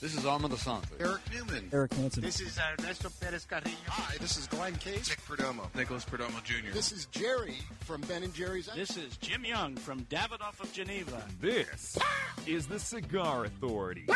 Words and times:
This 0.00 0.16
is 0.16 0.24
Armand 0.24 0.54
Assante. 0.54 0.86
Eric 0.98 1.20
Newman. 1.30 1.68
Eric 1.74 1.92
Hansen. 1.92 2.22
This 2.22 2.40
is 2.40 2.56
uh, 2.58 2.62
Ernesto 2.82 3.10
Perez 3.20 3.44
Carrillo. 3.44 3.76
Hi, 3.86 4.16
this 4.18 4.38
is 4.38 4.46
Glenn 4.46 4.74
Case. 4.76 5.08
Dick 5.10 5.20
Perdomo. 5.28 5.66
Nicholas 5.74 6.06
Perdomo 6.06 6.42
Jr. 6.42 6.72
This 6.72 6.90
is 6.90 7.04
Jerry 7.06 7.58
from 7.80 8.00
Ben 8.02 8.22
and 8.22 8.32
Jerry's. 8.32 8.66
This 8.74 8.96
is 8.96 9.18
Jim 9.18 9.44
Young 9.44 9.76
from 9.76 10.00
Davidoff 10.04 10.58
of 10.60 10.72
Geneva. 10.72 11.22
This 11.42 11.98
is 12.46 12.66
the 12.66 12.78
Cigar 12.78 13.44
Authority. 13.44 14.06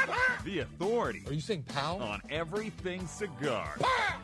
The 0.47 0.61
authority 0.61 1.23
Are 1.27 1.35
you 1.35 1.41
saying 1.43 1.65
pal? 1.69 2.01
on 2.01 2.23
everything 2.31 3.07
cigar. 3.07 3.77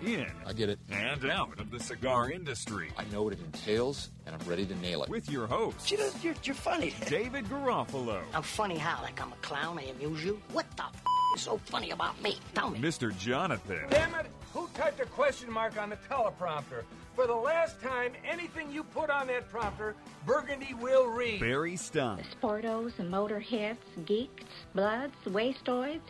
In 0.02 0.26
I 0.46 0.54
get 0.54 0.70
it. 0.70 0.78
and 0.90 1.26
out 1.30 1.60
of 1.60 1.70
the 1.70 1.78
cigar 1.78 2.30
industry. 2.30 2.88
I 2.96 3.04
know 3.12 3.22
what 3.24 3.34
it 3.34 3.40
entails, 3.44 4.08
and 4.24 4.34
I'm 4.34 4.48
ready 4.48 4.64
to 4.64 4.74
nail 4.76 5.02
it. 5.02 5.10
With 5.10 5.30
your 5.30 5.46
host, 5.46 5.90
You 5.90 5.98
know, 5.98 6.08
you're, 6.22 6.34
you're 6.42 6.54
funny. 6.54 6.94
David 7.06 7.44
Garofalo, 7.50 8.22
I'm 8.32 8.42
funny 8.42 8.78
how? 8.78 9.02
Like 9.02 9.20
I'm 9.20 9.30
a 9.32 9.36
clown? 9.42 9.78
I 9.78 9.82
amuse 9.90 10.24
you? 10.24 10.40
What 10.52 10.64
the 10.78 10.84
f- 10.84 10.94
is 10.94 11.19
so 11.36 11.58
funny 11.58 11.90
about 11.90 12.20
me? 12.22 12.36
Tell 12.54 12.70
me. 12.70 12.78
Mr. 12.78 13.16
Jonathan, 13.16 13.80
Damn 13.90 14.14
it! 14.14 14.26
Who 14.52 14.68
typed 14.74 15.00
a 15.00 15.06
question 15.06 15.50
mark 15.50 15.80
on 15.80 15.90
the 15.90 15.96
teleprompter? 16.08 16.82
For 17.14 17.26
the 17.26 17.34
last 17.34 17.80
time, 17.80 18.12
anything 18.28 18.70
you 18.70 18.82
put 18.82 19.10
on 19.10 19.26
that 19.28 19.48
prompter, 19.48 19.94
Burgundy 20.26 20.74
will 20.74 21.06
read. 21.06 21.40
Barry 21.40 21.76
Stein, 21.76 22.24
Sportos 22.40 22.98
and 22.98 23.12
motorheads, 23.12 23.76
geeks, 24.06 24.44
bloods, 24.74 25.14
wastoids, 25.26 26.00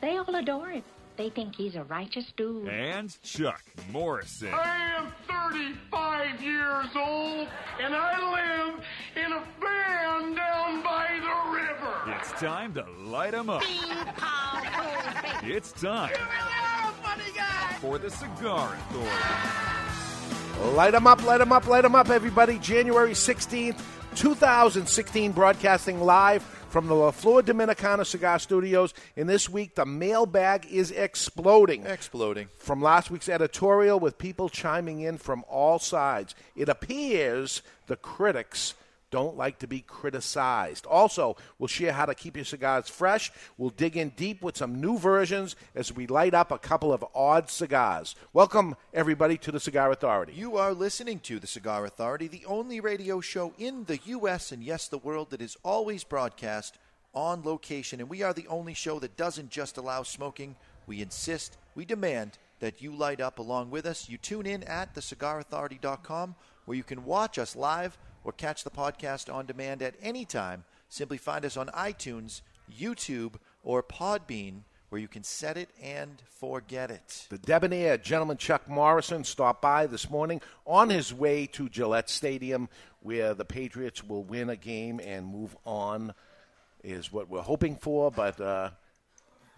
they 0.00 0.16
all 0.16 0.34
adore 0.34 0.70
him. 0.70 0.82
They 1.20 1.28
think 1.28 1.54
he's 1.54 1.74
a 1.74 1.84
righteous 1.84 2.24
dude. 2.34 2.66
and 2.66 3.14
Chuck 3.22 3.62
Morrison. 3.92 4.48
I 4.54 4.78
am 4.96 5.12
35 5.28 6.42
years 6.42 6.86
old, 6.96 7.46
and 7.78 7.94
I 7.94 8.72
live 8.72 8.82
in 9.16 9.30
a 9.30 9.44
van 9.60 10.34
down 10.34 10.82
by 10.82 11.08
the 11.20 11.50
river. 11.52 12.16
It's 12.18 12.32
time 12.40 12.72
to 12.72 12.86
light 13.04 13.34
light 13.34 13.34
'em 13.34 13.50
up. 13.50 13.62
It's 15.42 15.72
time 15.72 16.08
for 17.82 17.98
the 17.98 18.08
Cigar 18.08 18.74
Authority. 18.74 19.10
Light 20.74 20.74
Light 20.74 20.94
'em 20.94 21.06
up, 21.06 21.18
Light 21.18 21.26
light 21.26 21.40
'em 21.42 21.52
up, 21.52 21.66
Light 21.66 21.70
light 21.70 21.84
'em 21.84 21.94
up, 21.96 22.08
everybody. 22.08 22.58
January 22.58 23.14
16th, 23.14 23.82
2016, 24.14 25.32
broadcasting 25.32 26.00
live 26.00 26.59
from 26.70 26.86
the 26.86 26.94
La 26.94 27.10
Flor 27.10 27.42
Dominicana 27.42 28.06
Cigar 28.06 28.38
Studios. 28.38 28.94
And 29.16 29.28
this 29.28 29.48
week, 29.48 29.74
the 29.74 29.84
mailbag 29.84 30.66
is 30.70 30.92
exploding. 30.92 31.84
Exploding. 31.84 32.48
From 32.58 32.80
last 32.80 33.10
week's 33.10 33.28
editorial, 33.28 33.98
with 33.98 34.18
people 34.18 34.48
chiming 34.48 35.00
in 35.00 35.18
from 35.18 35.44
all 35.48 35.78
sides, 35.78 36.34
it 36.54 36.68
appears 36.68 37.62
the 37.88 37.96
critics 37.96 38.74
don't 39.10 39.36
like 39.36 39.58
to 39.58 39.66
be 39.66 39.80
criticized. 39.80 40.86
Also, 40.86 41.36
we'll 41.58 41.68
share 41.68 41.92
how 41.92 42.06
to 42.06 42.14
keep 42.14 42.36
your 42.36 42.44
cigars 42.44 42.88
fresh. 42.88 43.32
We'll 43.58 43.70
dig 43.70 43.96
in 43.96 44.10
deep 44.10 44.42
with 44.42 44.56
some 44.56 44.80
new 44.80 44.98
versions 44.98 45.56
as 45.74 45.92
we 45.92 46.06
light 46.06 46.34
up 46.34 46.50
a 46.50 46.58
couple 46.58 46.92
of 46.92 47.04
odd 47.14 47.50
cigars. 47.50 48.14
Welcome, 48.32 48.76
everybody, 48.94 49.36
to 49.38 49.52
the 49.52 49.60
Cigar 49.60 49.90
Authority. 49.90 50.32
You 50.34 50.56
are 50.56 50.72
listening 50.72 51.18
to 51.20 51.40
the 51.40 51.46
Cigar 51.46 51.84
Authority, 51.84 52.28
the 52.28 52.46
only 52.46 52.80
radio 52.80 53.20
show 53.20 53.52
in 53.58 53.84
the 53.84 53.98
U.S. 54.06 54.52
and 54.52 54.62
yes, 54.62 54.88
the 54.88 54.98
world 54.98 55.30
that 55.30 55.42
is 55.42 55.56
always 55.64 56.04
broadcast 56.04 56.78
on 57.12 57.42
location. 57.42 58.00
And 58.00 58.08
we 58.08 58.22
are 58.22 58.32
the 58.32 58.46
only 58.46 58.74
show 58.74 59.00
that 59.00 59.16
doesn't 59.16 59.50
just 59.50 59.76
allow 59.76 60.04
smoking. 60.04 60.54
We 60.86 61.02
insist, 61.02 61.56
we 61.74 61.84
demand 61.84 62.38
that 62.60 62.80
you 62.80 62.94
light 62.94 63.20
up 63.20 63.38
along 63.38 63.70
with 63.70 63.86
us. 63.86 64.08
You 64.08 64.18
tune 64.18 64.46
in 64.46 64.62
at 64.64 64.94
thecigarauthority.com 64.94 66.34
where 66.66 66.76
you 66.76 66.84
can 66.84 67.04
watch 67.04 67.38
us 67.38 67.56
live 67.56 67.98
or 68.24 68.32
catch 68.32 68.64
the 68.64 68.70
podcast 68.70 69.32
on 69.32 69.46
demand 69.46 69.82
at 69.82 69.94
any 70.02 70.24
time. 70.24 70.64
Simply 70.88 71.18
find 71.18 71.44
us 71.44 71.56
on 71.56 71.68
iTunes, 71.68 72.40
YouTube, 72.72 73.34
or 73.62 73.82
Podbean 73.82 74.62
where 74.90 75.00
you 75.00 75.06
can 75.08 75.22
set 75.22 75.56
it 75.56 75.70
and 75.80 76.20
forget 76.28 76.90
it. 76.90 77.26
The 77.30 77.38
debonair 77.38 77.96
gentleman 77.96 78.36
Chuck 78.36 78.68
Morrison 78.68 79.22
stopped 79.22 79.62
by 79.62 79.86
this 79.86 80.10
morning 80.10 80.40
on 80.66 80.90
his 80.90 81.14
way 81.14 81.46
to 81.46 81.68
Gillette 81.68 82.10
Stadium, 82.10 82.68
where 83.00 83.32
the 83.32 83.44
Patriots 83.44 84.02
will 84.02 84.24
win 84.24 84.50
a 84.50 84.56
game 84.56 85.00
and 85.00 85.26
move 85.26 85.56
on, 85.64 86.12
is 86.82 87.12
what 87.12 87.30
we're 87.30 87.40
hoping 87.40 87.76
for. 87.76 88.10
But 88.10 88.40
uh, 88.40 88.70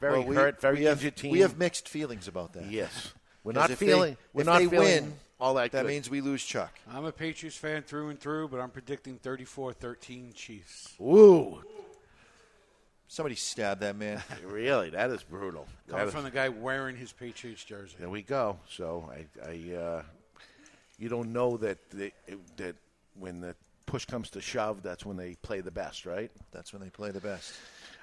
very 0.01 0.19
Well, 0.19 0.29
we- 0.29 0.37
hurt, 0.37 0.61
very 0.61 0.81
we 0.81 0.85
have, 0.85 0.99
injured 0.99 1.17
team. 1.17 1.33
We 1.33 1.41
have 1.41 1.57
mixed 1.57 1.89
feelings 1.89 2.29
about 2.29 2.53
that. 2.53 2.71
yes, 2.71 3.15
we're 3.43 3.53
not 3.53 3.71
feeling. 3.71 4.13
They, 4.15 4.19
we're 4.35 4.41
if 4.43 4.47
not 4.47 4.59
they 4.59 4.67
feeling 4.69 4.87
win, 5.05 5.15
all 5.43 5.55
that. 5.55 5.73
that 5.73 5.83
good. 5.83 5.89
means 5.89 6.09
we 6.09 6.21
lose 6.21 6.45
Chuck. 6.45 6.73
I'm 6.91 7.05
a 7.05 7.13
Patriots 7.13 7.57
fan 7.57 7.83
through 7.83 8.11
and 8.11 8.19
through, 8.19 8.49
but 8.49 8.61
I'm 8.61 8.71
predicting 8.71 9.19
34-13 9.19 10.33
Chiefs. 10.35 10.95
Ooh, 11.01 11.63
Somebody 13.09 13.35
stabbed 13.35 13.83
that 13.83 13.97
man. 13.97 14.23
really, 14.47 14.89
that 14.91 15.11
is 15.11 15.23
brutal. 15.23 15.67
That 15.87 15.93
Coming 15.93 16.07
is- 16.07 16.15
from 16.15 16.25
the 16.25 16.31
guy 16.31 16.49
wearing 16.49 16.97
his 16.97 17.13
Patriots 17.13 17.63
jersey. 17.63 17.97
There 17.99 18.09
we 18.09 18.23
go. 18.23 18.59
So 18.71 19.11
I, 19.13 19.27
I 19.47 19.75
uh, 19.77 20.03
you 20.99 21.11
don't 21.11 21.33
know 21.33 21.59
that 21.59 21.79
they, 21.91 22.13
that 22.57 22.77
when 23.19 23.41
the 23.41 23.55
push 23.85 24.07
comes 24.07 24.31
to 24.31 24.41
shove, 24.41 24.83
that's 24.83 25.05
when 25.05 25.19
they 25.19 25.35
play 25.43 25.61
the 25.61 25.71
best, 25.71 26.07
right? 26.07 26.31
That's 26.53 26.73
when 26.73 26.81
they 26.81 26.89
play 26.89 27.11
the 27.11 27.21
best. 27.21 27.53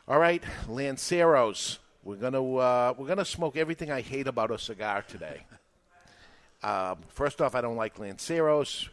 All 0.07 0.19
right, 0.19 0.44
Lanceros. 0.67 1.79
We're 2.03 2.16
gonna 2.17 2.56
uh, 2.56 2.94
we're 2.97 3.07
gonna 3.07 3.25
smoke 3.25 3.57
everything 3.57 3.89
I 3.91 4.01
hate 4.01 4.27
about 4.27 4.51
a 4.51 4.59
cigar 4.59 5.03
today. 5.07 5.45
Um, 6.62 6.97
first 7.08 7.42
off, 7.42 7.56
I 7.56 7.62
don't 7.62 7.78
like 7.78 7.97
Lanceros. 7.97 8.90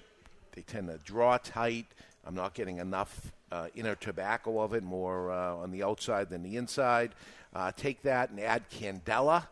They 0.52 0.62
tend 0.62 0.88
to 0.88 0.98
draw 0.98 1.36
tight. 1.38 1.86
I'm 2.24 2.34
not 2.34 2.54
getting 2.54 2.78
enough 2.78 3.32
uh, 3.50 3.68
inner 3.74 3.94
tobacco 3.94 4.60
of 4.60 4.74
it, 4.74 4.82
more 4.82 5.30
uh, 5.30 5.54
on 5.56 5.70
the 5.70 5.82
outside 5.82 6.30
than 6.30 6.42
the 6.42 6.56
inside. 6.56 7.12
Uh, 7.54 7.72
take 7.76 8.02
that 8.02 8.30
and 8.30 8.40
add 8.40 8.68
Candela. 8.70 9.46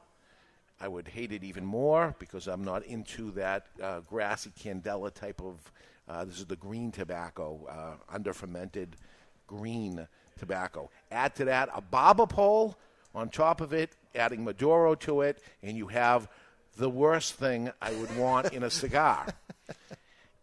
I 0.81 0.89
would 0.89 1.09
hate 1.09 1.33
it 1.33 1.43
even 1.45 1.65
more 1.65 2.15
because 2.19 2.47
I'm 2.47 2.65
not 2.65 2.85
into 2.85 3.31
that 3.33 3.67
uh, 3.83 4.01
grassy 4.01 4.51
Candela 4.59 5.13
type 5.13 5.41
of. 5.41 5.73
Uh, 6.07 6.25
this 6.25 6.39
is 6.39 6.45
the 6.45 6.57
green 6.57 6.93
tobacco, 6.93 7.59
uh, 7.67 8.15
under 8.15 8.35
fermented 8.35 8.97
green 9.47 10.07
tobacco. 10.39 10.91
Add 11.11 11.35
to 11.37 11.47
that 11.47 11.71
a 11.75 11.81
barber 11.81 12.27
pole 12.27 12.77
on 13.15 13.31
top 13.31 13.61
of 13.61 13.73
it, 13.73 13.97
adding 14.15 14.45
Maduro 14.45 14.95
to 14.97 15.23
it, 15.23 15.43
and 15.63 15.77
you 15.79 15.87
have 15.87 16.29
the 16.77 16.89
worst 16.91 17.35
thing 17.35 17.71
I 17.81 17.93
would 17.93 18.17
want 18.17 18.53
in 18.53 18.62
a 18.62 18.71
cigar. 18.71 19.27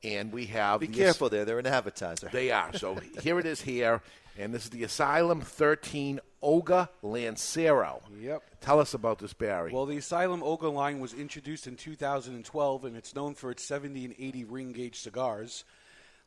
And 0.04 0.32
we 0.32 0.48
have 0.48 0.80
Be 0.80 0.88
the- 0.88 0.98
careful 0.98 1.30
there. 1.30 1.46
They're 1.46 1.60
an 1.60 1.68
advertiser. 1.68 2.30
They 2.32 2.50
are. 2.52 2.74
So 2.76 2.96
here 3.22 3.38
it 3.40 3.46
is 3.46 3.62
here, 3.62 4.02
and 4.38 4.52
this 4.54 4.64
is 4.64 4.70
the 4.72 4.84
Asylum 4.84 5.42
13 5.42 6.20
Ogre 6.42 6.90
Lancero. 7.04 8.02
Yep. 8.20 8.42
Tell 8.62 8.80
us 8.80 8.96
about 8.96 9.20
this, 9.20 9.34
Barry. 9.34 9.72
Well, 9.72 9.86
the 9.86 9.98
Asylum 9.98 10.42
Ogre 10.42 10.70
line 10.70 11.00
was 11.00 11.14
introduced 11.14 11.68
in 11.68 11.76
2012, 11.76 12.86
and 12.86 12.98
it's 12.98 13.14
known 13.14 13.36
for 13.36 13.52
its 13.52 13.64
70 13.64 14.06
and 14.06 14.16
80 14.18 14.44
ring 14.46 14.72
gauge 14.72 15.00
cigars. 15.00 15.66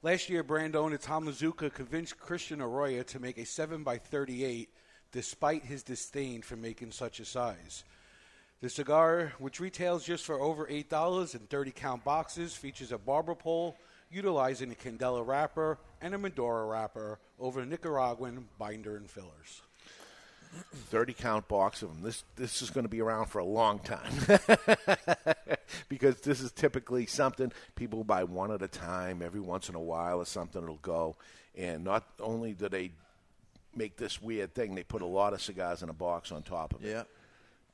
Last 0.02 0.28
year, 0.28 0.44
brand 0.44 0.76
owner 0.76 0.98
Tom 0.98 1.26
Lazuka 1.26 1.72
convinced 1.72 2.18
Christian 2.18 2.60
Eiroa 2.60 3.04
to 3.06 3.18
make 3.18 3.38
a 3.38 3.44
7 3.46 3.82
by 3.82 3.98
38 3.98 4.68
despite 5.10 5.64
his 5.64 5.82
disdain 5.82 6.42
for 6.42 6.56
making 6.56 6.92
such 6.92 7.18
a 7.20 7.24
size. 7.24 7.82
The 8.64 8.70
cigar, 8.70 9.34
which 9.40 9.60
retails 9.60 10.04
just 10.04 10.24
for 10.24 10.40
over 10.40 10.64
$8 10.64 11.34
in 11.34 11.40
30 11.40 11.70
count 11.72 12.02
boxes, 12.02 12.54
features 12.54 12.92
a 12.92 12.96
barber 12.96 13.34
pole 13.34 13.76
utilizing 14.10 14.72
a 14.72 14.74
Candela 14.74 15.22
wrapper 15.26 15.76
and 16.00 16.14
a 16.14 16.18
Maduro 16.18 16.66
wrapper 16.66 17.18
over 17.38 17.60
a 17.60 17.66
Nicaraguan 17.66 18.48
binder 18.58 18.96
and 18.96 19.10
fillers. 19.10 19.60
30 20.88 21.12
count 21.12 21.46
box 21.46 21.82
of 21.82 21.90
them. 21.90 22.02
This 22.02 22.24
this 22.36 22.62
is 22.62 22.70
going 22.70 22.86
to 22.86 22.88
be 22.88 23.02
around 23.02 23.26
for 23.26 23.38
a 23.38 23.44
long 23.44 23.80
time 23.80 24.14
because 25.90 26.22
this 26.22 26.40
is 26.40 26.50
typically 26.50 27.04
something 27.04 27.52
people 27.76 28.02
buy 28.02 28.24
one 28.24 28.50
at 28.50 28.62
a 28.62 28.68
time. 28.68 29.20
Every 29.20 29.40
once 29.40 29.68
in 29.68 29.74
a 29.74 29.78
while, 29.78 30.20
or 30.20 30.24
something 30.24 30.62
it'll 30.62 30.76
go. 30.76 31.16
And 31.54 31.84
not 31.84 32.08
only 32.18 32.54
do 32.54 32.70
they 32.70 32.92
make 33.76 33.98
this 33.98 34.22
weird 34.22 34.54
thing, 34.54 34.74
they 34.74 34.84
put 34.84 35.02
a 35.02 35.06
lot 35.06 35.34
of 35.34 35.42
cigars 35.42 35.82
in 35.82 35.90
a 35.90 35.92
box 35.92 36.32
on 36.32 36.42
top 36.42 36.72
of 36.72 36.82
it. 36.82 36.88
Yeah. 36.88 37.02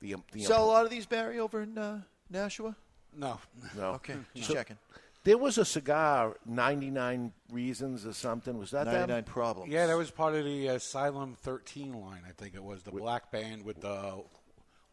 The, 0.01 0.17
the 0.33 0.41
Sell 0.43 0.65
a 0.65 0.67
lot 0.67 0.85
of 0.85 0.91
these, 0.91 1.07
Barry, 1.07 1.39
over 1.39 1.63
in 1.63 1.77
uh, 1.77 2.01
Nashua? 2.31 2.75
No. 3.17 3.39
No. 3.77 3.91
Okay, 3.93 4.15
just 4.35 4.49
So- 4.49 4.55
checking. 4.55 4.79
There 5.23 5.37
was 5.37 5.59
a 5.59 5.67
cigar, 5.67 6.39
99 6.47 7.33
Reasons 7.53 8.07
or 8.07 8.15
something. 8.15 8.57
Was 8.59 8.71
that 8.71 8.85
them? 8.85 8.95
99 9.11 9.25
problems. 9.25 9.71
Yeah, 9.71 9.87
that 9.87 9.95
was 9.99 10.11
part 10.11 10.35
of 10.35 10.47
the 10.47 10.69
Asylum 10.69 11.37
13 11.43 11.93
line, 12.01 12.23
I 12.27 12.33
think 12.33 12.55
it 12.55 12.65
was. 12.65 12.83
The 12.85 12.91
black 12.91 13.31
band 13.31 13.63
with 13.63 13.83
the 13.83 14.23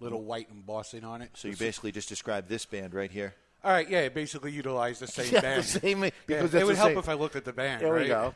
little 0.02 0.26
white 0.26 0.50
embossing 0.52 1.06
on 1.06 1.22
it. 1.22 1.30
So 1.36 1.48
you 1.48 1.56
basically 1.56 1.94
just 1.94 2.10
described 2.10 2.50
this 2.50 2.66
band 2.66 2.94
right 2.94 3.10
here. 3.10 3.36
All 3.64 3.72
right, 3.72 3.90
yeah, 3.90 4.00
it 4.00 4.14
basically 4.14 4.52
utilized 4.52 5.02
the 5.02 5.08
same 5.08 5.28
Yeah, 5.34 5.40
the 5.40 5.42
band. 5.42 5.64
same- 5.64 6.04
Yeah, 6.04 6.10
because 6.28 6.54
it 6.56 6.66
would 6.66 6.76
help 6.76 6.90
same. 6.90 6.98
if 6.98 7.08
I 7.08 7.14
looked 7.14 7.38
at 7.38 7.46
the 7.46 7.54
band. 7.54 7.82
There 7.82 7.94
we 7.94 8.08
go. 8.08 8.36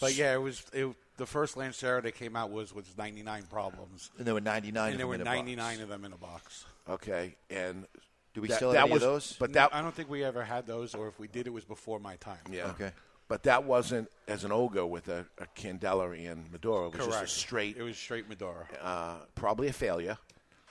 But 0.00 0.14
yeah, 0.14 0.34
it 0.34 0.40
was 0.40 0.64
it, 0.72 0.86
the 1.18 1.26
first 1.26 1.56
Lancero 1.56 2.00
that 2.00 2.14
came 2.14 2.34
out 2.34 2.50
was 2.50 2.72
was 2.74 2.86
99 2.96 3.42
problems, 3.50 4.10
And 4.18 4.26
there 4.26 4.34
were 4.34 4.40
99 4.40 4.84
and 4.84 4.92
of 4.94 4.98
there 4.98 5.04
them 5.04 5.08
were 5.08 5.14
in 5.16 5.20
a 5.20 5.24
box. 5.24 5.36
99 5.36 5.80
of 5.82 5.88
them 5.90 6.04
in 6.06 6.12
a 6.12 6.16
box. 6.16 6.64
Okay, 6.88 7.36
and 7.50 7.86
Do 8.34 8.40
we 8.40 8.48
that- 8.48 8.56
still 8.56 8.70
have 8.70 8.74
that 8.76 8.84
any 8.84 8.92
was, 8.94 9.02
of 9.02 9.08
those? 9.10 9.32
But 9.38 9.52
that 9.52 9.74
I 9.74 9.82
don't 9.82 9.94
think 9.94 10.08
we 10.08 10.24
ever 10.24 10.42
had 10.42 10.66
those, 10.66 10.94
or 10.94 11.08
if 11.08 11.18
we 11.18 11.28
did, 11.28 11.46
it 11.46 11.52
was 11.52 11.64
before 11.64 11.98
my 12.00 12.16
time. 12.16 12.38
yeah. 12.50 12.68
Okay. 12.68 12.92
But 13.28 13.42
that 13.42 13.64
wasn't 13.64 14.10
as 14.26 14.44
an 14.44 14.52
Ogre 14.52 14.86
with 14.86 15.08
a, 15.08 15.26
a 15.36 15.44
Candela 15.54 16.16
and 16.32 16.50
Maduro. 16.50 16.86
It 16.86 16.96
was 16.96 17.06
correct. 17.08 17.20
just 17.24 17.36
a 17.36 17.38
straight, 17.40 17.76
It 17.76 17.82
was 17.82 17.98
straight 17.98 18.26
Maduro. 18.26 18.66
uh, 18.80 19.16
probably 19.34 19.68
a 19.68 19.72
failure. 19.74 20.16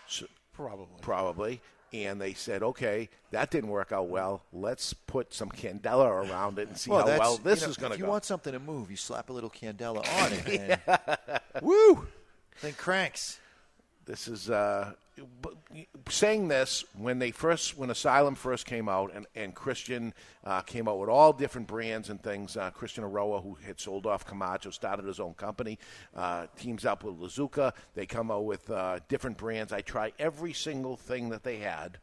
So, 0.08 0.26
Probably. 0.54 0.88
probably. 1.02 1.62
And 2.06 2.22
they 2.22 2.34
said, 2.34 2.64
okay, 2.64 3.10
that 3.32 3.52
didn't 3.52 3.70
work 3.70 3.92
out 3.92 4.08
well. 4.08 4.44
Let's 4.54 4.94
put 4.94 5.34
some 5.34 5.50
candela 5.50 6.08
around 6.08 6.60
it 6.60 6.68
and 6.68 6.78
see 6.78 6.92
how 6.92 7.06
well 7.06 7.38
this 7.38 7.62
you 7.62 7.68
know, 7.68 7.72
is 7.72 7.78
going 7.78 7.92
to 7.92 7.98
go. 7.98 8.04
If 8.04 8.08
you 8.08 8.12
want 8.12 8.26
something 8.26 8.54
to 8.54 8.60
move, 8.60 8.92
you 8.92 8.98
slap 8.98 9.30
a 9.30 9.34
little 9.34 9.50
candela 9.50 9.98
on 10.24 10.34
it. 10.34 10.80
And, 10.88 11.42
Woo! 11.62 12.08
Then 12.62 12.74
cranks. 12.74 13.40
This 14.06 14.28
is 14.28 14.50
uh, 14.50 14.94
saying 16.10 16.48
this 16.48 16.86
when 16.98 17.20
they 17.20 17.32
first 17.32 17.78
when 17.78 17.90
Asylum 17.90 18.36
first 18.36 18.66
came 18.66 18.88
out 18.88 19.12
and 19.14 19.26
and 19.36 19.54
Christian 19.54 20.14
uh, 20.44 20.62
came 20.62 20.88
out 20.88 21.00
with 21.00 21.10
all 21.10 21.34
different 21.34 21.68
brands 21.68 22.10
and 22.10 22.22
things. 22.22 22.58
Uh, 22.58 22.70
Christian 22.72 23.04
Eiroa, 23.04 23.42
who 23.42 23.58
had 23.66 23.80
sold 23.80 24.06
off 24.06 24.26
Camacho, 24.26 24.70
started 24.70 25.06
his 25.06 25.20
own 25.20 25.34
company, 25.34 25.78
uh, 26.16 26.48
teams 26.58 26.86
up 26.86 27.04
with 27.04 27.16
Lazuka. 27.16 27.74
They 27.96 28.06
come 28.06 28.32
out 28.32 28.46
with 28.46 28.70
uh, 28.70 29.00
different 29.08 29.38
brands. 29.38 29.74
I 29.74 29.82
try 29.82 30.14
every 30.20 30.54
single 30.54 30.98
thing 30.98 31.30
that 31.30 31.44
they 31.44 31.58
had, 31.58 31.98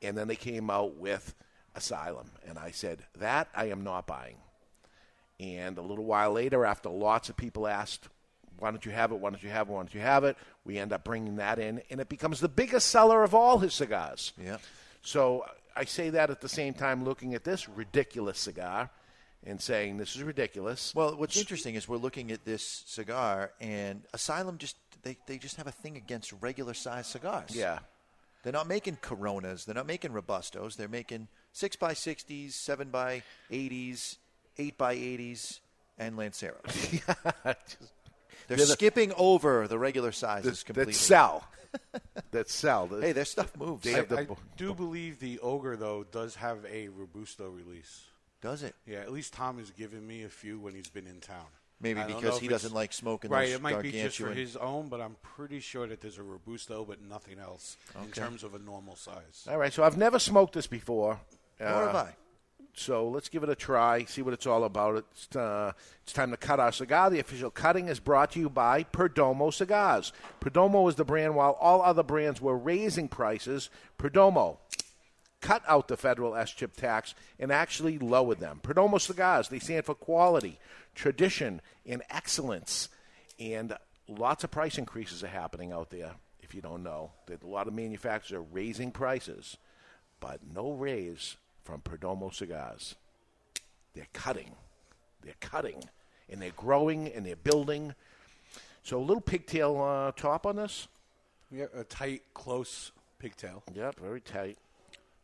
and 0.00 0.16
then 0.16 0.28
they 0.28 0.36
came 0.36 0.70
out 0.70 0.96
with 0.96 1.34
Asylum, 1.74 2.30
and 2.46 2.58
I 2.58 2.70
said 2.70 3.04
that 3.18 3.48
I 3.54 3.66
am 3.66 3.84
not 3.84 4.06
buying. 4.06 4.36
And 5.40 5.76
a 5.76 5.82
little 5.82 6.04
while 6.04 6.32
later, 6.32 6.64
after 6.64 6.88
lots 6.88 7.28
of 7.28 7.36
people 7.36 7.66
asked, 7.66 8.08
why 8.62 8.70
don't 8.70 8.86
you 8.86 8.92
have 8.92 9.10
it? 9.10 9.16
Why 9.16 9.30
don't 9.30 9.42
you 9.42 9.50
have 9.50 9.68
it? 9.68 9.72
Why 9.72 9.80
don't 9.80 9.92
you 9.92 10.00
have 10.00 10.22
it? 10.22 10.36
We 10.64 10.78
end 10.78 10.92
up 10.92 11.02
bringing 11.02 11.36
that 11.36 11.58
in, 11.58 11.82
and 11.90 12.00
it 12.00 12.08
becomes 12.08 12.38
the 12.38 12.48
biggest 12.48 12.90
seller 12.90 13.24
of 13.24 13.34
all 13.34 13.58
his 13.58 13.74
cigars. 13.74 14.32
Yeah. 14.40 14.58
So 15.02 15.44
I 15.74 15.84
say 15.84 16.10
that 16.10 16.30
at 16.30 16.40
the 16.40 16.48
same 16.48 16.72
time 16.72 17.04
looking 17.04 17.34
at 17.34 17.42
this 17.42 17.68
ridiculous 17.68 18.38
cigar 18.38 18.88
and 19.44 19.60
saying 19.60 19.96
this 19.96 20.14
is 20.14 20.22
ridiculous. 20.22 20.94
Well, 20.94 21.16
what's 21.16 21.36
interesting 21.36 21.74
is 21.74 21.88
we're 21.88 21.96
looking 21.96 22.30
at 22.30 22.44
this 22.44 22.84
cigar, 22.86 23.50
and 23.60 24.02
Asylum 24.14 24.58
just 24.58 24.76
they, 25.02 25.18
they 25.26 25.38
just 25.38 25.56
have 25.56 25.66
a 25.66 25.72
thing 25.72 25.96
against 25.96 26.32
regular 26.40 26.74
size 26.74 27.08
cigars. 27.08 27.56
Yeah. 27.56 27.80
They're 28.44 28.52
not 28.52 28.68
making 28.68 28.98
Coronas. 29.02 29.64
They're 29.64 29.74
not 29.74 29.88
making 29.88 30.12
Robustos. 30.12 30.76
They're 30.76 30.86
making 30.86 31.26
six 31.52 31.74
by 31.74 31.94
sixties, 31.94 32.54
seven 32.54 32.90
by 32.90 33.24
eighties, 33.50 34.18
eight 34.56 34.78
by 34.78 34.92
eighties, 34.92 35.58
and 35.98 36.16
Lanceros. 36.16 37.02
They're 38.52 38.58
They're 38.58 38.66
the- 38.66 38.72
skipping 38.74 39.12
over 39.16 39.66
the 39.66 39.78
regular 39.78 40.12
sizes 40.12 40.58
that, 40.58 40.66
completely. 40.66 40.92
that 40.92 40.98
sell. 40.98 41.44
that 42.32 42.50
sell. 42.50 42.86
Hey, 42.86 43.12
their 43.12 43.24
stuff 43.24 43.56
moves. 43.56 43.82
They 43.82 43.94
I, 43.94 43.96
have 43.96 44.08
the 44.08 44.18
I 44.18 44.26
do 44.58 44.74
believe 44.74 45.20
the 45.20 45.38
Ogre, 45.38 45.76
though, 45.76 46.04
does 46.04 46.34
have 46.36 46.58
a 46.70 46.88
Robusto 46.88 47.48
release. 47.48 48.04
Does 48.42 48.62
it? 48.62 48.74
Yeah, 48.86 48.98
at 48.98 49.10
least 49.12 49.32
Tom 49.32 49.58
has 49.58 49.70
given 49.70 50.06
me 50.06 50.24
a 50.24 50.28
few 50.28 50.58
when 50.58 50.74
he's 50.74 50.90
been 50.90 51.06
in 51.06 51.20
town. 51.20 51.46
Maybe 51.80 52.00
I 52.00 52.06
because 52.06 52.38
he 52.38 52.46
doesn't 52.46 52.74
like 52.74 52.92
smoking 52.92 53.30
Right, 53.30 53.46
those 53.46 53.56
it 53.56 53.62
might 53.62 53.80
be 53.80 53.90
just 53.90 54.18
for 54.18 54.32
his 54.32 54.56
own, 54.56 54.88
but 54.88 55.00
I'm 55.00 55.16
pretty 55.22 55.60
sure 55.60 55.86
that 55.86 56.00
there's 56.00 56.18
a 56.18 56.22
Robusto, 56.22 56.84
but 56.84 57.00
nothing 57.02 57.38
else 57.38 57.76
in 58.04 58.10
terms 58.10 58.44
of 58.44 58.54
a 58.54 58.58
normal 58.58 58.96
size. 58.96 59.46
All 59.48 59.58
right, 59.58 59.72
so 59.72 59.82
I've 59.82 59.96
never 59.96 60.18
smoked 60.18 60.52
this 60.52 60.66
before. 60.66 61.18
Nor 61.58 61.68
have 61.68 61.94
uh, 61.94 61.98
I. 61.98 62.14
So 62.74 63.06
let's 63.08 63.28
give 63.28 63.42
it 63.42 63.50
a 63.50 63.54
try, 63.54 64.04
see 64.04 64.22
what 64.22 64.32
it's 64.32 64.46
all 64.46 64.64
about. 64.64 64.96
It's, 64.96 65.36
uh, 65.36 65.72
it's 66.02 66.12
time 66.12 66.30
to 66.30 66.36
cut 66.38 66.58
our 66.58 66.72
cigar. 66.72 67.10
The 67.10 67.20
official 67.20 67.50
cutting 67.50 67.88
is 67.88 68.00
brought 68.00 68.32
to 68.32 68.40
you 68.40 68.48
by 68.48 68.84
Perdomo 68.84 69.52
Cigars. 69.52 70.12
Perdomo 70.40 70.88
is 70.88 70.94
the 70.94 71.04
brand, 71.04 71.34
while 71.34 71.52
all 71.60 71.82
other 71.82 72.02
brands 72.02 72.40
were 72.40 72.56
raising 72.56 73.08
prices. 73.08 73.68
Perdomo 73.98 74.56
cut 75.42 75.62
out 75.68 75.88
the 75.88 75.96
federal 75.96 76.34
SCHIP 76.34 76.74
tax 76.76 77.14
and 77.38 77.52
actually 77.52 77.98
lowered 77.98 78.40
them. 78.40 78.60
Perdomo 78.62 78.98
Cigars, 78.98 79.48
they 79.48 79.58
stand 79.58 79.84
for 79.84 79.94
quality, 79.94 80.58
tradition, 80.94 81.60
and 81.84 82.02
excellence. 82.08 82.88
And 83.38 83.76
lots 84.08 84.44
of 84.44 84.50
price 84.50 84.78
increases 84.78 85.22
are 85.22 85.28
happening 85.28 85.72
out 85.72 85.90
there, 85.90 86.12
if 86.40 86.54
you 86.54 86.62
don't 86.62 86.82
know. 86.82 87.10
That 87.26 87.42
a 87.42 87.46
lot 87.46 87.68
of 87.68 87.74
manufacturers 87.74 88.38
are 88.38 88.42
raising 88.42 88.92
prices, 88.92 89.58
but 90.20 90.40
no 90.54 90.72
raise 90.72 91.36
from 91.64 91.80
Perdomo 91.80 92.34
Cigars. 92.34 92.94
They're 93.94 94.08
cutting. 94.12 94.52
They're 95.22 95.34
cutting. 95.40 95.84
And 96.30 96.40
they're 96.40 96.50
growing 96.56 97.08
and 97.08 97.26
they're 97.26 97.36
building. 97.36 97.94
So 98.82 98.98
a 98.98 99.04
little 99.04 99.20
pigtail 99.20 99.80
uh, 99.80 100.12
top 100.12 100.46
on 100.46 100.56
this. 100.56 100.88
Yeah, 101.50 101.66
a 101.74 101.84
tight, 101.84 102.22
close 102.34 102.92
pigtail. 103.18 103.62
Yep, 103.74 104.00
very 104.00 104.20
tight. 104.20 104.56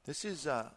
This 0.05 0.25
is 0.25 0.47
uh, 0.47 0.69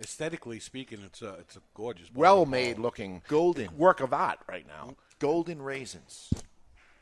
aesthetically 0.00 0.60
speaking, 0.60 1.00
it's 1.04 1.22
a 1.22 1.34
it's 1.34 1.56
a 1.56 1.60
gorgeous. 1.74 2.08
Well 2.14 2.46
made 2.46 2.78
looking 2.78 3.22
golden 3.28 3.76
work 3.76 4.00
of 4.00 4.12
art 4.12 4.38
right 4.48 4.66
now. 4.66 4.94
golden 5.18 5.60
raisins 5.60 6.32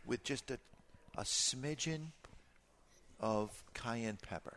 with 0.04 0.24
just 0.24 0.50
a, 0.50 0.58
a 1.16 1.22
smidgen 1.22 2.08
of 3.20 3.62
cayenne 3.74 4.18
pepper. 4.20 4.56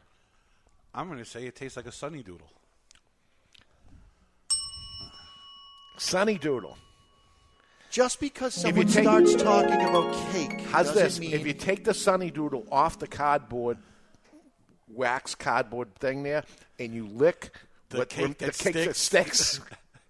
I'm 0.94 1.08
going 1.08 1.20
to 1.20 1.26
say 1.26 1.46
it 1.46 1.56
tastes 1.56 1.78
like 1.78 1.86
a 1.86 1.92
Sunny 1.92 2.24
Doodle. 2.24 2.52
Sunny 5.98 6.38
Doodle. 6.38 6.78
Just 7.90 8.20
because 8.22 8.54
someone 8.54 8.88
take- 8.88 9.04
starts 9.04 9.36
talking 9.36 9.82
about 9.82 10.14
cake, 10.32 10.62
How's 10.62 10.88
doesn't 10.88 11.04
this? 11.04 11.20
mean 11.20 11.34
If 11.34 11.46
you 11.46 11.54
take 11.54 11.84
the 11.84 11.94
Sunny 11.94 12.32
Doodle 12.32 12.66
off 12.72 13.00
the 13.00 13.08
cardboard, 13.08 13.78
wax 14.88 15.36
cardboard 15.36 15.94
thing 15.96 16.24
there, 16.24 16.44
and 16.80 16.94
you 16.94 17.06
lick 17.08 17.52
The 17.90 18.00
what- 18.00 18.10
cake 18.10 18.38
the 18.38 18.46
that 18.46 18.58
cake 18.58 18.74
that 18.76 18.96
sticks. 18.96 19.38
sticks, 19.38 19.60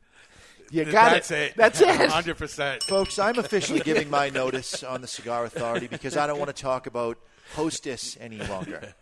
you 0.71 0.85
got 0.85 1.11
That's 1.11 1.31
it. 1.31 1.37
it. 1.51 1.57
That's 1.57 1.81
it. 1.81 1.87
100%. 2.11 2.83
Folks, 2.83 3.17
I'm 3.17 3.39
officially 3.39 3.79
giving 3.83 4.09
my 4.11 4.29
notice 4.29 4.83
on 4.83 5.01
the 5.01 5.07
Cigar 5.07 5.45
Authority 5.45 5.87
because 5.87 6.15
I 6.15 6.27
don't 6.27 6.37
want 6.37 6.55
to 6.55 6.61
talk 6.61 6.85
about 6.85 7.17
hostess 7.55 8.15
any 8.21 8.37
longer. 8.37 8.93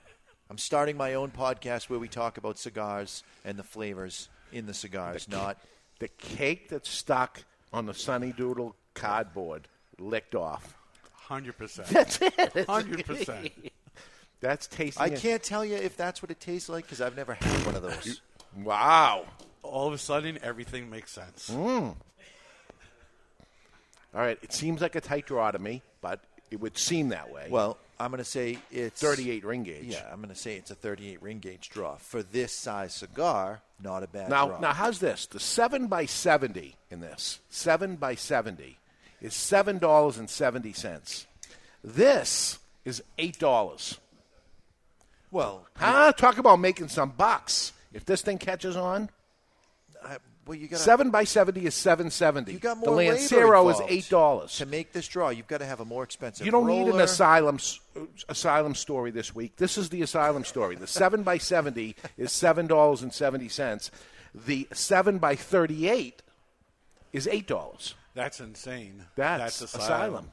I'm 0.49 0.57
starting 0.57 0.95
my 0.95 1.13
own 1.15 1.31
podcast 1.31 1.89
where 1.89 1.99
we 1.99 2.07
talk 2.07 2.37
about 2.37 2.57
cigars 2.57 3.23
and 3.43 3.59
the 3.59 3.63
flavors 3.63 4.29
in 4.53 4.65
the 4.67 4.73
cigars, 4.73 5.27
not 5.27 5.57
the 5.99 6.07
cake 6.07 6.69
that's 6.69 6.89
stuck 6.89 7.43
on 7.71 7.85
the 7.85 7.93
Sunny 7.93 8.31
Doodle 8.31 8.75
cardboard 8.93 9.67
licked 9.99 10.35
off. 10.35 10.75
100%. 11.27 11.85
That's 11.87 12.19
it. 12.21 12.33
100%. 12.33 13.51
That's 14.41 14.67
tasting. 14.67 15.03
I 15.03 15.09
can't 15.09 15.43
tell 15.43 15.63
you 15.63 15.75
if 15.75 15.97
that's 15.97 16.23
what 16.23 16.31
it 16.31 16.39
tastes 16.39 16.69
like 16.69 16.85
because 16.85 17.01
I've 17.01 17.15
never 17.15 17.33
had 17.33 17.65
one 17.65 17.75
of 17.75 17.81
those. 17.83 18.21
Wow. 18.63 19.25
All 19.61 19.87
of 19.87 19.93
a 19.93 19.97
sudden, 19.97 20.39
everything 20.41 20.89
makes 20.89 21.11
sense. 21.11 21.51
Mm. 21.51 21.95
All 24.15 24.21
right. 24.21 24.39
It 24.41 24.53
seems 24.53 24.81
like 24.81 24.95
a 24.95 25.01
tight 25.01 25.27
draw 25.27 25.51
to 25.51 25.59
me, 25.59 25.81
but 26.01 26.21
it 26.49 26.59
would 26.59 26.77
seem 26.77 27.09
that 27.09 27.31
way. 27.31 27.47
Well, 27.49 27.77
I'm 27.99 28.11
going 28.11 28.19
to 28.19 28.23
say 28.29 28.57
it's 28.71 29.01
38 29.01 29.43
ring 29.43 29.63
gauge. 29.63 29.83
Yeah, 29.87 30.07
I'm 30.11 30.17
going 30.21 30.33
to 30.33 30.39
say 30.39 30.55
it's 30.55 30.71
a 30.71 30.75
38 30.75 31.21
ring 31.21 31.39
gauge 31.39 31.69
draw 31.69 31.95
for 31.97 32.23
this 32.23 32.53
size 32.53 32.93
cigar. 32.93 33.61
Not 33.83 34.03
a 34.03 34.07
bad 34.07 34.29
Now, 34.29 34.47
draw. 34.47 34.59
now, 34.59 34.73
how's 34.73 34.99
this? 34.99 35.25
The 35.25 35.39
seven 35.39 35.87
by 35.87 36.05
seventy 36.05 36.75
in 36.89 36.99
this 37.01 37.39
seven 37.49 37.95
by 37.97 38.15
seventy 38.15 38.77
is 39.21 39.33
seven 39.33 39.77
dollars 39.79 40.17
and 40.17 40.29
seventy 40.29 40.73
cents. 40.73 41.27
This 41.83 42.59
is 42.85 43.03
eight 43.17 43.37
dollars. 43.39 43.97
Well, 45.31 45.67
huh? 45.75 46.11
Talk 46.13 46.37
about 46.37 46.59
making 46.59 46.87
some 46.89 47.09
bucks. 47.11 47.71
If 47.93 48.05
this 48.05 48.21
thing 48.21 48.37
catches 48.37 48.75
on, 48.75 49.09
I, 50.03 50.17
well, 50.49 50.57
you 50.57 50.67
got 50.67 50.79
seven 50.79 51.11
by 51.11 51.25
seventy 51.25 51.67
is 51.67 51.75
seven 51.75 52.09
seventy. 52.09 52.53
You 52.53 52.59
got 52.59 52.81
the 52.81 52.87
more 52.87 52.95
labor 52.95 53.13
Lancero 53.13 53.69
is 53.69 53.79
eight 53.87 54.09
dollars. 54.09 54.57
to 54.57 54.65
make 54.65 54.91
this 54.93 55.07
draw. 55.07 55.29
You've 55.29 55.47
got 55.47 55.59
to 55.59 55.65
have 55.67 55.79
a 55.79 55.85
more 55.85 56.03
expensive. 56.03 56.43
You 56.43 56.51
don't 56.51 56.65
need 56.65 56.87
an 56.87 56.99
asylum 56.99 57.59
asylum 58.27 58.73
story 58.73 59.11
this 59.11 59.35
week. 59.35 59.57
This 59.57 59.77
is 59.77 59.89
the 59.89 60.01
asylum 60.01 60.43
story. 60.43 60.75
The 60.75 60.87
seven 60.87 61.21
by 61.21 61.37
seventy 61.37 61.95
is 62.17 62.31
seven 62.31 62.65
dollars 62.65 63.03
and 63.03 63.13
seventy 63.13 63.47
cents. 63.47 63.91
The 64.33 64.67
seven 64.73 65.19
by 65.19 65.35
thirty-eight 65.35 66.23
is 67.13 67.27
eight 67.27 67.45
dollars. 67.45 67.93
That's 68.15 68.39
insane. 68.39 69.05
That's, 69.15 69.59
That's 69.59 69.75
asylum. 69.75 69.83
asylum. 69.85 70.31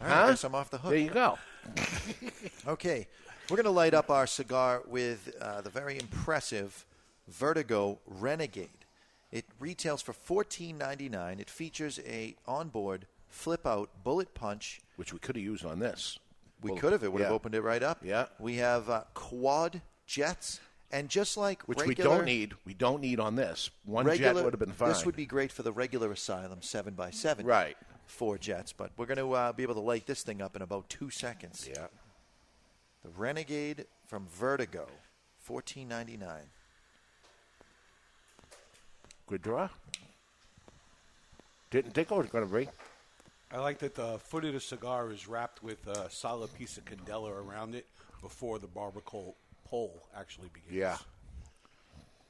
All 0.00 0.06
right, 0.06 0.12
I 0.12 0.20
Huh? 0.22 0.28
guess 0.30 0.44
I'm 0.44 0.54
off 0.54 0.70
the 0.70 0.78
hook. 0.78 0.90
There 0.90 1.00
you 1.00 1.10
go. 1.10 1.38
Okay, 2.68 3.08
we're 3.50 3.56
going 3.56 3.64
to 3.64 3.70
light 3.70 3.92
up 3.92 4.08
our 4.08 4.26
cigar 4.28 4.82
with 4.86 5.34
uh, 5.40 5.62
the 5.62 5.70
very 5.70 5.98
impressive 5.98 6.86
Vertigo 7.28 7.98
Renegade. 8.06 8.68
It 9.32 9.46
retails 9.58 10.02
for 10.02 10.12
fourteen 10.12 10.78
ninety 10.78 11.08
nine. 11.08 11.40
It 11.40 11.48
features 11.48 11.98
a 12.06 12.36
onboard 12.46 13.06
flip 13.28 13.66
out 13.66 13.88
bullet 14.04 14.34
punch. 14.34 14.80
Which 14.96 15.12
we 15.12 15.18
could 15.18 15.36
have 15.36 15.44
used 15.44 15.64
on 15.64 15.78
this. 15.78 16.18
We 16.60 16.76
could 16.76 16.92
have. 16.92 17.02
It 17.02 17.12
would 17.12 17.22
have 17.22 17.32
opened 17.32 17.54
it 17.54 17.62
right 17.62 17.82
up. 17.82 18.04
Yeah. 18.04 18.26
We 18.38 18.56
have 18.56 18.88
uh, 18.90 19.04
quad 19.14 19.80
jets, 20.06 20.60
and 20.92 21.08
just 21.08 21.36
like 21.36 21.62
Which 21.62 21.78
regular, 21.80 22.10
we 22.10 22.16
don't 22.16 22.24
need. 22.26 22.54
We 22.64 22.74
don't 22.74 23.00
need 23.00 23.18
on 23.18 23.34
this. 23.34 23.70
One 23.84 24.04
regular, 24.04 24.34
jet 24.34 24.44
would 24.44 24.52
have 24.52 24.60
been 24.60 24.70
fine. 24.70 24.90
This 24.90 25.06
would 25.06 25.16
be 25.16 25.26
great 25.26 25.50
for 25.50 25.62
the 25.62 25.72
regular 25.72 26.12
Asylum 26.12 26.60
seven 26.60 26.94
x 27.00 27.18
seven. 27.18 27.46
Right. 27.46 27.76
Four 28.06 28.36
jets, 28.36 28.72
but 28.74 28.90
we're 28.98 29.06
going 29.06 29.18
to 29.18 29.32
uh, 29.32 29.52
be 29.52 29.62
able 29.62 29.74
to 29.74 29.80
light 29.80 30.06
this 30.06 30.22
thing 30.22 30.42
up 30.42 30.54
in 30.54 30.60
about 30.60 30.90
two 30.90 31.08
seconds. 31.08 31.66
Yeah. 31.68 31.86
The 33.02 33.08
Renegade 33.16 33.86
from 34.06 34.26
Vertigo, 34.28 34.86
fourteen 35.38 35.88
ninety 35.88 36.18
nine. 36.18 36.50
Good 39.26 39.42
draw. 39.42 39.68
Didn't 41.70 41.92
think 41.92 42.10
it 42.10 42.14
was 42.14 42.28
going 42.28 42.46
to 42.46 42.54
be. 42.54 42.68
I 43.50 43.58
like 43.58 43.78
that 43.78 43.94
the 43.94 44.18
foot 44.18 44.44
of 44.44 44.52
the 44.52 44.60
cigar 44.60 45.10
is 45.10 45.28
wrapped 45.28 45.62
with 45.62 45.86
a 45.86 46.10
solid 46.10 46.52
piece 46.54 46.76
of 46.76 46.84
candela 46.84 47.30
around 47.30 47.74
it 47.74 47.86
before 48.20 48.58
the 48.58 48.66
barber 48.66 49.00
coal 49.00 49.36
pole 49.64 50.02
actually 50.16 50.48
begins. 50.52 50.72
Yeah. 50.74 50.96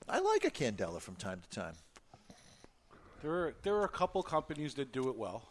I 0.09 0.19
like 0.21 0.45
a 0.45 0.51
candela 0.51 1.01
from 1.01 1.15
time 1.17 1.41
to 1.41 1.61
time. 1.61 1.75
There 3.23 3.33
are 3.33 3.55
there 3.63 3.75
are 3.75 3.85
a 3.85 3.89
couple 3.89 4.23
companies 4.23 4.75
that 4.75 4.93
do 4.93 5.09
it 5.09 5.17
well. 5.17 5.49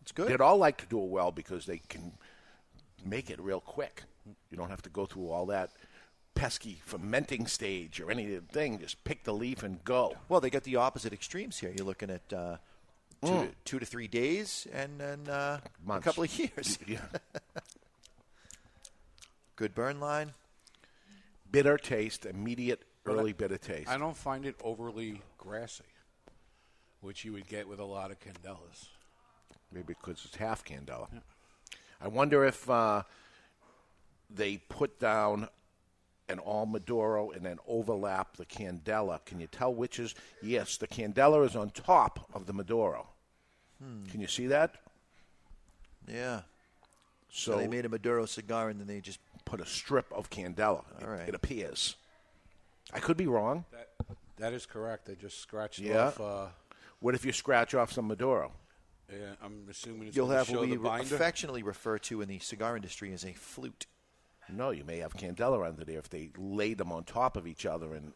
It's 0.00 0.10
good. 0.10 0.28
They'd 0.28 0.40
all 0.40 0.56
like 0.56 0.78
to 0.78 0.86
do 0.86 1.00
it 1.02 1.08
well 1.08 1.30
because 1.30 1.66
they 1.66 1.80
can 1.88 2.12
make 3.04 3.30
it 3.30 3.40
real 3.40 3.60
quick. 3.60 4.02
You 4.50 4.56
don't 4.56 4.70
have 4.70 4.82
to 4.82 4.90
go 4.90 5.06
through 5.06 5.30
all 5.30 5.46
that 5.46 5.70
pesky 6.34 6.80
fermenting 6.84 7.46
stage 7.46 8.00
or 8.00 8.10
anything. 8.10 8.78
Just 8.78 9.02
pick 9.04 9.24
the 9.24 9.32
leaf 9.34 9.62
and 9.62 9.82
go. 9.84 10.14
Well, 10.28 10.40
they 10.40 10.50
got 10.50 10.64
the 10.64 10.76
opposite 10.76 11.12
extremes 11.12 11.58
here. 11.58 11.72
You're 11.76 11.86
looking 11.86 12.10
at 12.10 12.32
uh, 12.32 12.56
two, 13.22 13.28
Mm. 13.30 13.42
to, 13.48 13.54
two 13.64 13.78
to 13.78 13.86
three 13.86 14.08
days 14.08 14.66
and 14.72 14.98
then 14.98 15.28
uh, 15.28 15.60
a 15.88 16.00
couple 16.00 16.24
of 16.24 16.38
years. 16.38 16.78
Yeah. 16.86 16.98
Good 19.56 19.74
burn 19.74 20.00
line. 20.00 20.32
Bitter 21.50 21.76
taste, 21.76 22.24
immediate 22.26 22.82
early 23.06 23.30
I- 23.30 23.34
bitter 23.34 23.58
taste. 23.58 23.88
I 23.88 23.98
don't 23.98 24.16
find 24.16 24.46
it 24.46 24.56
overly 24.64 25.20
grassy, 25.38 25.84
which 27.00 27.24
you 27.24 27.32
would 27.32 27.46
get 27.46 27.68
with 27.68 27.78
a 27.78 27.84
lot 27.84 28.10
of 28.10 28.18
candelas. 28.18 28.88
Maybe 29.70 29.94
because 29.94 30.24
it's 30.24 30.36
half 30.36 30.64
candela. 30.64 31.08
I 32.00 32.08
wonder 32.08 32.44
if 32.44 32.68
uh, 32.68 33.02
they 34.28 34.56
put 34.56 34.98
down 34.98 35.48
an 36.28 36.38
all 36.38 36.66
Maduro 36.66 37.30
and 37.30 37.44
then 37.44 37.58
overlap 37.66 38.36
the 38.36 38.46
candela. 38.46 39.24
Can 39.24 39.40
you 39.40 39.46
tell 39.46 39.74
which 39.74 39.98
is? 39.98 40.14
Yes, 40.42 40.76
the 40.76 40.86
candela 40.86 41.44
is 41.46 41.56
on 41.56 41.70
top 41.70 42.28
of 42.34 42.46
the 42.46 42.52
Maduro. 42.52 43.08
Hmm. 43.82 44.04
Can 44.06 44.20
you 44.20 44.28
see 44.28 44.46
that? 44.46 44.76
Yeah. 46.08 46.42
So, 47.30 47.52
So 47.52 47.58
they 47.58 47.66
made 47.68 47.84
a 47.84 47.88
Maduro 47.88 48.26
cigar 48.26 48.68
and 48.68 48.78
then 48.80 48.86
they 48.86 49.00
just 49.00 49.18
put 49.44 49.60
a 49.60 49.66
strip 49.66 50.06
of 50.12 50.30
candela. 50.30 50.84
It, 51.00 51.06
right. 51.06 51.28
it 51.28 51.34
appears. 51.34 51.96
I 52.92 53.00
could 53.00 53.16
be 53.16 53.26
wrong. 53.26 53.64
That 53.72 53.88
that 54.36 54.52
is 54.52 54.66
correct. 54.66 55.06
They 55.06 55.14
just 55.14 55.40
scratched 55.40 55.78
Yeah. 55.78 56.06
off. 56.08 56.20
Uh, 56.20 56.46
What 57.00 57.14
if 57.14 57.24
you 57.24 57.32
scratch 57.32 57.74
off 57.74 57.92
some 57.92 58.06
Maduro? 58.08 58.52
yeah, 59.10 59.34
I'm 59.42 59.66
assuming 59.70 60.08
it's 60.08 60.16
you'll 60.16 60.26
gonna 60.26 60.38
have 60.38 60.46
show 60.48 60.60
what 60.60 60.68
we 60.68 60.76
binder. 60.76 61.14
affectionately 61.14 61.62
refer 61.62 61.98
to 61.98 62.20
in 62.22 62.28
the 62.28 62.38
cigar 62.38 62.76
industry 62.76 63.12
as 63.12 63.24
a 63.24 63.32
flute. 63.32 63.86
No, 64.48 64.70
you 64.70 64.84
may 64.84 64.98
have 64.98 65.14
candela 65.14 65.66
under 65.66 65.84
there 65.84 65.98
if 65.98 66.08
they 66.08 66.30
lay 66.36 66.74
them 66.74 66.92
on 66.92 67.04
top 67.04 67.36
of 67.36 67.46
each 67.46 67.64
other, 67.64 67.94
and 67.94 68.12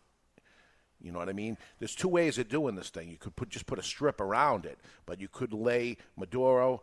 you 1.01 1.13
know 1.13 1.19
what 1.19 1.29
I 1.29 1.33
mean. 1.33 1.57
There's 1.79 1.95
two 1.95 2.09
ways 2.09 2.39
of 2.39 2.49
doing 2.49 2.75
this 2.75 2.91
thing. 2.91 3.09
You 3.09 3.17
could 3.17 3.37
put 3.37 3.49
just 3.49 3.67
put 3.67 3.79
a 3.79 3.83
strip 3.83 4.21
around 4.21 4.67
it, 4.67 4.79
but 5.07 5.21
you 5.21 5.29
could 5.29 5.53
lay 5.53 5.97
Maduro 6.17 6.83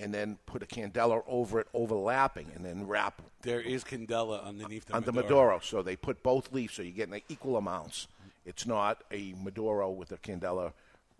and 0.00 0.14
then 0.14 0.38
put 0.46 0.62
a 0.62 0.66
candela 0.66 1.22
over 1.26 1.60
it, 1.60 1.66
overlapping, 1.74 2.50
and 2.54 2.64
then 2.64 2.86
wrap 2.86 3.20
There 3.42 3.60
is 3.60 3.82
candela 3.82 4.44
underneath 4.44 4.86
the 4.86 4.94
on 4.94 5.02
the 5.02 5.12
Maduro. 5.12 5.40
Maduro. 5.40 5.60
So 5.60 5.82
they 5.82 5.96
put 5.96 6.22
both 6.22 6.52
leaves, 6.52 6.74
so 6.74 6.82
you're 6.82 6.92
getting 6.92 7.12
like 7.12 7.24
equal 7.28 7.56
amounts. 7.56 8.06
It's 8.46 8.66
not 8.66 9.02
a 9.10 9.34
Maduro 9.42 9.90
with 9.90 10.12
a 10.12 10.16
candela 10.18 10.72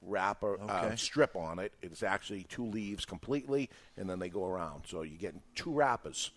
wrapper 0.03 0.61
uh, 0.61 0.95
strip 0.97 1.35
on 1.35 1.59
it. 1.59 1.73
It's 1.83 2.03
actually 2.03 2.45
two 2.45 2.65
leaves 2.65 3.05
completely, 3.05 3.69
and 3.97 4.09
then 4.09 4.21
they 4.21 4.29
go 4.29 4.47
around. 4.47 4.85
So 4.87 5.03
you're 5.03 5.19
getting 5.19 5.43
two 5.55 5.73
wrappers. 5.73 6.31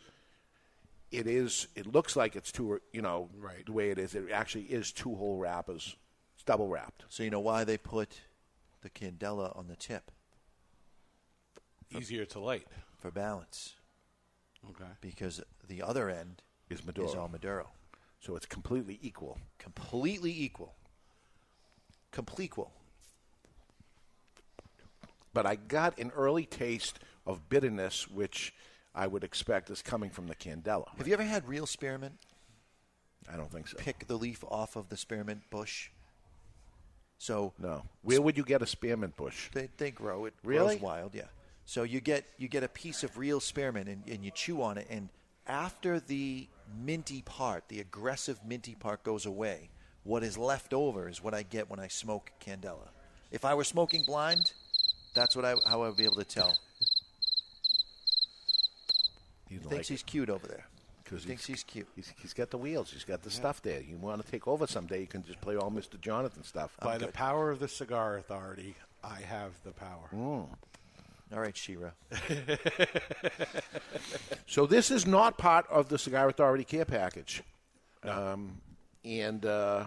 It 1.11 1.27
is. 1.27 1.67
It 1.75 1.85
looks 1.87 2.15
like 2.15 2.35
it's 2.35 2.51
two. 2.51 2.79
You 2.93 3.01
know, 3.01 3.29
Right. 3.37 3.65
the 3.65 3.71
way 3.73 3.89
it 3.91 3.97
is. 3.99 4.15
It 4.15 4.31
actually 4.31 4.65
is 4.65 4.91
two 4.91 5.13
whole 5.15 5.37
wrappers. 5.37 5.95
It's 6.35 6.43
double 6.43 6.67
wrapped. 6.69 7.03
So 7.09 7.23
you 7.23 7.29
know 7.29 7.39
why 7.41 7.63
they 7.65 7.77
put 7.77 8.21
the 8.81 8.89
candela 8.89 9.55
on 9.57 9.67
the 9.67 9.75
tip 9.75 10.11
Easier 11.91 12.25
to 12.25 12.39
light. 12.39 12.67
for 12.97 13.11
balance 13.11 13.75
Okay. 14.69 14.89
because 15.01 15.41
the 15.67 15.81
other 15.81 16.09
end 16.09 16.41
Is 16.69 16.83
Maduro. 16.85 17.07
is 17.07 17.15
all 17.15 17.27
Maduro. 17.27 17.69
So 18.21 18.35
it's 18.35 18.45
completely 18.45 18.97
equal. 19.01 19.39
Completely 19.57 20.31
equal. 20.31 20.75
Complete 22.11 22.45
equal. 22.45 22.71
But 25.33 25.45
I 25.45 25.55
got 25.55 25.97
an 25.99 26.11
early 26.11 26.45
taste 26.45 26.99
of 27.25 27.49
bitterness, 27.49 28.07
which 28.07 28.53
I 28.93 29.07
would 29.07 29.23
expect 29.23 29.69
is 29.69 29.81
coming 29.81 30.09
from 30.09 30.27
the 30.27 30.35
candela. 30.35 30.87
Have 30.97 31.07
you 31.07 31.13
ever 31.13 31.23
had 31.23 31.47
real 31.47 31.65
spearmint? 31.65 32.13
I 33.31 33.37
don't 33.37 33.51
think 33.51 33.67
so. 33.67 33.77
Pick 33.77 34.07
the 34.07 34.17
leaf 34.17 34.43
off 34.49 34.75
of 34.75 34.89
the 34.89 34.97
spearmint 34.97 35.49
bush. 35.49 35.89
So 37.17 37.53
No. 37.59 37.83
Where 38.01 38.21
would 38.21 38.35
you 38.37 38.43
get 38.43 38.61
a 38.61 38.67
spearmint 38.67 39.15
bush? 39.15 39.49
they, 39.53 39.69
they 39.77 39.91
grow. 39.91 40.25
It 40.25 40.33
Really? 40.43 40.75
grows 40.75 40.81
wild, 40.81 41.15
yeah. 41.15 41.25
So 41.65 41.83
you 41.83 42.01
get 42.01 42.25
you 42.37 42.47
get 42.47 42.63
a 42.63 42.67
piece 42.67 43.03
of 43.03 43.17
real 43.17 43.39
spearmint 43.39 43.87
and, 43.87 44.03
and 44.07 44.25
you 44.25 44.31
chew 44.31 44.61
on 44.61 44.77
it, 44.77 44.87
and 44.89 45.09
after 45.47 45.99
the 45.99 46.47
minty 46.83 47.21
part, 47.21 47.63
the 47.69 47.79
aggressive 47.79 48.39
minty 48.45 48.75
part 48.75 49.03
goes 49.03 49.25
away, 49.25 49.69
what 50.03 50.23
is 50.23 50.37
left 50.37 50.73
over 50.73 51.07
is 51.07 51.23
what 51.23 51.33
I 51.33 51.43
get 51.43 51.69
when 51.69 51.79
I 51.79 51.87
smoke 51.87 52.31
candela. 52.45 52.89
If 53.31 53.45
I 53.45 53.53
were 53.53 53.63
smoking 53.63 54.03
blind, 54.03 54.51
that's 55.13 55.35
what 55.35 55.45
I 55.45 55.55
how 55.67 55.83
I 55.83 55.87
would 55.87 55.97
be 55.97 56.05
able 56.05 56.15
to 56.15 56.23
tell. 56.25 56.57
He 59.51 59.57
He 59.57 59.63
thinks 59.69 59.87
he's 59.87 60.03
cute 60.03 60.29
over 60.29 60.47
there. 60.47 60.65
He 60.67 61.03
because 61.15 61.25
thinks 61.25 61.45
he's 61.45 61.63
cute. 61.63 61.87
He's, 61.95 62.13
he's 62.21 62.33
got 62.33 62.51
the 62.51 62.57
wheels. 62.57 62.91
He's 62.91 63.03
got 63.03 63.21
the 63.21 63.29
stuff 63.29 63.61
there. 63.61 63.81
You 63.81 63.97
want 63.97 64.25
to 64.25 64.31
take 64.31 64.47
over 64.47 64.65
someday? 64.65 65.01
You 65.01 65.07
can 65.07 65.23
just 65.25 65.41
play 65.41 65.57
all 65.57 65.69
Mr. 65.69 65.99
Jonathan 65.99 66.43
stuff. 66.43 66.75
By 66.81 66.93
I'm 66.93 66.99
the 66.99 67.05
good. 67.07 67.13
power 67.13 67.51
of 67.51 67.59
the 67.59 67.67
Cigar 67.67 68.17
Authority, 68.17 68.75
I 69.03 69.19
have 69.19 69.51
the 69.65 69.71
power. 69.71 70.07
Mm. 70.13 70.47
All 71.33 71.39
right, 71.39 71.55
Shira. 71.57 71.93
So 74.47 74.65
this 74.65 74.91
is 74.91 75.05
not 75.07 75.37
part 75.37 75.65
of 75.69 75.87
the 75.89 75.97
Cigar 75.97 76.27
Authority 76.29 76.63
care 76.65 76.83
package, 76.85 77.41
um, 78.03 78.59
and 79.05 79.45
uh, 79.45 79.85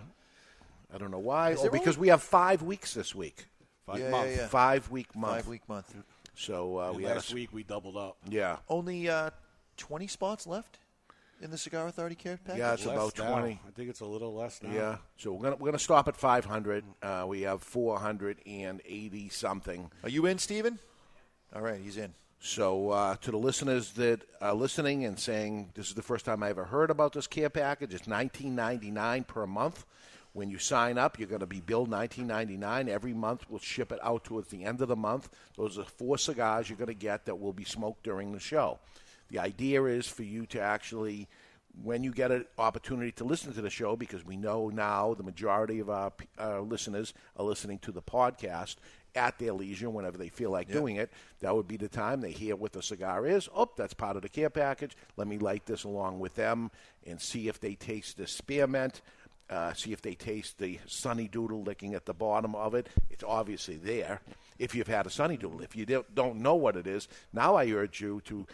I 0.92 0.99
don't 0.99 1.11
know 1.11 1.18
why. 1.18 1.50
Is 1.50 1.61
Oh, 1.61 1.68
because 1.68 1.97
only- 1.97 2.00
we 2.06 2.09
have 2.09 2.23
five 2.23 2.62
weeks 2.62 2.94
this 2.94 3.14
week. 3.14 3.47
Five 3.87 4.00
Yeah, 4.00 4.11
month. 4.11 4.30
yeah, 4.30 4.37
yeah. 4.37 4.47
Five 4.49 4.90
week 4.90 5.14
month. 5.14 5.35
Five 5.35 5.49
week 5.49 5.68
month. 5.68 5.94
So 6.35 6.78
uh, 6.80 6.88
And 6.88 6.97
we 6.97 7.02
had 7.02 7.12
a 7.12 7.14
last 7.16 7.35
week 7.35 7.52
we 7.52 7.62
doubled 7.62 7.97
up. 7.99 8.16
Yeah. 8.28 8.56
Only 8.68 9.09
uh, 9.11 9.30
twenty 9.76 10.07
spots 10.07 10.47
left 10.47 10.78
in 11.40 11.50
the 11.50 11.59
Cigar 11.59 11.87
Authority 11.87 12.14
care 12.14 12.38
package. 12.43 12.59
Yeah, 12.59 12.73
it's 12.75 12.87
Less 12.87 12.95
about 12.95 13.19
now. 13.19 13.38
20. 13.38 13.61
I 13.66 13.71
think 13.73 13.90
it's 13.90 14.00
a 14.00 14.07
little 14.07 14.35
less 14.35 14.62
now. 14.62 14.73
Yeah. 14.73 14.97
So 15.19 15.33
we're 15.33 15.43
gonna 15.43 15.57
we're 15.57 15.69
gonna 15.69 15.78
stop 15.78 16.09
at 16.09 16.16
500. 16.16 16.85
Uh, 17.02 17.25
we 17.28 17.43
have 17.43 17.62
480 17.62 19.28
something. 19.28 19.90
Are 20.02 20.09
you 20.09 20.26
in, 20.26 20.38
Steven? 20.38 20.78
All 21.54 21.62
right, 21.62 21.81
he's 21.81 21.97
in. 21.97 22.14
So, 22.40 22.90
uh, 22.90 23.16
to 23.23 23.31
the 23.31 23.38
listeners 23.38 23.93
that 23.93 24.21
are 24.40 24.52
listening 24.54 25.07
and 25.07 25.19
saying 25.19 25.71
this 25.75 25.88
is 25.88 25.95
the 25.95 26.02
first 26.02 26.26
time 26.26 26.43
I 26.43 26.50
ever 26.50 26.64
heard 26.64 26.90
about 26.90 27.14
this 27.14 27.26
care 27.26 27.49
package, 27.49 27.95
it's 27.95 28.07
nineteen 28.07 28.54
ninety 28.54 28.90
nine 28.90 29.25
per 29.25 29.47
month. 29.47 29.87
When 30.35 30.50
you 30.50 30.59
sign 30.59 30.99
up, 30.99 31.19
you're 31.19 31.28
going 31.28 31.40
to 31.40 31.47
be 31.47 31.61
billed 31.61 31.88
nineteen 31.88 32.26
ninety 32.26 32.57
nine 32.57 32.88
every 32.88 33.14
month. 33.14 33.47
We'll 33.49 33.61
ship 33.61 33.93
it 33.93 33.99
out 34.02 34.25
towards 34.25 34.49
the 34.49 34.64
end 34.64 34.83
of 34.83 34.88
the 34.88 34.97
month. 34.97 35.28
Those 35.57 35.78
are 35.78 35.85
four 35.85 36.19
cigars 36.19 36.69
you're 36.69 36.76
going 36.76 36.88
to 36.88 36.95
get 36.95 37.25
that 37.26 37.37
will 37.37 37.52
be 37.52 37.64
smoked 37.64 38.02
during 38.02 38.33
the 38.33 38.40
show. 38.40 38.78
The 39.31 39.38
idea 39.38 39.85
is 39.85 40.07
for 40.07 40.23
you 40.23 40.47
to 40.47 40.61
actually, 40.61 41.28
when 41.83 42.04
you 42.04 42.12
get 42.12 42.31
an 42.31 42.45
opportunity 42.59 43.12
to 43.12 43.25
listen 43.25 43.52
to 43.54 43.62
the 43.62 43.71
show, 43.71 43.97
because 43.97 44.25
we 44.25 44.37
know 44.37 44.69
now 44.69 45.14
the 45.14 45.23
majority 45.23 45.81
of 45.81 45.90
our 45.90 46.12
uh, 46.38 46.61
listeners 46.61 47.14
are 47.37 47.45
listening 47.45 47.78
to 47.81 47.93
the 47.93 48.02
podcast 48.02 48.76
at 49.16 49.38
their 49.38 49.52
leisure 49.52 49.88
whenever 49.88 50.19
they 50.19 50.28
feel 50.28 50.50
like 50.50 50.71
doing 50.71 50.97
it. 50.97 51.11
That 51.40 51.54
would 51.54 51.69
be 51.69 51.76
the 51.76 51.88
time 51.88 52.21
they 52.21 52.33
hear 52.33 52.57
what 52.57 52.73
the 52.73 52.83
cigar 52.83 53.26
is. 53.26 53.49
Oh, 53.54 53.71
that's 53.76 53.95
part 53.95 54.16
of 54.16 54.23
the 54.23 54.28
care 54.28 54.50
package. 54.50 54.97
Let 55.16 55.28
me 55.28 55.38
light 55.38 55.66
this 55.66 55.85
along 55.85 56.19
with 56.19 56.35
them 56.35 56.71
and 57.07 57.21
see 57.21 57.49
if 57.49 57.61
they 57.61 57.75
taste 57.75 58.16
the 58.16 58.26
spearmint. 58.26 59.02
Uh, 59.50 59.73
see 59.75 59.93
if 59.93 60.00
they 60.00 60.14
taste 60.14 60.59
the 60.59 60.81
sunny 60.87 61.28
doodle 61.28 61.62
licking 61.62 61.95
at 61.95 62.07
the 62.07 62.14
bottom 62.14 62.54
of 62.54 62.75
it. 62.75 62.88
It's 63.11 63.23
obviously 63.23 63.76
there. 63.76 64.21
If 64.59 64.75
you've 64.75 64.87
had 64.87 65.07
a 65.07 65.11
sunny 65.11 65.37
doodle, 65.37 65.63
if 65.63 65.75
you 65.75 65.85
don't- 65.85 66.15
don't 66.15 66.37
know 66.37 66.55
what 66.55 66.77
it 66.77 66.87
is, 66.87 67.09
now 67.33 67.57
I 67.57 67.67
urge 67.71 68.01
you 68.01 68.21
to 68.27 68.47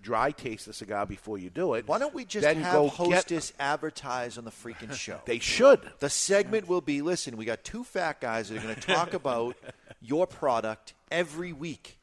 dry 0.00 0.30
taste 0.30 0.64
the 0.66 0.72
cigar 0.72 1.04
before 1.04 1.36
you 1.36 1.50
do 1.50 1.74
it. 1.74 1.86
Why 1.86 1.98
don't 1.98 2.14
we 2.14 2.24
just 2.24 2.44
then 2.44 2.62
have 2.62 2.72
go 2.72 2.88
Hostess 2.88 3.52
advertise 3.58 4.38
on 4.38 4.44
the 4.44 4.50
freaking 4.50 4.92
show? 4.98 5.20
They 5.26 5.38
should. 5.38 5.80
the 5.98 6.08
segment 6.08 6.66
will 6.66 6.80
be 6.80 7.02
listen, 7.02 7.36
we 7.36 7.44
got 7.44 7.62
two 7.62 7.84
fat 7.84 8.20
guys 8.20 8.48
that 8.48 8.58
are 8.58 8.62
going 8.62 8.74
to 8.74 8.80
talk 8.80 9.12
about 9.12 9.56
your 10.00 10.26
product 10.26 10.94
every 11.10 11.52
week. 11.52 11.98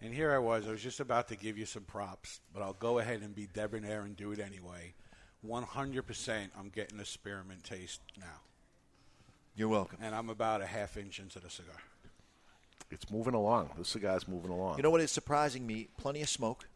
And 0.00 0.12
here 0.14 0.32
I 0.32 0.38
was. 0.38 0.68
I 0.68 0.70
was 0.70 0.82
just 0.82 1.00
about 1.00 1.28
to 1.28 1.36
give 1.36 1.56
you 1.58 1.66
some 1.66 1.82
props, 1.84 2.40
but 2.52 2.62
I'll 2.62 2.74
go 2.74 2.98
ahead 2.98 3.22
and 3.22 3.34
be 3.34 3.48
debonair 3.52 4.02
and 4.02 4.16
do 4.16 4.32
it 4.32 4.38
anyway. 4.38 4.92
100% 5.44 6.48
I'm 6.58 6.68
getting 6.68 7.00
a 7.00 7.04
spearmint 7.04 7.64
taste 7.64 8.00
now. 8.18 8.40
You're 9.56 9.68
welcome. 9.68 9.98
And 10.02 10.14
I'm 10.14 10.30
about 10.30 10.62
a 10.62 10.66
half 10.66 10.96
inch 10.96 11.18
into 11.20 11.40
the 11.40 11.48
cigar. 11.50 11.74
It's 12.90 13.10
moving 13.10 13.34
along. 13.34 13.70
This 13.76 13.88
cigar's 13.88 14.28
moving 14.28 14.50
along. 14.50 14.76
You 14.76 14.82
know 14.82 14.90
what 14.90 15.00
is 15.00 15.10
surprising 15.10 15.66
me? 15.66 15.88
Plenty 15.96 16.22
of 16.22 16.28
smoke. 16.28 16.68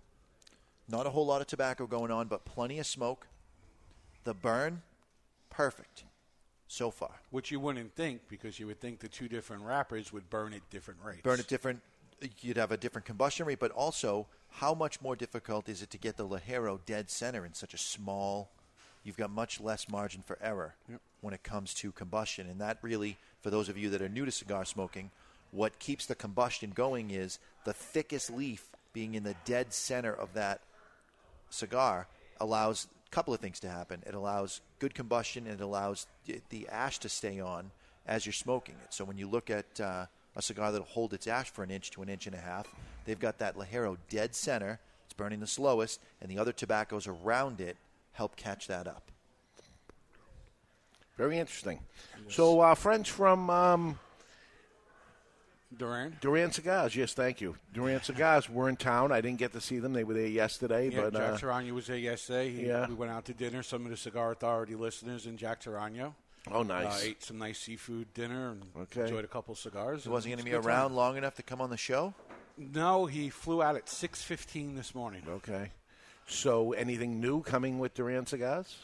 Not 0.88 1.06
a 1.06 1.10
whole 1.10 1.26
lot 1.26 1.40
of 1.40 1.46
tobacco 1.46 1.86
going 1.86 2.10
on, 2.10 2.26
but 2.28 2.44
plenty 2.44 2.78
of 2.78 2.86
smoke. 2.86 3.26
The 4.24 4.34
burn, 4.34 4.82
perfect. 5.50 6.04
so 6.66 6.90
far. 6.90 7.20
Which 7.30 7.50
you 7.50 7.60
wouldn't 7.60 7.94
think 7.94 8.22
because 8.28 8.58
you 8.58 8.66
would 8.66 8.80
think 8.80 9.00
the 9.00 9.08
two 9.08 9.28
different 9.28 9.62
wrappers 9.62 10.12
would 10.12 10.28
burn 10.28 10.52
at 10.52 10.68
different 10.70 11.00
rates. 11.02 11.22
Burn 11.22 11.38
at 11.40 11.46
different, 11.46 11.80
you'd 12.40 12.56
have 12.56 12.72
a 12.72 12.76
different 12.76 13.06
combustion 13.06 13.46
rate, 13.46 13.58
but 13.60 13.70
also 13.70 14.26
how 14.50 14.74
much 14.74 15.00
more 15.00 15.14
difficult 15.16 15.68
is 15.68 15.82
it 15.82 15.90
to 15.90 15.98
get 15.98 16.16
the 16.16 16.26
Ligero 16.26 16.78
dead 16.84 17.10
center 17.10 17.44
in 17.46 17.54
such 17.54 17.74
a 17.74 17.78
small? 17.78 18.50
You've 19.04 19.16
got 19.16 19.30
much 19.30 19.60
less 19.60 19.88
margin 19.88 20.22
for 20.26 20.38
error 20.42 20.74
when 21.20 21.32
it 21.32 21.42
comes 21.42 21.72
to 21.74 21.92
combustion, 21.92 22.48
and 22.48 22.60
that 22.60 22.78
really, 22.82 23.16
for 23.40 23.50
those 23.50 23.68
of 23.68 23.78
you 23.78 23.88
that 23.90 24.02
are 24.02 24.08
new 24.08 24.24
to 24.24 24.30
cigar 24.32 24.64
smoking, 24.64 25.10
what 25.50 25.78
keeps 25.78 26.06
the 26.06 26.14
combustion 26.14 26.70
going 26.70 27.10
is 27.10 27.38
the 27.64 27.72
thickest 27.72 28.30
leaf 28.30 28.68
being 28.92 29.14
in 29.14 29.22
the 29.22 29.34
dead 29.44 29.72
center 29.72 30.12
of 30.12 30.34
that 30.34 30.60
cigar 31.50 32.06
allows 32.40 32.86
a 33.06 33.10
couple 33.10 33.32
of 33.32 33.40
things 33.40 33.60
to 33.60 33.68
happen. 33.68 34.02
It 34.06 34.14
allows 34.14 34.60
good 34.78 34.94
combustion 34.94 35.46
and 35.46 35.60
it 35.60 35.62
allows 35.62 36.06
the- 36.26 36.42
the 36.50 36.68
ash 36.68 36.98
to 37.00 37.08
stay 37.08 37.40
on 37.40 37.70
as 38.06 38.26
you're 38.26 38.32
smoking 38.32 38.76
it. 38.82 38.92
So 38.92 39.04
when 39.04 39.18
you 39.18 39.28
look 39.28 39.50
at 39.50 39.80
uh, 39.80 40.06
a 40.36 40.42
cigar 40.42 40.72
that'll 40.72 40.86
hold 40.86 41.12
its 41.14 41.26
ash 41.26 41.50
for 41.50 41.62
an 41.62 41.70
inch 41.70 41.90
to 41.92 42.02
an 42.02 42.08
inch 42.08 42.26
and 42.26 42.34
a 42.34 42.40
half, 42.40 42.74
they've 43.04 43.18
got 43.18 43.38
that 43.38 43.56
Ligero 43.56 43.96
dead 44.08 44.34
center. 44.34 44.80
It's 45.04 45.14
burning 45.14 45.40
the 45.40 45.46
slowest, 45.46 46.00
and 46.20 46.30
the 46.30 46.38
other 46.38 46.52
tobaccos 46.52 47.06
around 47.06 47.60
it 47.60 47.76
help 48.12 48.36
catch 48.36 48.66
that 48.66 48.86
up. 48.86 49.10
Very 51.16 51.38
interesting. 51.38 51.80
So, 52.28 52.60
our 52.60 52.76
friends 52.76 53.08
from 53.08 53.50
um, 53.50 53.98
Duran. 55.76 56.16
Duran 56.20 56.50
Cigars, 56.50 56.96
yes, 56.96 57.12
thank 57.12 57.40
you. 57.40 57.56
Duran 57.74 58.02
Cigars 58.02 58.48
were 58.48 58.68
in 58.68 58.76
town. 58.76 59.12
I 59.12 59.20
didn't 59.20 59.38
get 59.38 59.52
to 59.52 59.60
see 59.60 59.78
them. 59.78 59.92
They 59.92 60.04
were 60.04 60.14
there 60.14 60.26
yesterday, 60.26 60.88
Yeah, 60.90 61.02
but 61.02 61.12
Jack 61.14 61.34
uh, 61.34 61.36
Tarano 61.36 61.72
was 61.72 61.86
there 61.88 61.96
yesterday. 61.98 62.50
He, 62.50 62.66
yeah. 62.66 62.86
We 62.88 62.94
went 62.94 63.12
out 63.12 63.26
to 63.26 63.34
dinner. 63.34 63.62
Some 63.62 63.84
of 63.84 63.90
the 63.90 63.96
Cigar 63.96 64.32
Authority 64.32 64.74
listeners 64.74 65.26
and 65.26 65.38
Jack 65.38 65.62
Tarano. 65.62 66.14
Oh, 66.50 66.62
nice. 66.62 67.02
Uh, 67.02 67.06
ate 67.08 67.22
some 67.22 67.36
nice 67.38 67.58
seafood 67.58 68.14
dinner 68.14 68.52
and 68.52 68.62
Okay. 68.82 69.02
enjoyed 69.02 69.24
a 69.24 69.28
couple 69.28 69.54
cigars. 69.54 70.04
He 70.04 70.08
wasn't 70.08 70.32
going 70.34 70.44
to 70.44 70.50
be 70.50 70.54
around 70.56 70.88
time. 70.90 70.96
long 70.96 71.16
enough 71.18 71.34
to 71.34 71.42
come 71.42 71.60
on 71.60 71.68
the 71.68 71.76
show. 71.76 72.14
No, 72.56 73.04
he 73.06 73.28
flew 73.28 73.62
out 73.62 73.76
at 73.76 73.88
six 73.88 74.22
fifteen 74.22 74.74
this 74.74 74.94
morning. 74.94 75.22
okay. 75.28 75.72
So, 76.26 76.72
anything 76.72 77.20
new 77.20 77.42
coming 77.42 77.78
with 77.78 77.94
Duran 77.94 78.26
Cigars? 78.26 78.76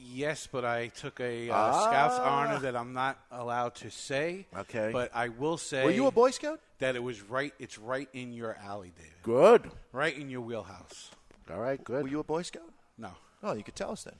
Yes, 0.00 0.48
but 0.50 0.64
I 0.64 0.88
took 0.88 1.20
a 1.20 1.50
uh, 1.50 1.54
Ah. 1.54 1.84
scout's 1.84 2.18
honor 2.18 2.58
that 2.60 2.76
I'm 2.76 2.92
not 2.92 3.18
allowed 3.30 3.74
to 3.76 3.90
say. 3.90 4.46
Okay. 4.56 4.90
But 4.92 5.10
I 5.14 5.28
will 5.28 5.58
say. 5.58 5.84
Were 5.84 5.90
you 5.90 6.06
a 6.06 6.10
Boy 6.12 6.30
Scout? 6.30 6.60
That 6.78 6.94
it 6.96 7.02
was 7.02 7.20
right. 7.22 7.52
It's 7.58 7.78
right 7.78 8.08
in 8.12 8.32
your 8.32 8.56
alley, 8.62 8.92
David. 8.96 9.12
Good. 9.22 9.70
Right 9.92 10.16
in 10.16 10.30
your 10.30 10.40
wheelhouse. 10.40 11.10
All 11.50 11.58
right, 11.60 11.82
good. 11.82 12.02
Were 12.04 12.08
you 12.08 12.20
a 12.20 12.24
Boy 12.24 12.42
Scout? 12.42 12.70
No. 12.96 13.10
Oh, 13.42 13.54
you 13.54 13.62
could 13.64 13.74
tell 13.74 13.90
us 13.92 14.04
then. 14.04 14.14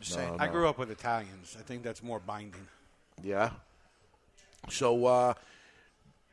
Just 0.00 0.14
saying. 0.14 0.36
I 0.40 0.48
grew 0.48 0.66
up 0.68 0.78
with 0.78 0.90
Italians. 0.90 1.56
I 1.58 1.62
think 1.62 1.82
that's 1.82 2.02
more 2.02 2.18
binding. 2.18 2.66
Yeah. 3.22 3.50
So, 4.70 5.06
uh, 5.06 5.34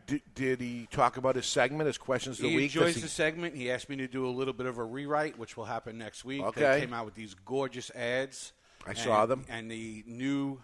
did, 0.09 0.21
did 0.35 0.61
he 0.61 0.87
talk 0.91 1.17
about 1.17 1.35
his 1.35 1.45
segment, 1.45 1.87
his 1.87 1.97
questions 1.97 2.37
of 2.39 2.43
the 2.43 2.49
he 2.49 2.55
week? 2.55 2.75
enjoys 2.75 2.95
he- 2.95 3.01
the 3.01 3.07
segment. 3.07 3.55
He 3.55 3.71
asked 3.71 3.89
me 3.89 3.95
to 3.97 4.07
do 4.07 4.25
a 4.27 4.29
little 4.29 4.53
bit 4.53 4.65
of 4.65 4.77
a 4.77 4.83
rewrite, 4.83 5.37
which 5.37 5.55
will 5.55 5.65
happen 5.65 5.97
next 5.97 6.25
week. 6.25 6.41
Okay. 6.41 6.61
They 6.61 6.79
came 6.81 6.93
out 6.93 7.05
with 7.05 7.15
these 7.15 7.33
gorgeous 7.45 7.91
ads. 7.91 8.53
I 8.85 8.91
and- 8.91 8.99
saw 8.99 9.25
them. 9.25 9.45
And 9.49 9.69
the 9.69 10.03
new 10.07 10.61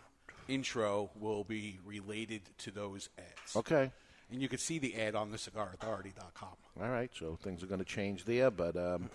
intro 0.48 1.10
will 1.20 1.44
be 1.44 1.80
related 1.86 2.42
to 2.60 2.72
those 2.72 3.10
ads. 3.18 3.56
Okay. 3.56 3.92
And 4.32 4.42
you 4.42 4.50
can 4.50 4.58
see 4.58 4.80
the 4.80 4.96
ad 5.00 5.16
on 5.16 5.30
the 5.30 5.38
cigarauthority.com. 5.38 6.50
All 6.82 6.90
right, 6.90 7.12
so 7.18 7.38
things 7.42 7.64
are 7.64 7.68
going 7.68 7.80
to 7.80 7.86
change 7.86 8.26
there. 8.26 8.50
But 8.50 8.76
um, 8.76 9.10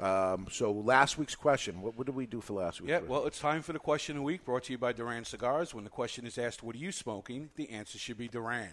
um, 0.00 0.46
so 0.50 0.72
last 0.72 1.18
week's 1.18 1.34
question, 1.34 1.82
what, 1.82 1.96
what 1.96 2.06
did 2.06 2.16
we 2.16 2.26
do 2.26 2.40
for 2.40 2.54
last 2.54 2.80
week? 2.80 2.90
Yeah, 2.90 3.00
well, 3.00 3.26
it's 3.26 3.38
time 3.38 3.62
for 3.62 3.72
the 3.74 3.78
question 3.78 4.16
of 4.16 4.20
the 4.20 4.24
week 4.24 4.44
brought 4.44 4.64
to 4.64 4.72
you 4.72 4.78
by 4.78 4.92
Duran 4.92 5.24
Cigars. 5.24 5.74
When 5.74 5.84
the 5.84 5.90
question 5.90 6.26
is 6.26 6.38
asked, 6.38 6.62
What 6.62 6.74
are 6.74 6.78
you 6.78 6.90
smoking? 6.90 7.50
the 7.56 7.68
answer 7.70 7.98
should 7.98 8.16
be 8.18 8.28
Duran. 8.28 8.70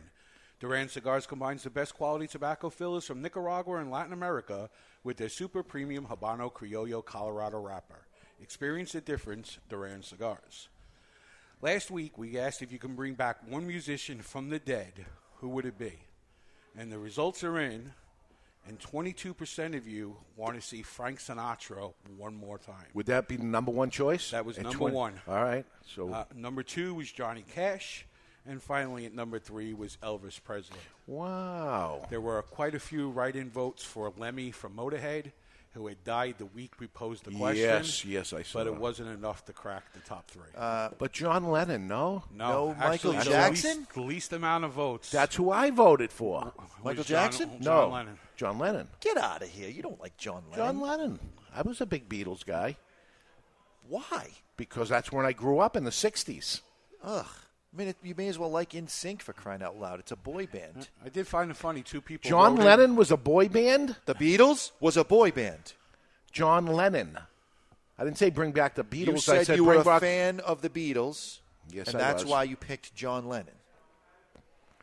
Duran 0.63 0.88
Cigars 0.88 1.27
combines 1.27 1.63
the 1.63 1.70
best 1.70 1.93
quality 1.93 2.25
tobacco 2.25 2.70
fillers 2.70 3.03
from 3.03 3.22
Nicaragua 3.22 3.79
and 3.79 3.91
Latin 3.91 4.13
America 4.13 4.70
with 5.03 5.17
their 5.17 5.27
super 5.27 5.62
premium 5.62 6.05
Habano 6.05 6.50
Criollo 6.50 7.03
Colorado 7.03 7.60
wrapper. 7.60 8.08
Experience 8.41 8.94
the 8.94 9.01
difference, 9.01 9.57
Duran 9.68 10.03
Cigars. 10.03 10.70
Last 11.61 11.92
week, 11.92 12.18
we 12.18 12.40
asked 12.40 12.61
if 12.61 12.72
you 12.72 12.79
can 12.79 12.96
bring 12.96 13.14
back 13.14 13.40
one 13.46 13.68
musician 13.68 14.22
from 14.22 14.50
the 14.50 14.57
dead, 14.57 15.05
who 15.42 15.50
would 15.50 15.66
it 15.66 15.77
be? 15.77 16.00
And 16.77 16.90
the 16.90 16.98
results 16.98 17.44
are 17.44 17.59
in, 17.59 17.92
and 18.66 18.79
22% 18.79 19.75
of 19.75 19.85
you 19.85 20.16
want 20.38 20.55
to 20.55 20.61
see 20.61 20.81
Frank 20.81 21.20
Sinatra 21.20 21.92
one 22.16 22.35
more 22.35 22.57
time. 22.57 22.85
Would 22.94 23.07
that 23.07 23.27
be 23.27 23.35
the 23.35 23.44
number 23.44 23.72
one 23.72 23.90
choice? 23.90 24.31
That 24.31 24.46
was 24.46 24.57
At 24.57 24.64
number 24.64 24.77
20 24.77 24.96
one. 24.96 25.22
All 25.27 25.44
right. 25.44 25.66
So 25.85 26.09
Uh, 26.09 26.24
number 26.33 26.64
two 26.64 26.94
was 26.96 27.11
Johnny 27.11 27.44
Cash, 27.53 28.05
and 28.46 28.62
finally 28.62 29.06
at 29.06 29.14
number 29.14 29.40
three 29.40 29.74
was 29.74 29.98
Elvis 30.03 30.42
Presley. 30.44 30.77
wow. 31.08 32.06
There 32.10 32.22
were 32.22 32.42
quite 32.44 32.75
a 32.75 32.79
few 32.79 33.10
write-in 33.10 33.50
votes 33.50 33.84
for 33.84 34.12
Lemmy 34.18 34.51
from 34.51 34.74
Motorhead, 34.75 35.32
who 35.74 35.88
had 35.88 36.03
died 36.03 36.36
the 36.38 36.46
week 36.46 36.74
we 36.79 36.88
posed 36.88 37.24
the 37.25 37.32
question. 37.32 37.64
Yes, 37.64 38.06
yes, 38.06 38.34
I 38.34 38.44
saw. 38.44 38.60
But 38.60 38.68
it 38.68 38.75
wasn't 38.75 39.10
enough 39.10 39.44
to 39.46 39.53
crack 39.53 39.84
the 39.94 40.01
top 40.01 40.29
three. 40.29 40.44
Uh, 40.56 40.90
but 41.00 41.12
John 41.12 41.50
Lennon, 41.50 41.88
no, 41.88 42.24
no, 42.34 42.68
no 42.68 42.72
actually, 42.79 42.88
Michael 42.88 43.14
the 43.14 43.24
Jackson? 43.38 43.77
Least, 43.79 43.94
the 43.94 44.01
least 44.01 44.34
amount 44.34 44.66
of 44.66 44.72
votes. 44.74 45.10
That's 45.10 45.36
who 45.36 45.50
I 45.50 45.72
voted 45.72 46.12
for. 46.12 46.53
Michael 46.84 46.98
was 47.00 47.08
John- 47.08 47.25
Jackson? 47.32 47.50
John 47.62 47.90
no, 47.90 47.90
Lennon. 47.96 48.20
John 48.36 48.60
Lennon. 48.60 48.88
Get 49.00 49.18
out 49.18 49.42
of 49.42 49.50
here. 49.50 49.70
You 49.70 49.82
don't 49.82 50.00
like 50.01 50.16
John 50.18 50.44
Lennon. 50.51 50.66
John 50.66 50.79
Lennon. 50.82 51.20
I 51.56 51.62
was 51.62 51.82
a 51.82 51.86
big 51.86 52.10
Beatles 52.10 52.46
guy 52.46 52.77
Why? 53.88 54.29
because 54.58 54.90
that's 54.90 55.12
when 55.12 55.25
I 55.25 55.34
grew 55.34 55.60
up 55.60 55.75
in 55.75 55.84
the 55.84 55.92
'60s. 55.92 56.62
Ugh. 57.03 57.25
I 57.74 57.77
mean, 57.77 57.88
it, 57.88 57.98
you 58.03 58.14
may 58.16 58.27
as 58.27 58.38
well 58.38 58.51
like 58.51 58.72
NSYNC 58.72 59.22
for 59.24 59.33
crying 59.33 59.64
out 59.64 59.79
loud. 59.79 60.00
It's 60.00 60.12
a 60.12 60.16
boy 60.16 60.46
band. 60.46 60.90
I 61.03 61.09
did 61.09 61.27
find 61.27 61.50
it 61.50 61.57
funny. 61.57 61.81
Two 61.81 62.01
people. 62.01 62.29
John 62.29 62.51
wrote 62.55 62.59
in- 62.62 62.66
Lennon 62.68 62.96
was 62.96 63.09
a 63.12 63.18
boy 63.18 63.48
band. 63.50 63.96
The 64.05 64.14
Beatles 64.16 64.72
was 64.79 64.96
a 64.96 65.03
boy 65.03 65.31
band. 65.31 65.74
John 66.31 66.68
Lennon. 66.68 67.18
I 67.98 68.03
didn't 68.03 68.18
say 68.18 68.29
bring 68.29 68.51
back 68.51 68.75
the 68.75 68.83
Beatles. 68.83 69.05
You 69.07 69.14
I 69.14 69.18
said, 69.18 69.46
said 69.48 69.55
you 69.57 69.64
were 69.66 69.75
a 69.75 69.83
back 69.83 70.01
fan 70.01 70.40
of 70.42 70.62
the 70.62 70.70
Beatles, 70.70 71.40
Yes, 71.72 71.88
and 71.88 71.96
I 71.98 72.00
that's 72.00 72.24
was. 72.24 72.31
why 72.31 72.44
you 72.44 72.55
picked 72.55 72.94
John 72.96 73.27
Lennon. 73.27 73.53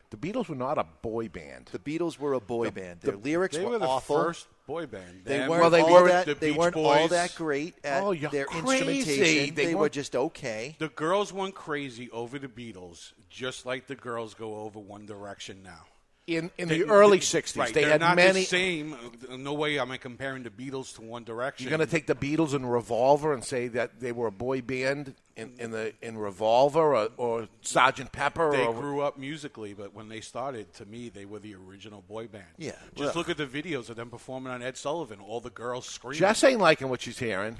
the 0.09 0.17
Beatles 0.17 0.47
were 0.49 0.55
not 0.55 0.77
a 0.77 0.85
boy 1.01 1.29
band. 1.29 1.69
The 1.71 1.79
Beatles 1.79 2.17
were 2.19 2.33
a 2.33 2.39
boy 2.41 2.71
band. 2.71 3.01
Their 3.01 3.15
lyrics 3.15 3.55
They 3.55 3.63
were, 3.63 3.71
were 3.71 3.79
the 3.79 3.87
awful. 3.87 4.21
first 4.23 4.47
boy 4.71 4.85
band. 4.85 5.21
They 5.25 5.39
weren't 5.47 5.61
Well, 5.61 5.69
they 5.69 5.81
all 5.81 6.01
were 6.01 6.07
that. 6.07 6.25
the 6.25 6.35
they 6.35 6.51
weren't 6.53 6.75
all 6.77 7.07
that 7.09 7.35
great 7.35 7.75
at 7.83 8.01
Oh, 8.03 8.13
their 8.13 8.45
crazy. 8.45 8.59
instrumentation. 8.69 9.55
They 9.55 9.65
They, 9.65 9.75
were 9.75 9.89
just 9.89 10.15
okay. 10.15 10.75
The 10.79 10.87
girls 10.89 11.33
went 11.33 11.55
crazy 11.55 12.09
over 12.11 12.39
the 12.39 12.47
Beatles, 12.47 13.11
just 13.29 13.65
like 13.65 13.87
the 13.87 13.95
girls 13.95 14.33
go 14.33 14.55
over 14.61 14.79
One 14.79 15.05
Direction 15.05 15.61
now. 15.61 15.83
In 16.27 16.51
in 16.57 16.67
They- 16.69 16.79
the 16.79 16.85
early 16.89 17.17
they- 17.17 17.23
'60s, 17.25 17.57
right, 17.57 17.73
they 17.73 17.81
they're 17.81 17.91
had 17.93 17.99
not 18.01 18.15
many. 18.15 18.41
the 18.41 18.45
same. 18.45 18.93
uh, 19.29 19.35
No 19.37 19.53
way 19.53 19.79
am 19.79 19.89
I 19.91 19.97
comparing 19.97 20.43
the 20.43 20.51
Beatles 20.51 20.93
to 20.95 21.01
One 21.01 21.23
Direction. 21.23 21.67
You're 21.67 21.75
going 21.75 21.85
to 21.87 21.91
take 21.91 22.05
the 22.05 22.13
Beatles 22.15 22.53
and 22.53 22.71
Revolver 22.71 23.33
and 23.33 23.43
say 23.43 23.67
that 23.69 23.99
they 23.99 24.11
were 24.11 24.27
a 24.27 24.31
boy 24.31 24.61
band 24.61 25.15
in, 25.35 25.55
in 25.57 25.71
the 25.71 25.93
in 26.01 26.17
Revolver 26.19 26.95
or, 26.95 27.09
or 27.17 27.47
Sergeant 27.61 28.11
Pepper 28.11 28.51
They 28.51 28.63
or 28.65 28.73
grew 28.73 29.01
up 29.01 29.17
musically, 29.17 29.73
but 29.73 29.95
when 29.95 30.09
they 30.09 30.21
started, 30.21 30.71
to 30.75 30.85
me, 30.85 31.09
they 31.09 31.25
were 31.25 31.39
the 31.39 31.55
original 31.55 32.03
boy 32.07 32.27
band. 32.27 32.45
Yeah, 32.57 32.73
Just 32.95 33.09
ugh. 33.11 33.15
look 33.15 33.29
at 33.29 33.37
the 33.37 33.47
videos 33.47 33.89
of 33.89 33.95
them 33.95 34.11
performing 34.11 34.53
on 34.53 34.61
Ed 34.61 34.77
Sullivan. 34.77 35.19
All 35.19 35.39
the 35.41 35.49
girls 35.49 35.87
screaming. 35.87 36.19
Jess 36.19 36.43
ain't 36.43 36.61
liking 36.61 36.87
what 36.89 37.01
she's 37.01 37.17
hearing. 37.19 37.57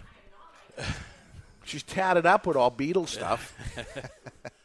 She's 1.64 1.84
tatted 1.84 2.26
up 2.26 2.48
with 2.48 2.58
all 2.58 2.72
Beatles 2.72 3.10
stuff. 3.10 3.54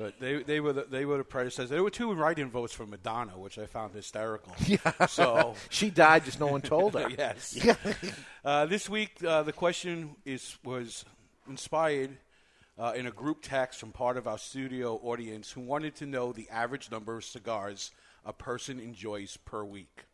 But 0.00 0.18
they, 0.18 0.42
they 0.42 0.60
were 0.60 0.72
the, 0.72 0.86
they 0.90 1.04
were 1.04 1.18
the 1.18 1.24
predecessors. 1.24 1.68
There 1.68 1.82
were 1.82 1.90
two 1.90 2.10
write-in 2.14 2.50
votes 2.50 2.72
for 2.72 2.86
Madonna, 2.86 3.32
which 3.32 3.58
I 3.58 3.66
found 3.66 3.94
hysterical. 3.94 4.54
Yeah. 4.66 5.06
So 5.06 5.56
she 5.68 5.90
died, 5.90 6.24
just 6.24 6.40
no 6.40 6.46
one 6.46 6.62
told 6.62 6.94
her. 6.94 7.10
yes. 7.18 7.58
Yeah. 7.62 7.74
Uh, 8.42 8.64
this 8.64 8.88
week, 8.88 9.22
uh, 9.22 9.42
the 9.42 9.52
question 9.52 10.16
is 10.24 10.56
was 10.64 11.04
inspired 11.46 12.16
uh, 12.78 12.94
in 12.96 13.06
a 13.06 13.10
group 13.10 13.40
text 13.42 13.78
from 13.78 13.92
part 13.92 14.16
of 14.16 14.26
our 14.26 14.38
studio 14.38 14.98
audience 15.02 15.50
who 15.50 15.60
wanted 15.60 15.96
to 15.96 16.06
know 16.06 16.32
the 16.32 16.48
average 16.48 16.90
number 16.90 17.18
of 17.18 17.24
cigars 17.24 17.90
a 18.24 18.32
person 18.32 18.80
enjoys 18.80 19.36
per 19.36 19.62
week. 19.64 20.06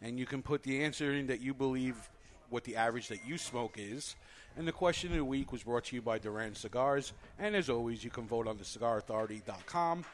And 0.00 0.16
you 0.16 0.26
can 0.26 0.42
put 0.42 0.62
the 0.62 0.84
answer 0.84 1.12
in 1.12 1.26
that 1.26 1.40
you 1.40 1.54
believe 1.54 2.08
what 2.50 2.64
the 2.64 2.76
average 2.76 3.08
that 3.08 3.26
you 3.26 3.38
smoke 3.38 3.76
is. 3.78 4.16
And 4.56 4.66
the 4.66 4.72
question 4.72 5.10
of 5.10 5.16
the 5.16 5.24
week 5.24 5.52
was 5.52 5.62
brought 5.62 5.84
to 5.86 5.96
you 5.96 6.02
by 6.02 6.18
Duran 6.18 6.54
Cigars. 6.54 7.12
And 7.38 7.54
as 7.54 7.70
always, 7.70 8.02
you 8.02 8.10
can 8.10 8.26
vote 8.26 8.48
on 8.48 8.58
the 8.58 8.64
cigarauthority.com 8.64 10.04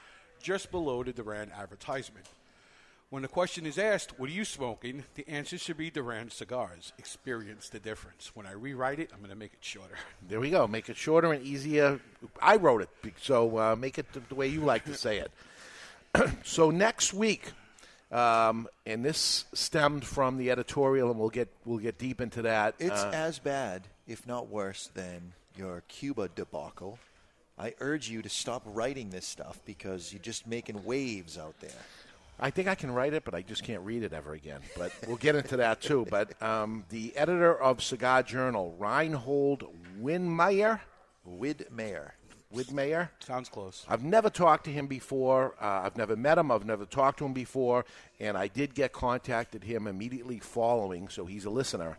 just 0.42 0.70
below 0.70 1.02
the 1.02 1.12
Duran 1.12 1.50
advertisement. 1.56 2.26
When 3.10 3.22
the 3.22 3.28
question 3.28 3.64
is 3.64 3.78
asked, 3.78 4.18
what 4.18 4.28
are 4.28 4.32
you 4.32 4.44
smoking? 4.44 5.04
The 5.14 5.28
answer 5.28 5.56
should 5.56 5.76
be 5.76 5.90
Duran 5.90 6.30
Cigars. 6.30 6.92
Experience 6.98 7.68
the 7.68 7.78
difference. 7.78 8.32
When 8.34 8.44
I 8.44 8.52
rewrite 8.52 8.98
it, 8.98 9.10
I'm 9.12 9.20
going 9.20 9.30
to 9.30 9.36
make 9.36 9.52
it 9.52 9.60
shorter. 9.60 9.94
There 10.28 10.40
we 10.40 10.50
go. 10.50 10.66
Make 10.66 10.88
it 10.88 10.96
shorter 10.96 11.32
and 11.32 11.44
easier. 11.44 12.00
I 12.42 12.56
wrote 12.56 12.82
it, 12.82 12.88
so 13.20 13.56
uh, 13.56 13.76
make 13.76 13.98
it 13.98 14.12
the, 14.12 14.20
the 14.28 14.34
way 14.34 14.48
you 14.48 14.60
like 14.60 14.84
to 14.86 14.94
say 14.94 15.18
it. 15.18 15.30
so 16.44 16.70
next 16.70 17.14
week, 17.14 17.52
um, 18.12 18.68
and 18.86 19.04
this 19.04 19.44
stemmed 19.54 20.04
from 20.04 20.36
the 20.38 20.50
editorial, 20.50 21.10
and 21.10 21.18
we'll 21.18 21.30
get 21.30 21.48
we'll 21.64 21.78
get 21.78 21.98
deep 21.98 22.20
into 22.20 22.42
that. 22.42 22.74
It's 22.78 23.02
Uh, 23.02 23.10
as 23.14 23.38
bad, 23.38 23.82
if 24.06 24.26
not 24.26 24.48
worse, 24.48 24.90
than 24.94 25.32
your 25.56 25.82
Cuba 25.88 26.28
debacle. 26.34 26.98
I 27.56 27.74
urge 27.80 28.08
you 28.08 28.20
to 28.22 28.28
stop 28.28 28.62
writing 28.66 29.10
this 29.10 29.26
stuff 29.26 29.60
because 29.64 30.12
you're 30.12 30.22
just 30.22 30.46
making 30.46 30.84
waves 30.84 31.38
out 31.38 31.54
there. 31.60 31.70
I 32.40 32.50
think 32.50 32.66
I 32.66 32.74
can 32.74 32.90
write 32.92 33.14
it, 33.14 33.24
but 33.24 33.32
I 33.32 33.42
just 33.42 33.62
can't 33.62 33.82
read 33.82 34.02
it 34.02 34.12
ever 34.12 34.32
again. 34.32 34.60
But 34.76 34.90
we'll 35.06 35.16
get 35.18 35.36
into 35.36 35.56
that 35.58 35.80
too. 35.80 36.04
But 36.10 36.40
um, 36.42 36.84
the 36.90 37.16
editor 37.16 37.54
of 37.56 37.80
Cigar 37.80 38.24
Journal, 38.24 38.74
Reinhold 38.76 39.68
Winmeyer, 40.02 40.80
Widmeyer, 41.28 42.10
Widmeyer, 42.54 43.08
Sounds 43.20 43.48
close. 43.48 43.84
I've 43.88 44.04
never 44.04 44.30
talked 44.30 44.64
to 44.64 44.70
him 44.70 44.86
before. 44.86 45.54
Uh, 45.60 45.82
I've 45.84 45.96
never 45.96 46.16
met 46.16 46.38
him. 46.38 46.50
I've 46.50 46.64
never 46.64 46.84
talked 46.84 47.18
to 47.18 47.24
him 47.24 47.32
before. 47.32 47.84
And 48.20 48.36
I 48.36 48.48
did 48.48 48.74
get 48.74 48.92
contacted 48.92 49.64
him 49.64 49.86
immediately 49.86 50.38
following, 50.38 51.08
so 51.08 51.26
he's 51.26 51.44
a 51.44 51.50
listener, 51.50 51.98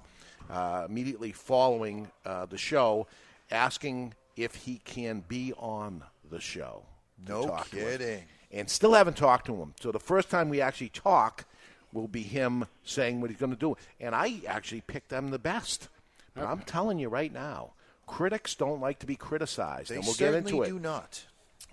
uh, 0.50 0.86
immediately 0.88 1.32
following 1.32 2.10
uh, 2.26 2.46
the 2.46 2.58
show, 2.58 3.08
asking 3.52 4.14
if 4.36 4.56
he 4.56 4.80
can 4.86 5.24
be 5.28 5.54
on 5.58 6.04
the 6.30 6.40
show. 6.40 6.84
No 7.28 7.48
talk 7.48 7.72
kidding. 7.72 8.24
And 8.52 8.70
still 8.70 8.94
haven't 8.94 9.18
talked 9.18 9.46
to 9.48 9.56
him. 9.56 9.74
So 9.80 9.92
the 9.92 10.00
first 10.00 10.30
time 10.30 10.50
we 10.50 10.62
actually 10.62 10.90
talk 10.90 11.46
will 11.92 12.08
be 12.08 12.22
him 12.22 12.66
saying 12.84 13.22
what 13.22 13.30
he's 13.30 13.40
going 13.40 13.54
to 13.54 13.58
do. 13.58 13.76
And 14.00 14.14
I 14.14 14.42
actually 14.48 14.82
picked 14.82 15.10
them 15.10 15.32
the 15.32 15.40
best. 15.40 15.90
But 16.36 16.46
I'm 16.46 16.60
telling 16.62 17.00
you 17.00 17.08
right 17.08 17.32
now, 17.32 17.72
critics 18.06 18.56
don't 18.56 18.82
like 18.82 19.00
to 19.00 19.06
be 19.06 19.16
criticized. 19.16 19.90
They 19.92 19.96
and 19.96 20.06
we'll 20.06 20.16
get 20.16 20.34
into 20.34 20.62
it. 20.64 20.68
do 20.70 20.80
not. 20.80 21.24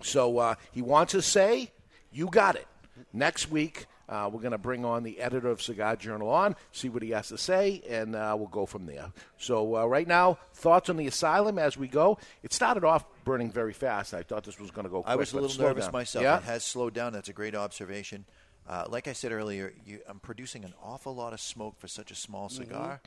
So 0.03 0.39
uh, 0.39 0.55
he 0.73 0.83
wants 0.83 1.13
to 1.13 1.23
say, 1.23 1.71
you 2.13 2.27
got 2.27 2.57
it. 2.57 2.67
Next 3.13 3.51
week, 3.51 3.87
uh, 4.09 4.29
we're 4.33 4.41
going 4.41 4.53
to 4.53 4.59
bring 4.59 4.85
on 4.85 5.03
the 5.03 5.21
editor 5.21 5.49
of 5.49 5.63
Cigar 5.63 5.97
Journal 5.97 6.29
on, 6.29 6.57
see 6.73 6.89
what 6.89 7.03
he 7.03 7.11
has 7.11 7.29
to 7.29 7.39
say, 7.39 7.83
and 7.89 8.15
uh, 8.15 8.35
we'll 8.37 8.49
go 8.49 8.67
from 8.67 8.85
there. 8.87 9.07
So 9.39 9.77
uh, 9.77 9.87
right 9.87 10.07
now, 10.07 10.39
thoughts 10.55 10.91
on 10.91 10.97
the 10.97 11.07
asylum 11.07 11.59
as 11.59 11.77
we 11.79 11.89
go. 11.89 12.19
It 12.43 12.53
started 12.53 12.85
off 12.85 13.05
burning 13.25 13.51
very 13.51 13.73
fast. 13.73 14.13
I 14.13 14.23
thought 14.23 14.45
this 14.45 14.59
was 14.61 14.71
going 14.71 14.85
to 14.85 14.91
go 14.91 15.03
quick. 15.03 15.11
I 15.13 15.17
was 15.17 15.33
a 15.33 15.41
little 15.41 15.65
nervous 15.65 15.87
down. 15.87 15.93
myself. 15.93 16.23
Yeah? 16.23 16.39
It 16.39 16.45
has 16.45 16.65
slowed 16.65 16.93
down. 16.95 17.13
That's 17.13 17.29
a 17.29 17.33
great 17.33 17.55
observation. 17.55 18.25
Uh, 18.69 18.85
like 18.89 19.09
I 19.09 19.13
said 19.13 19.33
earlier, 19.33 19.73
you, 19.87 20.01
I'm 20.07 20.19
producing 20.21 20.65
an 20.65 20.75
awful 20.83 21.15
lot 21.15 21.33
of 21.33 21.41
smoke 21.41 21.79
for 21.79 21.89
such 21.89 22.11
a 22.11 22.15
small 22.15 22.49
Mm-hmm. 22.49 22.63
cigar. 22.65 23.01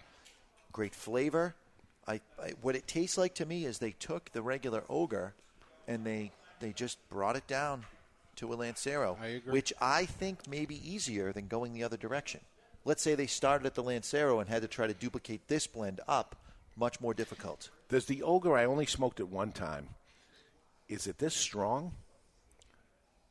Great 0.71 0.95
flavor. 0.95 1.55
I, 2.07 2.21
I 2.41 2.51
what 2.61 2.75
it 2.75 2.87
tastes 2.87 3.17
like 3.17 3.35
to 3.35 3.45
me 3.45 3.65
is 3.65 3.79
they 3.79 3.91
took 3.91 4.31
the 4.31 4.41
regular 4.41 4.83
ogre, 4.89 5.33
and 5.87 6.05
they 6.05 6.31
they 6.59 6.71
just 6.71 6.97
brought 7.09 7.35
it 7.35 7.47
down 7.47 7.85
to 8.37 8.53
a 8.53 8.55
Lancero, 8.55 9.17
I 9.21 9.27
agree. 9.27 9.53
which 9.53 9.73
I 9.79 10.05
think 10.05 10.47
may 10.47 10.65
be 10.65 10.75
easier 10.89 11.31
than 11.31 11.47
going 11.47 11.73
the 11.73 11.83
other 11.83 11.97
direction. 11.97 12.41
Let's 12.83 13.01
say 13.01 13.15
they 13.15 13.27
started 13.27 13.65
at 13.65 13.75
the 13.75 13.83
Lancero 13.83 14.39
and 14.39 14.49
had 14.49 14.61
to 14.61 14.67
try 14.67 14.87
to 14.87 14.93
duplicate 14.93 15.47
this 15.47 15.67
blend 15.67 16.01
up, 16.07 16.35
much 16.75 16.99
more 17.01 17.13
difficult. 17.13 17.69
Does 17.89 18.05
the 18.05 18.21
ogre? 18.23 18.57
I 18.57 18.65
only 18.65 18.85
smoked 18.85 19.19
it 19.19 19.29
one 19.29 19.51
time. 19.51 19.87
Is 20.87 21.07
it 21.07 21.17
this 21.17 21.33
strong? 21.33 21.93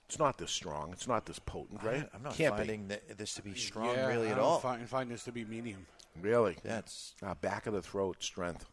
It's 0.09 0.19
not 0.19 0.39
this 0.39 0.51
strong. 0.51 0.91
It's 0.93 1.09
not 1.09 1.27
this 1.27 1.39
potent, 1.39 1.83
right? 1.83 2.09
I'm 2.15 2.23
not 2.23 2.35
Can't 2.35 2.57
finding 2.57 2.89
that, 2.89 3.17
this 3.17 3.35
to 3.35 3.43
be 3.43 3.55
strong 3.55 3.95
yeah, 3.95 4.07
really 4.07 4.29
I 4.29 4.33
at 4.33 4.37
don't 4.37 4.45
all. 4.45 4.59
Find, 4.59 4.89
find 4.89 5.11
this 5.11 5.25
to 5.25 5.33
be 5.33 5.45
medium. 5.45 5.87
Really? 6.21 6.57
That's 6.63 7.15
Uh, 7.23 7.35
back 7.35 7.67
of 7.67 7.75
the 7.75 7.83
throat 7.83 8.23
strength. 8.23 8.67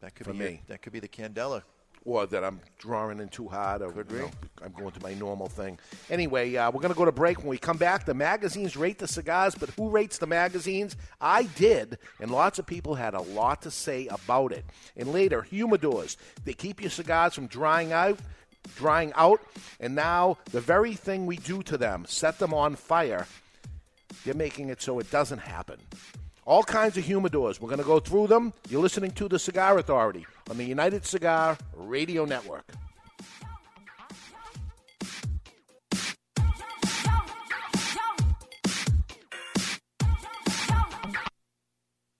that 0.00 0.14
could 0.14 0.26
For 0.26 0.32
be 0.32 0.38
me. 0.38 0.62
that 0.68 0.80
could 0.82 0.92
be 0.92 1.00
the 1.00 1.08
Candela. 1.08 1.62
or 2.06 2.26
that 2.26 2.42
I'm 2.42 2.62
drawing 2.78 3.20
in 3.20 3.28
too 3.28 3.46
hard, 3.48 3.82
or 3.82 3.92
you 3.92 4.18
know, 4.18 4.30
I'm 4.64 4.72
going 4.72 4.90
to 4.92 5.02
my 5.02 5.12
normal 5.12 5.48
thing. 5.50 5.78
Anyway, 6.08 6.56
uh, 6.56 6.70
we're 6.70 6.80
going 6.80 6.94
to 6.94 6.96
go 6.98 7.04
to 7.04 7.12
break. 7.12 7.36
When 7.40 7.48
we 7.48 7.58
come 7.58 7.76
back, 7.76 8.06
the 8.06 8.14
magazines 8.14 8.74
rate 8.74 8.98
the 8.98 9.06
cigars, 9.06 9.54
but 9.54 9.68
who 9.70 9.90
rates 9.90 10.16
the 10.16 10.26
magazines? 10.26 10.96
I 11.20 11.42
did, 11.42 11.98
and 12.18 12.30
lots 12.30 12.58
of 12.58 12.64
people 12.64 12.94
had 12.94 13.12
a 13.12 13.20
lot 13.20 13.60
to 13.62 13.70
say 13.70 14.06
about 14.06 14.50
it. 14.52 14.64
And 14.96 15.12
later, 15.12 15.42
humidors. 15.42 16.16
They 16.42 16.54
keep 16.54 16.80
your 16.80 16.88
cigars 16.88 17.34
from 17.34 17.48
drying 17.48 17.92
out. 17.92 18.18
Drying 18.76 19.12
out, 19.14 19.40
and 19.78 19.94
now 19.94 20.36
the 20.52 20.60
very 20.60 20.94
thing 20.94 21.24
we 21.26 21.36
do 21.38 21.62
to 21.62 21.78
them, 21.78 22.04
set 22.06 22.38
them 22.38 22.52
on 22.52 22.76
fire, 22.76 23.26
they're 24.24 24.34
making 24.34 24.68
it 24.68 24.82
so 24.82 24.98
it 24.98 25.10
doesn't 25.10 25.38
happen. 25.38 25.78
All 26.44 26.62
kinds 26.62 26.96
of 26.96 27.04
humidors. 27.04 27.60
We're 27.60 27.68
going 27.68 27.78
to 27.78 27.84
go 27.84 28.00
through 28.00 28.26
them. 28.26 28.52
You're 28.68 28.82
listening 28.82 29.12
to 29.12 29.28
the 29.28 29.38
Cigar 29.38 29.78
Authority 29.78 30.26
on 30.48 30.56
the 30.56 30.64
United 30.64 31.04
Cigar 31.04 31.56
Radio 31.74 32.24
Network. 32.24 32.64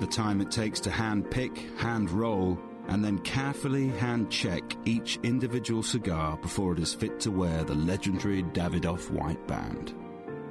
the 0.00 0.06
time 0.06 0.40
it 0.40 0.50
takes 0.50 0.80
to 0.80 0.90
hand 0.90 1.30
pick, 1.30 1.56
hand 1.78 2.10
roll, 2.10 2.58
and 2.88 3.04
then 3.04 3.18
carefully 3.20 3.88
hand 3.88 4.30
check 4.30 4.62
each 4.84 5.18
individual 5.22 5.82
cigar 5.82 6.36
before 6.36 6.72
it 6.72 6.78
is 6.78 6.94
fit 6.94 7.18
to 7.20 7.30
wear 7.30 7.64
the 7.64 7.74
legendary 7.74 8.42
Davidoff 8.42 9.10
white 9.10 9.46
band. 9.46 9.94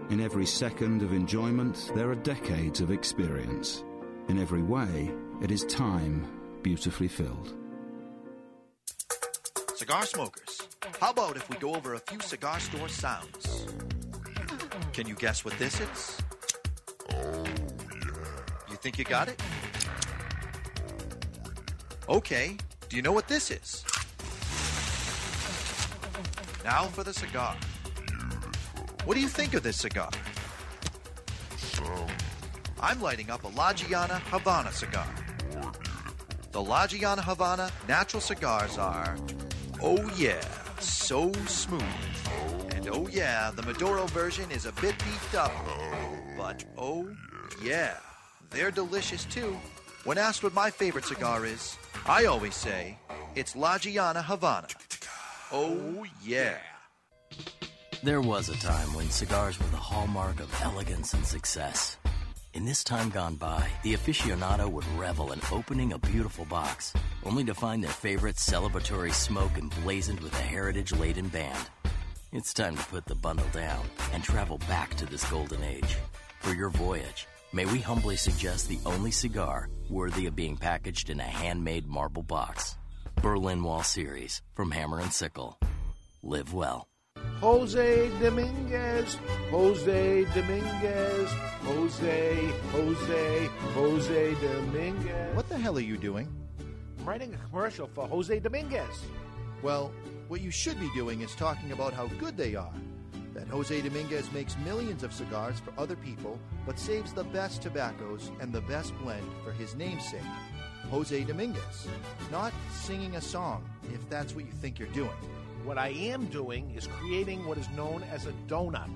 In 0.10 0.21
every 0.21 0.45
second 0.45 1.01
of 1.01 1.13
enjoyment, 1.13 1.91
there 1.95 2.12
are 2.12 2.15
decades 2.15 2.81
of 2.81 2.91
experience. 2.91 3.84
In 4.27 4.39
every 4.39 4.62
way, 4.62 5.12
it 5.41 5.51
is 5.51 5.63
time 5.65 6.27
beautifully 6.62 7.08
filled. 7.08 7.53
Cigar 9.75 10.05
smokers, 10.05 10.62
how 10.99 11.12
about 11.12 11.38
if 11.38 11.49
we 11.49 11.58
go 11.58 11.75
over 11.75 11.93
a 11.93 11.99
few 11.99 12.19
cigar 12.19 12.60
store 12.60 12.88
sounds? 12.88 13.67
Can 14.93 15.08
you 15.08 15.15
guess 15.15 15.43
what 15.43 15.58
this 15.60 15.79
is? 15.79 17.64
Think 18.86 19.00
you 19.00 19.06
got 19.06 19.30
it? 19.30 19.41
Okay, 22.08 22.56
do 22.88 22.95
you 22.95 23.02
know 23.02 23.12
what 23.12 23.28
this 23.28 23.50
is? 23.50 23.84
Now 26.63 26.84
for 26.84 27.04
the 27.04 27.12
cigar. 27.12 27.56
What 29.06 29.15
do 29.15 29.21
you 29.21 29.28
think 29.28 29.56
of 29.56 29.63
this 29.63 29.78
cigar? 29.78 30.12
I'm 32.80 33.02
lighting 33.02 33.32
up 33.32 33.43
a 33.43 33.48
La 33.48 33.74
Gianna 33.74 34.21
Havana 34.26 34.71
cigar. 34.71 35.08
The 36.52 36.62
La 36.62 36.86
Gianna 36.86 37.24
Havana 37.24 37.71
natural 37.88 38.21
cigars 38.21 38.78
are, 38.78 39.17
oh 39.82 40.08
yeah, 40.15 40.45
so 40.80 41.32
smooth. 41.48 41.82
And 42.69 42.88
oh 42.89 43.08
yeah, 43.12 43.50
the 43.50 43.63
Maduro 43.63 44.06
version 44.06 44.52
is 44.52 44.67
a 44.67 44.71
bit 44.74 44.95
beefed 45.00 45.34
up. 45.34 45.52
But 46.38 46.63
oh 46.78 47.10
yeah, 47.63 47.95
they're 48.49 48.71
delicious 48.71 49.25
too. 49.25 49.58
When 50.03 50.17
asked 50.17 50.43
what 50.43 50.53
my 50.53 50.69
favorite 50.69 51.05
cigar 51.05 51.45
is, 51.45 51.77
I 52.05 52.25
always 52.25 52.55
say 52.55 52.97
it's 53.36 53.55
La 53.55 53.77
Gianna 53.77 54.21
Havana. 54.21 54.67
Oh 55.51 56.05
yeah. 56.23 56.58
There 58.03 58.21
was 58.21 58.49
a 58.49 58.60
time 58.60 58.93
when 58.93 59.10
cigars 59.10 59.60
were 59.60 59.67
the 59.67 59.77
hallmark 59.77 60.39
of 60.39 60.62
elegance 60.62 61.13
and 61.13 61.25
success. 61.25 61.97
In 62.53 62.63
this 62.63 62.84
time 62.84 63.10
gone 63.10 63.36
by, 63.36 63.67
the 63.84 63.93
aficionado 63.93 64.71
would 64.71 64.88
revel 64.95 65.31
in 65.34 65.41
opening 65.51 65.91
a 65.91 65.97
beautiful 65.97 66.45
box, 66.45 66.93
only 67.25 67.43
to 67.43 67.53
find 67.53 67.84
their 67.84 67.91
favorite 67.91 68.38
celebratory 68.38 69.12
smoke 69.12 69.58
emblazoned 69.58 70.21
with 70.21 70.34
a 70.34 70.43
heritage 70.43 70.93
laden 70.93 71.27
band. 71.27 71.69
It's 72.31 72.53
time 72.53 72.77
to 72.77 72.84
put 72.86 73.05
the 73.05 73.15
bundle 73.15 73.47
down 73.51 73.86
and 74.13 74.23
travel 74.23 74.58
back 74.69 74.93
to 74.95 75.05
this 75.05 75.29
golden 75.29 75.63
age. 75.63 75.97
For 76.39 76.53
your 76.53 76.69
voyage, 76.69 77.27
may 77.56 77.65
we 77.65 77.80
humbly 77.80 78.18
suggest 78.18 78.68
the 78.68 78.80
only 78.86 79.12
cigar 79.12 79.70
worthy 79.89 80.26
of 80.26 80.36
being 80.36 80.58
packaged 80.58 81.10
in 81.10 81.22
a 81.22 81.24
handmade 81.24 81.88
marble 81.88 82.22
box. 82.22 82.78
Berlin 83.22 83.63
Wall 83.63 83.82
Series 83.82 84.41
from 84.54 84.72
Hammer 84.72 85.00
and 85.00 85.13
Sickle. 85.13 85.58
Live 86.22 86.54
well. 86.54 86.89
Jose 87.39 88.10
Dominguez, 88.20 89.15
Jose 89.52 90.26
Dominguez, 90.36 91.30
Jose, 91.63 92.52
Jose, 92.74 93.50
Jose 93.74 94.36
Dominguez. 94.36 95.36
What 95.36 95.48
the 95.48 95.58
hell 95.58 95.78
are 95.78 95.82
you 95.82 95.98
doing? 95.98 96.28
I'm 97.00 97.06
writing 97.06 97.34
a 97.34 97.50
commercial 97.50 97.88
for 97.88 98.06
Jose 98.06 98.38
Dominguez. 98.39 99.06
Well, 99.62 99.94
what 100.28 100.41
you 100.41 100.52
should 100.52 100.80
be 100.80 100.89
doing 100.94 101.22
is 101.22 101.34
talking 101.36 101.72
about 101.72 101.94
how 101.94 102.08
good 102.20 102.36
they 102.36 102.56
are. 102.56 102.74
That 103.36 103.50
Jose 103.50 103.82
Dominguez 103.82 104.32
makes 104.32 104.58
millions 104.60 105.04
of 105.04 105.13
cigars 105.13 105.60
for 105.60 105.74
other 105.78 105.98
people, 105.98 106.39
but 106.65 106.80
saves 106.80 107.12
the 107.12 107.26
best 107.26 107.62
tobaccos 107.62 108.32
and 108.39 108.54
the 108.54 108.62
best 108.62 108.98
blend 109.00 109.28
for 109.43 109.52
his 109.52 109.76
namesake, 109.76 110.21
Jose 110.89 111.21
Dominguez. 111.26 111.88
Not 112.32 112.54
singing 112.71 113.17
a 113.17 113.21
song, 113.21 113.69
if 113.93 114.10
that's 114.10 114.34
what 114.34 114.45
you 114.45 114.54
think 114.54 114.80
you're 114.80 114.88
doing. 114.89 115.10
What 115.65 115.78
I 115.78 115.89
am 115.89 116.28
doing 116.28 116.71
is 116.78 116.88
creating 116.88 117.45
what 117.45 117.58
is 117.58 117.69
known 117.71 118.04
as 118.04 118.26
a 118.26 118.32
donut. 118.48 118.89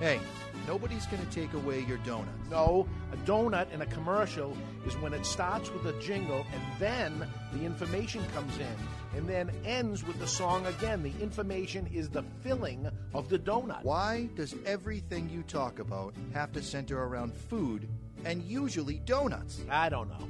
Hey, 0.00 0.18
nobody's 0.66 1.06
going 1.06 1.24
to 1.24 1.30
take 1.30 1.52
away 1.52 1.84
your 1.86 1.98
donuts. 1.98 2.50
No, 2.50 2.88
a 3.12 3.16
donut 3.18 3.70
in 3.72 3.82
a 3.82 3.86
commercial 3.86 4.56
is 4.84 4.96
when 4.96 5.14
it 5.14 5.24
starts 5.24 5.70
with 5.70 5.86
a 5.86 6.00
jingle 6.00 6.44
and 6.52 6.62
then 6.80 7.28
the 7.52 7.64
information 7.64 8.24
comes 8.34 8.58
in 8.58 8.76
and 9.16 9.28
then 9.28 9.50
ends 9.64 10.04
with 10.04 10.18
the 10.18 10.26
song 10.26 10.66
again. 10.66 11.02
The 11.02 11.12
information 11.20 11.88
is 11.92 12.08
the 12.08 12.22
filling 12.42 12.90
of 13.14 13.28
the 13.28 13.38
donut. 13.38 13.82
Why 13.82 14.28
does 14.34 14.54
everything 14.64 15.28
you 15.28 15.42
talk 15.42 15.78
about 15.78 16.14
have 16.32 16.52
to 16.52 16.62
center 16.62 17.02
around 17.02 17.34
food 17.34 17.88
and 18.24 18.42
usually 18.42 18.98
donuts? 19.00 19.64
I 19.70 19.88
don't 19.88 20.08
know. 20.08 20.28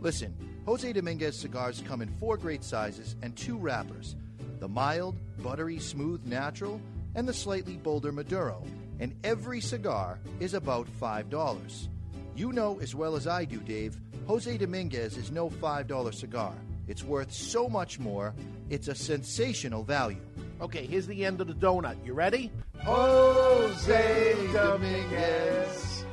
Listen, 0.00 0.34
Jose 0.66 0.92
Dominguez 0.92 1.38
cigars 1.38 1.82
come 1.86 2.02
in 2.02 2.08
four 2.08 2.36
great 2.36 2.64
sizes 2.64 3.16
and 3.22 3.36
two 3.36 3.56
wrappers 3.56 4.16
the 4.60 4.68
mild, 4.68 5.16
buttery, 5.42 5.78
smooth 5.78 6.24
natural, 6.24 6.80
and 7.14 7.28
the 7.28 7.34
slightly 7.34 7.76
bolder 7.76 8.12
Maduro. 8.12 8.64
And 9.00 9.14
every 9.24 9.60
cigar 9.60 10.18
is 10.40 10.54
about 10.54 10.86
$5. 11.00 11.88
You 12.36 12.52
know 12.52 12.78
as 12.80 12.94
well 12.94 13.16
as 13.16 13.26
I 13.26 13.44
do, 13.44 13.58
Dave, 13.58 14.00
Jose 14.26 14.56
Dominguez 14.56 15.16
is 15.16 15.30
no 15.30 15.50
$5 15.50 16.14
cigar. 16.14 16.54
It's 16.86 17.02
worth 17.02 17.32
so 17.32 17.68
much 17.68 17.98
more, 17.98 18.34
it's 18.68 18.88
a 18.88 18.94
sensational 18.94 19.82
value. 19.84 20.20
Okay, 20.60 20.86
here's 20.86 21.06
the 21.06 21.24
end 21.24 21.40
of 21.40 21.46
the 21.46 21.54
donut. 21.54 21.96
You 22.04 22.12
ready? 22.14 22.50
Jose 22.78 24.36
Dominguez. 24.52 26.04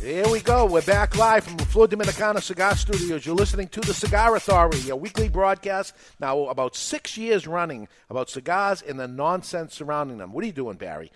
Here 0.00 0.28
we 0.28 0.40
go. 0.40 0.64
We're 0.64 0.82
back 0.82 1.16
live 1.16 1.42
from 1.42 1.56
the 1.56 1.64
Flor 1.64 1.88
Dominicana 1.88 2.40
Cigar 2.40 2.76
Studios. 2.76 3.26
You're 3.26 3.34
listening 3.34 3.66
to 3.68 3.80
the 3.80 3.92
Cigar 3.92 4.36
Authority, 4.36 4.90
a 4.90 4.96
weekly 4.96 5.28
broadcast 5.28 5.92
now 6.20 6.46
about 6.46 6.76
six 6.76 7.18
years 7.18 7.48
running 7.48 7.88
about 8.08 8.30
cigars 8.30 8.80
and 8.80 8.98
the 9.00 9.08
nonsense 9.08 9.74
surrounding 9.74 10.18
them. 10.18 10.32
What 10.32 10.44
are 10.44 10.46
you 10.46 10.52
doing, 10.52 10.76
Barry? 10.76 11.10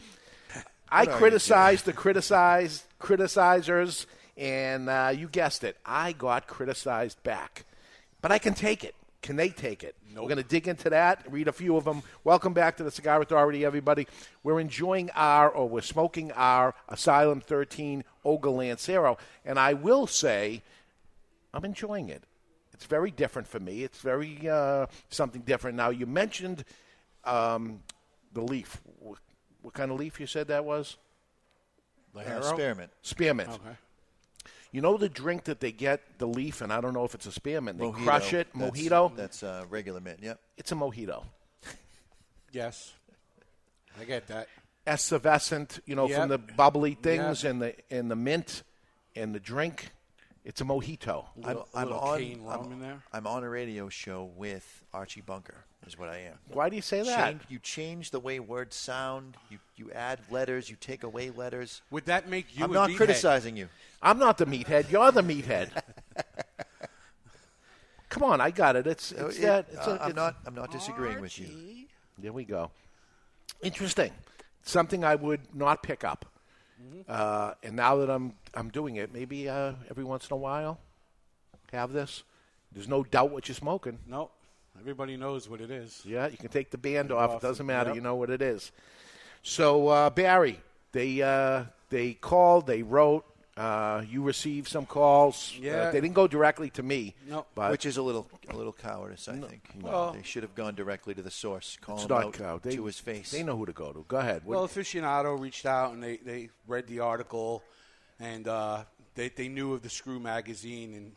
I 0.90 1.02
What 1.02 1.08
are 1.08 1.12
you 1.12 1.16
criticized 1.16 1.84
the 1.84 1.92
criticized 1.92 2.82
criticizers, 3.00 4.06
and 4.36 4.88
uh, 4.88 5.12
you 5.16 5.28
guessed 5.28 5.62
it. 5.62 5.76
I 5.86 6.10
got 6.10 6.48
criticized 6.48 7.22
back, 7.22 7.64
but 8.20 8.32
I 8.32 8.38
can 8.38 8.54
take 8.54 8.82
it. 8.82 8.96
Can 9.22 9.36
they 9.36 9.50
take 9.50 9.84
it? 9.84 9.94
We're 10.14 10.22
going 10.22 10.36
to 10.36 10.42
dig 10.42 10.66
into 10.66 10.90
that, 10.90 11.24
read 11.30 11.46
a 11.46 11.52
few 11.52 11.76
of 11.76 11.84
them. 11.84 12.02
Welcome 12.24 12.52
back 12.52 12.76
to 12.78 12.82
the 12.82 12.90
Cigar 12.90 13.22
Authority, 13.22 13.64
everybody. 13.64 14.08
We're 14.42 14.58
enjoying 14.58 15.10
our, 15.14 15.48
or 15.48 15.68
we're 15.68 15.80
smoking 15.80 16.32
our 16.32 16.74
Asylum 16.88 17.40
13 17.40 18.02
Ogre 18.24 18.50
Lancero, 18.50 19.18
and 19.44 19.60
I 19.60 19.74
will 19.74 20.08
say, 20.08 20.62
I'm 21.54 21.64
enjoying 21.64 22.08
it. 22.08 22.24
It's 22.72 22.84
very 22.84 23.12
different 23.12 23.46
for 23.46 23.60
me. 23.60 23.84
It's 23.84 24.00
very 24.00 24.48
uh, 24.48 24.86
something 25.08 25.42
different. 25.42 25.76
Now, 25.76 25.90
you 25.90 26.06
mentioned 26.06 26.64
um, 27.24 27.80
the 28.32 28.42
leaf. 28.42 28.80
What, 28.98 29.18
what 29.62 29.72
kind 29.72 29.92
of 29.92 30.00
leaf 30.00 30.18
you 30.18 30.26
said 30.26 30.48
that 30.48 30.64
was? 30.64 30.96
Uh, 32.16 32.42
spearmint. 32.42 32.90
Spearmint. 33.02 33.50
Okay. 33.50 33.76
You 34.72 34.80
know 34.80 34.96
the 34.96 35.08
drink 35.08 35.44
that 35.44 35.60
they 35.60 35.70
get 35.70 36.00
the 36.18 36.26
leaf, 36.26 36.60
and 36.62 36.72
I 36.72 36.80
don't 36.80 36.94
know 36.94 37.04
if 37.04 37.14
it's 37.14 37.26
a 37.26 37.32
spearmint. 37.32 37.78
They 37.78 37.84
Mojito. 37.84 38.04
crush 38.04 38.32
it, 38.32 38.48
That's- 38.54 38.70
mojito. 38.80 39.14
That's 39.16 39.42
uh, 39.42 39.64
regular 39.68 40.00
mint, 40.00 40.20
yep. 40.22 40.40
It's 40.56 40.72
a 40.72 40.74
mojito. 40.74 41.24
Yes. 42.52 42.92
I 44.00 44.04
get 44.04 44.26
that. 44.28 44.48
Effervescent, 44.86 45.80
you 45.86 45.94
know, 45.94 46.08
from 46.08 46.28
the 46.28 46.38
bubbly 46.38 46.94
things 46.94 47.44
Yep. 47.44 47.50
and 47.50 47.62
the 47.62 47.74
and 47.90 48.10
the 48.10 48.16
mint 48.16 48.62
and 49.14 49.34
the 49.34 49.40
drink. 49.40 49.90
It's 50.44 50.60
a 50.60 50.64
mojito. 50.64 51.26
I'm, 51.36 51.42
little- 51.42 51.68
I'm 51.74 51.84
little 51.84 52.00
on, 52.00 52.18
cane 52.18 52.42
rum 52.42 52.60
I'm, 52.66 52.72
in 52.72 52.80
there? 52.80 53.02
I'm 53.12 53.26
on 53.28 53.44
a 53.44 53.48
radio 53.48 53.88
show 53.88 54.24
with 54.36 54.84
Archie 54.92 55.20
Bunker, 55.20 55.64
is 55.86 55.98
what 55.98 56.08
I 56.08 56.18
am. 56.18 56.34
Why 56.52 56.68
do 56.68 56.76
you 56.76 56.82
say 56.82 57.02
that? 57.02 57.26
Change, 57.30 57.42
you 57.48 57.58
change 57.58 58.10
the 58.10 58.20
way 58.20 58.38
words 58.40 58.76
sound. 58.76 59.36
You, 59.50 59.58
you 59.76 59.90
add 59.92 60.20
letters. 60.30 60.70
You 60.70 60.76
take 60.80 61.02
away 61.02 61.30
letters. 61.30 61.82
Would 61.90 62.06
that 62.06 62.28
make 62.28 62.56
you 62.56 62.64
I'm 62.64 62.70
a 62.70 62.74
not 62.74 62.90
meathead? 62.90 62.96
criticizing 62.96 63.56
you. 63.56 63.68
I'm 64.02 64.18
not 64.18 64.38
the 64.38 64.46
meathead. 64.46 64.90
You're 64.90 65.10
the 65.12 65.22
meathead. 65.22 65.70
Come 68.08 68.24
on, 68.24 68.40
I 68.40 68.50
got 68.50 68.76
it. 68.76 68.86
It's, 68.86 69.12
it's 69.12 69.38
It- 69.38 69.42
that. 69.42 69.66
It's 69.72 69.86
uh, 69.86 69.98
a- 70.00 70.04
I'm 70.04 70.14
not. 70.14 70.36
I'm 70.46 70.54
not 70.54 70.70
disagreeing 70.70 71.20
with 71.20 71.38
you. 71.38 71.48
There 72.18 72.32
we 72.32 72.44
go. 72.44 72.70
Interesting. 73.62 74.12
Something 74.62 75.02
I 75.04 75.14
would 75.14 75.40
not 75.54 75.82
pick 75.82 76.04
up. 76.04 76.26
Uh, 77.08 77.54
and 77.62 77.76
now 77.76 77.96
that 77.96 78.10
I'm 78.10 78.34
I'm 78.54 78.68
doing 78.68 78.96
it, 78.96 79.12
maybe 79.14 79.48
uh, 79.48 79.72
every 79.88 80.04
once 80.04 80.28
in 80.28 80.34
a 80.34 80.36
while, 80.36 80.78
have 81.72 81.92
this. 81.92 82.22
There's 82.72 82.88
no 82.88 83.02
doubt 83.04 83.30
what 83.30 83.48
you're 83.48 83.54
smoking. 83.54 83.98
No. 84.06 84.30
Everybody 84.80 85.16
knows 85.16 85.48
what 85.48 85.60
it 85.60 85.70
is. 85.70 86.02
Yeah, 86.04 86.26
you 86.26 86.36
can 86.36 86.48
take 86.48 86.70
the 86.70 86.78
band 86.78 87.12
off. 87.12 87.36
It 87.36 87.40
doesn't 87.42 87.66
matter. 87.66 87.90
yep. 87.90 87.96
You 87.96 88.00
know 88.02 88.16
what 88.16 88.30
it 88.30 88.42
is. 88.42 88.72
So 89.42 89.88
uh, 89.88 90.10
Barry, 90.10 90.60
they 90.92 91.22
uh, 91.22 91.64
they 91.90 92.14
called. 92.14 92.66
They 92.66 92.82
wrote. 92.82 93.24
Uh, 93.54 94.02
you 94.08 94.22
received 94.22 94.66
some 94.66 94.86
calls. 94.86 95.52
Uh, 95.58 95.60
Yeah. 95.62 95.90
they 95.90 96.00
didn't 96.00 96.14
go 96.14 96.26
directly 96.26 96.70
to 96.70 96.82
me. 96.82 97.14
No. 97.28 97.44
but 97.54 97.70
Which 97.70 97.84
is 97.84 97.98
a 97.98 98.02
little 98.02 98.26
a 98.48 98.56
little 98.56 98.72
cowardice, 98.72 99.28
I 99.28 99.36
think. 99.36 99.68
Well- 99.82 100.12
they 100.14 100.22
should 100.22 100.42
have 100.42 100.54
gone 100.54 100.74
directly 100.74 101.12
to 101.14 101.20
the 101.22 101.30
source, 101.30 101.76
call 101.78 101.96
it's 101.96 102.04
him 102.04 102.08
not 102.08 102.24
out 102.24 102.32
cow. 102.32 102.58
They, 102.62 102.76
to 102.76 102.86
his 102.86 102.98
face. 102.98 103.30
They 103.30 103.42
know 103.42 103.58
who 103.58 103.66
to 103.66 103.72
go 103.74 103.92
to. 103.92 104.06
Go 104.08 104.16
ahead. 104.16 104.42
What- 104.46 104.56
Well, 104.56 104.66
aficionado 104.68 105.38
reached 105.38 105.66
out 105.66 105.92
and 105.92 106.02
they, 106.02 106.16
they 106.16 106.48
read 106.66 106.86
the 106.86 107.00
article, 107.00 107.62
and 108.18 108.48
uh, 108.48 108.84
they 109.16 109.28
they 109.28 109.48
knew 109.48 109.74
of 109.74 109.82
the 109.82 109.90
Screw 109.90 110.18
magazine. 110.18 110.94
And 110.94 111.12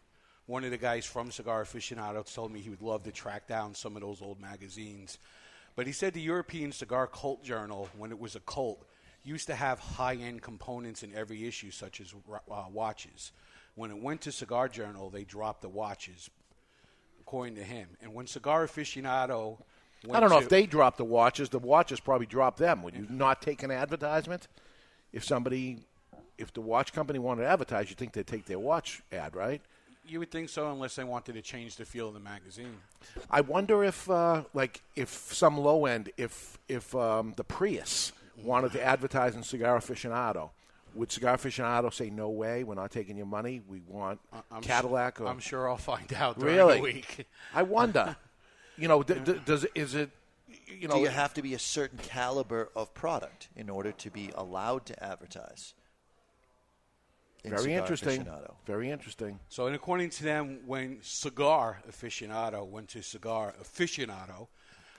one 0.48 0.64
of 0.64 0.72
the 0.72 0.78
guys 0.78 1.06
from 1.06 1.32
Cigar 1.32 1.64
Aficionado 1.64 2.32
told 2.34 2.52
me 2.52 2.60
he 2.60 2.70
would 2.70 2.82
love 2.82 3.04
to 3.04 3.12
track 3.12 3.48
down 3.48 3.74
some 3.74 3.96
of 3.96 4.02
those 4.02 4.22
old 4.22 4.40
magazines. 4.40 5.18
But 5.76 5.88
he 5.88 5.94
said 5.94 6.14
the 6.14 6.22
European 6.22 6.72
Cigar 6.72 7.08
Cult 7.08 7.44
Journal, 7.44 7.90
when 7.98 8.12
it 8.12 8.20
was 8.20 8.36
a 8.36 8.40
cult, 8.42 8.86
used 9.24 9.48
to 9.48 9.56
have 9.56 9.80
high 9.80 10.16
end 10.16 10.42
components 10.42 11.04
in 11.04 11.14
every 11.16 11.48
issue, 11.48 11.72
such 11.72 12.00
as 12.00 12.14
uh, 12.52 12.64
watches. 12.72 13.32
When 13.74 13.92
it 13.92 13.98
went 14.02 14.22
to 14.22 14.32
Cigar 14.32 14.70
Journal, 14.70 15.10
they 15.10 15.24
dropped 15.24 15.62
the 15.62 15.70
watches, 15.70 16.30
according 17.20 17.56
to 17.56 17.64
him. 17.64 17.90
And 18.02 18.14
when 18.14 18.28
Cigar 18.28 18.66
Aficionado, 18.68 19.58
went 20.06 20.16
I 20.16 20.20
don't 20.20 20.30
know 20.30 20.38
to- 20.40 20.44
if 20.44 20.50
they 20.50 20.66
dropped 20.68 20.98
the 20.98 21.06
watches. 21.06 21.50
The 21.50 21.60
watches 21.60 22.00
probably 22.00 22.28
dropped 22.28 22.60
them. 22.60 22.84
Would 22.84 22.96
you 22.96 23.08
not 23.10 23.42
take 23.42 23.64
an 23.64 23.72
advertisement? 23.72 24.48
If 25.12 25.24
somebody, 25.26 25.80
if 26.38 26.54
the 26.54 26.62
watch 26.62 26.94
company 26.94 27.20
wanted 27.20 27.42
to 27.42 27.48
advertise, 27.50 27.90
you 27.90 27.96
think 27.96 28.14
they'd 28.14 28.28
take 28.28 28.46
their 28.46 28.60
watch 28.60 29.02
ad, 29.12 29.36
right? 29.36 29.62
You 30.08 30.20
would 30.20 30.32
think 30.32 30.50
so, 30.50 30.72
unless 30.72 30.96
they 30.96 31.04
wanted 31.04 31.34
to 31.34 31.42
change 31.42 31.78
the 31.78 31.86
feel 31.86 32.08
of 32.10 32.14
the 32.14 32.20
magazine. 32.20 32.78
I 33.30 33.42
wonder 33.42 33.84
if, 33.84 34.10
uh, 34.10 34.44
like, 34.54 34.82
if 34.96 35.10
some 35.10 35.58
low 35.58 35.86
end, 35.86 36.12
if 36.18 36.58
if 36.68 36.94
um, 36.96 37.34
the 37.38 37.44
Prius 37.44 38.12
wanted 38.44 38.72
to 38.74 38.84
advertise 38.84 39.36
in 39.36 39.44
Cigar 39.44 39.78
Aficionado. 39.78 40.50
Would 40.94 41.12
Cigar 41.12 41.36
Aficionado 41.38 41.94
say, 41.94 42.10
no 42.10 42.30
way, 42.30 42.64
we're 42.64 42.76
not 42.76 42.92
taking 42.92 43.18
your 43.18 43.26
money, 43.26 43.62
we 43.68 43.82
want 43.88 44.20
I'm 44.52 44.62
Cadillac? 44.62 45.18
su- 45.18 45.26
or 45.26 45.28
I'm 45.28 45.40
sure 45.40 45.70
I'll 45.70 45.76
find 45.78 46.12
out 46.14 46.40
during 46.40 46.56
Really? 46.56 46.76
the 46.78 46.82
week. 46.84 47.28
I 47.54 47.64
wonder. 47.64 48.16
you 48.78 48.88
know, 48.88 49.04
d- 49.04 49.16
d- 49.24 49.42
does 49.46 49.66
is 49.76 49.96
it? 49.96 50.10
You 50.68 50.88
know, 50.88 50.96
Do 50.96 51.02
you 51.02 51.08
have 51.10 51.34
to 51.34 51.42
be 51.42 51.54
a 51.54 51.60
certain 51.60 51.98
caliber 52.00 52.70
of 52.76 52.94
product 52.94 53.50
in 53.56 53.70
order 53.70 53.92
to 53.92 54.10
be 54.10 54.32
allowed 54.36 54.86
to 54.88 55.04
advertise? 55.04 55.74
In 57.46 57.52
very 57.52 57.64
Cigar 57.64 57.80
interesting. 57.80 58.26
Aficionado? 58.26 58.54
Very 58.66 58.90
interesting. 58.90 59.40
So, 59.50 59.68
and 59.68 59.76
according 59.76 60.10
to 60.12 60.24
them, 60.24 60.60
when 60.66 61.00
Cigar 61.02 61.82
Aficionado 61.90 62.66
went 62.68 62.90
to 62.90 63.02
Cigar 63.02 63.54
Aficionado, 63.62 64.48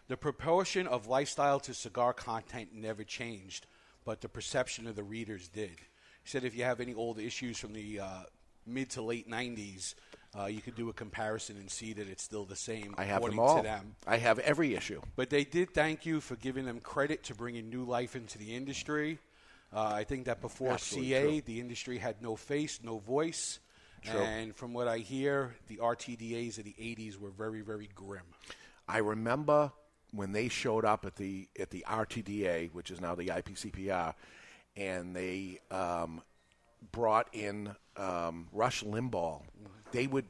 the 0.09 0.16
proportion 0.16 0.87
of 0.87 1.09
lifestyle 1.09 1.59
to 1.61 1.74
cigar 1.74 2.12
content 2.12 2.68
never 2.72 3.02
changed, 3.02 3.66
but 4.04 4.20
the 4.20 4.28
perception 4.28 4.87
of 4.87 4.94
the 4.94 5.02
readers 5.02 5.48
did. 5.48 5.70
He 5.70 6.30
said 6.30 6.44
if 6.44 6.56
you 6.56 6.62
have 6.62 6.80
any 6.80 6.94
old 6.94 7.18
issues 7.18 7.59
from 7.59 7.72
the 7.72 8.00
uh, 8.00 8.22
mid 8.66 8.90
to 8.90 9.02
late 9.02 9.28
90s, 9.28 9.94
uh, 10.38 10.46
you 10.46 10.61
could 10.61 10.76
do 10.76 10.88
a 10.90 10.92
comparison 10.92 11.56
and 11.56 11.68
see 11.68 11.92
that 11.94 12.09
it's 12.09 12.22
still 12.22 12.44
the 12.44 12.56
same 12.56 12.94
I 12.98 13.04
have 13.04 13.16
according 13.16 13.37
them 13.37 13.46
all. 13.46 13.56
to 13.56 13.62
them. 13.62 13.96
I 14.06 14.18
have 14.18 14.38
every 14.40 14.74
issue. 14.74 15.00
But 15.16 15.30
they 15.30 15.44
did 15.44 15.74
thank 15.74 16.06
you 16.06 16.20
for 16.20 16.37
giving 16.37 16.66
them 16.66 16.78
credit 16.80 17.24
to 17.24 17.35
bringing 17.35 17.68
new 17.68 17.85
life 17.85 18.14
into 18.14 18.38
the 18.38 18.54
industry. 18.54 19.18
Uh, 19.72 19.92
I 19.94 20.05
think 20.05 20.26
that 20.26 20.40
before 20.40 20.72
Absolutely 20.72 21.11
CA, 21.11 21.22
true. 21.22 21.40
the 21.42 21.61
industry 21.61 21.98
had 21.98 22.22
no 22.22 22.37
face, 22.37 22.81
no 22.83 22.98
voice. 22.98 23.59
True. 24.02 24.20
And 24.20 24.55
from 24.55 24.72
what 24.72 24.88
I 24.88 24.98
hear, 24.98 25.57
the 25.68 25.79
RTDAs 25.79 26.59
of 26.59 26.64
the 26.64 26.74
80s 26.79 27.18
were 27.18 27.31
very, 27.31 27.61
very 27.61 27.88
grim. 27.94 28.22
I 28.88 28.98
remember 28.98 29.72
when 30.12 30.33
they 30.33 30.48
showed 30.48 30.85
up 30.85 31.05
at 31.05 31.16
the 31.16 31.48
at 31.59 31.70
the 31.70 31.85
RTDA, 31.88 32.72
which 32.72 32.90
is 32.90 33.00
now 33.00 33.14
the 33.14 33.26
IPCPR, 33.26 34.14
and 34.76 35.14
they 35.16 35.59
um, 35.70 36.22
brought 36.92 37.29
in 37.33 37.74
um, 37.96 38.46
Rush 38.52 38.85
Limbaugh. 38.85 39.42
They 39.92 40.07
would 40.07 40.26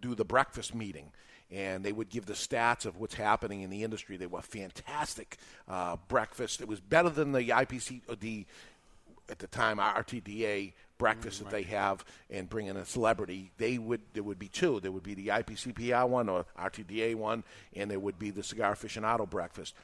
do 0.00 0.14
the 0.14 0.24
breakfast 0.24 0.74
meeting. 0.74 1.10
And 1.50 1.84
they 1.84 1.92
would 1.92 2.08
give 2.08 2.26
the 2.26 2.32
stats 2.32 2.84
of 2.84 2.96
what's 2.96 3.14
happening 3.14 3.62
in 3.62 3.70
the 3.70 3.84
industry. 3.84 4.16
They 4.16 4.26
were 4.26 4.42
fantastic 4.42 5.36
uh, 5.68 5.96
breakfast. 6.08 6.60
It 6.60 6.66
was 6.66 6.80
better 6.80 7.10
than 7.10 7.30
the 7.32 7.50
IPC, 7.50 8.00
uh, 8.08 8.16
the 8.18 8.46
at 9.28 9.38
the 9.38 9.46
time 9.46 9.78
RTDA 9.78 10.72
breakfast 10.98 11.40
that 11.40 11.50
they 11.50 11.62
have 11.62 12.04
and 12.30 12.48
bring 12.48 12.66
in 12.66 12.76
a 12.76 12.84
celebrity, 12.84 13.50
they 13.58 13.78
would 13.78 14.00
there 14.12 14.22
would 14.22 14.38
be 14.38 14.48
two. 14.48 14.80
There 14.80 14.92
would 14.92 15.02
be 15.02 15.14
the 15.14 15.28
IPCPR 15.28 16.08
one 16.08 16.28
or 16.28 16.46
RTDA 16.58 17.14
one, 17.14 17.44
and 17.74 17.90
there 17.90 18.00
would 18.00 18.18
be 18.18 18.30
the 18.30 18.42
Cigar 18.42 18.74
Aficionado 18.74 19.28
breakfast. 19.28 19.74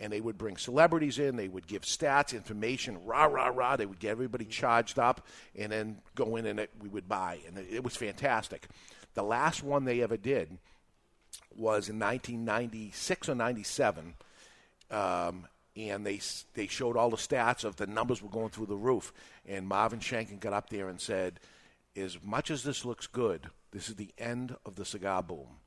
And 0.00 0.12
they 0.12 0.20
would 0.20 0.38
bring 0.38 0.56
celebrities 0.56 1.18
in. 1.18 1.34
They 1.34 1.48
would 1.48 1.66
give 1.66 1.82
stats, 1.82 2.32
information, 2.32 3.04
rah 3.04 3.24
rah 3.24 3.48
rah. 3.48 3.76
They 3.76 3.86
would 3.86 3.98
get 3.98 4.12
everybody 4.12 4.44
charged 4.44 4.98
up, 4.98 5.26
and 5.56 5.72
then 5.72 5.98
go 6.14 6.36
in 6.36 6.46
and 6.46 6.60
it, 6.60 6.70
we 6.80 6.88
would 6.88 7.08
buy, 7.08 7.38
and 7.46 7.58
it, 7.58 7.66
it 7.68 7.84
was 7.84 7.96
fantastic. 7.96 8.68
The 9.14 9.24
last 9.24 9.64
one 9.64 9.84
they 9.84 10.02
ever 10.02 10.16
did 10.16 10.58
was 11.56 11.88
in 11.88 11.98
1996 11.98 13.28
or 13.28 13.34
97 13.34 14.14
um, 14.90 15.46
and 15.78 16.04
they 16.04 16.20
they 16.54 16.66
showed 16.66 16.96
all 16.96 17.10
the 17.10 17.16
stats 17.16 17.62
of 17.62 17.76
the 17.76 17.86
numbers 17.86 18.20
were 18.20 18.28
going 18.28 18.50
through 18.50 18.66
the 18.66 18.76
roof. 18.76 19.12
And 19.46 19.68
Marvin 19.68 20.00
Shanken 20.00 20.40
got 20.40 20.52
up 20.52 20.70
there 20.70 20.88
and 20.88 21.00
said, 21.00 21.38
"As 21.96 22.18
much 22.22 22.50
as 22.50 22.64
this 22.64 22.84
looks 22.84 23.06
good, 23.06 23.50
this 23.70 23.88
is 23.88 23.94
the 23.94 24.12
end 24.18 24.56
of 24.66 24.74
the 24.74 24.84
cigar 24.84 25.22
boom. 25.22 25.60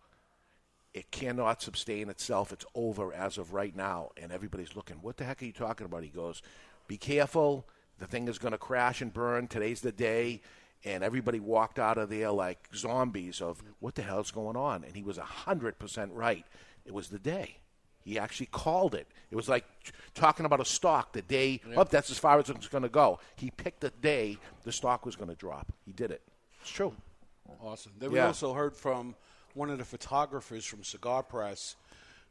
It 0.94 1.12
cannot 1.12 1.62
sustain 1.62 2.10
itself. 2.10 2.52
It's 2.52 2.66
over 2.76 3.14
as 3.14 3.38
of 3.38 3.54
right 3.54 3.76
now." 3.76 4.10
And 4.18 4.32
everybody's 4.32 4.76
looking, 4.76 4.98
"What 4.98 5.16
the 5.16 5.24
heck 5.24 5.42
are 5.42 5.46
you 5.46 5.54
talking 5.54 5.86
about?" 5.86 6.04
He 6.04 6.10
goes, 6.10 6.42
"Be 6.88 6.98
careful. 6.98 7.66
The 7.98 8.08
thing 8.08 8.28
is 8.28 8.40
going 8.40 8.52
to 8.52 8.58
crash 8.58 9.02
and 9.02 9.14
burn. 9.14 9.48
Today's 9.48 9.82
the 9.82 9.94
day." 9.94 10.42
And 10.84 11.04
everybody 11.04 11.40
walked 11.40 11.78
out 11.80 11.98
of 11.98 12.10
there 12.10 12.32
like 12.32 12.68
zombies 12.76 13.40
of 13.40 13.62
what 13.80 13.96
the 13.96 14.02
hell's 14.02 14.32
going 14.32 14.58
on. 14.58 14.84
And 14.84 14.96
he 14.96 15.04
was 15.04 15.18
hundred 15.18 15.80
percent 15.80 16.12
right. 16.12 16.46
It 16.86 16.94
was 16.94 17.10
the 17.10 17.20
day. 17.20 17.61
He 18.04 18.18
actually 18.20 18.48
called 18.48 18.96
it. 18.96 19.08
It 19.30 19.36
was 19.36 19.48
like 19.48 19.66
talking 20.14 20.46
about 20.46 20.60
a 20.60 20.66
stock 20.66 21.14
the 21.14 21.22
day, 21.22 21.62
oh, 21.76 21.84
that's 21.84 22.12
as 22.12 22.18
far 22.18 22.40
as 22.40 22.50
it's 22.50 22.68
going 22.68 22.84
to 22.84 22.90
go. 22.90 23.20
He 23.36 23.52
picked 23.52 23.82
the 23.82 23.90
day 23.90 24.38
the 24.64 24.72
stock 24.72 25.06
was 25.06 25.16
going 25.16 25.30
to 25.30 25.36
drop. 25.36 25.72
He 25.86 25.94
did 25.94 26.12
it. 26.12 26.22
It's 26.62 26.72
true. 26.72 26.94
Awesome. 27.62 27.94
Then 28.00 28.12
we 28.12 28.20
also 28.20 28.54
heard 28.54 28.76
from 28.76 29.16
one 29.54 29.70
of 29.70 29.78
the 29.78 29.86
photographers 29.86 30.66
from 30.66 30.84
Cigar 30.84 31.24
Press 31.24 31.76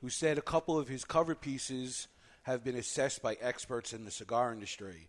who 0.01 0.09
said 0.09 0.39
a 0.39 0.43
couple 0.43 0.79
of 0.79 0.89
his 0.89 1.05
cover 1.05 1.35
pieces 1.35 2.09
have 2.43 2.65
been 2.65 2.77
assessed 2.77 3.23
by 3.23 3.37
experts 3.41 3.93
in 3.93 4.05
the 4.05 4.11
cigar 4.11 4.53
industry 4.53 5.09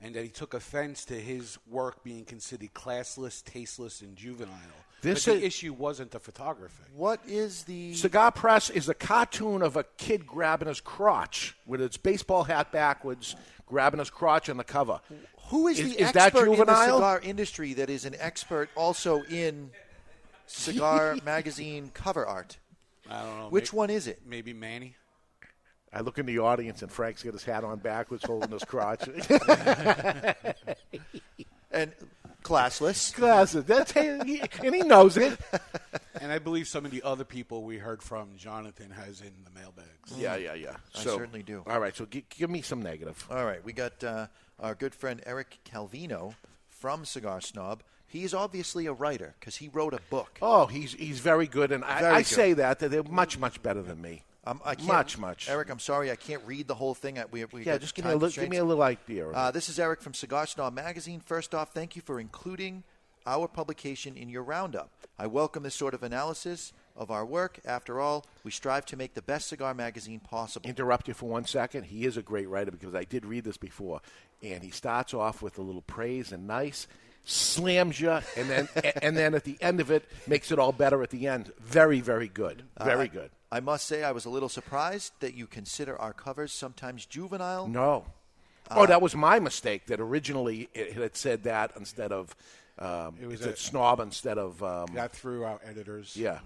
and 0.00 0.14
that 0.14 0.24
he 0.24 0.30
took 0.30 0.52
offense 0.52 1.04
to 1.04 1.14
his 1.14 1.58
work 1.68 2.02
being 2.02 2.24
considered 2.24 2.74
classless, 2.74 3.44
tasteless, 3.44 4.00
and 4.00 4.16
juvenile. 4.16 4.56
This 5.02 5.24
but 5.26 5.32
the 5.32 5.38
is- 5.38 5.44
issue 5.44 5.72
wasn't 5.72 6.12
the 6.12 6.20
photography. 6.20 6.84
What 6.94 7.20
is 7.26 7.64
the 7.64 7.92
Cigar 7.94 8.30
Press 8.32 8.70
is 8.70 8.88
a 8.88 8.94
cartoon 8.94 9.60
of 9.62 9.76
a 9.76 9.82
kid 9.98 10.26
grabbing 10.26 10.68
his 10.68 10.80
crotch 10.80 11.54
with 11.66 11.80
his 11.80 11.96
baseball 11.96 12.44
hat 12.44 12.70
backwards, 12.72 13.34
grabbing 13.66 13.98
his 13.98 14.10
crotch 14.10 14.48
on 14.48 14.56
the 14.56 14.64
cover. 14.64 15.00
Who 15.48 15.66
is, 15.68 15.80
is, 15.80 15.96
the 15.96 16.02
is 16.02 16.16
expert 16.16 16.46
that 16.46 16.60
in 16.60 16.66
the 16.66 16.84
cigar 16.84 17.20
industry 17.22 17.74
that 17.74 17.90
is 17.90 18.04
an 18.04 18.14
expert 18.18 18.70
also 18.76 19.22
in 19.24 19.70
cigar 20.46 21.16
magazine 21.24 21.90
cover 21.92 22.24
art? 22.24 22.56
I 23.10 23.22
don't 23.24 23.38
know. 23.38 23.48
Which 23.48 23.72
May- 23.72 23.76
one 23.78 23.90
is 23.90 24.06
it? 24.06 24.22
Maybe 24.24 24.52
Manny. 24.52 24.94
I 25.92 26.00
look 26.00 26.16
in 26.18 26.24
the 26.24 26.38
audience 26.38 26.80
and 26.80 26.90
Frank's 26.90 27.22
got 27.22 27.34
his 27.34 27.44
hat 27.44 27.64
on 27.64 27.78
backwards, 27.80 28.24
holding 28.24 28.50
his 28.50 28.64
crotch. 28.64 29.02
and 31.70 31.92
classless. 32.42 33.14
Classless. 33.14 33.66
That's 33.66 33.92
and 33.96 34.74
he 34.74 34.82
knows 34.82 35.16
it. 35.16 35.38
And 36.20 36.30
I 36.30 36.38
believe 36.38 36.68
some 36.68 36.84
of 36.84 36.92
the 36.92 37.02
other 37.02 37.24
people 37.24 37.64
we 37.64 37.78
heard 37.78 38.00
from 38.00 38.36
Jonathan 38.36 38.90
has 38.90 39.20
in 39.22 39.32
the 39.44 39.50
mailbags. 39.58 40.12
Yeah, 40.16 40.36
yeah, 40.36 40.54
yeah. 40.54 40.76
I 40.94 41.02
So- 41.02 41.16
certainly 41.16 41.42
do. 41.42 41.64
All 41.66 41.80
right, 41.80 41.96
so 41.96 42.04
gi- 42.06 42.26
give 42.28 42.48
me 42.48 42.62
some 42.62 42.80
negative. 42.80 43.26
All 43.28 43.44
right, 43.44 43.64
we 43.64 43.72
got 43.72 44.04
uh, 44.04 44.26
our 44.60 44.76
good 44.76 44.94
friend 44.94 45.20
Eric 45.26 45.58
Calvino 45.68 46.34
from 46.68 47.04
Cigar 47.04 47.40
Snob. 47.40 47.82
He's 48.06 48.34
obviously 48.34 48.86
a 48.86 48.92
writer 48.92 49.34
because 49.40 49.56
he 49.56 49.68
wrote 49.68 49.94
a 49.94 50.00
book. 50.10 50.38
Oh, 50.42 50.66
he's 50.66 50.92
he's 50.92 51.18
very 51.18 51.48
good, 51.48 51.72
and 51.72 51.82
I, 51.84 52.00
Very 52.02 52.14
I 52.14 52.18
good. 52.18 52.26
say 52.26 52.52
that 52.52 52.78
that 52.80 52.90
they're 52.92 53.02
much 53.02 53.38
much 53.38 53.60
better 53.62 53.82
than 53.82 54.00
me. 54.00 54.22
Um, 54.44 54.60
I 54.64 54.74
can't, 54.74 54.88
much 54.88 55.18
much. 55.18 55.48
Eric, 55.48 55.70
I'm 55.70 55.78
sorry, 55.78 56.10
I 56.10 56.16
can't 56.16 56.42
read 56.44 56.66
the 56.66 56.74
whole 56.74 56.94
thing. 56.94 57.18
I- 57.18 57.26
We, 57.26 57.44
we 57.46 57.64
Yeah, 57.64 57.78
just 57.78 57.94
give 57.94 58.04
me 58.04 58.10
a 58.10 58.16
little- 58.16 58.42
give 58.42 58.50
me 58.50 58.56
a 58.56 58.64
little 58.64 58.82
idea 58.82 59.28
Uh, 59.28 59.50
this 59.52 59.68
is 59.68 59.78
Eric 59.78 60.02
from 60.02 60.14
Cigar 60.14 60.46
Snob 60.46 60.74
Magazine. 60.74 61.20
First 61.20 61.54
off, 61.54 61.72
thank 61.72 61.94
you 61.94 62.02
for 62.02 62.18
including 62.18 62.82
our 63.24 63.46
publication 63.46 64.16
in 64.16 64.28
your 64.28 64.42
roundup. 64.42 64.90
I 65.16 65.28
welcome 65.28 65.62
this 65.62 65.76
sort 65.76 65.94
of 65.94 66.02
analysis 66.02 66.72
of 66.96 67.08
our 67.12 67.24
work. 67.24 67.60
After 67.64 68.00
all, 68.00 68.26
we 68.42 68.50
strive 68.50 68.84
to 68.86 68.96
make 68.96 69.14
the 69.14 69.22
best 69.22 69.46
cigar 69.46 69.74
magazine 69.74 70.18
possible. 70.18 70.68
interrupt 70.68 71.06
you 71.06 71.14
for 71.14 71.28
one 71.28 71.44
second. 71.46 71.84
He 71.84 72.04
is 72.04 72.16
a 72.16 72.22
great 72.22 72.48
writer 72.48 72.72
because 72.72 72.96
I 72.96 73.04
did 73.04 73.24
read 73.24 73.44
this 73.44 73.56
before, 73.56 74.00
and 74.42 74.64
he 74.64 74.70
starts 74.70 75.14
off 75.14 75.40
with 75.40 75.56
a 75.58 75.62
little 75.62 75.82
praise 75.82 76.32
and 76.32 76.48
nice, 76.48 76.88
slams 77.24 78.00
you, 78.00 78.10
and 78.36 78.50
then 78.50 78.68
and 79.02 79.16
then 79.16 79.34
at 79.36 79.44
the 79.44 79.56
end 79.60 79.78
of 79.78 79.92
it 79.92 80.04
makes 80.26 80.50
it 80.50 80.58
all 80.58 80.72
better 80.72 81.00
at 81.04 81.10
the 81.10 81.28
end. 81.28 81.52
Very 81.60 82.00
very 82.00 82.26
good, 82.28 82.64
very 82.82 83.08
Uh, 83.08 83.12
good. 83.12 83.30
I 83.52 83.60
must 83.60 83.86
say, 83.86 84.02
I 84.02 84.12
was 84.12 84.24
a 84.24 84.30
little 84.30 84.48
surprised 84.48 85.12
that 85.20 85.34
you 85.34 85.46
consider 85.46 85.96
our 86.00 86.12
covers 86.14 86.52
sometimes 86.52 87.04
juvenile. 87.06 87.68
No, 87.68 88.06
Uh, 88.70 88.74
oh 88.78 88.86
that 88.86 89.02
was 89.02 89.14
my 89.14 89.38
mistake. 89.38 89.86
That 89.86 90.00
originally 90.00 90.68
it 90.72 90.94
had 90.94 91.14
said 91.16 91.42
that 91.44 91.72
instead 91.76 92.12
of 92.12 92.34
um, 92.78 93.16
It 93.20 93.26
was 93.26 93.40
it 93.40 93.44
said 93.44 93.54
a- 93.54 93.56
snob 93.58 94.00
instead 94.00 94.38
of 94.38 94.62
um, 94.62 94.86
Got 94.94 95.12
through 95.12 95.44
our 95.44 95.60
editors. 95.64 96.16
yeah. 96.16 96.38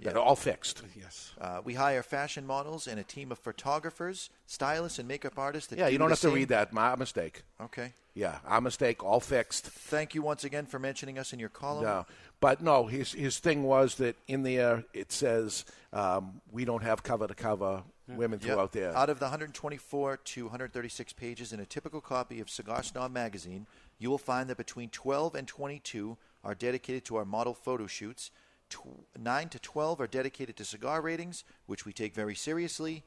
Yeah, 0.00 0.12
are 0.12 0.18
all 0.18 0.36
fixed. 0.36 0.82
Yes. 0.94 1.32
Uh, 1.40 1.60
we 1.64 1.74
hire 1.74 2.02
fashion 2.04 2.46
models 2.46 2.86
and 2.86 3.00
a 3.00 3.02
team 3.02 3.32
of 3.32 3.38
photographers, 3.38 4.30
stylists, 4.46 4.98
and 5.00 5.08
makeup 5.08 5.34
artists. 5.36 5.70
That 5.70 5.78
Yeah, 5.78 5.86
do 5.86 5.92
you 5.92 5.98
don't 5.98 6.08
the 6.08 6.12
have 6.12 6.20
to 6.20 6.30
read 6.30 6.48
that. 6.48 6.72
My 6.72 6.94
mistake. 6.94 7.42
Okay. 7.60 7.92
Yeah, 8.14 8.38
our 8.46 8.60
mistake. 8.60 9.02
All 9.02 9.20
fixed. 9.20 9.64
Thank 9.66 10.14
you 10.14 10.22
once 10.22 10.44
again 10.44 10.66
for 10.66 10.78
mentioning 10.78 11.18
us 11.18 11.32
in 11.32 11.38
your 11.38 11.48
column. 11.48 11.84
No, 11.84 12.06
but 12.40 12.60
no, 12.62 12.86
his 12.86 13.12
his 13.12 13.38
thing 13.38 13.64
was 13.64 13.96
that 13.96 14.16
in 14.28 14.42
there 14.44 14.84
it 14.92 15.10
says 15.12 15.64
um, 15.92 16.40
we 16.52 16.64
don't 16.64 16.82
have 16.82 17.02
cover 17.02 17.26
to 17.26 17.34
cover 17.34 17.82
women 18.08 18.38
Yep. 18.40 18.48
throughout 18.50 18.72
there. 18.72 18.96
Out 18.96 19.10
of 19.10 19.18
the 19.18 19.26
124 19.26 20.16
to 20.16 20.44
136 20.44 21.12
pages 21.12 21.52
in 21.52 21.60
a 21.60 21.66
typical 21.66 22.00
copy 22.00 22.40
of 22.40 22.48
Cigar 22.50 22.82
Snob 22.82 23.12
magazine, 23.12 23.66
you 23.98 24.10
will 24.10 24.18
find 24.18 24.48
that 24.48 24.56
between 24.56 24.88
12 24.90 25.34
and 25.34 25.46
22 25.46 26.16
are 26.44 26.54
dedicated 26.54 27.04
to 27.06 27.16
our 27.16 27.24
model 27.24 27.52
photo 27.54 27.86
shoots. 27.86 28.30
Tw- 28.68 29.06
9 29.18 29.48
to 29.50 29.58
12 29.58 30.00
are 30.00 30.06
dedicated 30.06 30.56
to 30.56 30.64
cigar 30.64 31.00
ratings, 31.00 31.44
which 31.66 31.84
we 31.86 31.92
take 31.92 32.14
very 32.14 32.34
seriously. 32.34 33.04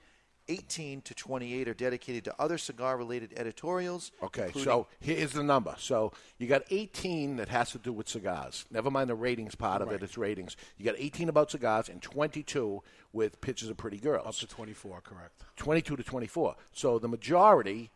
18 0.47 1.01
to 1.03 1.13
28 1.13 1.67
are 1.67 1.73
dedicated 1.73 2.23
to 2.25 2.35
other 2.39 2.57
cigar 2.57 2.97
related 2.97 3.31
editorials. 3.37 4.11
Okay, 4.23 4.51
so 4.57 4.87
here's 4.99 5.33
the 5.33 5.43
number. 5.43 5.75
So 5.77 6.11
you 6.39 6.47
got 6.47 6.63
18 6.71 7.37
that 7.37 7.47
has 7.49 7.71
to 7.71 7.77
do 7.77 7.93
with 7.93 8.09
cigars. 8.09 8.65
Never 8.71 8.89
mind 8.89 9.09
the 9.09 9.15
ratings 9.15 9.53
part 9.55 9.81
of 9.83 9.89
Right. 9.89 9.97
it; 9.97 10.03
it's 10.03 10.17
ratings. 10.17 10.57
You 10.77 10.83
got 10.85 10.95
18 10.97 11.29
about 11.29 11.51
cigars 11.51 11.89
and 11.89 12.01
22 12.01 12.81
with 13.13 13.39
pictures 13.39 13.69
of 13.69 13.77
pretty 13.77 13.97
girls. 13.97 14.27
Up 14.27 14.35
to 14.35 14.47
24, 14.47 15.01
correct. 15.01 15.43
22 15.57 15.95
to 15.95 16.03
24. 16.03 16.55
So 16.73 16.97
the 16.97 17.07
majority 17.07 17.91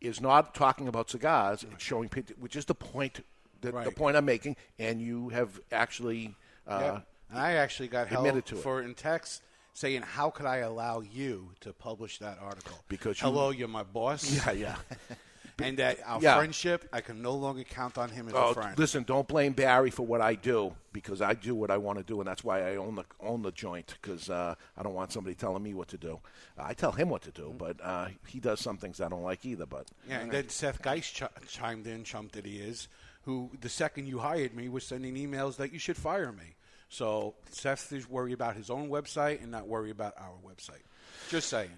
is 0.00 0.20
not 0.20 0.54
talking 0.54 0.88
about 0.88 1.10
cigars; 1.10 1.62
it's 1.62 1.84
showing 1.84 2.08
pictures, 2.08 2.38
which 2.38 2.56
is 2.56 2.64
the 2.64 2.74
point. 2.74 3.24
The, 3.60 3.72
the 3.72 3.90
point 3.90 4.16
I'm 4.16 4.26
making, 4.26 4.56
and 4.78 5.00
you 5.00 5.30
have 5.30 5.60
actually 5.72 6.34
uh, 6.68 6.78
Yeah. 6.80 7.00
I 7.38 7.52
actually 7.54 7.88
got 7.88 8.08
held 8.08 8.26
admitted 8.26 8.52
it. 8.56 8.62
for 8.62 8.80
in 8.82 8.94
text 8.94 9.42
saying, 9.74 10.02
"How 10.02 10.30
could 10.30 10.46
I 10.46 10.58
allow 10.58 11.00
you 11.00 11.50
to 11.60 11.72
publish 11.72 12.18
that 12.18 12.38
article?" 12.40 12.78
Because 12.88 13.20
you- 13.20 13.26
hello, 13.28 13.50
you're 13.50 13.68
my 13.68 13.82
boss. 13.82 14.30
Yeah, 14.46 14.52
yeah. 14.52 14.76
and 15.58 15.78
that 15.78 15.98
our 16.06 16.20
Yeah. 16.20 16.36
friendship, 16.36 16.86
I 16.92 17.00
can 17.00 17.22
no 17.22 17.32
longer 17.32 17.64
count 17.64 17.96
on 17.98 18.10
him 18.10 18.28
as 18.28 18.34
Oh, 18.34 18.50
a 18.50 18.54
friend. 18.54 18.78
listen! 18.78 19.02
Don't 19.04 19.26
blame 19.26 19.54
Barry 19.54 19.90
for 19.90 20.06
what 20.06 20.20
I 20.20 20.34
do 20.34 20.76
because 20.92 21.20
I 21.22 21.32
do 21.34 21.54
what 21.54 21.70
I 21.70 21.78
want 21.78 21.98
to 21.98 22.04
do, 22.04 22.20
and 22.20 22.28
that's 22.28 22.44
why 22.44 22.60
I 22.60 22.76
own 22.76 22.94
the 22.94 23.04
own 23.20 23.42
the 23.42 23.52
joint 23.52 23.96
because 24.00 24.28
uh, 24.30 24.54
I 24.76 24.82
don't 24.82 24.94
want 24.94 25.12
somebody 25.12 25.34
telling 25.34 25.62
me 25.62 25.72
what 25.74 25.88
to 25.88 25.98
do. 25.98 26.20
I 26.58 26.74
tell 26.74 26.92
him 26.92 27.08
what 27.08 27.22
to 27.22 27.30
do, 27.32 27.54
but 27.58 27.78
uh, 27.82 28.08
he 28.26 28.38
does 28.38 28.60
some 28.60 28.76
things 28.76 29.00
I 29.00 29.08
don't 29.08 29.22
like 29.22 29.44
either. 29.44 29.66
But 29.66 29.88
Yeah, 30.08 30.20
and 30.20 30.30
then 30.30 30.48
Seth 30.48 30.80
Geist 30.82 31.14
ch- 31.16 31.48
chimed 31.48 31.86
in, 31.86 32.04
chump 32.04 32.32
that 32.32 32.44
he 32.46 32.58
is, 32.58 32.88
who 33.24 33.50
the 33.60 33.68
second 33.70 34.06
you 34.06 34.18
hired 34.20 34.54
me 34.54 34.68
was 34.68 34.86
sending 34.86 35.14
emails 35.16 35.56
that 35.56 35.72
you 35.72 35.78
should 35.78 35.96
fire 35.96 36.32
me. 36.32 36.54
So 36.88 37.34
Seth 37.50 37.92
is 37.92 38.08
worried 38.08 38.32
about 38.32 38.56
his 38.56 38.70
own 38.70 38.88
website 38.88 39.42
and 39.42 39.50
not 39.50 39.66
worry 39.66 39.90
about 39.90 40.14
our 40.18 40.34
website. 40.46 40.82
Just 41.30 41.48
saying. 41.48 41.70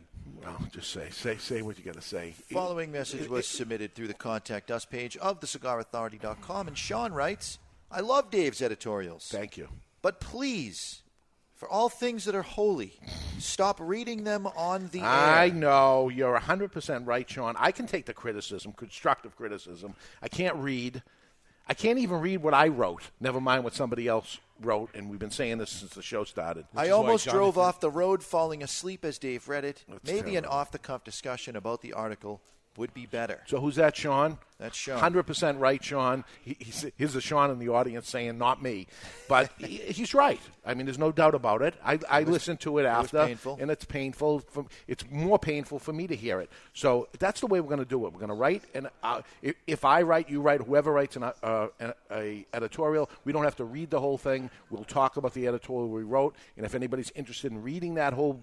well, 0.43 0.59
just 0.73 0.91
say 0.91 1.09
say 1.11 1.37
say 1.37 1.63
what 1.63 1.79
you 1.79 1.85
got 1.85 1.95
to 1.95 2.03
say. 2.03 2.35
Following 2.53 2.93
message 2.93 3.29
was 3.29 3.47
submitted 3.47 3.95
through 3.95 4.09
the 4.09 4.15
Contact 4.15 4.71
Us 4.71 4.85
page 4.85 5.17
of 5.17 5.41
thecigarauthority.com, 5.41 6.69
and 6.69 6.77
Sean 6.77 7.13
writes, 7.13 7.59
I 7.91 8.01
love 8.01 8.31
Dave's 8.31 8.61
editorials. 8.61 9.29
Thank 9.31 9.57
you. 9.57 9.69
But 10.03 10.21
please, 10.21 11.03
for 11.55 11.69
all 11.69 11.89
things 11.89 12.27
that 12.27 12.35
are 12.35 12.43
holy, 12.43 12.93
stop 13.39 13.79
reading 13.81 14.25
them 14.25 14.47
on 14.47 14.89
the 14.93 15.01
I 15.01 15.47
air. 15.47 15.53
know 15.55 16.09
you're 16.11 16.39
100% 16.39 17.07
right, 17.07 17.29
Sean. 17.29 17.55
I 17.59 17.73
can 17.73 17.87
take 17.87 18.05
the 18.07 18.13
criticism, 18.13 18.73
constructive 18.73 19.35
criticism. 19.37 19.95
I 20.23 20.29
can't 20.29 20.57
read. 20.57 21.03
I 21.67 21.75
can't 21.75 21.99
even 21.99 22.21
read 22.21 22.43
what 22.43 22.55
I 22.55 22.69
wrote, 22.69 23.11
never 23.21 23.41
mind 23.41 23.65
what 23.65 23.75
somebody 23.75 24.07
else 24.07 24.39
wrote, 24.61 24.91
and 24.95 25.09
we've 25.09 25.19
been 25.19 25.31
saying 25.31 25.59
this 25.59 25.71
since 25.71 25.93
the 25.93 26.03
show 26.03 26.25
started. 26.25 26.67
I 26.75 26.91
almost 26.91 27.27
drove 27.27 27.59
off 27.59 27.81
the 27.81 27.91
road 27.91 28.23
falling 28.23 28.63
asleep 28.63 29.05
as 29.05 29.19
Dave 29.19 29.49
read 29.49 29.65
it. 29.65 29.85
That's 29.89 30.11
Maybe 30.11 30.37
an 30.37 30.45
off 30.45 30.71
the 30.71 30.79
cuff 30.79 31.05
discussion 31.05 31.57
about 31.57 31.83
the 31.83 31.93
article 31.93 32.41
would 32.79 32.95
be 32.95 33.07
better. 33.07 33.41
So 33.47 33.61
who's 33.61 33.75
that, 33.77 33.97
Sean? 33.97 34.39
That's 34.59 34.77
Sean. 34.77 34.99
Hundred 34.99 35.25
percent 35.25 35.59
right, 35.59 35.83
Sean. 35.83 36.25
He, 36.43 36.57
he's, 36.59 36.87
here's 36.97 37.15
a 37.15 37.21
Sean 37.21 37.51
in 37.51 37.59
the 37.59 37.69
audience 37.69 38.09
saying, 38.09 38.39
"Not 38.39 38.63
me," 38.63 38.87
but 39.29 39.51
he, 39.59 39.77
he's 39.77 40.15
right. 40.15 40.41
I 40.65 40.75
mean, 40.75 40.87
there's 40.87 40.99
no 40.99 41.13
doubt 41.13 41.35
about 41.35 41.63
it. 41.63 41.75
I, 41.85 41.99
I 42.09 42.21
was- 42.21 42.31
listened 42.31 42.61
to 42.61 42.79
it 42.79 42.85
it 42.85 42.87
after, 42.87 43.27
painful. 43.27 43.59
and 43.61 43.71
it's 43.71 43.85
painful. 43.85 44.41
For, 44.41 44.65
it's 44.87 45.05
more 45.11 45.39
painful 45.39 45.79
for 45.79 45.93
me 45.93 46.07
to 46.07 46.17
hear 46.17 46.41
it. 46.41 46.51
So 46.73 47.09
that's 47.19 47.41
the 47.41 47.47
way 47.47 47.61
we're 47.61 47.69
going 47.69 47.79
to 47.81 47.85
do 47.85 48.07
it. 48.07 48.13
We're 48.13 48.21
going 48.21 48.29
to 48.29 48.35
write, 48.35 48.63
and 48.75 48.89
uh, 49.03 49.23
if, 49.43 49.57
if 49.67 49.85
I 49.85 50.03
write, 50.03 50.31
you 50.31 50.41
write. 50.41 50.61
Whoever 50.61 50.93
writes 50.93 51.17
an, 51.17 51.25
uh, 51.25 51.67
an 51.81 51.93
a 52.11 52.47
editorial, 52.55 53.11
we 53.25 53.33
don't 53.33 53.45
have 53.45 53.57
to 53.57 53.65
read 53.65 53.91
the 53.91 54.01
whole 54.01 54.19
thing. 54.19 54.51
We'll 54.71 54.85
talk 54.85 55.17
about 55.17 55.35
the 55.35 55.47
editorial 55.49 55.89
we 55.89 56.05
wrote, 56.05 56.35
and 56.57 56.65
if 56.65 56.75
anybody's 56.75 57.11
interested 57.17 57.53
in 57.53 57.63
reading 57.63 57.95
that 57.95 58.13
whole 58.13 58.41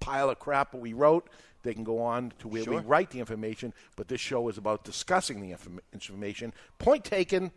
pile 0.00 0.30
of 0.30 0.38
crap 0.38 0.72
that 0.72 0.78
we 0.80 0.92
wrote, 0.92 1.28
they 1.62 1.74
can 1.74 1.84
go 1.84 2.00
on 2.02 2.32
to 2.40 2.48
where 2.48 2.62
Sure. 2.64 2.74
we 2.74 2.80
write 2.80 3.10
the 3.10 3.20
information. 3.20 3.72
But 3.96 4.08
this 4.08 4.20
show 4.20 4.48
is 4.48 4.58
about 4.58 4.84
discussing 4.84 5.40
the 5.40 5.52
inform- 5.52 5.80
information. 5.92 6.52
Point 6.78 7.04
taken. 7.04 7.52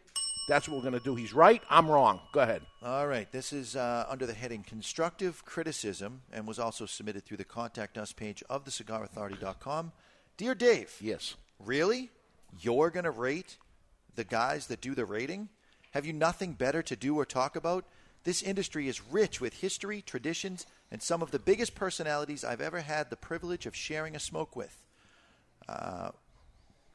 That's 0.48 0.68
what 0.70 0.76
we're 0.78 0.84
going 0.90 0.94
to 1.00 1.04
do. 1.04 1.16
He's 1.16 1.34
right. 1.34 1.62
I'm 1.72 1.90
wrong. 1.90 2.20
Go 2.32 2.42
ahead. 2.42 2.62
All 2.84 3.08
right. 3.08 3.32
This 3.32 3.52
is 3.52 3.76
uh, 3.76 4.06
under 4.08 4.28
the 4.28 4.34
heading 4.34 4.62
Constructive 4.62 5.44
Criticism 5.44 6.22
and 6.32 6.46
was 6.48 6.60
also 6.60 6.86
submitted 6.86 7.26
through 7.26 7.38
the 7.38 7.44
Contact 7.46 7.98
Us 7.98 8.14
page 8.14 8.44
of 8.48 8.64
thecigarauthority.com. 8.64 9.92
Dear 10.38 10.54
Dave. 10.56 10.96
Yes. 11.02 11.36
Really? 11.60 12.12
You're 12.60 12.90
going 12.92 13.06
to 13.06 13.12
rate 13.12 13.58
the 14.16 14.24
guys 14.24 14.68
that 14.68 14.82
do 14.82 14.94
the 14.94 15.06
rating? 15.06 15.50
Have 15.92 16.06
you 16.06 16.14
nothing 16.14 16.54
better 16.54 16.82
to 16.84 16.96
do 16.96 17.16
or 17.18 17.26
talk 17.26 17.56
about? 17.56 17.86
This 18.24 18.42
industry 18.44 18.88
is 18.88 19.02
rich 19.02 19.40
with 19.42 19.56
history, 19.56 20.02
traditions, 20.02 20.66
and 20.92 21.02
some 21.02 21.22
of 21.22 21.32
the 21.32 21.40
biggest 21.40 21.76
personalities 21.76 22.44
I've 22.44 22.62
ever 22.62 22.82
had 22.82 23.10
the 23.10 23.16
privilege 23.16 23.66
of 23.66 23.76
sharing 23.76 24.16
a 24.16 24.20
smoke 24.20 24.56
with. 24.56 24.82
Uh, 25.68 26.10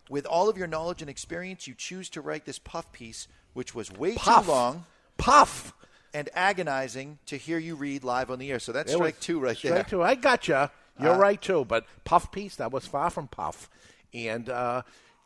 with 0.09 0.27
all 0.27 0.49
of 0.49 0.57
your 0.59 0.67
knowledge 0.67 1.01
and 1.03 1.11
experience, 1.11 1.67
you 1.67 1.75
choose 1.77 2.09
to 2.11 2.21
write 2.21 2.45
this 2.45 2.59
puff 2.59 2.91
piece, 2.93 3.29
which 3.53 3.75
was 3.75 3.91
way 3.93 4.15
Puff. 4.15 4.45
too 4.47 4.51
long. 4.53 4.85
Puff. 5.19 5.73
And 6.13 6.29
agonizing 6.35 7.19
to 7.27 7.37
hear 7.37 7.59
you 7.59 7.77
read 7.77 8.03
live 8.03 8.33
on 8.33 8.41
the 8.41 8.51
air. 8.51 8.59
So 8.59 8.73
that's 8.73 8.89
There 8.91 8.97
strike 8.99 9.21
two 9.21 9.39
right 9.39 9.57
strike 9.57 9.75
there. 9.75 9.85
two. 9.85 10.03
I 10.03 10.17
gotcha. 10.17 10.73
You're 10.99 11.15
Uh, 11.15 11.19
right 11.19 11.41
too. 11.41 11.65
But 11.65 11.87
puff 12.03 12.33
piece 12.33 12.57
that 12.57 12.73
was 12.73 12.85
far 12.85 13.11
from 13.11 13.29
puff. 13.29 13.71
And 14.13 14.49
uh, 14.49 14.83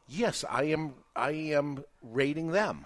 yes, 0.07 0.45
I 0.49 0.65
am. 0.65 0.93
I 1.17 1.31
am 1.31 1.85
rating 2.03 2.53
them 2.53 2.85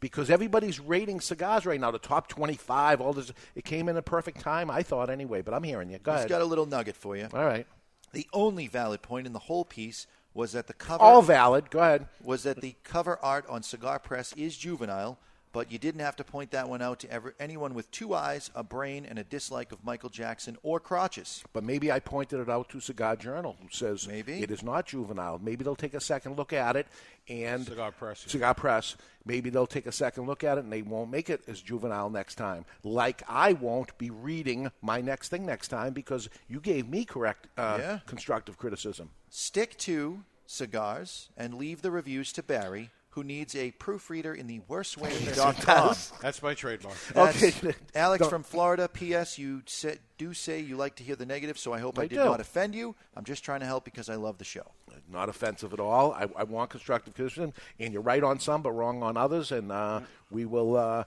because 0.00 0.30
everybody's 0.30 0.80
rating 0.80 1.20
cigars 1.20 1.64
right 1.66 1.80
now. 1.80 1.90
The 1.90 1.98
top 1.98 2.28
twenty-five. 2.28 3.00
All 3.00 3.12
this. 3.12 3.32
It 3.54 3.64
came 3.64 3.88
in 3.88 3.96
a 3.96 4.02
perfect 4.02 4.40
time. 4.40 4.70
I 4.70 4.82
thought 4.82 5.10
anyway. 5.10 5.42
But 5.42 5.54
I'm 5.54 5.62
hearing 5.62 5.90
you. 5.90 5.98
Go 5.98 6.12
He's 6.12 6.18
ahead. 6.20 6.28
got 6.30 6.40
a 6.42 6.44
little 6.46 6.66
nugget 6.66 6.96
for 6.96 7.16
you. 7.16 7.28
All 7.32 7.44
right. 7.44 7.66
The 8.12 8.26
only 8.32 8.66
valid 8.66 9.02
point 9.02 9.26
in 9.26 9.32
the 9.32 9.38
whole 9.38 9.64
piece 9.64 10.06
was 10.34 10.52
that 10.52 10.66
the 10.66 10.72
cover 10.74 11.02
All 11.02 11.22
valid. 11.22 11.70
Go 11.70 11.78
ahead. 11.80 12.06
was 12.22 12.42
that 12.44 12.60
the 12.60 12.74
cover 12.82 13.18
art 13.22 13.44
on 13.48 13.62
Cigar 13.62 13.98
Press 13.98 14.32
is 14.34 14.56
juvenile, 14.56 15.18
but 15.52 15.72
you 15.72 15.78
didn't 15.78 16.00
have 16.00 16.16
to 16.16 16.24
point 16.24 16.50
that 16.52 16.68
one 16.68 16.80
out 16.82 17.00
to 17.00 17.10
ever, 17.10 17.34
anyone 17.40 17.74
with 17.74 17.90
two 17.90 18.14
eyes, 18.14 18.50
a 18.54 18.62
brain, 18.62 19.04
and 19.04 19.18
a 19.18 19.24
dislike 19.24 19.72
of 19.72 19.84
Michael 19.84 20.10
Jackson 20.10 20.56
or 20.62 20.78
crotches. 20.80 21.42
But 21.52 21.64
maybe 21.64 21.90
I 21.90 21.98
pointed 22.00 22.40
it 22.40 22.48
out 22.48 22.68
to 22.70 22.80
Cigar 22.80 23.16
Journal, 23.16 23.56
who 23.60 23.68
says 23.70 24.06
Maybe. 24.06 24.42
it 24.42 24.50
is 24.50 24.62
not 24.62 24.86
juvenile. 24.86 25.38
Maybe 25.42 25.64
they'll 25.64 25.74
take 25.76 25.94
a 25.94 26.00
second 26.00 26.36
look 26.36 26.52
at 26.52 26.76
it 26.76 26.86
and 27.28 27.64
Cigar 27.66 27.92
Press. 27.92 28.24
Cigar 28.26 28.54
Press. 28.54 28.96
Maybe 29.24 29.50
they'll 29.50 29.66
take 29.66 29.86
a 29.86 29.92
second 29.92 30.26
look 30.26 30.42
at 30.44 30.56
it 30.58 30.64
and 30.64 30.72
they 30.72 30.82
won't 30.82 31.10
make 31.10 31.28
it 31.30 31.42
as 31.46 31.60
juvenile 31.60 32.10
next 32.10 32.36
time. 32.36 32.64
Like 32.82 33.22
I 33.28 33.52
won't 33.52 33.96
be 33.98 34.10
reading 34.10 34.70
my 34.82 35.00
next 35.00 35.28
thing 35.28 35.44
next 35.46 35.68
time 35.68 35.92
because 35.92 36.28
you 36.48 36.60
gave 36.60 36.88
me 36.88 37.04
correct 37.04 37.46
uh, 37.58 37.76
Yeah. 37.80 37.98
constructive 38.06 38.56
criticism. 38.56 39.10
Stick 39.28 39.76
to 39.78 40.24
cigars 40.46 41.28
and 41.36 41.54
leave 41.54 41.82
the 41.82 41.90
reviews 41.90 42.32
to 42.34 42.42
Barry, 42.42 42.90
who 43.10 43.24
needs 43.24 43.56
a 43.56 43.72
proofreader 43.72 44.32
in 44.34 44.46
the 44.46 44.60
worstway.com. 44.68 45.96
That's 46.22 46.42
my 46.42 46.54
trademark. 46.54 46.94
That's 47.12 47.42
Okay. 47.42 47.74
Alex 47.94 48.20
Don't- 48.20 48.30
from 48.30 48.42
Florida. 48.42 48.88
P.S. 48.88 49.38
You 49.38 49.62
sa- 49.66 49.90
do 50.18 50.32
say 50.32 50.60
you 50.60 50.76
like 50.76 50.96
to 50.96 51.02
hear 51.02 51.16
the 51.16 51.26
negative, 51.26 51.58
so 51.58 51.72
I 51.72 51.78
hope 51.80 51.98
I, 51.98 52.02
I 52.02 52.06
did 52.06 52.16
do. 52.16 52.24
not 52.24 52.40
offend 52.40 52.74
you. 52.74 52.94
I'm 53.16 53.24
just 53.24 53.44
trying 53.44 53.60
to 53.60 53.66
help 53.66 53.84
because 53.84 54.08
I 54.08 54.14
love 54.14 54.38
the 54.38 54.44
show. 54.44 54.70
Not 55.10 55.28
offensive 55.28 55.72
at 55.72 55.80
all. 55.80 56.12
I, 56.12 56.28
I 56.36 56.44
want 56.44 56.70
constructive 56.70 57.14
criticism, 57.14 57.52
and 57.80 57.92
you're 57.92 58.02
right 58.02 58.22
on 58.22 58.38
some, 58.38 58.62
but 58.62 58.72
wrong 58.72 59.02
on 59.02 59.16
others. 59.16 59.50
And 59.50 59.72
uh, 59.72 60.00
we 60.30 60.44
will 60.46 60.76
uh, 60.76 61.02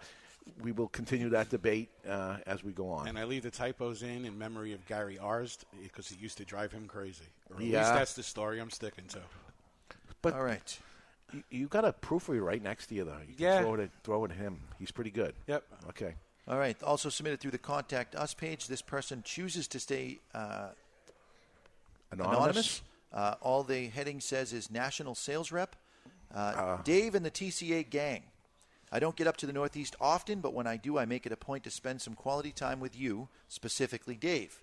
we 0.62 0.74
will 0.74 0.90
continue 0.90 1.30
that 1.30 1.50
debate 1.50 1.90
uh, 2.08 2.38
as 2.46 2.64
we 2.66 2.74
go 2.74 2.90
on. 2.90 3.08
And 3.08 3.18
I 3.18 3.24
leave 3.24 3.44
the 3.44 3.52
typos 3.52 4.04
in 4.04 4.26
in 4.26 4.38
memory 4.38 4.74
of 4.74 4.86
Gary 4.88 5.18
Arst 5.20 5.64
because 5.82 6.12
it 6.12 6.20
used 6.20 6.38
to 6.40 6.44
drive 6.46 6.74
him 6.74 6.86
crazy. 6.86 7.24
Or 7.50 7.58
at 7.58 7.64
Yeah. 7.64 7.80
least 7.80 7.94
that's 7.94 8.14
the 8.14 8.24
story 8.24 8.60
I'm 8.60 8.72
sticking 8.72 9.06
to. 9.10 9.20
But 10.22 10.34
All 10.34 10.44
right. 10.44 10.80
You, 11.34 11.44
you 11.50 11.68
got 11.68 11.84
a 11.86 11.94
proofreader 11.94 12.44
right 12.44 12.62
next 12.62 12.88
to 12.88 12.96
you, 12.96 13.04
though. 13.06 13.18
You 13.28 13.36
can 13.36 13.44
Yeah. 13.44 13.62
throw 13.62 13.74
it, 13.76 13.80
at, 13.82 13.90
throw 14.04 14.26
it 14.26 14.32
at 14.32 14.38
him. 14.38 14.60
He's 14.80 14.92
pretty 14.92 15.12
good. 15.12 15.34
Yep. 15.48 15.64
Okay. 15.90 16.16
All 16.48 16.58
right. 16.58 16.82
Also 16.84 17.10
submitted 17.10 17.40
through 17.40 17.52
the 17.52 17.58
Contact 17.58 18.16
Us 18.16 18.34
page. 18.34 18.68
This 18.68 18.82
person 18.82 19.24
chooses 19.24 19.68
to 19.70 19.80
stay 19.80 20.20
uh, 20.34 20.70
Anonymous? 22.12 22.82
Uh, 23.12 23.36
all 23.42 23.64
the 23.64 23.88
heading 23.88 24.20
says 24.20 24.54
is 24.54 24.70
National 24.72 25.16
Sales 25.16 25.52
Rep. 25.52 25.76
Uh, 26.34 26.78
Dave 26.84 27.16
and 27.16 27.26
the 27.26 27.32
TCA 27.32 27.88
gang. 27.90 28.24
I 28.92 29.00
don't 29.00 29.16
get 29.16 29.28
up 29.28 29.38
to 29.38 29.46
the 29.46 29.54
Northeast 29.54 29.96
often, 30.00 30.40
but 30.40 30.54
when 30.54 30.68
I 30.68 30.78
do, 30.78 30.98
I 30.98 31.06
make 31.06 31.26
it 31.26 31.32
a 31.32 31.36
point 31.38 31.64
to 31.64 31.72
spend 31.72 32.02
some 32.02 32.14
quality 32.14 32.52
time 32.52 32.80
with 32.80 32.96
you, 33.00 33.28
specifically 33.48 34.16
Dave. 34.16 34.62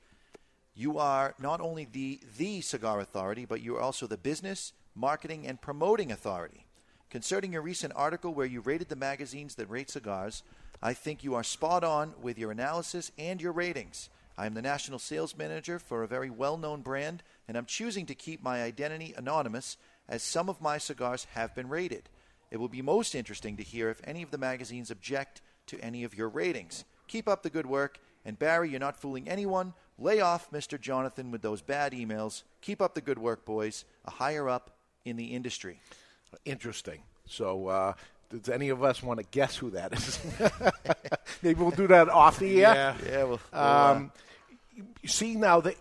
You 0.74 0.98
are 0.98 1.34
not 1.40 1.60
only 1.60 1.84
the 1.90 2.20
the 2.38 2.60
cigar 2.60 3.00
authority, 3.00 3.44
but 3.44 3.60
you 3.60 3.76
are 3.76 3.80
also 3.80 4.06
the 4.06 4.16
business, 4.16 4.72
marketing, 5.00 5.46
and 5.46 5.60
promoting 5.60 6.12
authority. 6.12 6.66
Concerning 7.10 7.52
your 7.52 7.62
recent 7.62 7.92
article 7.96 8.32
where 8.32 8.46
you 8.46 8.60
rated 8.60 8.88
the 8.88 8.96
magazines 8.96 9.56
that 9.56 9.68
rate 9.70 9.90
cigars, 9.90 10.44
I 10.82 10.92
think 10.92 11.24
you 11.24 11.34
are 11.34 11.42
spot 11.42 11.82
on 11.82 12.14
with 12.22 12.38
your 12.38 12.52
analysis 12.52 13.10
and 13.18 13.42
your 13.42 13.52
ratings. 13.52 14.10
I 14.38 14.46
am 14.46 14.54
the 14.54 14.62
national 14.62 14.98
sales 14.98 15.36
manager 15.36 15.78
for 15.78 16.02
a 16.02 16.08
very 16.08 16.30
well 16.30 16.56
known 16.56 16.82
brand, 16.82 17.22
and 17.48 17.56
I'm 17.56 17.66
choosing 17.66 18.06
to 18.06 18.14
keep 18.14 18.42
my 18.42 18.62
identity 18.62 19.12
anonymous 19.16 19.76
as 20.08 20.22
some 20.22 20.48
of 20.48 20.60
my 20.60 20.78
cigars 20.78 21.26
have 21.34 21.54
been 21.54 21.68
rated. 21.68 22.08
It 22.50 22.58
will 22.58 22.68
be 22.68 22.82
most 22.82 23.14
interesting 23.14 23.56
to 23.56 23.62
hear 23.62 23.90
if 23.90 24.00
any 24.04 24.22
of 24.22 24.30
the 24.30 24.38
magazines 24.38 24.90
object 24.90 25.42
to 25.66 25.80
any 25.80 26.04
of 26.04 26.16
your 26.16 26.28
ratings. 26.28 26.84
Keep 27.06 27.28
up 27.28 27.42
the 27.42 27.50
good 27.50 27.66
work, 27.66 27.98
and 28.24 28.38
Barry, 28.38 28.70
you're 28.70 28.80
not 28.80 29.00
fooling 29.00 29.28
anyone. 29.28 29.74
Lay 29.98 30.20
off 30.20 30.50
Mr. 30.50 30.80
Jonathan 30.80 31.30
with 31.30 31.42
those 31.42 31.60
bad 31.60 31.92
emails. 31.92 32.42
Keep 32.60 32.80
up 32.80 32.94
the 32.94 33.00
good 33.00 33.18
work, 33.18 33.44
boys. 33.44 33.84
A 34.06 34.10
higher 34.10 34.48
up 34.48 34.70
in 35.04 35.16
the 35.16 35.26
industry. 35.26 35.80
Interesting. 36.44 37.02
So, 37.26 37.68
uh, 37.68 37.92
does 38.30 38.48
any 38.48 38.68
of 38.68 38.82
us 38.84 39.02
want 39.02 39.18
to 39.18 39.26
guess 39.30 39.56
who 39.56 39.70
that 39.70 39.92
is? 39.92 40.20
Maybe 41.42 41.60
we'll 41.60 41.70
do 41.72 41.88
that 41.88 42.08
off 42.08 42.38
the 42.38 42.64
air. 42.64 42.74
Yeah. 42.74 42.94
Yeah, 43.04 43.24
well, 43.24 43.40
we'll, 43.52 43.60
uh, 43.60 43.92
Um, 43.92 44.12
you 45.02 45.08
see 45.08 45.34
now 45.34 45.60
that 45.62 45.76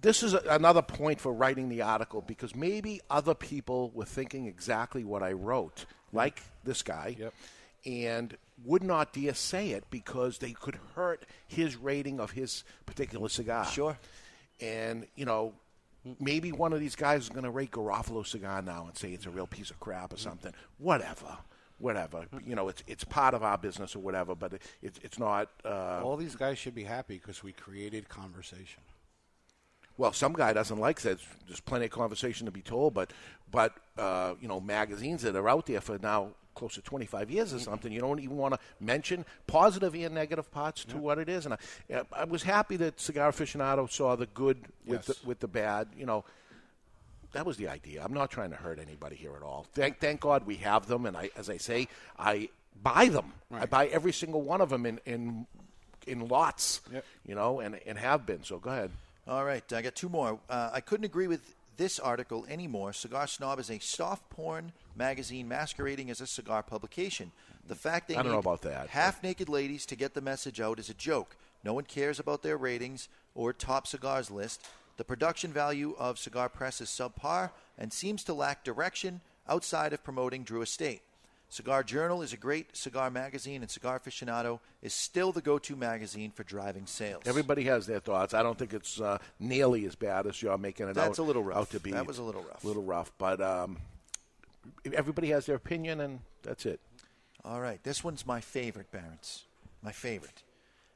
this 0.00 0.22
is 0.22 0.34
a, 0.34 0.42
another 0.50 0.82
point 0.82 1.20
for 1.20 1.32
writing 1.32 1.68
the 1.68 1.82
article 1.82 2.22
because 2.26 2.54
maybe 2.54 3.00
other 3.10 3.34
people 3.34 3.90
were 3.94 4.04
thinking 4.04 4.46
exactly 4.46 5.04
what 5.04 5.22
I 5.22 5.32
wrote, 5.32 5.86
like 6.12 6.42
this 6.64 6.82
guy, 6.82 7.16
and 7.84 8.36
would 8.64 8.82
not 8.82 9.12
dare 9.12 9.34
say 9.34 9.70
it 9.70 9.84
because 9.90 10.38
they 10.38 10.52
could 10.52 10.78
hurt 10.94 11.24
his 11.46 11.76
rating 11.76 12.20
of 12.20 12.32
his 12.32 12.64
particular 12.84 13.28
cigar. 13.28 13.64
Sure. 13.66 13.98
And, 14.60 15.06
you 15.14 15.24
know, 15.24 15.54
maybe 16.20 16.52
one 16.52 16.72
of 16.72 16.80
these 16.80 16.94
guys 16.96 17.22
is 17.22 17.28
going 17.28 17.44
to 17.44 17.50
rate 17.50 17.70
Garofalo 17.72 18.26
cigar 18.26 18.62
now 18.62 18.86
and 18.86 18.96
say 18.96 19.10
it's 19.12 19.26
a 19.26 19.30
real 19.30 19.46
piece 19.46 19.70
of 19.70 19.80
crap 19.80 20.12
or 20.12 20.16
something. 20.18 20.52
Whatever. 20.78 21.38
Whatever. 21.78 22.26
You 22.44 22.54
know, 22.54 22.68
it's 22.68 22.82
it's 22.86 23.04
part 23.04 23.34
of 23.34 23.42
our 23.42 23.58
business 23.58 23.94
or 23.94 23.98
whatever, 23.98 24.34
but 24.34 24.54
it, 24.54 24.62
it's 24.82 24.98
it's 25.02 25.18
not. 25.18 25.50
Uh, 25.64 26.00
All 26.02 26.16
these 26.16 26.34
guys 26.36 26.58
should 26.58 26.74
be 26.74 26.84
happy 26.84 27.18
because 27.18 27.42
we 27.42 27.52
created 27.52 28.08
conversation. 28.08 28.82
well, 29.98 30.12
some 30.12 30.32
guy 30.32 30.52
doesn't 30.54 30.78
like 30.78 31.00
that. 31.02 31.18
There's 31.46 31.60
plenty 31.60 31.84
of 31.86 31.90
conversation 31.90 32.46
to 32.46 32.52
be 32.52 32.62
told, 32.62 32.94
but 32.94 33.12
but 33.50 33.74
uh, 33.98 34.34
you 34.40 34.48
know, 34.48 34.58
magazines 34.60 35.20
that 35.22 35.36
are 35.36 35.48
out 35.48 35.66
there 35.66 35.80
for 35.82 35.98
now 35.98 36.30
close 36.56 36.74
to 36.74 36.82
25 36.82 37.30
years 37.30 37.54
or 37.54 37.60
something, 37.60 37.92
you 37.92 38.00
don't 38.00 38.18
even 38.18 38.36
want 38.36 38.54
to 38.54 38.60
mention 38.80 39.24
positive 39.46 39.94
and 39.94 40.12
negative 40.14 40.50
parts 40.50 40.84
to 40.86 40.96
what 40.96 41.18
it 41.18 41.28
is. 41.28 41.44
And 41.46 41.54
I, 41.54 41.58
I 42.12 42.24
was 42.24 42.42
happy 42.42 42.76
that 42.78 42.98
Cigar 42.98 43.30
Aficionado 43.30 43.88
saw 43.88 44.16
the 44.16 44.26
good 44.26 44.58
with 44.84 45.06
Yes. 45.08 45.18
the, 45.18 45.26
with 45.28 45.38
the 45.40 45.46
bad. 45.48 45.86
You 45.96 46.06
know, 46.06 46.24
that 47.32 47.46
was 47.46 47.56
the 47.56 47.68
idea. 47.68 48.02
I'm 48.04 48.14
not 48.14 48.30
trying 48.30 48.50
to 48.50 48.56
hurt 48.56 48.78
anybody 48.80 49.14
here 49.14 49.34
at 49.36 49.42
all. 49.42 49.66
Thank 49.74 50.00
thank 50.00 50.20
God 50.20 50.46
we 50.46 50.56
have 50.56 50.86
them, 50.86 51.06
and 51.06 51.16
I, 51.16 51.30
as 51.36 51.48
I 51.50 51.58
say, 51.58 51.86
I 52.18 52.48
buy 52.82 53.08
them. 53.08 53.32
I 53.52 53.66
buy 53.66 53.86
every 53.88 54.12
single 54.12 54.42
one 54.42 54.60
of 54.60 54.70
them 54.70 54.86
in 54.86 54.98
in, 55.06 55.46
in 56.06 56.28
lots. 56.28 56.80
You 57.26 57.34
know, 57.34 57.60
and 57.60 57.78
and 57.86 57.98
have 57.98 58.24
been. 58.26 58.42
So 58.42 58.58
go 58.58 58.70
ahead. 58.70 58.90
All 59.28 59.44
right, 59.44 59.70
I 59.72 59.82
got 59.82 59.94
two 59.94 60.08
more. 60.08 60.38
Uh, 60.48 60.70
I 60.72 60.80
couldn't 60.80 61.04
agree 61.04 61.26
with 61.26 61.42
this 61.76 61.98
article 61.98 62.46
anymore. 62.48 62.92
Cigar 62.94 63.26
Snob 63.26 63.58
is 63.58 63.70
a 63.70 63.78
soft 63.80 64.30
porn 64.30 64.72
magazine 64.96 65.48
masquerading 65.48 66.10
as 66.10 66.20
a 66.20 66.26
cigar 66.26 66.62
publication. 66.62 67.32
The 67.66 67.74
fact 67.74 68.08
they 68.08 68.14
I 68.14 68.22
don't 68.22 68.32
know 68.32 68.38
need 68.38 68.40
about 68.40 68.62
that. 68.62 68.88
half 68.88 69.22
naked 69.22 69.48
ladies 69.48 69.86
to 69.86 69.96
get 69.96 70.14
the 70.14 70.20
message 70.20 70.60
out 70.60 70.78
is 70.78 70.88
a 70.88 70.94
joke. 70.94 71.36
No 71.64 71.74
one 71.74 71.84
cares 71.84 72.18
about 72.20 72.42
their 72.42 72.56
ratings 72.56 73.08
or 73.34 73.52
top 73.52 73.86
cigars 73.86 74.30
list. 74.30 74.66
The 74.96 75.04
production 75.04 75.52
value 75.52 75.94
of 75.98 76.18
Cigar 76.18 76.48
Press 76.48 76.80
is 76.80 76.88
subpar 76.88 77.50
and 77.76 77.92
seems 77.92 78.24
to 78.24 78.34
lack 78.34 78.64
direction 78.64 79.20
outside 79.48 79.92
of 79.92 80.02
promoting 80.02 80.42
Drew 80.42 80.62
Estate. 80.62 81.02
Cigar 81.48 81.84
Journal 81.84 82.22
is 82.22 82.32
a 82.32 82.36
great 82.36 82.76
cigar 82.76 83.08
magazine, 83.08 83.62
and 83.62 83.70
Cigar 83.70 84.00
Aficionado 84.00 84.58
is 84.82 84.92
still 84.92 85.30
the 85.30 85.40
go 85.40 85.58
to 85.58 85.76
magazine 85.76 86.32
for 86.32 86.42
driving 86.42 86.86
sales. 86.86 87.22
Everybody 87.24 87.62
has 87.64 87.86
their 87.86 88.00
thoughts. 88.00 88.34
I 88.34 88.42
don't 88.42 88.58
think 88.58 88.74
it's 88.74 89.00
uh, 89.00 89.18
nearly 89.38 89.84
as 89.84 89.94
bad 89.94 90.26
as 90.26 90.42
you're 90.42 90.58
making 90.58 90.88
it 90.88 90.94
That's 90.94 91.20
out. 91.20 91.22
a 91.22 91.22
little 91.22 91.44
rough. 91.44 91.58
Out 91.58 91.70
to 91.70 91.80
be. 91.80 91.92
That 91.92 92.06
was 92.06 92.18
a 92.18 92.22
little 92.24 92.42
rough. 92.42 92.64
A 92.64 92.66
little 92.66 92.82
rough, 92.82 93.12
but 93.16 93.40
um, 93.40 93.78
everybody 94.92 95.28
has 95.30 95.46
their 95.46 95.56
opinion, 95.56 96.00
and 96.00 96.20
that's 96.42 96.66
it. 96.66 96.80
All 97.44 97.60
right, 97.60 97.82
this 97.84 98.02
one's 98.02 98.26
my 98.26 98.40
favorite, 98.40 98.90
Barons. 98.90 99.44
My 99.82 99.92
favorite. 99.92 100.42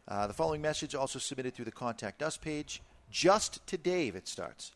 Uh, 0.09 0.27
the 0.27 0.33
following 0.33 0.61
message 0.63 0.95
also 0.95 1.19
submitted 1.19 1.55
through 1.55 1.67
the 1.67 1.71
Contact 1.71 2.23
Us 2.23 2.37
page. 2.37 2.83
Just 3.11 3.65
to 3.69 3.77
Dave, 3.77 4.17
it 4.17 4.27
starts. 4.27 4.73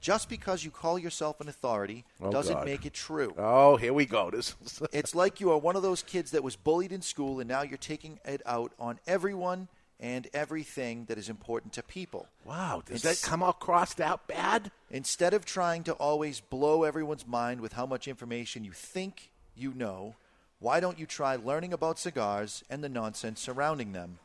Just 0.00 0.28
because 0.28 0.64
you 0.64 0.70
call 0.70 0.98
yourself 0.98 1.40
an 1.40 1.48
authority 1.48 2.04
Oh, 2.20 2.30
doesn't 2.30 2.56
God. 2.56 2.64
make 2.66 2.84
it 2.84 2.92
true. 2.92 3.34
Oh, 3.38 3.76
here 3.76 3.94
we 3.94 4.04
go. 4.04 4.30
This. 4.34 4.54
it's 4.92 5.14
like 5.14 5.40
you 5.40 5.50
are 5.50 5.56
one 5.58 5.76
of 5.76 5.82
those 5.82 6.02
kids 6.02 6.32
that 6.32 6.42
was 6.44 6.56
bullied 6.56 6.92
in 6.92 7.00
school 7.00 7.40
and 7.40 7.48
now 7.48 7.62
you're 7.62 7.78
taking 7.78 8.18
it 8.26 8.42
out 8.44 8.72
on 8.78 8.98
everyone 9.06 9.68
and 10.04 10.28
everything 10.34 11.06
that 11.06 11.16
is 11.16 11.30
important 11.30 11.72
to 11.72 11.82
people. 11.82 12.28
Wow, 12.44 12.82
does 12.84 13.02
It's- 13.02 13.22
that 13.22 13.26
come 13.26 13.42
across 13.42 13.94
that 13.94 14.26
bad? 14.26 14.70
Instead 14.90 15.32
of 15.32 15.46
trying 15.46 15.82
to 15.84 15.94
always 15.94 16.40
blow 16.40 16.82
everyone's 16.84 17.26
mind 17.26 17.62
with 17.62 17.72
how 17.72 17.86
much 17.86 18.06
information 18.06 18.64
you 18.64 18.72
think 18.72 19.30
you 19.56 19.72
know, 19.72 20.14
why 20.58 20.78
don't 20.78 20.98
you 20.98 21.06
try 21.06 21.36
learning 21.36 21.72
about 21.72 21.98
cigars 21.98 22.62
and 22.68 22.84
the 22.84 22.88
nonsense 22.90 23.40
surrounding 23.40 23.92
them? 23.92 24.18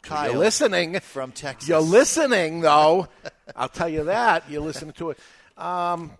Kyle 0.00 0.30
You're 0.30 0.38
listening 0.38 0.98
from 1.00 1.32
Texas. 1.32 1.68
You're 1.68 1.80
listening, 1.80 2.60
though. 2.62 3.08
I'll 3.54 3.68
tell 3.68 3.88
you 3.90 4.04
that. 4.04 4.48
You're 4.48 4.62
listening 4.62 4.92
to 4.94 5.10
it. 5.10 5.18
Um, 5.58 6.12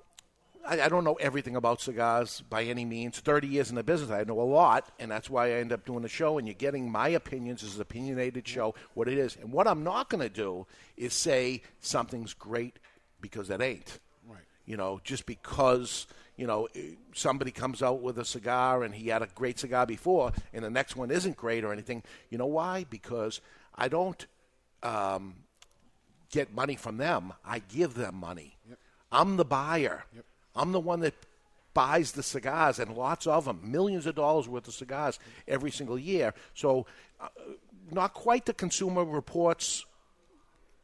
I, 0.66 0.82
I 0.82 0.88
don't 0.88 1.04
know 1.04 1.14
everything 1.14 1.56
about 1.56 1.80
cigars 1.80 2.42
by 2.48 2.64
any 2.64 2.84
means. 2.84 3.18
Thirty 3.18 3.48
years 3.48 3.70
in 3.70 3.76
the 3.76 3.82
business, 3.82 4.10
I 4.10 4.24
know 4.24 4.40
a 4.40 4.42
lot, 4.42 4.90
and 4.98 5.10
that's 5.10 5.30
why 5.30 5.48
I 5.48 5.52
end 5.52 5.72
up 5.72 5.84
doing 5.84 6.02
the 6.02 6.08
show. 6.08 6.38
And 6.38 6.46
you're 6.46 6.54
getting 6.54 6.90
my 6.90 7.08
opinions 7.08 7.62
as 7.62 7.76
an 7.76 7.82
opinionated 7.82 8.46
show, 8.46 8.74
what 8.94 9.08
it 9.08 9.18
is. 9.18 9.36
And 9.36 9.52
what 9.52 9.66
I'm 9.66 9.84
not 9.84 10.08
going 10.08 10.22
to 10.22 10.28
do 10.28 10.66
is 10.96 11.14
say 11.14 11.62
something's 11.80 12.34
great 12.34 12.78
because 13.20 13.50
it 13.50 13.60
ain't. 13.60 13.98
Right. 14.28 14.38
You 14.66 14.76
know, 14.76 15.00
just 15.04 15.26
because 15.26 16.06
you 16.36 16.46
know 16.46 16.68
somebody 17.14 17.50
comes 17.50 17.82
out 17.82 18.00
with 18.00 18.18
a 18.18 18.24
cigar 18.24 18.82
and 18.82 18.94
he 18.94 19.08
had 19.08 19.22
a 19.22 19.28
great 19.34 19.58
cigar 19.58 19.86
before, 19.86 20.32
and 20.52 20.64
the 20.64 20.70
next 20.70 20.96
one 20.96 21.10
isn't 21.10 21.36
great 21.36 21.64
or 21.64 21.72
anything. 21.72 22.02
You 22.28 22.38
know 22.38 22.46
why? 22.46 22.84
Because 22.88 23.40
I 23.74 23.88
don't 23.88 24.26
um, 24.82 25.34
get 26.30 26.54
money 26.54 26.76
from 26.76 26.98
them. 26.98 27.32
I 27.44 27.60
give 27.60 27.94
them 27.94 28.16
money. 28.16 28.56
I'm 29.12 29.36
the 29.36 29.44
buyer. 29.44 30.04
I'm 30.54 30.72
the 30.72 30.80
one 30.80 31.00
that 31.00 31.14
buys 31.74 32.12
the 32.12 32.22
cigars 32.22 32.78
and 32.78 32.96
lots 32.96 33.26
of 33.26 33.44
them, 33.44 33.60
millions 33.62 34.06
of 34.06 34.14
dollars 34.14 34.48
worth 34.48 34.66
of 34.68 34.74
cigars 34.74 35.18
every 35.46 35.70
single 35.70 35.98
year. 35.98 36.34
So, 36.54 36.86
uh, 37.20 37.28
not 37.90 38.14
quite 38.14 38.46
the 38.46 38.54
Consumer 38.54 39.04
Reports 39.04 39.84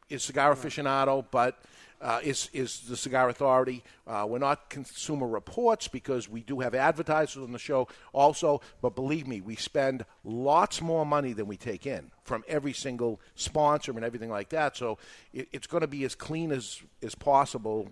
is 0.09 0.23
Cigar 0.23 0.55
Aficionado, 0.55 1.25
but 1.31 1.59
uh, 2.01 2.21
is 2.23 2.51
is 2.53 2.81
the 2.81 2.97
Cigar 2.97 3.29
Authority. 3.29 3.83
Uh, 4.07 4.27
we're 4.29 4.39
not 4.39 4.69
Consumer 4.69 5.27
Reports 5.27 5.89
because 5.89 6.29
we 6.29 6.43
do 6.43 6.61
have 6.61 6.75
advertisers 6.75 7.43
on 7.43 7.53
the 7.53 7.59
show 7.59 7.89
also. 8.13 8.61
But 8.83 8.95
believe 8.95 9.27
me, 9.27 9.41
we 9.41 9.57
spend 9.57 10.05
lots 10.25 10.83
more 10.83 11.07
money 11.07 11.33
than 11.33 11.47
we 11.47 11.57
take 11.57 11.87
in 11.87 12.11
from 12.23 12.45
every 12.47 12.73
single 12.73 13.21
sponsor 13.35 13.93
and 13.93 14.05
everything 14.05 14.31
like 14.31 14.51
that. 14.51 14.77
So 14.77 14.99
it, 15.33 15.49
it's 15.53 15.67
going 15.67 15.81
to 15.81 15.87
be 15.87 16.05
as 16.05 16.15
clean 16.15 16.53
as 16.53 16.83
as 17.03 17.15
possible. 17.15 17.89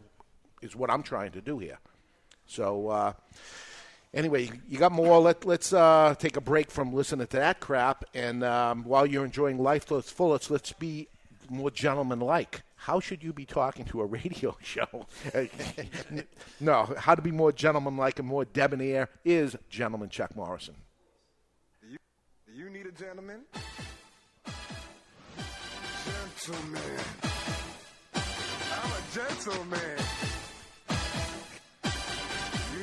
Is 0.64 0.74
what 0.74 0.90
I'm 0.90 1.02
trying 1.02 1.32
to 1.32 1.40
do 1.40 1.58
here. 1.58 1.78
So. 2.46 2.88
Uh, 2.88 3.12
Anyway, 4.14 4.48
you 4.68 4.78
got 4.78 4.92
more. 4.92 5.18
Let, 5.18 5.44
let's 5.44 5.72
uh, 5.72 6.14
take 6.16 6.36
a 6.36 6.40
break 6.40 6.70
from 6.70 6.92
listening 6.92 7.26
to 7.26 7.36
that 7.38 7.58
crap. 7.58 8.04
And 8.14 8.44
um, 8.44 8.84
while 8.84 9.04
you're 9.04 9.24
enjoying 9.24 9.58
life 9.58 9.86
to 9.86 9.96
its 9.96 10.08
fullest, 10.08 10.52
let's 10.52 10.72
be 10.72 11.08
more 11.50 11.70
gentlemanlike. 11.70 12.62
How 12.76 13.00
should 13.00 13.24
you 13.24 13.32
be 13.32 13.44
talking 13.44 13.84
to 13.86 14.02
a 14.02 14.06
radio 14.18 14.56
show? 14.62 15.06
no, 16.60 16.94
how 16.96 17.16
to 17.16 17.22
be 17.22 17.32
more 17.32 17.50
gentlemanlike 17.50 18.20
and 18.20 18.28
more 18.28 18.44
debonair 18.44 19.08
is 19.24 19.56
gentleman 19.68 20.10
Chuck 20.10 20.36
Morrison. 20.36 20.76
Do 21.82 22.52
you 22.52 22.70
need 22.70 22.86
a 22.86 22.92
gentleman? 22.92 23.40
Gentleman. 26.44 26.80
I'm 28.14 28.90
a 28.92 29.14
gentleman. 29.14 30.33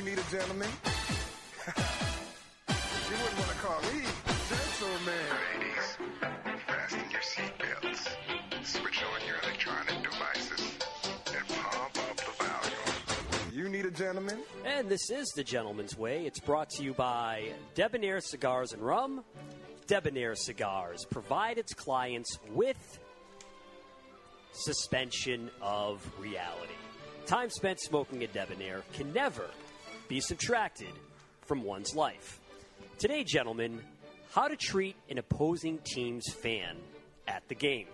You 0.02 0.10
need 0.10 0.18
a 0.18 0.30
gentleman? 0.32 0.68
you 1.68 3.16
wouldn't 3.22 3.38
want 3.38 3.50
to 3.50 3.56
call 3.58 3.80
me 3.82 4.02
gentleman. 4.48 5.14
Ladies, 5.60 5.96
fasten 6.66 7.00
your 7.12 7.20
seatbelts, 7.20 8.08
switch 8.64 9.04
on 9.04 9.26
your 9.28 9.36
electronic 9.44 10.02
devices, 10.02 10.72
and 11.36 11.46
pump 11.46 11.98
up 12.10 12.16
the 12.16 12.32
volume. 12.32 13.52
You 13.52 13.68
need 13.68 13.86
a 13.86 13.92
gentleman? 13.92 14.40
And 14.64 14.88
this 14.88 15.08
is 15.08 15.28
The 15.36 15.44
Gentleman's 15.44 15.96
Way. 15.96 16.26
It's 16.26 16.40
brought 16.40 16.70
to 16.70 16.82
you 16.82 16.94
by 16.94 17.52
Debonair 17.76 18.20
Cigars 18.20 18.72
and 18.72 18.82
Rum. 18.82 19.22
Debonair 19.86 20.34
Cigars 20.34 21.06
provide 21.10 21.58
its 21.58 21.74
clients 21.74 22.40
with 22.50 22.98
suspension 24.50 25.48
of 25.60 26.04
reality. 26.18 26.74
Time 27.26 27.50
spent 27.50 27.80
smoking 27.80 28.24
a 28.24 28.26
Debonair 28.26 28.82
can 28.94 29.12
never 29.12 29.48
be 30.08 30.20
subtracted 30.20 30.92
from 31.42 31.62
one's 31.62 31.94
life. 31.94 32.40
Today, 32.98 33.24
gentlemen, 33.24 33.80
how 34.32 34.48
to 34.48 34.56
treat 34.56 34.96
an 35.10 35.18
opposing 35.18 35.78
team's 35.84 36.32
fan 36.32 36.76
at 37.28 37.46
the 37.48 37.54
game. 37.54 37.86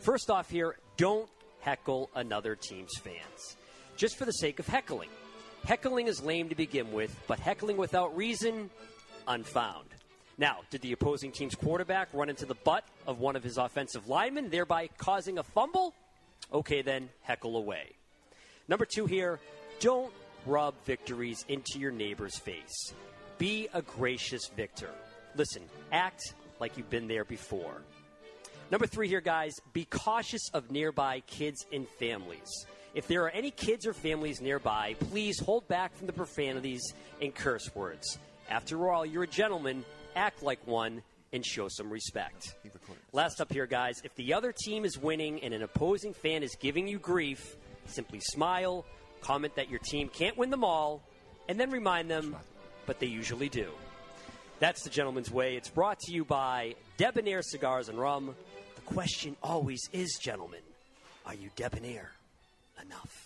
First 0.00 0.30
off, 0.30 0.50
here, 0.50 0.76
don't 0.96 1.28
heckle 1.60 2.10
another 2.14 2.54
team's 2.54 2.96
fans. 2.98 3.56
Just 3.96 4.16
for 4.16 4.24
the 4.24 4.32
sake 4.32 4.58
of 4.58 4.66
heckling. 4.66 5.08
Heckling 5.64 6.06
is 6.06 6.22
lame 6.22 6.48
to 6.50 6.54
begin 6.54 6.92
with, 6.92 7.18
but 7.26 7.40
heckling 7.40 7.76
without 7.76 8.16
reason, 8.16 8.70
unfound. 9.26 9.88
Now, 10.38 10.58
did 10.70 10.82
the 10.82 10.92
opposing 10.92 11.32
team's 11.32 11.54
quarterback 11.54 12.08
run 12.12 12.28
into 12.28 12.44
the 12.44 12.54
butt 12.54 12.84
of 13.06 13.18
one 13.18 13.36
of 13.36 13.42
his 13.42 13.56
offensive 13.56 14.06
linemen, 14.06 14.50
thereby 14.50 14.88
causing 14.98 15.38
a 15.38 15.42
fumble? 15.42 15.94
Okay, 16.52 16.82
then, 16.82 17.08
heckle 17.22 17.56
away. 17.56 17.92
Number 18.68 18.84
two 18.84 19.06
here, 19.06 19.40
don't 19.80 20.12
rub 20.46 20.74
victories 20.84 21.44
into 21.48 21.78
your 21.78 21.90
neighbor's 21.90 22.38
face. 22.38 22.94
Be 23.38 23.68
a 23.74 23.82
gracious 23.82 24.48
victor. 24.56 24.90
Listen, 25.34 25.62
act 25.92 26.34
like 26.60 26.76
you've 26.76 26.90
been 26.90 27.08
there 27.08 27.24
before. 27.24 27.82
Number 28.70 28.86
three 28.86 29.08
here, 29.08 29.20
guys, 29.20 29.52
be 29.72 29.84
cautious 29.84 30.48
of 30.52 30.70
nearby 30.70 31.20
kids 31.26 31.66
and 31.72 31.86
families. 32.00 32.66
If 32.94 33.06
there 33.06 33.22
are 33.24 33.30
any 33.30 33.50
kids 33.50 33.86
or 33.86 33.92
families 33.92 34.40
nearby, 34.40 34.96
please 35.10 35.38
hold 35.38 35.68
back 35.68 35.94
from 35.94 36.06
the 36.06 36.12
profanities 36.12 36.82
and 37.20 37.34
curse 37.34 37.74
words. 37.74 38.18
After 38.48 38.90
all, 38.90 39.04
you're 39.04 39.24
a 39.24 39.28
gentleman, 39.28 39.84
act 40.16 40.42
like 40.42 40.66
one, 40.66 41.02
and 41.32 41.44
show 41.44 41.68
some 41.68 41.90
respect. 41.90 42.54
Last 43.12 43.40
up 43.40 43.52
here, 43.52 43.66
guys, 43.66 44.00
if 44.02 44.14
the 44.14 44.32
other 44.32 44.52
team 44.52 44.84
is 44.84 44.96
winning 44.98 45.42
and 45.42 45.52
an 45.52 45.62
opposing 45.62 46.14
fan 46.14 46.42
is 46.42 46.56
giving 46.58 46.88
you 46.88 46.98
grief, 46.98 47.56
simply 47.86 48.20
smile, 48.20 48.86
comment 49.20 49.56
that 49.56 49.68
your 49.70 49.80
team 49.80 50.08
can't 50.08 50.36
win 50.36 50.50
them 50.50 50.64
all, 50.64 51.02
and 51.48 51.58
then 51.58 51.70
remind 51.70 52.10
them, 52.10 52.36
but 52.86 52.98
they 53.00 53.06
usually 53.06 53.48
do. 53.48 53.70
That's 54.58 54.82
the 54.82 54.90
gentleman's 54.90 55.30
way. 55.30 55.56
It's 55.56 55.68
brought 55.68 56.00
to 56.00 56.12
you 56.12 56.24
by 56.24 56.76
Debonair 56.96 57.42
Cigars 57.42 57.88
and 57.88 57.98
Rum. 57.98 58.34
The 58.74 58.80
question 58.82 59.36
always 59.42 59.80
is, 59.92 60.18
gentlemen, 60.20 60.60
are 61.26 61.34
you 61.34 61.50
debonair 61.56 62.12
enough? 62.82 63.25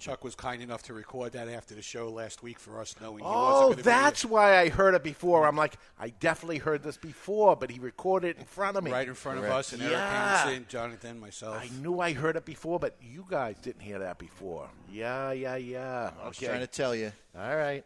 Chuck 0.00 0.24
was 0.24 0.34
kind 0.34 0.62
enough 0.62 0.82
to 0.84 0.94
record 0.94 1.32
that 1.32 1.48
after 1.48 1.74
the 1.74 1.82
show 1.82 2.08
last 2.08 2.42
week 2.42 2.58
for 2.58 2.80
us, 2.80 2.94
knowing 3.00 3.18
he 3.18 3.24
Oh, 3.24 3.28
wasn't 3.28 3.66
going 3.68 3.76
to 3.76 3.82
that's 3.82 4.24
why 4.24 4.58
I 4.58 4.68
heard 4.68 4.94
it 4.94 5.04
before. 5.04 5.46
I'm 5.46 5.56
like, 5.56 5.74
I 5.98 6.08
definitely 6.08 6.58
heard 6.58 6.82
this 6.82 6.96
before, 6.96 7.54
but 7.56 7.70
he 7.70 7.78
recorded 7.78 8.36
it 8.36 8.38
in 8.38 8.44
front 8.44 8.76
of 8.76 8.84
me. 8.84 8.90
right 8.90 9.06
in 9.06 9.14
front 9.14 9.38
of 9.38 9.44
us 9.44 9.72
and 9.72 9.82
Eric 9.82 9.92
yeah. 9.92 10.38
Hansen, 10.44 10.66
Jonathan, 10.68 11.20
myself. 11.20 11.58
I 11.60 11.68
knew 11.80 12.00
I 12.00 12.12
heard 12.12 12.36
it 12.36 12.44
before, 12.44 12.78
but 12.80 12.96
you 13.00 13.24
guys 13.28 13.56
didn't 13.62 13.82
hear 13.82 13.98
that 14.00 14.18
before. 14.18 14.68
Yeah, 14.90 15.32
yeah, 15.32 15.56
yeah. 15.56 16.10
I 16.22 16.28
was 16.28 16.36
okay. 16.38 16.46
trying 16.46 16.60
to 16.60 16.66
tell 16.66 16.94
you. 16.94 17.12
All 17.38 17.56
right. 17.56 17.84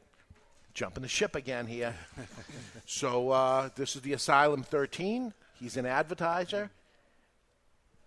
Jumping 0.73 1.03
the 1.03 1.09
ship 1.09 1.35
again 1.37 1.67
here. 1.67 1.95
so 2.87 3.31
uh, 3.31 3.69
this 3.77 3.95
is 3.97 4.03
the 4.03 4.12
Asylum 4.12 4.62
13. 4.62 5.33
He's 5.55 5.77
an 5.77 5.87
advertiser. 5.87 6.71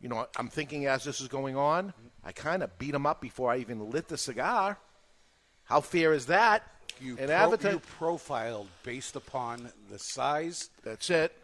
You 0.01 0.09
know, 0.09 0.27
I'm 0.37 0.47
thinking 0.49 0.85
as 0.85 1.03
this 1.03 1.21
is 1.21 1.27
going 1.27 1.55
on, 1.57 1.93
I 2.23 2.31
kind 2.31 2.61
of 2.63 2.77
beat 2.77 2.93
him 2.93 3.05
up 3.05 3.19
before 3.21 3.51
I 3.51 3.57
even 3.57 3.89
lit 3.89 4.07
the 4.07 4.17
cigar. 4.17 4.77
How 5.63 5.81
fair 5.81 6.13
is 6.13 6.27
that? 6.27 6.63
You, 7.01 7.17
An 7.17 7.27
pro- 7.27 7.35
adverti- 7.35 7.71
you 7.73 7.79
profiled 7.99 8.67
based 8.83 9.15
upon 9.15 9.69
the 9.89 9.99
size. 9.99 10.69
That's 10.83 11.09
it. 11.09 11.35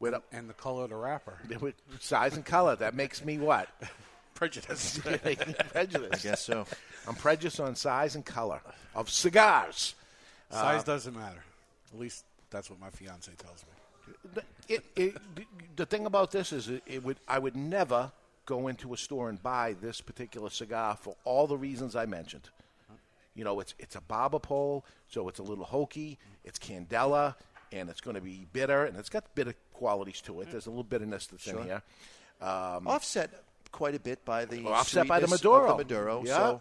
With 0.00 0.12
a, 0.14 0.22
and 0.32 0.48
the 0.48 0.54
color 0.54 0.84
of 0.84 0.90
the 0.90 0.96
wrapper. 0.96 1.38
with 1.60 1.74
size 2.00 2.34
and 2.34 2.44
color. 2.44 2.76
That 2.76 2.94
makes 2.94 3.24
me 3.24 3.38
what? 3.38 3.68
Prejudice. 4.34 4.98
Prejudice. 5.02 5.64
I 5.72 6.18
guess 6.22 6.42
so. 6.42 6.66
I'm 7.08 7.14
prejudiced 7.14 7.60
on 7.60 7.74
size 7.74 8.14
and 8.16 8.24
color 8.24 8.60
of 8.94 9.08
cigars. 9.08 9.94
Size 10.50 10.80
Uh, 10.80 10.84
doesn't 10.84 11.14
matter. 11.16 11.42
At 11.92 11.98
least 11.98 12.24
that's 12.50 12.68
what 12.68 12.78
my 12.78 12.90
fiance 12.90 13.32
tells 13.38 13.64
me. 13.64 14.42
it, 14.68 14.84
it, 14.94 15.16
the 15.76 15.86
thing 15.86 16.06
about 16.06 16.30
this 16.32 16.52
is 16.52 16.68
it, 16.68 16.82
it 16.86 17.04
would 17.04 17.18
I 17.28 17.38
would 17.38 17.56
never 17.56 18.10
go 18.46 18.68
into 18.68 18.94
a 18.94 18.96
store 18.96 19.28
and 19.28 19.42
buy 19.42 19.74
this 19.80 20.00
particular 20.00 20.50
cigar 20.50 20.96
for 20.96 21.16
all 21.24 21.46
the 21.46 21.56
reasons 21.56 21.96
I 21.96 22.06
mentioned. 22.06 22.48
You 23.34 23.44
know, 23.44 23.60
it's 23.60 23.74
it's 23.78 23.96
a 23.96 24.00
barber 24.00 24.38
pole, 24.38 24.84
so 25.08 25.28
it's 25.28 25.38
a 25.38 25.42
little 25.42 25.64
hokey, 25.64 26.18
it's 26.44 26.58
candela, 26.58 27.34
and 27.70 27.90
it's 27.90 28.00
going 28.00 28.14
to 28.16 28.22
be 28.22 28.46
bitter, 28.52 28.86
and 28.86 28.96
it's 28.96 29.10
got 29.10 29.34
bitter 29.34 29.54
qualities 29.74 30.20
to 30.22 30.40
it. 30.40 30.50
There's 30.50 30.66
a 30.66 30.70
little 30.70 30.84
bitterness 30.84 31.26
that's 31.26 31.42
Sure. 31.42 31.60
in 31.60 31.66
here. 31.66 31.82
Um, 32.40 32.86
Offset 32.86 33.30
quite 33.72 33.94
a 33.94 34.00
bit 34.00 34.24
by 34.24 34.46
the 34.46 34.64
offset 34.66 35.06
by 35.06 35.20
the 35.20 35.26
Maduro. 35.28 35.68
The 35.72 35.76
Maduro, 35.76 36.22
yeah. 36.24 36.36
so 36.36 36.60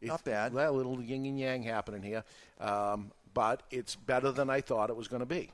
It's- 0.00 0.08
not 0.08 0.24
bad. 0.24 0.52
A 0.54 0.70
little 0.72 1.00
yin 1.00 1.24
and 1.26 1.38
yang 1.38 1.62
happening 1.62 2.02
here, 2.02 2.24
um, 2.60 3.12
but 3.34 3.62
it's 3.70 3.94
better 3.94 4.32
than 4.32 4.50
I 4.50 4.60
thought 4.60 4.90
it 4.90 4.96
was 4.96 5.06
going 5.06 5.20
to 5.20 5.26
be. 5.26 5.52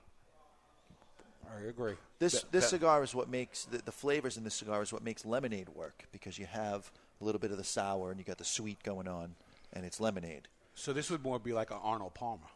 I 1.57 1.69
agree. 1.69 1.95
This 2.19 2.33
That- 2.43 2.53
this 2.53 2.65
that- 2.65 2.71
cigar 2.71 3.03
is 3.03 3.15
what 3.15 3.29
makes 3.29 3.65
the, 3.65 3.79
the 3.79 3.93
flavors 3.93 4.37
in 4.37 4.45
this 4.45 4.55
cigar 4.55 4.83
is 4.83 4.93
what 4.93 5.03
makes 5.03 5.25
lemonade 5.25 5.69
work 5.71 6.05
because 6.13 6.39
you 6.39 6.47
have 6.47 6.91
a 7.21 7.25
little 7.25 7.39
bit 7.41 7.51
of 7.51 7.57
the 7.59 7.65
sour 7.65 8.11
and 8.11 8.19
you 8.19 8.25
got 8.25 8.39
the 8.39 8.45
sweet 8.45 8.83
going 8.83 9.09
on, 9.09 9.35
and 9.73 9.85
it's 9.85 10.01
lemonade. 10.01 10.49
So 10.75 10.93
this 10.93 11.11
would 11.11 11.23
more 11.23 11.39
be 11.39 11.53
like 11.53 11.71
an 11.71 11.79
Arnold 11.83 12.15
Palmer. 12.15 12.49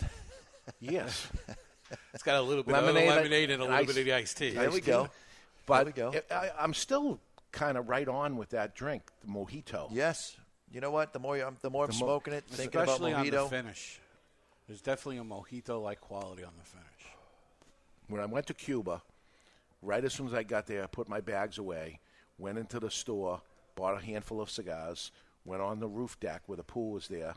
Yes. 0.80 1.28
It's 2.12 2.24
got 2.24 2.34
a 2.34 2.42
little 2.42 2.64
bit 2.64 2.72
Lemonade, 2.72 3.06
of 3.06 3.14
the 3.14 3.16
lemonade 3.20 3.50
and 3.52 3.62
a 3.62 3.64
little 3.64 3.78
ice. 3.78 3.86
bit 3.86 3.96
of 3.98 4.04
the 4.06 4.12
iced 4.12 4.36
tea. 4.38 4.50
There 4.50 4.72
we 4.72 4.80
go. 4.80 5.04
go. 5.04 5.10
But 5.66 5.86
we 5.86 5.92
go. 5.92 6.12
I, 6.32 6.34
I- 6.34 6.50
I'm 6.58 6.74
still 6.74 7.20
kind 7.52 7.78
of 7.78 7.88
right 7.88 8.08
on 8.08 8.36
with 8.36 8.48
that 8.50 8.74
drink, 8.74 9.04
the 9.20 9.28
mojito. 9.28 9.86
Yes, 9.92 10.36
you 10.72 10.80
know 10.80 10.90
what? 10.90 11.12
The 11.12 11.20
more 11.20 11.36
I'm, 11.36 11.56
the 11.62 11.70
more 11.70 11.84
I'm 11.84 11.90
The 11.92 11.98
mo- 11.98 12.06
smoking 12.06 12.34
it, 12.34 12.42
thinking 12.48 12.80
about 12.80 12.88
Especially 12.94 13.12
on 13.12 13.30
the 13.30 13.44
finish. 13.48 14.00
There's 14.66 14.80
definitely 14.80 15.18
a 15.18 15.22
mojito-like 15.22 16.00
quality 16.00 16.42
on 16.42 16.54
the 16.58 16.64
finish. 16.64 16.86
When 18.08 18.20
I 18.20 18.26
went 18.26 18.46
to 18.46 18.54
Cuba, 18.54 19.02
right 19.82 20.04
as 20.04 20.14
soon 20.14 20.28
as 20.28 20.34
I 20.34 20.44
got 20.44 20.66
there, 20.66 20.84
I 20.84 20.86
put 20.86 21.08
my 21.08 21.20
bags 21.20 21.58
away, 21.58 22.00
went 22.38 22.58
into 22.58 22.78
the 22.78 22.90
store, 22.90 23.40
bought 23.74 24.00
a 24.00 24.04
handful 24.04 24.40
of 24.40 24.50
cigars, 24.50 25.10
went 25.44 25.62
on 25.62 25.80
the 25.80 25.88
roof 25.88 26.18
deck 26.20 26.42
where 26.46 26.56
the 26.56 26.62
pool 26.62 26.92
was 26.92 27.08
there, 27.08 27.34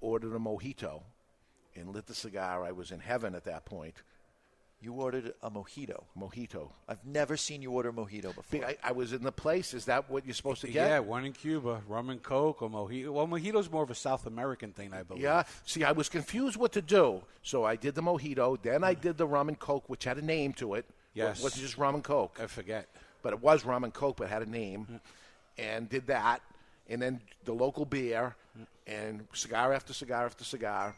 ordered 0.00 0.34
a 0.34 0.38
mojito, 0.38 1.02
and 1.76 1.90
lit 1.90 2.06
the 2.06 2.14
cigar. 2.14 2.64
I 2.64 2.72
was 2.72 2.90
in 2.90 3.00
heaven 3.00 3.34
at 3.34 3.44
that 3.44 3.64
point. 3.64 3.94
You 4.82 4.94
ordered 4.94 5.34
a 5.42 5.50
mojito. 5.50 6.04
Mojito. 6.18 6.70
I've 6.88 7.04
never 7.04 7.36
seen 7.36 7.60
you 7.60 7.70
order 7.70 7.92
mojito 7.92 8.34
before. 8.34 8.64
I, 8.64 8.76
I 8.82 8.92
was 8.92 9.12
in 9.12 9.22
the 9.22 9.32
place. 9.32 9.74
Is 9.74 9.84
that 9.84 10.08
what 10.08 10.24
you're 10.24 10.34
supposed 10.34 10.62
to 10.62 10.68
get? 10.68 10.88
Yeah, 10.88 10.98
one 11.00 11.26
in 11.26 11.34
Cuba, 11.34 11.82
rum 11.86 12.08
and 12.08 12.22
coke 12.22 12.62
or 12.62 12.70
mojito. 12.70 13.10
Well, 13.10 13.26
mojito's 13.26 13.70
more 13.70 13.82
of 13.82 13.90
a 13.90 13.94
South 13.94 14.26
American 14.26 14.72
thing, 14.72 14.94
I 14.94 15.02
believe. 15.02 15.22
Yeah. 15.22 15.42
See, 15.66 15.84
I 15.84 15.92
was 15.92 16.08
confused 16.08 16.56
what 16.56 16.72
to 16.72 16.80
do, 16.80 17.20
so 17.42 17.62
I 17.62 17.76
did 17.76 17.94
the 17.94 18.02
mojito. 18.02 18.56
Then 18.62 18.82
I 18.82 18.94
mm. 18.94 19.00
did 19.02 19.18
the 19.18 19.26
rum 19.26 19.48
and 19.48 19.58
coke, 19.58 19.84
which 19.88 20.04
had 20.04 20.16
a 20.16 20.24
name 20.24 20.54
to 20.54 20.72
it. 20.74 20.86
Yes. 21.12 21.40
It 21.40 21.42
wasn't 21.42 21.62
just 21.62 21.76
rum 21.76 21.96
and 21.96 22.04
coke. 22.04 22.38
I 22.42 22.46
forget. 22.46 22.88
But 23.22 23.34
it 23.34 23.42
was 23.42 23.66
rum 23.66 23.84
and 23.84 23.92
coke, 23.92 24.16
but 24.16 24.24
it 24.24 24.30
had 24.30 24.42
a 24.42 24.50
name. 24.50 24.86
Mm. 24.90 25.00
And 25.58 25.88
did 25.90 26.06
that, 26.06 26.40
and 26.88 27.02
then 27.02 27.20
the 27.44 27.52
local 27.52 27.84
beer, 27.84 28.34
mm. 28.58 28.66
and 28.86 29.26
cigar 29.34 29.74
after 29.74 29.92
cigar 29.92 30.24
after 30.24 30.42
cigar. 30.42 30.94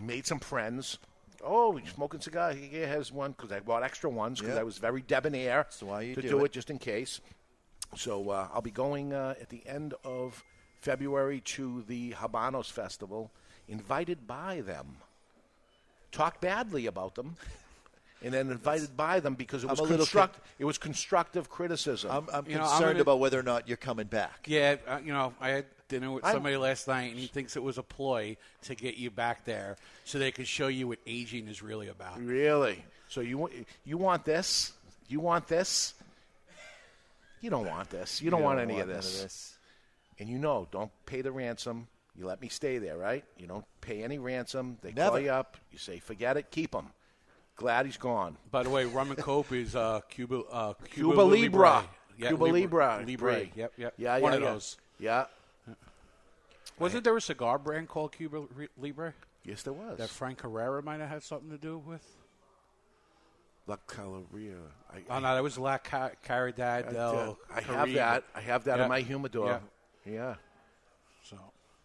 Made 0.00 0.26
some 0.26 0.38
friends. 0.38 0.98
Oh, 1.42 1.76
you 1.76 1.86
smoking 1.86 2.20
cigar? 2.20 2.52
He 2.52 2.78
has 2.78 3.10
one 3.12 3.32
because 3.32 3.50
I 3.52 3.60
bought 3.60 3.82
extra 3.82 4.10
ones 4.10 4.40
because 4.40 4.54
Yeah. 4.54 4.60
I 4.60 4.64
was 4.64 4.78
very 4.78 5.02
debonair 5.02 5.66
why 5.80 6.02
you 6.02 6.14
to 6.14 6.22
do 6.22 6.28
do 6.28 6.38
it. 6.40 6.46
it 6.46 6.52
just 6.52 6.70
in 6.70 6.78
case. 6.78 7.20
So 7.96 8.30
uh, 8.30 8.48
I'll 8.52 8.62
be 8.62 8.70
going 8.70 9.12
uh, 9.12 9.34
at 9.40 9.48
the 9.48 9.62
end 9.66 9.94
of 10.04 10.44
February 10.80 11.40
to 11.40 11.82
the 11.88 12.12
Habanos 12.12 12.70
Festival, 12.70 13.30
invited 13.68 14.26
by 14.26 14.60
them. 14.60 14.96
Talk 16.12 16.40
badly 16.40 16.86
about 16.86 17.14
them, 17.14 17.36
and 18.22 18.34
then 18.34 18.50
invited 18.50 18.96
by 18.96 19.20
them 19.20 19.34
because 19.34 19.62
it 19.64 19.66
I'm 19.68 19.70
was 19.72 19.80
a 19.80 19.82
little 19.84 19.98
construct. 19.98 20.40
it 20.58 20.64
was 20.64 20.76
constructive 20.78 21.48
criticism. 21.48 22.10
I'm, 22.10 22.26
I'm 22.32 22.46
You 22.48 22.56
know, 22.56 22.62
I'm 22.64 22.68
concerned 22.70 22.92
gonna- 22.94 23.00
about 23.02 23.18
whether 23.20 23.38
or 23.38 23.42
not 23.44 23.66
you're 23.68 23.76
coming 23.76 24.06
back. 24.06 24.44
Yeah, 24.46 24.76
uh, 24.86 24.98
you 25.04 25.12
know, 25.12 25.32
I 25.40 25.50
had 25.50 25.66
dinner 25.90 26.10
with 26.10 26.24
I'm- 26.24 26.34
somebody 26.36 26.56
last 26.56 26.88
night, 26.88 27.10
and 27.10 27.18
he 27.20 27.26
thinks 27.26 27.54
it 27.56 27.62
was 27.62 27.76
a 27.76 27.82
ploy 27.82 28.38
to 28.62 28.74
get 28.74 28.96
you 28.96 29.10
back 29.10 29.44
there 29.44 29.76
so 30.04 30.18
they 30.18 30.32
could 30.32 30.48
show 30.48 30.68
you 30.68 30.88
what 30.88 30.98
aging 31.06 31.48
is 31.48 31.62
really 31.62 31.88
about. 31.88 32.18
Really? 32.18 32.82
So 33.08 33.20
you 33.20 33.36
want 33.36 33.52
you 33.84 33.98
want 33.98 34.24
this? 34.24 34.72
You 35.08 35.20
want 35.20 35.46
this? 35.48 35.92
You 37.40 37.50
don't 37.50 37.66
want 37.66 37.90
this. 37.90 38.20
You 38.22 38.30
don't, 38.30 38.40
You 38.40 38.44
want 38.44 38.58
don't 38.58 38.64
any 38.70 38.74
want 38.74 38.90
of 38.90 38.96
this. 38.96 39.16
of 39.16 39.22
this. 39.22 39.58
And 40.18 40.28
you 40.28 40.38
know, 40.38 40.68
don't 40.70 40.90
pay 41.06 41.22
the 41.22 41.32
ransom. 41.32 41.88
You 42.16 42.26
let 42.26 42.40
me 42.42 42.48
stay 42.48 42.78
there, 42.78 42.96
right? 42.98 43.24
You 43.38 43.46
don't 43.46 43.64
pay 43.80 44.02
any 44.02 44.18
ransom. 44.18 44.76
They 44.82 44.92
Never. 44.92 45.10
call 45.10 45.20
you 45.20 45.30
up. 45.30 45.56
You 45.72 45.78
say, 45.78 45.98
"Forget 45.98 46.36
it. 46.36 46.50
Keep 46.50 46.74
him." 46.74 46.86
Glad 47.56 47.86
he's 47.86 47.96
gone. 47.96 48.36
By 48.50 48.62
the 48.62 48.70
way, 48.70 48.84
rum 48.84 49.10
and 49.10 49.18
coke 49.18 49.52
is 49.52 49.74
uh, 49.76 50.00
Cuba, 50.08 50.40
uh, 50.50 50.72
Cuba, 50.74 51.10
Cuba 51.12 51.22
Libre. 51.22 51.84
Yeah, 52.18 52.28
Cuba 52.28 52.44
Libre. 52.44 53.04
Libre. 53.06 53.48
Yep, 53.54 53.72
yep. 53.76 53.94
Yeah, 53.96 54.18
One 54.18 54.32
yeah, 54.32 54.36
of 54.36 54.42
yeah. 54.42 54.50
those. 54.52 54.76
Yeah. 54.98 55.24
Wasn't 56.80 57.04
there 57.04 57.16
a 57.16 57.20
cigar 57.20 57.58
brand 57.58 57.88
called 57.88 58.12
Cuba 58.12 58.42
Libre 58.78 59.14
Yes, 59.44 59.62
there 59.62 59.72
was. 59.72 59.98
that 59.98 60.08
Frank 60.08 60.40
Herrera 60.40 60.82
might 60.82 61.00
have 61.00 61.08
had 61.08 61.22
something 61.22 61.50
to 61.50 61.58
do 61.58 61.78
with? 61.78 62.04
La 63.66 63.76
Caloria. 63.86 64.56
I, 64.92 65.02
Oh 65.08 65.18
no, 65.20 65.34
that 65.34 65.42
was 65.42 65.58
La 65.58 65.78
Ca- 65.78 66.10
Caridad 66.26 66.90
del 66.92 67.38
I 67.54 67.60
have 67.60 67.92
that. 67.92 68.24
I 68.34 68.40
have 68.40 68.64
that 68.64 68.78
Yeah. 68.78 68.82
in 68.84 68.88
my 68.88 69.00
humidor. 69.00 69.60
Yeah. 70.04 70.12
yeah. 70.12 70.34
So 71.22 71.36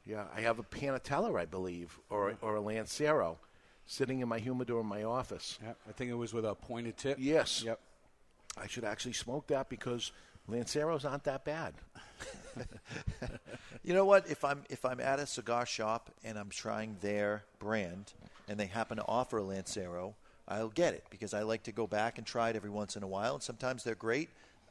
Yeah, 0.06 0.26
I 0.36 0.42
have 0.42 0.58
a 0.60 0.64
Panatella, 0.64 1.38
I 1.40 1.46
believe, 1.46 2.00
or 2.10 2.36
or 2.42 2.56
a 2.56 2.62
Lancero, 2.62 3.38
sitting 3.86 4.22
in 4.22 4.28
my 4.30 4.40
humidor 4.40 4.80
in 4.82 4.88
my 4.88 5.04
office. 5.04 5.60
yeah, 5.62 5.74
I 5.88 5.92
think 5.92 6.10
it 6.10 6.16
was 6.16 6.34
with 6.34 6.46
a 6.46 6.56
pointed 6.56 6.98
tip. 6.98 7.18
Yes. 7.20 7.62
Yep. 7.64 7.80
I 8.58 8.68
should 8.68 8.86
actually 8.86 9.14
smoke 9.14 9.48
that 9.48 9.68
because 9.70 10.12
Lanceros 10.48 11.06
aren't 11.06 11.24
that 11.24 11.44
bad. 11.44 11.74
You 13.86 13.94
know 13.94 14.04
what? 14.04 14.28
If 14.28 14.44
I'm 14.44 14.64
if 14.68 14.84
I'm 14.84 15.00
at 15.00 15.20
a 15.20 15.28
cigar 15.28 15.68
shop 15.68 16.10
and 16.24 16.40
I'm 16.40 16.50
trying 16.50 16.98
their 17.02 17.44
brand 17.60 18.14
and 18.48 18.60
they 18.60 18.66
happen 18.66 18.98
to 18.98 19.06
offer 19.08 19.38
a 19.38 19.44
Lancero, 19.44 20.16
I'll 20.48 20.70
get 20.70 20.96
it 20.96 21.04
because 21.12 21.36
I 21.36 21.44
like 21.44 21.62
to 21.64 21.72
go 21.72 21.86
back 21.86 22.18
and 22.18 22.26
try 22.26 22.50
it 22.50 22.56
every 22.56 22.72
once 22.72 22.96
in 22.96 23.04
a 23.04 23.08
while. 23.08 23.36
And 23.36 23.44
sometimes 23.44 23.84
they're 23.84 23.94
great, 23.94 24.30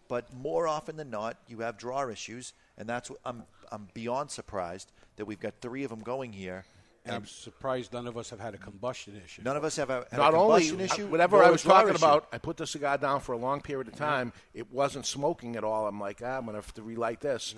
but 0.08 0.34
more 0.34 0.66
often 0.66 0.96
than 0.96 1.10
not, 1.10 1.36
you 1.46 1.60
have 1.60 1.78
draw 1.78 2.08
issues, 2.08 2.54
and 2.76 2.88
that's 2.88 3.08
what 3.08 3.20
I'm 3.24 3.44
I'm 3.70 3.86
beyond 3.94 4.32
surprised 4.32 4.90
that 5.14 5.26
we've 5.26 5.38
got 5.38 5.54
three 5.60 5.84
of 5.84 5.90
them 5.90 6.00
going 6.00 6.32
here, 6.32 6.64
And 7.06 7.14
I'm 7.14 7.26
surprised 7.26 7.92
none 7.92 8.06
of 8.06 8.16
us 8.16 8.30
have 8.30 8.40
had 8.40 8.54
a 8.54 8.58
combustion 8.58 9.20
issue. 9.22 9.42
None 9.42 9.56
of 9.58 9.64
us 9.64 9.76
have 9.76 9.90
a, 9.90 10.06
had 10.10 10.18
Not 10.18 10.32
a 10.32 10.38
only 10.38 10.66
combustion 10.68 10.80
issue. 10.80 11.06
whatever 11.08 11.42
I 11.42 11.50
was 11.50 11.62
talking 11.62 11.90
issue. 11.90 11.98
about, 11.98 12.28
I 12.32 12.38
put 12.38 12.56
the 12.56 12.66
cigar 12.66 12.96
down 12.96 13.20
for 13.20 13.32
a 13.32 13.36
long 13.36 13.60
period 13.60 13.88
of 13.88 13.96
time. 13.96 14.32
It 14.54 14.72
wasn't 14.72 15.04
smoking 15.04 15.56
at 15.56 15.64
all. 15.64 15.86
I'm 15.86 16.00
like, 16.00 16.22
ah, 16.24 16.38
I'm 16.38 16.46
gonna 16.46 16.58
have 16.58 16.72
to 16.74 16.82
relight 16.82 17.20
this. 17.20 17.54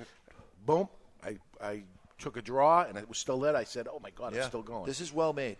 Boom! 0.64 0.88
I 1.24 1.38
I 1.62 1.84
took 2.18 2.36
a 2.36 2.42
draw 2.42 2.82
and 2.88 2.98
it 2.98 3.08
was 3.08 3.18
still 3.18 3.38
lit. 3.38 3.54
I 3.54 3.62
said, 3.64 3.86
oh 3.88 4.00
my 4.02 4.10
god, 4.10 4.32
Yeah. 4.32 4.38
it's 4.38 4.48
still 4.48 4.62
going. 4.62 4.84
This 4.86 5.00
is 5.00 5.12
well 5.12 5.32
made. 5.32 5.58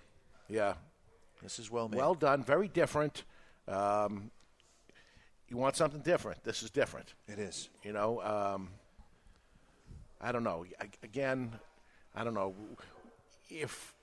Yeah. 0.48 0.74
This 1.42 1.58
is 1.60 1.70
well 1.70 1.88
made. 1.88 1.98
Well 1.98 2.14
done. 2.14 2.42
Very 2.42 2.66
different. 2.66 3.22
Um, 3.68 4.30
you 5.48 5.56
want 5.56 5.76
something 5.76 6.00
different. 6.00 6.42
This 6.42 6.64
is 6.64 6.70
different. 6.70 7.14
It 7.28 7.38
is. 7.38 7.68
You 7.84 7.92
know, 7.92 8.20
um, 8.22 8.70
I 10.20 10.32
don't 10.32 10.42
know. 10.44 10.64
I, 10.80 10.86
again, 11.04 11.52
I 12.16 12.24
don't 12.24 12.34
know 12.34 12.54
if 13.48 13.94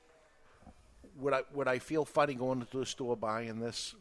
would 1.20 1.34
I 1.34 1.42
would 1.54 1.68
I 1.68 1.80
feel 1.80 2.06
funny 2.06 2.34
going 2.34 2.66
to 2.66 2.78
the 2.78 2.86
store 2.86 3.16
buying 3.16 3.60
this 3.60 3.96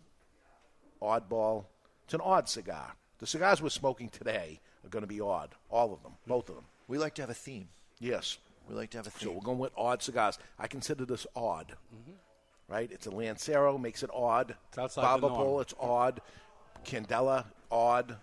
oddball. 1.01 1.65
It's 2.05 2.15
an 2.15 2.21
odd 2.23 2.49
cigar. 2.49 2.95
The 3.19 3.27
cigars 3.27 3.63
we're 3.63 3.69
smoking 3.69 4.09
today 4.09 4.61
are 4.85 4.89
going 4.89 5.03
to 5.03 5.09
be 5.09 5.21
odd. 5.21 5.51
All 5.71 5.93
of 5.93 6.03
them, 6.03 6.13
both 6.27 6.49
of 6.49 6.57
them. 6.57 6.65
We 6.89 6.99
like 6.99 7.15
to 7.15 7.23
have 7.23 7.31
a 7.31 7.35
theme. 7.35 7.69
Yes. 8.01 8.39
We 8.69 8.75
like 8.75 8.91
to 8.91 8.99
have 8.99 9.07
a 9.07 9.11
theme. 9.11 9.29
So 9.29 9.35
we're 9.35 9.41
going 9.41 9.59
with 9.59 9.73
odd 9.77 10.03
cigars. 10.03 10.39
I 10.59 10.67
consider 10.67 11.05
this 11.05 11.27
odd. 11.37 11.75
Right? 12.69 12.91
It's 12.91 13.07
a 13.07 13.11
Lancero, 13.11 13.79
makes 13.79 14.03
it 14.03 14.11
odd. 14.13 14.57
It's 14.69 14.79
outside 14.79 15.03
the 15.03 15.07
Baba 15.07 15.29
norm. 15.29 15.35
Pole, 15.35 15.61
it's 15.61 15.75
odd. 15.81 16.21
Candela, 16.85 17.45
odd. 17.71 18.17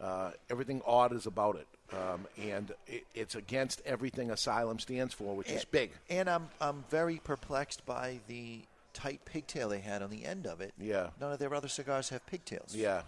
Uh, 0.00 0.32
everything 0.50 0.82
odd 0.84 1.14
is 1.14 1.26
about 1.26 1.56
it. 1.56 1.66
Um, 1.92 2.26
and 2.40 2.72
it, 2.86 3.04
it's 3.14 3.34
against 3.34 3.82
everything 3.84 4.30
Asylum 4.30 4.78
stands 4.78 5.12
for, 5.12 5.36
which 5.36 5.50
is 5.50 5.64
big. 5.64 5.90
And 6.08 6.28
I'm 6.28 6.48
I'm 6.60 6.84
very 6.90 7.18
perplexed 7.18 7.84
by 7.84 8.20
the 8.28 8.60
tight 8.94 9.24
pigtail 9.24 9.68
they 9.68 9.80
had 9.80 10.02
on 10.02 10.10
the 10.10 10.24
end 10.24 10.46
of 10.46 10.60
it. 10.60 10.72
Yeah. 10.78 11.08
None 11.20 11.32
of 11.32 11.38
their 11.38 11.54
other 11.54 11.68
cigars 11.68 12.08
have 12.10 12.24
pigtails. 12.26 12.74
Yeah. 12.74 13.02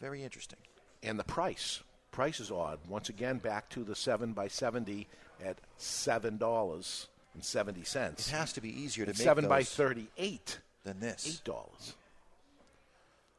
Very 0.00 0.22
interesting. 0.22 0.58
And 1.02 1.18
the 1.18 1.24
price. 1.24 1.82
Price 2.10 2.40
is 2.40 2.50
odd. 2.50 2.78
Once 2.88 3.08
again, 3.08 3.38
back 3.38 3.68
to 3.70 3.84
the 3.84 3.94
7 3.94 4.32
by 4.32 4.48
70 4.48 5.06
at 5.44 5.58
$7.70. 5.78 8.18
It 8.18 8.30
has 8.30 8.52
to 8.54 8.60
be 8.60 8.68
easier 8.68 9.04
to 9.04 9.10
It's 9.10 9.20
make 9.20 9.24
7 9.24 9.48
by 9.48 9.62
38 9.62 10.58
than 10.84 11.00
this. 11.00 11.40
$8. 11.46 11.92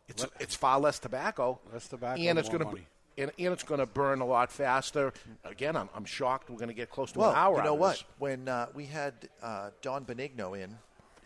It's, 0.07 0.26
it's 0.39 0.55
far 0.55 0.80
less 0.80 0.99
tobacco. 0.99 1.59
Less 1.72 1.88
tobacco, 1.88 2.22
and 2.22 2.39
it's 2.39 2.49
going 2.49 2.59
to 2.59 2.66
money. 2.66 2.88
And, 3.22 3.32
and 3.39 3.53
it's 3.53 3.63
going 3.63 3.80
to 3.80 3.86
burn 3.86 4.22
a 4.22 4.26
lot 4.26 4.51
faster. 4.51 5.13
Again, 5.43 5.76
I'm, 5.76 5.89
I'm 5.95 6.05
shocked 6.05 6.49
we're 6.49 6.57
going 6.57 6.69
to 6.69 6.74
get 6.76 6.89
close 6.89 7.11
to 7.13 7.19
Well, 7.19 7.32
an 7.32 7.36
hour. 7.38 7.57
you 7.57 7.63
know 7.63 7.74
what? 7.76 7.91
this. 7.93 8.03
When 8.19 8.47
uh, 8.47 8.67
we 8.74 8.86
had 8.86 9.13
uh, 9.41 9.69
Don 9.82 10.05
Benigno 10.05 10.53
in, 10.59 10.72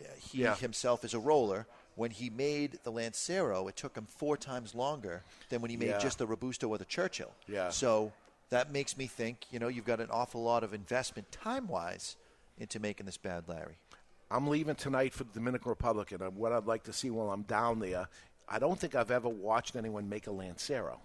uh, 0.00 0.04
he 0.18 0.42
Yeah. 0.42 0.54
himself 0.56 1.04
is 1.04 1.14
a 1.14 1.18
roller. 1.18 1.66
When 1.94 2.10
he 2.10 2.28
made 2.28 2.78
the 2.84 2.90
Lancero, 2.90 3.68
it 3.68 3.76
took 3.76 3.96
him 3.96 4.04
four 4.06 4.36
times 4.36 4.74
longer 4.74 5.22
than 5.48 5.62
when 5.62 5.70
he 5.70 5.76
made 5.76 5.88
Yeah. 5.88 5.98
just 5.98 6.18
the 6.18 6.26
Robusto 6.26 6.68
or 6.68 6.76
the 6.78 6.84
Churchill. 6.84 7.32
Yeah. 7.48 7.70
So 7.70 8.12
that 8.50 8.70
makes 8.70 8.96
me 8.98 9.06
think, 9.06 9.46
you 9.50 9.58
know, 9.58 9.68
you've 9.68 9.86
got 9.86 10.00
an 10.00 10.08
awful 10.10 10.42
lot 10.42 10.62
of 10.62 10.74
investment 10.74 11.32
time 11.32 11.66
wise 11.68 12.16
into 12.58 12.78
making 12.78 13.06
this 13.06 13.16
bad 13.16 13.44
Larry. 13.48 13.76
I'm 14.30 14.46
leaving 14.48 14.74
tonight 14.74 15.14
for 15.14 15.24
the 15.24 15.32
Dominican 15.32 15.68
Republic, 15.70 16.10
and 16.12 16.20
uh, 16.20 16.30
what 16.30 16.52
I'd 16.52 16.66
like 16.66 16.82
to 16.84 16.92
see 16.92 17.10
while 17.10 17.30
I'm 17.30 17.42
down 17.42 17.78
there, 17.78 18.08
I 18.48 18.58
don't 18.58 18.78
think 18.78 18.94
I've 18.94 19.10
ever 19.10 19.28
watched 19.28 19.76
anyone 19.76 20.08
make 20.08 20.26
a 20.26 20.32
Lancero. 20.32 21.00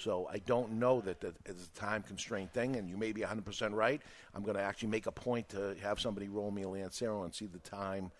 So 0.00 0.28
I 0.32 0.38
don't 0.38 0.72
know 0.72 1.00
that 1.02 1.20
that 1.20 1.34
is 1.46 1.68
a 1.74 1.78
time 1.78 2.02
constraint 2.02 2.52
thing, 2.52 2.76
and 2.76 2.88
you 2.88 2.96
may 2.96 3.12
be 3.12 3.20
100% 3.20 3.74
right. 3.74 4.00
I'm 4.34 4.42
going 4.42 4.56
to 4.56 4.62
actually 4.62 4.88
make 4.88 5.06
a 5.06 5.12
point 5.12 5.48
to 5.50 5.76
have 5.82 6.00
somebody 6.00 6.28
roll 6.28 6.50
me 6.50 6.62
a 6.62 6.68
Lancero 6.68 7.24
and 7.24 7.34
see 7.34 7.46
the 7.46 7.58
time 7.58 8.10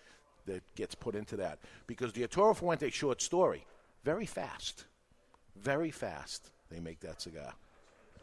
that 0.47 0.62
gets 0.75 0.95
put 0.95 1.14
into 1.14 1.37
that. 1.37 1.59
Because 1.87 2.12
the 2.12 2.23
Arturo 2.23 2.55
Fuente 2.55 2.91
short 2.91 3.23
story, 3.23 3.64
very 4.05 4.27
fast. 4.27 4.85
Very 5.57 5.91
fast, 5.91 6.51
they 6.70 6.81
make 6.81 7.01
that 7.01 7.23
cigar. 7.23 7.53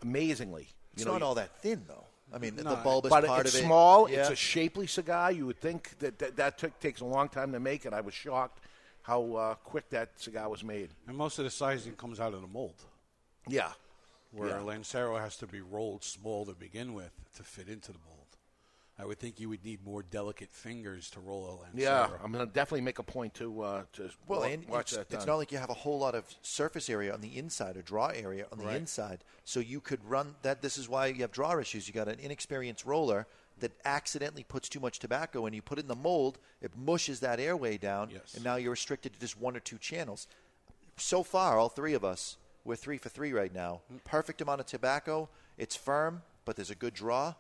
Amazingly. 0.02 0.68
It's 0.94 1.06
know, 1.06 1.14
not 1.14 1.22
you- 1.22 1.26
all 1.26 1.36
that 1.36 1.62
thin, 1.62 1.84
though. 1.88 2.06
I 2.32 2.38
mean, 2.38 2.56
the 2.56 2.64
no, 2.64 2.76
bulbous 2.76 3.10
but 3.10 3.26
part 3.26 3.48
it's 3.48 3.56
of 3.56 3.62
it. 3.62 3.66
small. 3.66 4.08
Yeah. 4.08 4.20
It's 4.20 4.30
a 4.30 4.36
shapely 4.36 4.86
cigar. 4.86 5.32
You 5.32 5.48
would 5.48 5.60
think 5.60 5.98
that 5.98 6.20
that, 6.20 6.36
that 6.36 6.60
took, 6.60 6.80
takes 6.80 7.02
a 7.02 7.06
long 7.06 7.28
time 7.28 7.52
to 7.54 7.60
make, 7.60 7.86
and 7.86 7.96
I 7.96 8.02
was 8.02 8.14
shocked 8.14 8.60
how 9.02 9.34
uh, 9.34 9.56
quick 9.56 9.90
that 9.90 10.10
cigar 10.20 10.48
was 10.48 10.64
made. 10.64 10.90
And 11.08 11.18
most 11.18 11.40
of 11.40 11.46
the 11.46 11.50
sizing 11.50 11.94
comes 11.94 12.20
out 12.20 12.36
of 12.36 12.42
the 12.42 12.48
mold. 12.48 12.76
Yeah. 13.50 13.72
Where 14.32 14.50
Yeah. 14.50 14.62
a 14.62 14.64
Lancero 14.64 15.18
has 15.18 15.38
to 15.38 15.48
be 15.48 15.62
rolled 15.62 16.04
small 16.04 16.46
to 16.46 16.54
begin 16.54 16.94
with 16.94 17.12
to 17.36 17.44
fit 17.44 17.68
into 17.68 17.92
the 17.92 18.00
mold. 18.06 18.16
I 19.02 19.06
would 19.06 19.18
think 19.18 19.40
you 19.40 19.48
would 19.48 19.64
need 19.64 19.82
more 19.86 20.04
delicate 20.04 20.52
fingers 20.52 21.10
to 21.12 21.22
roll 21.22 21.46
a 21.50 21.54
Lancero. 21.64 21.82
Yeah, 21.82 22.10
I'm 22.22 22.34
going 22.34 22.46
to 22.46 22.54
definitely 22.54 22.82
make 22.82 23.00
a 23.00 23.04
point 23.04 23.34
to 23.36 23.62
uh, 23.62 23.84
to 23.94 24.10
Well, 24.28 24.42
wa- 24.42 24.46
and 24.46 24.68
watch 24.68 24.88
it's, 24.88 24.92
that. 24.98 25.02
it's 25.10 25.24
done. 25.24 25.28
not 25.28 25.36
like 25.38 25.52
you 25.54 25.58
have 25.58 25.70
a 25.70 25.74
whole 25.74 25.98
lot 26.00 26.16
of 26.16 26.26
surface 26.42 26.90
area 26.90 27.14
on 27.14 27.22
the 27.22 27.38
inside 27.38 27.78
or 27.78 27.82
draw 27.82 28.08
area 28.08 28.46
on 28.52 28.58
the 28.60 28.66
Right. 28.66 28.76
inside, 28.76 29.24
so 29.46 29.62
you 29.62 29.80
could 29.80 30.04
run 30.04 30.36
that. 30.42 30.62
This 30.62 30.78
is 30.78 30.90
why 30.90 31.08
you 31.08 31.22
have 31.22 31.32
draw 31.32 31.58
issues. 31.58 31.88
You 31.88 31.94
got 31.94 32.10
an 32.10 32.20
inexperienced 32.20 32.86
roller 32.86 33.26
that 33.60 33.72
accidentally 33.86 34.44
puts 34.44 34.68
too 34.68 34.82
much 34.82 35.00
tobacco, 35.00 35.46
and 35.46 35.56
you 35.56 35.62
put 35.62 35.78
it 35.78 35.82
in 35.84 35.88
the 35.88 35.96
mold, 35.96 36.38
it 36.62 36.76
mushes 36.78 37.22
that 37.22 37.40
airway 37.40 37.78
down, 37.78 38.12
and 38.36 38.44
now 38.44 38.58
you're 38.58 38.72
restricted 38.72 39.14
to 39.14 39.20
just 39.20 39.38
one 39.40 39.56
or 39.56 39.60
two 39.62 39.78
channels. 39.78 40.28
So 40.98 41.24
far, 41.24 41.58
all 41.58 41.70
three 41.70 41.94
of 41.94 42.04
us, 42.04 42.36
we're 42.66 42.76
three 42.76 42.98
for 42.98 43.10
three 43.10 43.34
right 43.34 43.54
now. 43.54 43.82
Perfect 44.04 44.42
amount 44.42 44.60
of 44.60 44.66
tobacco. 44.68 45.30
It's 45.58 45.76
firm, 45.76 46.22
but 46.46 46.56
there's 46.56 46.70
a 46.70 46.76
good 46.76 46.94
draw. 46.94 47.34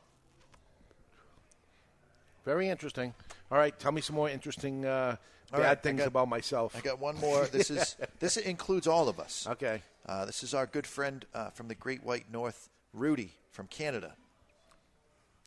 Very 2.45 2.69
interesting. 2.69 3.13
All 3.51 3.57
right, 3.57 3.77
tell 3.79 3.91
me 3.91 4.01
some 4.01 4.15
more 4.15 4.29
interesting 4.29 4.85
uh, 4.85 5.17
bad 5.51 5.59
right, 5.59 5.83
things 5.83 5.99
got- 5.99 6.07
about 6.07 6.29
myself. 6.29 6.75
I 6.75 6.81
got 6.81 6.99
one 6.99 7.17
more. 7.17 7.45
This 7.45 7.69
is 7.69 7.95
this 8.19 8.37
includes 8.37 8.87
all 8.87 9.09
of 9.09 9.19
us. 9.19 9.47
Okay. 9.49 9.81
Uh, 10.05 10.25
this 10.25 10.43
is 10.43 10.53
our 10.53 10.65
good 10.65 10.87
friend 10.87 11.25
uh, 11.35 11.49
from 11.51 11.67
the 11.67 11.75
Great 11.75 12.03
White 12.03 12.25
North, 12.31 12.69
Rudy 12.93 13.33
from 13.51 13.67
Canada, 13.67 14.13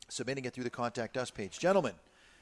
submitting 0.09 0.45
it 0.45 0.53
through 0.53 0.65
the 0.65 0.71
contact 0.71 1.17
us 1.17 1.31
page. 1.31 1.59
Gentlemen, 1.59 1.95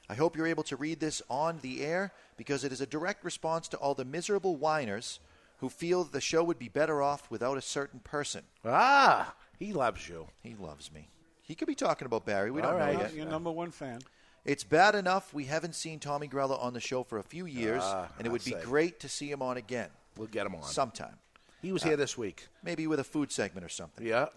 I 0.09 0.14
hope 0.14 0.37
you're 0.37 0.47
able 0.47 0.64
to 0.64 0.76
read 0.76 1.01
this 1.01 1.22
on 1.31 1.61
the 1.62 1.83
air 1.83 2.12
because 2.37 2.64
it 2.64 2.72
is 2.72 2.81
a 2.81 2.87
direct 2.87 3.24
response 3.24 3.68
to 3.68 3.76
all 3.78 3.95
the 3.95 4.05
miserable 4.05 4.57
whiners 4.57 5.20
who 5.61 5.69
feel 5.69 6.05
the 6.05 6.21
show 6.21 6.43
would 6.43 6.59
be 6.59 6.69
better 6.69 7.03
off 7.03 7.31
without 7.31 7.57
a 7.57 7.63
certain 7.63 8.01
person. 8.01 8.43
Ah, 8.65 9.35
he 9.59 9.73
loves 9.73 10.09
you. 10.09 10.27
He 10.43 10.55
loves 10.55 10.93
me. 10.93 11.09
He 11.43 11.55
could 11.55 11.69
be 11.69 11.75
talking 11.75 12.07
about 12.07 12.25
Barry. 12.27 12.51
We 12.51 12.61
All 12.63 12.71
don't 12.71 12.81
right. 12.81 12.95
know 12.95 13.01
yet. 13.03 13.15
Your 13.15 13.27
number 13.27 13.51
one 13.51 13.71
fan. 13.71 14.01
It's 14.45 14.65
bad 14.65 14.95
enough 14.95 15.35
we 15.35 15.45
haven't 15.45 15.75
seen 15.75 15.99
Tommy 15.99 16.27
Grella 16.29 16.63
on 16.63 16.73
the 16.73 16.81
show 16.81 17.03
for 17.03 17.19
a 17.19 17.23
few 17.23 17.45
years, 17.45 17.83
Ah, 17.85 18.09
and 18.19 18.27
it 18.27 18.31
would 18.31 18.41
I'll 18.41 18.45
be 18.47 18.51
say. 18.53 18.63
great 18.65 19.01
to 19.01 19.09
see 19.09 19.31
him 19.31 19.43
on 19.43 19.57
again. 19.59 19.91
We'll 20.17 20.29
get 20.29 20.47
him 20.47 20.55
on 20.55 20.63
sometime. 20.63 21.17
He 21.61 21.73
was 21.73 21.83
Uh, 21.85 21.89
here 21.89 21.97
this 21.99 22.17
week. 22.17 22.49
Maybe 22.63 22.87
with 22.87 23.01
a 23.01 23.05
food 23.05 23.31
segment 23.31 23.65
or 23.67 23.69
something. 23.69 24.07
Yeah. 24.07 24.29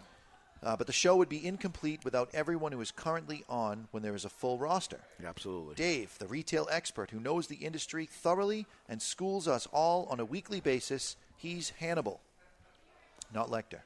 Uh, 0.64 0.78
but 0.78 0.88
the 0.88 0.93
show 0.93 1.16
would 1.18 1.28
be 1.28 1.45
incomplete 1.45 2.05
without 2.05 2.30
everyone 2.34 2.72
who 2.72 2.80
is 2.80 2.91
currently 2.91 3.43
on 3.49 3.88
when 3.91 4.01
there 4.01 4.16
is 4.16 4.24
a 4.24 4.30
full 4.30 4.57
roster. 4.57 4.99
Absolutely. 5.24 5.76
Dave, 5.76 6.18
the 6.20 6.28
retail 6.28 6.68
expert 6.72 7.11
who 7.11 7.20
knows 7.20 7.47
the 7.47 7.57
industry 7.57 8.05
thoroughly 8.05 8.66
and 8.88 9.01
schools 9.01 9.47
us 9.47 9.68
all 9.74 10.07
on 10.09 10.22
a 10.22 10.26
weekly 10.26 10.61
basis, 10.61 11.18
he's 11.36 11.72
Hannibal, 11.80 12.22
not 13.34 13.49
Lecter. 13.49 13.82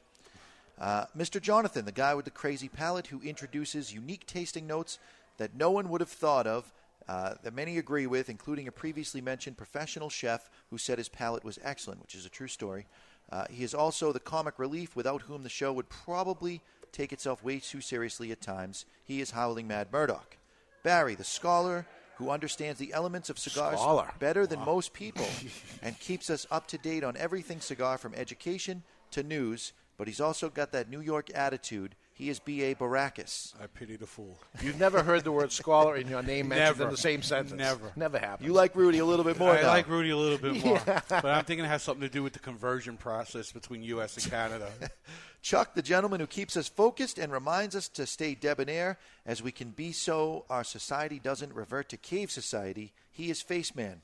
Uh, 0.80 1.06
Mr. 1.18 1.42
Jonathan, 1.42 1.86
the 1.86 1.92
guy 1.92 2.14
with 2.14 2.26
the 2.26 2.32
crazy 2.32 2.70
palate 2.70 3.08
who 3.08 3.20
introduces 3.22 3.92
unique 3.92 4.28
tasting 4.28 4.68
notes 4.68 5.00
that 5.38 5.56
no 5.56 5.72
one 5.72 5.90
would 5.90 6.02
have 6.02 6.10
thought 6.10 6.46
of, 6.46 6.72
uh, 7.08 7.36
that 7.42 7.56
many 7.56 7.80
agree 7.80 8.06
with, 8.06 8.30
including 8.30 8.68
a 8.68 8.72
previously 8.72 9.22
mentioned 9.22 9.58
professional 9.58 10.10
chef 10.10 10.50
who 10.70 10.78
said 10.78 11.00
his 11.00 11.10
palate 11.10 11.44
was 11.44 11.58
excellent, 11.64 12.02
which 12.02 12.14
is 12.14 12.26
a 12.26 12.30
true 12.30 12.48
story. 12.48 12.86
Uh, 13.32 13.46
he 13.50 13.64
is 13.64 13.74
also 13.74 14.12
the 14.12 14.20
comic 14.20 14.58
relief 14.58 14.96
without 14.96 15.24
whom 15.24 15.44
the 15.44 15.50
show 15.50 15.74
would 15.74 15.90
probably 15.90 16.62
take 16.92 17.12
itself 17.12 17.44
way 17.44 17.60
too 17.60 17.82
seriously 17.82 18.32
at 18.32 18.42
times. 18.42 18.86
He 19.04 19.22
is 19.22 19.32
Howling 19.32 19.68
Mad 19.68 19.92
Murdock. 19.92 20.38
Barry, 20.84 21.16
the 21.16 21.24
scholar 21.24 21.86
who 22.18 22.30
understands 22.30 22.80
the 22.80 22.94
elements 22.94 23.30
of 23.30 23.38
cigars 23.38 23.80
Scholar. 23.80 24.12
better 24.20 24.48
than 24.48 24.60
most 24.62 24.94
people 24.94 25.28
and 25.84 26.00
keeps 26.00 26.30
us 26.30 26.48
up 26.50 26.68
to 26.68 26.78
date 26.78 27.04
on 27.04 27.16
everything 27.18 27.60
cigar 27.60 27.98
from 27.98 28.16
education 28.16 28.84
to 29.12 29.22
news, 29.22 29.74
but 29.98 30.08
he's 30.08 30.22
also 30.22 30.50
got 30.50 30.72
that 30.72 30.90
New 30.90 31.02
York 31.02 31.30
attitude. 31.36 31.96
He 32.18 32.30
is 32.30 32.40
B.A. 32.40 32.74
Baracus. 32.74 33.54
I 33.62 33.68
pity 33.68 33.96
the 33.96 34.08
fool. 34.08 34.40
You've 34.64 34.80
never 34.80 35.04
heard 35.04 35.24
the 35.24 35.32
word 35.32 35.52
scholar 35.52 35.96
in 35.98 36.08
your 36.08 36.24
name 36.24 36.48
mentioned 36.48 36.82
in 36.82 36.90
the 36.90 36.98
same 36.98 37.22
sentence. 37.22 37.54
Never. 37.60 37.92
Never 37.96 38.18
happened. 38.18 38.48
You 38.48 38.54
like 38.54 38.76
Rudy 38.76 38.98
a 38.98 39.06
little 39.06 39.24
bit 39.24 39.38
more 39.38 39.52
I 39.52 39.62
now. 39.62 39.68
like 39.68 39.88
Rudy 39.88 40.10
a 40.10 40.18
little 40.18 40.40
bit 40.40 40.66
more, 40.66 40.82
Yeah. 40.88 41.02
but 41.10 41.26
I'm 41.26 41.46
thinking 41.46 41.66
it 41.66 41.68
has 41.68 41.84
something 41.84 42.02
to 42.02 42.12
do 42.12 42.24
with 42.24 42.34
the 42.34 42.40
conversion 42.40 42.98
process 42.98 43.52
between 43.52 43.84
U.S. 43.84 44.18
and 44.18 44.32
Canada. 44.32 44.68
Chuck, 45.44 45.76
the 45.76 45.84
gentleman 45.84 46.20
who 46.20 46.26
keeps 46.26 46.58
us 46.58 46.68
focused 46.68 47.20
and 47.20 47.32
reminds 47.32 47.76
us 47.76 47.88
to 47.90 48.08
stay 48.08 48.34
debonair 48.34 48.98
as 49.24 49.44
we 49.44 49.52
can 49.52 49.70
be 49.70 49.92
so 49.92 50.44
our 50.50 50.64
society 50.64 51.20
doesn't 51.20 51.54
revert 51.54 51.88
to 51.90 51.98
cave 51.98 52.32
society. 52.32 52.94
He 53.12 53.30
is 53.30 53.44
Faceman. 53.44 53.98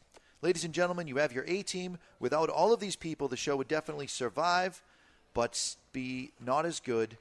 Ladies 0.43 0.63
and 0.63 0.73
gentlemen, 0.73 1.07
you 1.07 1.15
have 1.17 1.33
your 1.33 1.45
A 1.47 1.63
team. 1.63 1.97
Without 2.19 2.49
all 2.49 2.73
of 2.73 2.79
these 2.79 2.95
people, 2.95 3.27
the 3.27 3.37
show 3.37 3.55
would 3.55 3.67
definitely 3.67 4.05
survive, 4.07 4.83
but 5.33 5.75
be 5.93 6.31
not 6.39 6.67
as 6.67 6.79
good. 6.79 7.17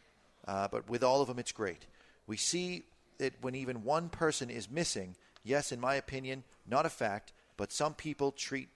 Uh, 0.47 0.69
but 0.69 0.89
with 0.89 1.03
all 1.03 1.21
of 1.23 1.29
them, 1.29 1.39
it's 1.39 1.53
great. 1.53 1.87
We 2.27 2.37
see 2.37 2.85
that 3.19 3.35
when 3.41 3.55
even 3.55 3.85
one 3.85 4.09
person 4.09 4.51
is 4.51 4.71
missing, 4.71 5.15
yes, 5.45 5.73
in 5.73 5.81
my 5.81 5.95
opinion, 5.95 6.45
not 6.67 6.87
a 6.87 6.91
fact, 6.91 7.33
but 7.57 7.73
some 7.73 7.95
people 7.95 8.33
treat 8.33 8.69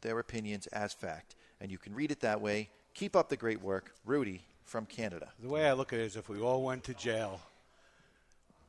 their 0.00 0.18
opinions 0.18 0.66
as 0.68 0.92
fact. 0.92 1.34
And 1.60 1.70
you 1.70 1.78
can 1.78 1.94
read 1.94 2.10
it 2.10 2.20
that 2.20 2.40
way. 2.40 2.70
Keep 2.94 3.14
up 3.16 3.28
the 3.28 3.36
great 3.36 3.62
work. 3.62 3.94
Rudy 4.04 4.42
from 4.64 4.86
Canada. 4.86 5.28
The 5.40 5.48
way 5.48 5.66
I 5.66 5.72
look 5.72 5.92
at 5.92 6.00
it 6.00 6.06
is 6.06 6.16
if 6.16 6.28
we 6.28 6.40
all 6.40 6.62
went 6.62 6.84
to 6.84 6.94
jail, 6.94 7.40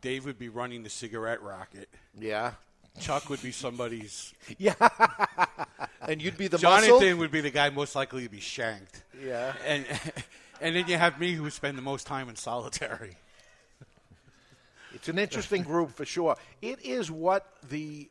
Dave 0.02 0.26
would 0.26 0.38
be 0.38 0.50
running 0.50 0.84
the 0.84 0.90
cigarette 0.90 1.42
rocket. 1.42 1.90
Yeah. 2.20 2.52
Chuck 3.00 3.30
would 3.30 3.42
be 3.42 3.52
somebody's. 3.52 4.34
Yeah. 4.60 4.76
and 6.08 6.22
you'd 6.22 6.38
be 6.38 6.48
the 6.48 6.58
Jonathan 6.58 6.92
muscle? 6.92 7.18
would 7.18 7.32
be 7.32 7.42
the 7.42 7.50
guy 7.50 7.70
most 7.70 7.96
likely 7.96 8.24
to 8.24 8.30
be 8.30 8.40
shanked. 8.40 9.02
Yeah. 9.26 9.54
And 9.66 9.86
and 10.64 10.76
then 10.76 10.88
you 10.88 10.98
have 10.98 11.20
me 11.20 11.34
who 11.34 11.50
spend 11.50 11.78
the 11.78 11.82
most 11.82 12.08
time 12.08 12.30
in 12.30 12.36
solitary. 12.36 13.18
It's 14.96 15.10
an 15.10 15.18
interesting 15.18 15.64
group 15.64 15.92
for 15.92 16.06
sure. 16.06 16.36
It 16.62 16.86
is 16.86 17.10
what 17.10 17.48
the 17.68 18.10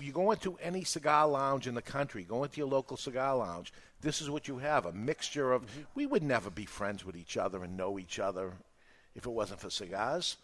you 0.00 0.10
go 0.10 0.32
into 0.32 0.58
any 0.60 0.82
cigar 0.82 1.28
lounge 1.28 1.68
in 1.68 1.74
the 1.74 1.80
country, 1.80 2.24
go 2.24 2.42
into 2.42 2.58
your 2.58 2.66
local 2.66 2.96
cigar 2.96 3.36
lounge. 3.36 3.72
This 4.00 4.20
is 4.20 4.28
what 4.28 4.48
you 4.48 4.58
have 4.58 4.84
a 4.84 4.92
mixture 4.92 5.52
of. 5.52 5.62
Mm-hmm. 5.62 5.80
We 5.94 6.06
would 6.06 6.24
never 6.24 6.50
be 6.50 6.66
friends 6.66 7.04
with 7.04 7.16
each 7.16 7.36
other 7.36 7.62
and 7.62 7.76
know 7.76 8.00
each 8.00 8.18
other 8.18 8.54
if 9.14 9.26
it 9.26 9.30
wasn't 9.30 9.60
for 9.60 9.70
cigars. 9.70 10.36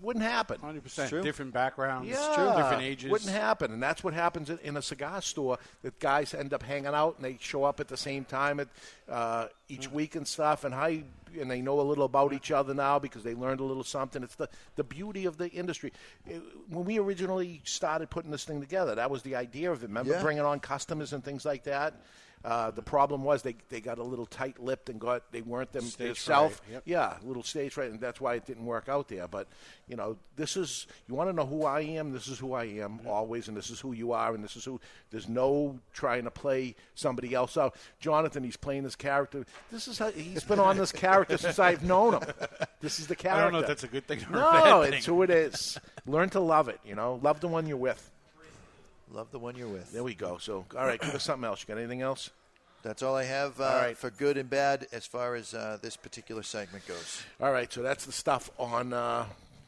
Wouldn't 0.00 0.24
happen. 0.24 0.60
Hundred 0.60 0.82
percent 0.84 1.10
different 1.22 1.52
backgrounds, 1.52 2.08
Yeah, 2.08 2.54
different 2.56 2.82
ages. 2.82 3.10
Wouldn't 3.10 3.30
happen, 3.30 3.72
and 3.72 3.82
that's 3.82 4.04
what 4.04 4.14
happens 4.14 4.48
in, 4.50 4.58
in 4.62 4.76
a 4.76 4.82
cigar 4.82 5.20
store. 5.20 5.58
That 5.82 5.98
guys 5.98 6.34
end 6.34 6.54
up 6.54 6.62
hanging 6.62 6.86
out 6.94 7.16
and 7.16 7.24
they 7.24 7.36
show 7.40 7.64
up 7.64 7.80
at 7.80 7.88
the 7.88 7.96
same 7.96 8.24
time 8.24 8.60
at 8.60 8.68
uh, 9.08 9.48
each 9.68 9.90
week 9.90 10.14
and 10.14 10.26
stuff, 10.26 10.64
and 10.64 10.72
how 10.74 10.86
and 11.38 11.50
they 11.50 11.60
know 11.60 11.80
a 11.80 11.82
little 11.82 12.04
about 12.04 12.32
each 12.32 12.50
other 12.50 12.72
now 12.74 12.98
because 12.98 13.22
they 13.22 13.34
learned 13.34 13.60
a 13.60 13.64
little 13.64 13.84
something. 13.84 14.22
It's 14.22 14.36
the 14.36 14.48
the 14.76 14.84
beauty 14.84 15.26
of 15.26 15.36
the 15.36 15.48
industry. 15.50 15.92
It- 16.26 16.42
when 16.68 16.84
we 16.84 16.98
originally 16.98 17.60
started 17.64 18.08
putting 18.10 18.30
this 18.30 18.44
thing 18.44 18.60
together, 18.60 18.94
that 18.94 19.10
was 19.10 19.22
the 19.22 19.34
idea 19.36 19.70
of 19.72 19.82
it. 19.82 19.86
Remember 19.88 20.12
Yeah. 20.12 20.22
bringing 20.22 20.44
on 20.44 20.60
customers 20.60 21.12
and 21.12 21.24
things 21.24 21.44
like 21.44 21.64
that. 21.64 21.94
Uh, 22.44 22.70
the 22.70 22.82
problem 22.82 23.24
was 23.24 23.42
they, 23.42 23.56
they 23.68 23.80
got 23.80 23.98
a 23.98 24.02
little 24.02 24.26
tight 24.26 24.62
lipped 24.62 24.88
and 24.88 25.00
got 25.00 25.32
they 25.32 25.42
weren't 25.42 25.72
them 25.72 25.84
Stage 25.84 26.06
themselves. 26.06 26.56
fright, 26.56 26.72
yep. 26.72 26.82
Yeah, 26.86 27.16
a 27.22 27.26
little 27.26 27.42
stage 27.42 27.72
fright, 27.72 27.90
and 27.90 28.00
that's 28.00 28.20
why 28.20 28.34
it 28.34 28.46
didn't 28.46 28.64
work 28.64 28.88
out 28.88 29.08
there. 29.08 29.26
But 29.26 29.48
you 29.88 29.96
know, 29.96 30.16
this 30.36 30.56
is 30.56 30.86
you 31.08 31.14
want 31.14 31.28
to 31.28 31.32
know 31.34 31.46
who 31.46 31.64
I 31.64 31.80
am. 31.80 32.12
This 32.12 32.28
is 32.28 32.38
who 32.38 32.52
I 32.54 32.64
am 32.64 33.00
always, 33.06 33.48
and 33.48 33.56
this 33.56 33.70
is 33.70 33.80
who 33.80 33.92
you 33.92 34.12
are, 34.12 34.34
and 34.34 34.42
this 34.42 34.56
is 34.56 34.64
who. 34.64 34.80
There's 35.10 35.28
no 35.28 35.78
trying 35.92 36.24
to 36.24 36.30
play 36.30 36.76
somebody 36.94 37.34
else 37.34 37.56
out. 37.56 37.74
Jonathan, 37.98 38.44
he's 38.44 38.56
playing 38.56 38.84
this 38.84 38.96
character. 38.96 39.44
This 39.72 39.88
is 39.88 39.98
how 39.98 40.10
he's 40.10 40.44
been 40.44 40.60
on 40.60 40.76
this 40.76 40.92
character 40.92 41.38
since 41.38 41.58
I've 41.58 41.82
known 41.82 42.14
him. 42.14 42.22
This 42.80 43.00
is 43.00 43.08
the 43.08 43.16
character. 43.16 43.40
I 43.40 43.44
don't 43.44 43.52
know 43.52 43.60
if 43.60 43.66
that's 43.66 43.84
a 43.84 43.88
good 43.88 44.06
thing 44.06 44.20
or 44.30 44.36
a 44.36 44.40
no, 44.40 44.50
bad 44.52 44.82
thing. 44.90 44.98
it's 44.98 45.06
who 45.06 45.22
it 45.22 45.30
is. 45.30 45.78
Learn 46.06 46.30
to 46.30 46.40
love 46.40 46.68
it. 46.68 46.78
You 46.84 46.94
know, 46.94 47.18
love 47.22 47.40
the 47.40 47.48
one 47.48 47.66
you're 47.66 47.76
with. 47.76 48.10
Love 49.12 49.30
the 49.30 49.38
one 49.38 49.56
you're 49.56 49.68
with. 49.68 49.92
There 49.92 50.02
we 50.04 50.14
go. 50.14 50.38
So, 50.38 50.64
all 50.76 50.84
right, 50.86 51.00
give 51.00 51.14
us 51.14 51.22
something 51.24 51.44
else. 51.46 51.62
You 51.66 51.74
got 51.74 51.80
anything 51.80 52.02
else? 52.02 52.30
That's 52.82 53.02
all 53.02 53.16
I 53.16 53.24
have 53.24 53.60
uh, 53.60 53.64
All 53.64 53.76
right. 53.80 53.96
for 53.96 54.10
good 54.10 54.36
and 54.36 54.48
bad 54.48 54.86
as 54.92 55.04
far 55.06 55.34
as 55.34 55.52
uh, 55.54 55.78
this 55.82 55.96
particular 55.96 56.42
segment 56.42 56.86
goes. 56.86 57.22
All 57.40 57.50
right, 57.50 57.72
so 57.72 57.82
that's 57.82 58.04
the 58.06 58.12
stuff 58.12 58.50
on 58.58 58.92
uh, 58.92 59.24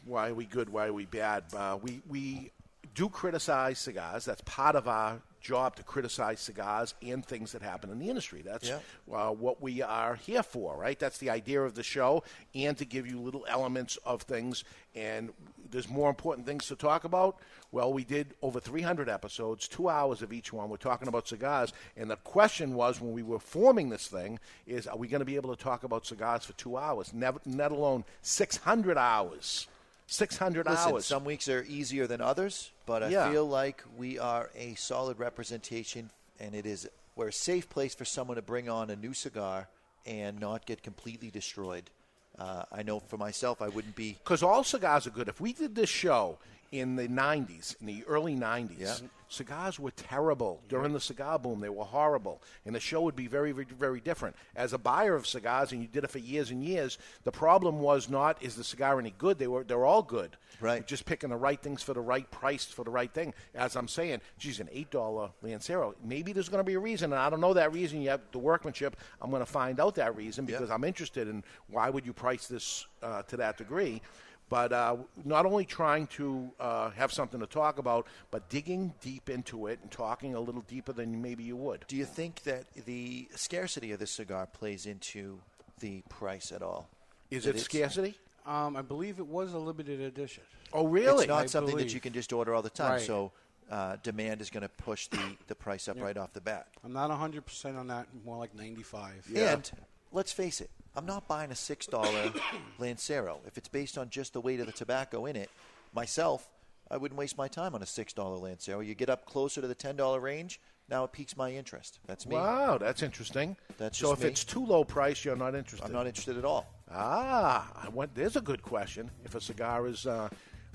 why 0.07 0.28
are 0.28 0.34
we 0.34 0.45
good, 0.45 0.68
why 0.70 0.86
are 0.86 0.93
we 0.93 1.07
bad. 1.07 1.45
Uh, 1.57 1.78
we 1.82 2.03
we 2.09 2.51
do 2.95 3.09
criticize 3.09 3.78
cigars. 3.78 4.24
That's 4.24 4.43
part 4.43 4.76
of 4.76 4.86
our 4.86 5.20
job 5.41 5.74
to 5.76 5.82
criticize 5.82 6.38
cigars 6.38 6.95
and 7.03 7.24
things 7.24 7.53
that 7.53 7.62
happen 7.62 7.91
in 7.91 7.99
the 7.99 8.09
industry. 8.11 8.43
That's 8.45 8.68
Yeah. 8.68 8.78
uh, 9.12 9.30
what 9.30 9.61
we 9.62 9.80
are 9.82 10.14
here 10.16 10.43
for, 10.43 10.76
right? 10.76 10.99
That's 10.99 11.18
the 11.18 11.30
idea 11.30 11.62
of 11.62 11.74
the 11.74 11.82
show, 11.82 12.22
and 12.55 12.76
to 12.78 12.84
give 12.84 13.07
you 13.09 13.18
little 13.18 13.45
elements 13.49 13.97
of 14.05 14.22
things. 14.22 14.64
And 14.95 15.32
there's 15.70 15.88
more 15.88 16.11
important 16.11 16.47
things 16.47 16.66
to 16.68 16.76
talk 16.76 17.05
about. 17.05 17.36
Well, 17.73 17.93
we 17.93 18.03
did 18.05 18.35
over 18.43 18.59
300 18.59 19.09
episodes, 19.09 19.68
two 19.68 19.89
hours 19.89 20.23
of 20.23 20.33
each 20.33 20.53
one. 20.53 20.68
We're 20.68 20.77
talking 20.77 21.07
about 21.07 21.29
cigars, 21.29 21.73
and 21.97 22.11
the 22.11 22.16
question 22.16 22.75
was 22.75 23.01
when 23.01 23.12
we 23.12 23.23
were 23.23 23.39
forming 23.39 23.91
this 23.91 24.09
thing: 24.09 24.41
is 24.66 24.87
are 24.89 24.97
we 24.97 25.07
going 25.07 25.21
to 25.21 25.25
be 25.25 25.37
able 25.37 25.55
to 25.55 25.62
talk 25.62 25.85
about 25.85 26.05
cigars 26.05 26.45
for 26.45 26.53
two 26.55 26.77
hours? 26.77 27.12
Never, 27.14 27.39
let 27.47 27.71
alone 27.71 28.05
600 28.23 28.99
hours. 28.99 29.68
600 30.09 30.66
Listen, 30.66 30.93
hours. 30.93 31.07
some 31.07 31.25
weeks 31.25 31.49
are 31.49 31.64
easier 31.68 32.09
than 32.09 32.21
others, 32.21 32.73
but 32.85 33.05
I 33.05 33.11
Yeah. 33.11 33.31
feel 33.31 33.47
like 33.47 33.85
we 33.97 34.18
are 34.18 34.51
a 34.57 34.75
solid 34.75 35.21
representation, 35.21 36.11
and 36.41 36.53
it 36.57 36.66
is 36.66 36.89
we're 37.14 37.29
a 37.29 37.33
safe 37.33 37.68
place 37.68 37.95
for 37.95 38.05
someone 38.05 38.35
to 38.37 38.43
bring 38.43 38.68
on 38.68 38.91
a 38.91 38.97
new 38.97 39.14
cigar 39.14 39.68
and 40.07 40.41
not 40.41 40.66
get 40.66 40.83
completely 40.83 41.31
destroyed. 41.31 41.91
Uh, 42.39 42.64
I 42.73 42.83
know 42.83 42.99
for 42.99 43.18
myself, 43.18 43.61
I 43.62 43.68
wouldn't 43.68 43.95
be. 43.95 44.14
Because 44.14 44.43
all 44.43 44.64
cigars 44.64 45.07
are 45.07 45.11
good. 45.11 45.29
If 45.29 45.41
we 45.41 45.53
did 45.53 45.75
this 45.77 45.91
show 45.91 46.39
in 46.73 46.95
the 46.95 47.09
90s, 47.09 47.75
in 47.81 47.87
the 47.87 48.05
early 48.07 48.37
90s, 48.37 48.79
Yeah. 49.03 49.09
cigars 49.29 49.79
were 49.81 49.91
terrible. 49.91 50.62
During 50.68 50.93
the 50.93 51.01
cigar 51.01 51.37
boom, 51.39 51.61
they 51.61 51.68
were 51.68 51.85
horrible. 51.85 52.41
And 52.64 52.75
the 52.75 52.81
show 52.81 53.01
would 53.03 53.16
be 53.16 53.27
very, 53.27 53.51
very, 53.51 53.66
very 53.66 54.01
different. 54.01 54.37
As 54.55 54.73
a 54.73 54.79
buyer 54.79 55.14
of 55.16 55.27
cigars, 55.27 55.73
and 55.73 55.81
you 55.83 55.89
did 55.89 56.05
it 56.05 56.11
for 56.11 56.18
years 56.18 56.51
and 56.51 56.62
years, 56.64 56.97
the 57.25 57.33
problem 57.33 57.81
was 57.81 58.09
not, 58.09 58.41
is 58.41 58.55
the 58.55 58.62
cigar 58.62 59.01
any 59.01 59.11
good? 59.18 59.39
They 59.39 59.49
were, 59.49 59.64
they're 59.64 59.85
all 59.85 60.03
good. 60.03 60.37
Right. 60.61 60.87
Just 60.87 61.07
picking 61.07 61.31
the 61.31 61.37
right 61.37 61.61
things 61.61 61.83
for 61.83 61.93
the 61.95 62.01
right 62.01 62.31
price 62.31 62.66
for 62.66 62.85
the 62.85 62.91
right 62.91 63.12
thing. 63.12 63.35
As 63.55 63.75
I'm 63.77 63.89
saying, 63.89 64.21
geez, 64.39 64.61
an 64.61 64.68
$8 64.73 65.31
Lancero, 65.43 65.95
maybe 66.05 66.33
there's 66.33 66.49
going 66.49 66.61
to 66.62 66.64
be 66.64 66.75
a 66.75 66.81
reason, 66.81 67.12
and 67.12 67.21
I 67.21 67.31
don't 67.31 67.41
know 67.41 67.55
that 67.55 67.73
reason 67.73 68.03
yet, 68.03 68.31
the 68.31 68.39
workmanship. 68.39 68.97
I'm 69.21 69.31
going 69.31 69.41
to 69.43 69.47
find 69.47 69.81
out 69.81 69.97
that 69.97 70.14
reason 70.16 70.45
because 70.45 70.71
I'm 70.71 70.85
interested 70.85 71.27
in 71.29 71.43
why 71.68 71.91
would 71.91 72.07
you 72.07 72.12
price 72.12 72.47
this 72.47 72.87
uh, 73.03 73.23
to 73.23 73.37
that 73.39 73.57
degree. 73.59 74.03
But 74.51 74.72
uh, 74.72 74.96
not 75.24 75.46
only 75.46 75.64
trying 75.64 76.09
to 76.09 76.51
uh, 76.61 76.90
have 76.90 77.12
something 77.12 77.40
to 77.40 77.46
talk 77.46 77.78
about, 77.78 78.07
but 78.30 78.48
digging 78.51 78.92
deep 79.01 79.30
into 79.30 79.68
it 79.68 79.78
and 79.80 79.90
talking 79.90 80.34
a 80.34 80.40
little 80.40 80.61
deeper 80.62 80.92
than 80.92 81.22
maybe 81.22 81.44
you 81.44 81.57
would. 81.57 81.84
Do 81.88 81.96
you 81.96 82.05
think 82.05 82.42
that 82.42 82.64
the 82.84 83.28
scarcity 83.34 83.92
of 83.92 84.01
this 84.01 84.11
cigar 84.11 84.46
plays 84.46 84.84
into 84.86 85.38
the 85.78 86.03
price 86.11 86.51
at 86.53 86.62
all? 86.62 86.88
Is 87.30 87.44
That 87.44 87.55
it 87.57 87.61
scarcity? 87.61 88.16
Um, 88.44 88.76
I 88.76 88.82
believe 88.82 89.20
it 89.20 89.26
was 89.26 89.53
a 89.55 89.59
limited 89.59 90.01
edition. 90.01 90.42
Oh, 90.72 90.86
really? 90.86 91.24
It's 91.24 91.28
not 91.28 91.44
I 91.44 91.46
something 91.46 91.76
that 91.76 91.94
you 91.94 92.01
can 92.01 92.12
just 92.12 92.32
order 92.32 92.53
all 92.55 92.62
the 92.62 92.70
time. 92.70 92.92
Right. 92.92 93.01
So 93.01 93.30
uh, 93.70 93.96
demand 94.03 94.40
is 94.40 94.51
going 94.51 94.62
to 94.62 94.68
push 94.68 95.07
the, 95.07 95.20
the 95.46 95.55
price 95.55 95.86
up 95.86 95.96
Yeah. 95.96 96.03
right 96.03 96.16
off 96.16 96.32
the 96.32 96.40
bat. 96.40 96.66
I'm 96.84 96.92
not 96.92 97.11
100% 97.11 97.78
on 97.78 97.86
that, 97.86 98.09
more 98.24 98.36
like 98.36 98.53
95. 98.57 99.28
And 99.36 99.70
let's 100.11 100.32
face 100.32 100.61
it, 100.61 100.70
I'm 100.97 101.07
not 101.07 101.28
buying 101.28 101.51
a 101.51 101.55
six 101.55 101.86
dollar 101.86 102.32
Lancero. 102.78 103.41
If 103.47 103.59
it's 103.59 103.68
based 103.68 103.97
on 103.99 104.11
just 104.11 104.32
the 104.32 104.41
weight 104.41 104.61
of 104.61 104.66
the 104.66 104.72
tobacco 104.72 105.26
in 105.26 105.36
it, 105.36 105.51
myself, 105.95 106.49
I 106.91 106.97
wouldn't 106.97 107.18
waste 107.18 107.38
my 107.38 107.49
time 107.49 107.74
on 107.74 107.82
a 107.82 107.86
six 107.86 108.12
dollar 108.12 108.36
Lancero. 108.36 108.80
You 108.80 108.95
get 108.95 109.11
up 109.11 109.24
closer 109.26 109.61
to 109.61 109.66
the 109.68 109.74
ten 109.74 109.97
dollar 109.97 110.20
range, 110.20 110.61
now 110.88 111.05
it 111.05 111.12
piques 111.12 111.36
my 111.36 111.53
interest. 111.53 112.01
That's 112.07 112.26
me. 112.26 112.34
Wow, 112.34 112.78
that's 112.78 113.03
interesting. 113.03 113.57
That's 113.78 113.97
so 113.97 114.12
if 114.12 114.22
me. 114.22 114.28
it's 114.28 114.45
too 114.45 114.64
low 114.64 114.82
price, 114.82 115.24
you're 115.24 115.36
not 115.36 115.55
interested. 115.55 115.86
I'm 115.86 115.93
not 115.93 116.07
interested 116.07 116.36
at 116.36 116.45
all. 116.45 116.66
Ah, 116.91 117.70
I 117.84 117.88
went, 117.91 118.12
there's 118.16 118.34
a 118.34 118.41
good 118.41 118.62
question. 118.62 119.09
If 119.24 119.36
a 119.36 119.41
cigar 119.41 119.86
is 119.86 120.07
uh, 120.07 120.28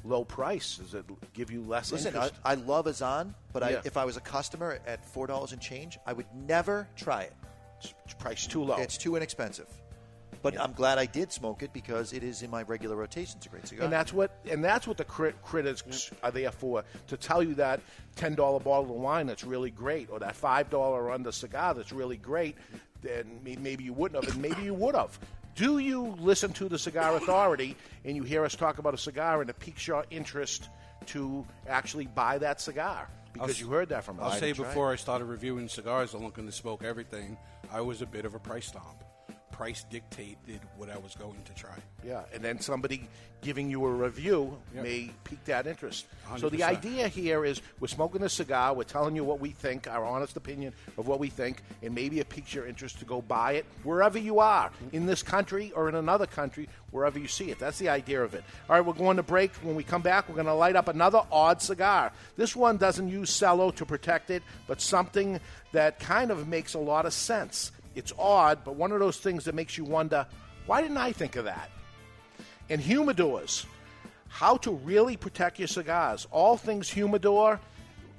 low 0.06 0.24
price, 0.24 0.78
does 0.78 0.94
it 0.94 1.06
give 1.34 1.52
you 1.52 1.62
less 1.62 1.92
Listen, 1.92 2.16
I? 2.16 2.30
I 2.46 2.56
love 2.56 2.88
Azan, 2.88 3.36
but 3.52 3.64
I, 3.64 3.82
if 3.84 3.98
I 3.98 4.06
was 4.06 4.16
a 4.16 4.22
customer 4.22 4.80
at 4.88 5.06
four 5.06 5.28
dollars 5.28 5.52
and 5.52 5.62
change, 5.62 5.98
I 6.06 6.14
would 6.14 6.28
never 6.34 6.88
try 6.96 7.24
it. 7.24 7.34
It's 8.06 8.14
price 8.14 8.48
too 8.48 8.64
low. 8.64 8.78
It's 8.78 8.98
too 8.98 9.18
inexpensive. 9.18 9.68
But 10.46 10.62
I'm 10.62 10.74
glad 10.74 11.00
I 11.00 11.08
did 11.08 11.32
smoke 11.32 11.64
it 11.64 11.74
because 11.74 12.14
it 12.14 12.24
is 12.24 12.44
in 12.44 12.52
my 12.52 12.62
regular 12.62 12.96
rotation. 12.96 13.38
It's 13.38 13.48
a 13.48 13.50
great 13.50 13.68
cigar. 13.68 13.84
And 13.86 13.92
that's 13.92 14.14
what 14.14 14.38
and 14.50 14.64
that's 14.64 14.88
what 14.88 14.98
the 14.98 15.04
crit- 15.04 15.42
critics 15.42 16.12
are 16.22 16.30
there 16.30 16.52
for 16.52 16.84
to 17.08 17.18
tell 17.18 17.42
you 17.42 17.56
that 17.56 17.80
ten 18.16 18.36
dollar 18.36 18.60
bottle 18.60 18.92
of 18.96 19.02
wine 19.02 19.26
that's 19.26 19.44
really 19.44 19.72
great, 19.72 20.10
or 20.12 20.20
that 20.20 20.36
five 20.36 20.70
dollar 20.70 21.10
under 21.10 21.32
cigar 21.32 21.74
that's 21.74 21.92
really 21.92 22.18
great. 22.18 22.56
Then 23.02 23.40
maybe 23.44 23.84
you 23.84 23.94
wouldn't 23.94 24.24
have, 24.24 24.34
and 24.34 24.42
maybe 24.42 24.62
you 24.62 24.76
would 24.76 24.94
have. 24.94 25.18
Do 25.56 25.80
you 25.80 26.16
listen 26.20 26.52
to 26.54 26.68
the 26.70 26.78
Cigar 26.78 27.16
Authority 27.16 27.78
and 28.04 28.16
you 28.16 28.22
hear 28.24 28.44
us 28.46 28.56
talk 28.56 28.78
about 28.78 28.94
a 28.94 28.98
cigar 28.98 29.42
and 29.42 29.50
it 29.50 29.58
piques 29.58 29.88
your 29.88 30.06
interest 30.12 30.70
to 31.08 31.46
actually 31.68 32.08
buy 32.08 32.38
that 32.40 32.60
cigar 32.62 33.08
because 33.34 33.50
I'll- 33.52 33.66
you 33.66 33.72
heard 33.72 33.90
that 33.90 34.04
from 34.04 34.20
us? 34.20 34.34
I'll 34.34 34.40
say 34.40 34.52
before 34.52 34.92
I 34.92 34.98
started 34.98 35.26
reviewing 35.26 35.70
cigars 35.70 36.14
and 36.14 36.24
looking 36.24 36.46
to 36.46 36.52
smoke 36.52 36.84
everything, 36.84 37.38
I 37.72 37.82
was 37.82 38.02
a 38.02 38.06
bit 38.06 38.26
of 38.26 38.36
a 38.36 38.40
price 38.40 38.68
stomp. 38.68 39.04
Price 39.56 39.86
dictated 39.90 40.60
what 40.76 40.90
I 40.90 40.98
was 40.98 41.16
going 41.16 41.42
to 41.46 41.54
try. 41.54 41.76
Yeah, 42.06 42.24
and 42.34 42.44
then 42.44 42.60
somebody 42.60 43.08
giving 43.42 43.70
you 43.70 43.86
a 43.86 43.90
review 43.90 44.58
Yep. 44.74 44.84
may 44.84 45.12
pique 45.24 45.46
that 45.46 45.66
interest. 45.66 46.08
So 46.38 46.50
the 46.50 46.64
idea 46.64 47.08
here 47.08 47.46
is 47.46 47.62
we're 47.80 47.88
smoking 47.88 48.22
a 48.24 48.28
cigar, 48.30 48.74
we're 48.74 48.84
telling 48.84 49.16
you 49.16 49.24
what 49.24 49.40
we 49.40 49.52
think, 49.52 49.88
our 49.88 50.04
honest 50.04 50.36
opinion 50.36 50.74
of 50.98 51.08
what 51.08 51.20
we 51.20 51.30
think, 51.30 51.62
and 51.82 51.96
maybe 51.96 52.20
it 52.20 52.28
piques 52.28 52.54
your 52.54 52.68
interest 52.68 53.00
to 53.00 53.06
go 53.06 53.22
buy 53.22 53.54
it 53.54 53.66
wherever 53.84 54.18
you 54.18 54.40
are, 54.40 54.72
in 54.92 55.06
this 55.06 55.24
country 55.24 55.72
or 55.74 55.88
in 55.88 55.96
another 55.96 56.26
country, 56.26 56.68
wherever 56.92 57.18
you 57.18 57.28
see 57.28 57.50
it. 57.50 57.58
That's 57.58 57.80
the 57.80 57.88
idea 57.88 58.22
of 58.24 58.34
it. 58.34 58.44
All 58.70 58.76
right, 58.76 58.86
we're 58.86 58.92
going 58.94 59.18
to 59.18 59.24
break. 59.24 59.54
When 59.64 59.76
we 59.76 59.84
come 59.84 60.02
back, 60.02 60.28
we're 60.28 60.36
going 60.36 60.48
to 60.48 60.54
light 60.54 60.76
up 60.76 60.90
another 60.90 61.22
odd 61.32 61.62
cigar. 61.62 62.12
This 62.36 62.58
one 62.58 62.76
doesn't 62.76 63.08
use 63.08 63.40
cello 63.40 63.72
to 63.72 63.86
protect 63.86 64.32
it, 64.32 64.44
but 64.68 64.82
something 64.82 65.40
that 65.72 66.00
kind 66.00 66.30
of 66.30 66.50
makes 66.50 66.74
a 66.74 66.80
lot 66.80 67.06
of 67.06 67.14
sense. 67.14 67.72
It's 67.96 68.14
odd, 68.20 68.60
but 68.64 68.76
one 68.76 68.92
of 68.92 69.00
those 69.00 69.18
things 69.18 69.46
that 69.46 69.56
makes 69.56 69.78
you 69.78 69.84
wonder, 69.84 70.28
why 70.66 70.82
didn't 70.82 70.98
I 70.98 71.12
think 71.12 71.36
of 71.36 71.46
that? 71.46 71.70
and 72.70 72.82
humidors. 72.82 73.66
how 74.28 74.58
to 74.58 74.72
really 74.72 75.16
protect 75.16 75.60
your 75.60 75.68
cigars. 75.68 76.28
All 76.30 76.58
things 76.58 76.90
humidor 76.90 77.60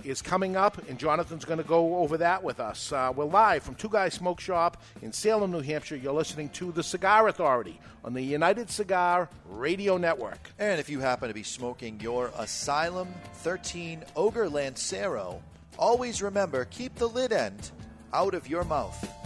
is 0.03 0.23
coming 0.23 0.57
up, 0.57 0.79
and 0.89 0.99
Jonathan's 0.99 1.45
going 1.45 1.59
to 1.59 1.65
go 1.65 1.97
over 1.97 2.17
that 2.19 2.43
with 2.43 2.59
us. 2.59 2.91
Uh, 2.91 3.13
we're 3.15 3.25
live 3.25 3.63
from 3.63 3.75
Two 3.75 3.89
Guys 3.91 4.15
Smoke 4.15 4.41
Shop 4.41 4.83
in 5.03 5.13
Salem, 5.13 5.51
New 5.51 5.61
Hampshire. 5.61 5.97
You're 5.97 6.15
listening 6.15 6.49
to 6.51 6.73
The 6.73 6.83
Cigar 6.83 7.29
Authority 7.29 7.79
on 8.03 8.15
the 8.15 8.23
United 8.23 8.71
Cigar 8.71 9.29
Radio 9.47 9.99
Network. 9.99 10.51
And 10.59 10.81
if 10.81 10.89
you 10.89 11.01
happen 11.01 11.29
to 11.29 11.35
be 11.35 11.43
smoking 11.43 12.01
your 12.01 12.31
Asylum 12.39 13.09
13 13.35 14.05
Ogre 14.15 14.49
Lancero, 14.49 15.43
always 15.77 16.23
remember 16.23 16.65
keep 16.67 16.95
the 16.95 17.09
lid 17.09 17.33
end 17.33 17.73
out 18.15 18.33
of 18.33 18.49
your 18.49 18.65
mouth. 18.65 19.26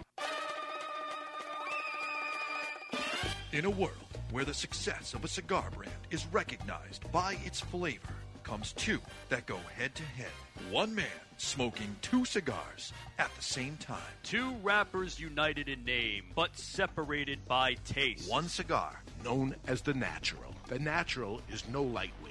In 3.53 3.65
a 3.65 3.69
world 3.69 3.91
where 4.31 4.45
the 4.45 4.53
success 4.53 5.13
of 5.13 5.25
a 5.25 5.27
cigar 5.27 5.65
brand 5.75 5.91
is 6.09 6.25
recognized 6.27 7.11
by 7.11 7.35
its 7.43 7.59
flavor, 7.59 8.13
comes 8.43 8.71
two 8.71 9.01
that 9.27 9.45
go 9.45 9.57
head 9.75 9.93
to 9.95 10.03
head. 10.03 10.31
One 10.69 10.95
man 10.95 11.05
smoking 11.35 11.97
two 12.01 12.23
cigars 12.23 12.93
at 13.19 13.29
the 13.35 13.43
same 13.43 13.75
time. 13.75 13.97
Two 14.23 14.53
rappers 14.63 15.19
united 15.19 15.67
in 15.67 15.83
name, 15.83 16.27
but 16.33 16.57
separated 16.57 17.45
by 17.45 17.73
taste. 17.83 18.31
One 18.31 18.47
cigar 18.47 19.01
known 19.21 19.53
as 19.67 19.81
the 19.81 19.95
Natural. 19.95 20.55
The 20.67 20.79
Natural 20.79 21.41
is 21.51 21.67
no 21.67 21.83
lightweight. 21.83 22.30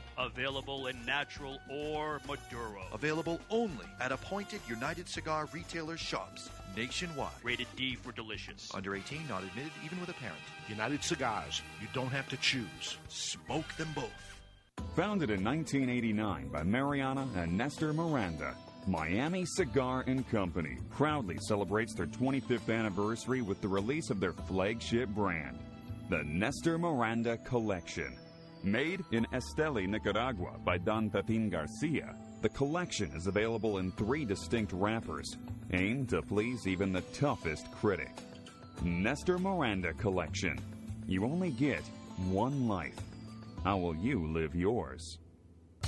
Available 0.21 0.85
in 0.85 1.03
natural 1.03 1.59
or 1.67 2.21
Maduro. 2.27 2.83
Available 2.93 3.39
only 3.49 3.85
at 3.99 4.11
appointed 4.11 4.61
United 4.67 5.09
Cigar 5.09 5.49
retailer 5.51 5.97
shops 5.97 6.51
nationwide. 6.77 7.31
Rated 7.43 7.65
D 7.75 7.95
for 7.95 8.11
delicious. 8.11 8.69
Under 8.73 8.95
18, 8.95 9.27
not 9.27 9.43
admitted 9.43 9.71
even 9.83 9.99
with 9.99 10.09
a 10.09 10.13
parent. 10.13 10.37
United 10.69 11.03
Cigars. 11.03 11.63
You 11.81 11.87
don't 11.91 12.11
have 12.11 12.29
to 12.29 12.37
choose. 12.37 12.97
Smoke 13.07 13.73
them 13.77 13.89
both. 13.95 14.11
Founded 14.95 15.31
in 15.31 15.43
1989 15.43 16.49
by 16.49 16.63
Mariana 16.63 17.27
and 17.35 17.57
Nestor 17.57 17.91
Miranda, 17.91 18.53
Miami 18.85 19.43
Cigar 19.45 20.03
and 20.05 20.29
Company 20.29 20.77
proudly 20.91 21.37
celebrates 21.39 21.95
their 21.95 22.07
25th 22.07 22.69
anniversary 22.69 23.41
with 23.41 23.59
the 23.61 23.67
release 23.67 24.11
of 24.11 24.19
their 24.19 24.33
flagship 24.33 25.09
brand, 25.09 25.57
the 26.09 26.23
Nestor 26.25 26.77
Miranda 26.77 27.37
Collection. 27.37 28.15
Made 28.63 29.03
in 29.11 29.25
Esteli, 29.33 29.87
Nicaragua 29.87 30.51
by 30.63 30.77
Don 30.77 31.09
Pepin 31.09 31.49
Garcia, 31.49 32.15
the 32.43 32.49
collection 32.49 33.09
is 33.15 33.25
available 33.25 33.79
in 33.79 33.91
three 33.91 34.23
distinct 34.23 34.71
wrappers, 34.71 35.35
aimed 35.73 36.09
to 36.09 36.21
please 36.21 36.67
even 36.67 36.93
the 36.93 37.01
toughest 37.01 37.71
critic. 37.71 38.11
Nestor 38.83 39.39
Miranda 39.39 39.93
Collection. 39.93 40.59
You 41.07 41.25
only 41.25 41.49
get 41.49 41.81
one 42.29 42.67
life. 42.67 42.99
How 43.63 43.77
will 43.77 43.95
you 43.95 44.27
live 44.31 44.53
yours? 44.53 45.17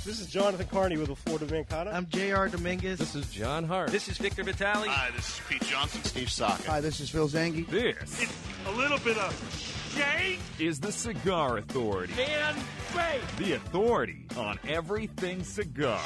This 0.04 0.20
is 0.20 0.26
Jonathan 0.26 0.66
Carney 0.66 0.98
with 0.98 1.08
the 1.08 1.16
Florida 1.16 1.46
Mancana. 1.46 1.94
I'm 1.94 2.06
J.R. 2.10 2.48
Dominguez. 2.50 2.98
This 2.98 3.14
is 3.14 3.26
John 3.30 3.64
Hart. 3.64 3.88
This 3.90 4.06
is 4.06 4.18
Victor 4.18 4.44
Vitale. 4.44 4.86
Hi, 4.86 5.10
this 5.16 5.26
is 5.30 5.40
Pete 5.48 5.62
Johnson. 5.62 6.04
Steve 6.04 6.30
Saka. 6.30 6.70
Hi, 6.70 6.80
this 6.82 7.00
is 7.00 7.08
Phil 7.08 7.26
Zanghi. 7.26 7.66
This 7.66 8.20
It's 8.20 8.32
a 8.66 8.72
little 8.72 8.98
bit 8.98 9.16
of 9.16 9.94
shake. 9.96 10.40
is 10.58 10.78
the 10.78 10.92
Cigar 10.92 11.56
Authority. 11.56 12.12
And 12.22 12.54
fake. 12.58 13.22
The 13.38 13.54
authority 13.54 14.26
on 14.36 14.58
everything 14.68 15.42
cigar. 15.42 15.98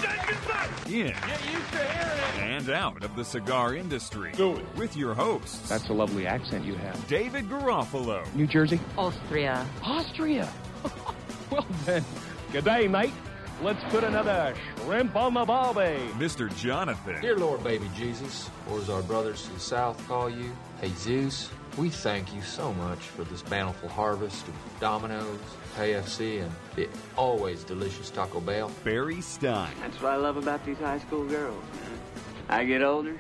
In 0.87 1.07
Get 1.09 1.17
used 1.53 1.73
to 1.73 1.79
hearing 1.79 2.41
and 2.41 2.71
out 2.71 3.03
of 3.03 3.17
the 3.17 3.25
cigar 3.25 3.75
industry. 3.75 4.31
Do 4.37 4.59
it. 4.59 4.65
With 4.77 4.97
your 4.97 5.15
hosts, 5.15 5.69
That's 5.69 5.89
a 5.89 5.93
lovely 5.93 6.25
accent 6.25 6.65
you 6.65 6.77
have. 6.77 7.09
David 7.09 7.49
Garofalo, 7.49 8.33
New 8.37 8.47
Jersey? 8.47 8.79
Austria. 8.97 9.67
Austria. 9.83 10.49
well 11.51 11.67
then, 11.85 12.05
good 12.53 12.65
day, 12.65 12.87
mate. 12.87 13.13
Let's 13.61 13.83
put 13.91 14.05
another 14.05 14.55
shrimp 14.85 15.17
on 15.17 15.35
the 15.35 15.45
barbie. 15.45 15.99
Mr. 16.17 16.55
Jonathan, 16.57 17.21
Dear 17.21 17.37
Lord, 17.37 17.65
baby 17.65 17.91
Jesus, 17.97 18.49
or 18.71 18.79
as 18.79 18.89
our 18.89 19.03
brothers 19.03 19.43
to 19.47 19.53
the 19.53 19.59
south 19.61 20.07
call 20.07 20.31
you, 20.31 20.57
Hey 20.81 20.91
Zeus, 20.91 21.51
we 21.77 21.91
thank 21.91 22.33
you 22.33 22.41
so 22.43 22.73
much 22.75 23.01
for 23.01 23.25
this 23.25 23.43
bountiful 23.43 23.89
harvest 23.89 24.47
of 24.47 24.55
Domino's, 24.79 25.41
KFC, 25.77 26.43
and 26.43 26.53
the 26.77 26.89
always 27.17 27.65
delicious 27.65 28.11
Taco 28.11 28.41
Bell. 28.41 28.71
Barry 28.85 29.21
Stein, 29.21 29.73
That's 29.81 30.01
what 30.01 30.13
I 30.13 30.17
love 30.17 30.37
about 30.37 30.65
these 30.65 30.79
high 30.79 31.01
school 31.01 31.27
girls. 31.27 31.63
Man. 31.75 32.01
I 32.49 32.65
get 32.65 32.83
older, 32.83 33.19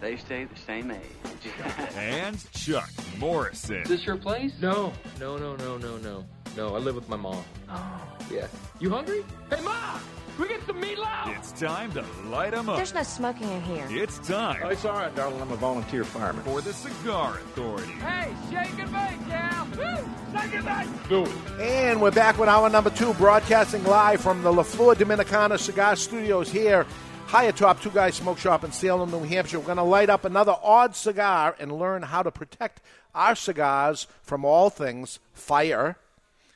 they 0.00 0.16
stay 0.16 0.44
the 0.44 0.58
same 0.58 0.90
age. 0.90 1.52
and 1.96 2.36
Chuck 2.52 2.90
Morrison. 3.16 3.82
Is 3.82 3.88
this 3.88 4.06
your 4.06 4.16
place? 4.16 4.52
No, 4.60 4.92
no, 5.20 5.36
no, 5.36 5.54
no, 5.54 5.78
no, 5.78 5.98
no. 5.98 6.24
No, 6.56 6.74
I 6.74 6.78
live 6.78 6.96
with 6.96 7.08
my 7.08 7.16
mom. 7.16 7.42
Oh. 7.70 8.02
Yeah. 8.30 8.46
You 8.82 8.90
hungry? 8.90 9.24
Hey, 9.48 9.60
Ma! 9.60 10.00
We 10.40 10.48
get 10.48 10.66
some 10.66 10.82
meatloaf! 10.82 11.38
It's 11.38 11.52
time 11.52 11.92
to 11.92 12.04
light 12.28 12.52
'em 12.52 12.68
up. 12.68 12.74
There's 12.78 12.92
no 12.92 13.04
smoking 13.04 13.48
in 13.48 13.62
here. 13.62 13.86
It's 13.88 14.18
time 14.26 14.60
Oh, 14.64 14.70
it's 14.70 14.84
all 14.84 14.94
right, 14.94 15.14
darling. 15.14 15.40
I'm 15.40 15.52
a 15.52 15.54
volunteer 15.54 16.02
fireman. 16.02 16.42
for 16.42 16.60
the 16.60 16.72
Cigar 16.72 17.36
Authority. 17.36 17.92
Hey, 17.92 18.34
shake 18.50 18.76
and 18.80 18.90
bake, 18.90 19.28
gal. 19.28 19.68
Woo! 19.76 20.40
Shake 20.40 20.54
and 20.54 20.64
bake. 20.64 21.08
Do 21.08 21.22
it. 21.22 21.60
And 21.60 22.02
we're 22.02 22.10
back 22.10 22.40
with 22.40 22.48
hour 22.48 22.68
number 22.68 22.90
two, 22.90 23.14
broadcasting 23.14 23.84
live 23.84 24.20
from 24.20 24.42
the 24.42 24.52
La 24.52 24.64
Flor 24.64 24.96
Dominicana 24.96 25.60
Cigar 25.60 25.94
Studios 25.94 26.50
here, 26.50 26.84
high 27.28 27.44
atop 27.44 27.80
Two 27.80 27.90
Guys 27.90 28.16
Smoke 28.16 28.38
Shop 28.38 28.64
in 28.64 28.72
Salem, 28.72 29.12
New 29.12 29.22
Hampshire. 29.22 29.60
We're 29.60 29.66
going 29.66 29.76
to 29.76 29.84
light 29.84 30.10
up 30.10 30.24
another 30.24 30.56
odd 30.60 30.96
cigar 30.96 31.54
and 31.60 31.70
learn 31.78 32.02
how 32.02 32.24
to 32.24 32.32
protect 32.32 32.80
our 33.14 33.36
cigars 33.36 34.08
from 34.24 34.44
all 34.44 34.70
things 34.70 35.20
fire, 35.32 35.98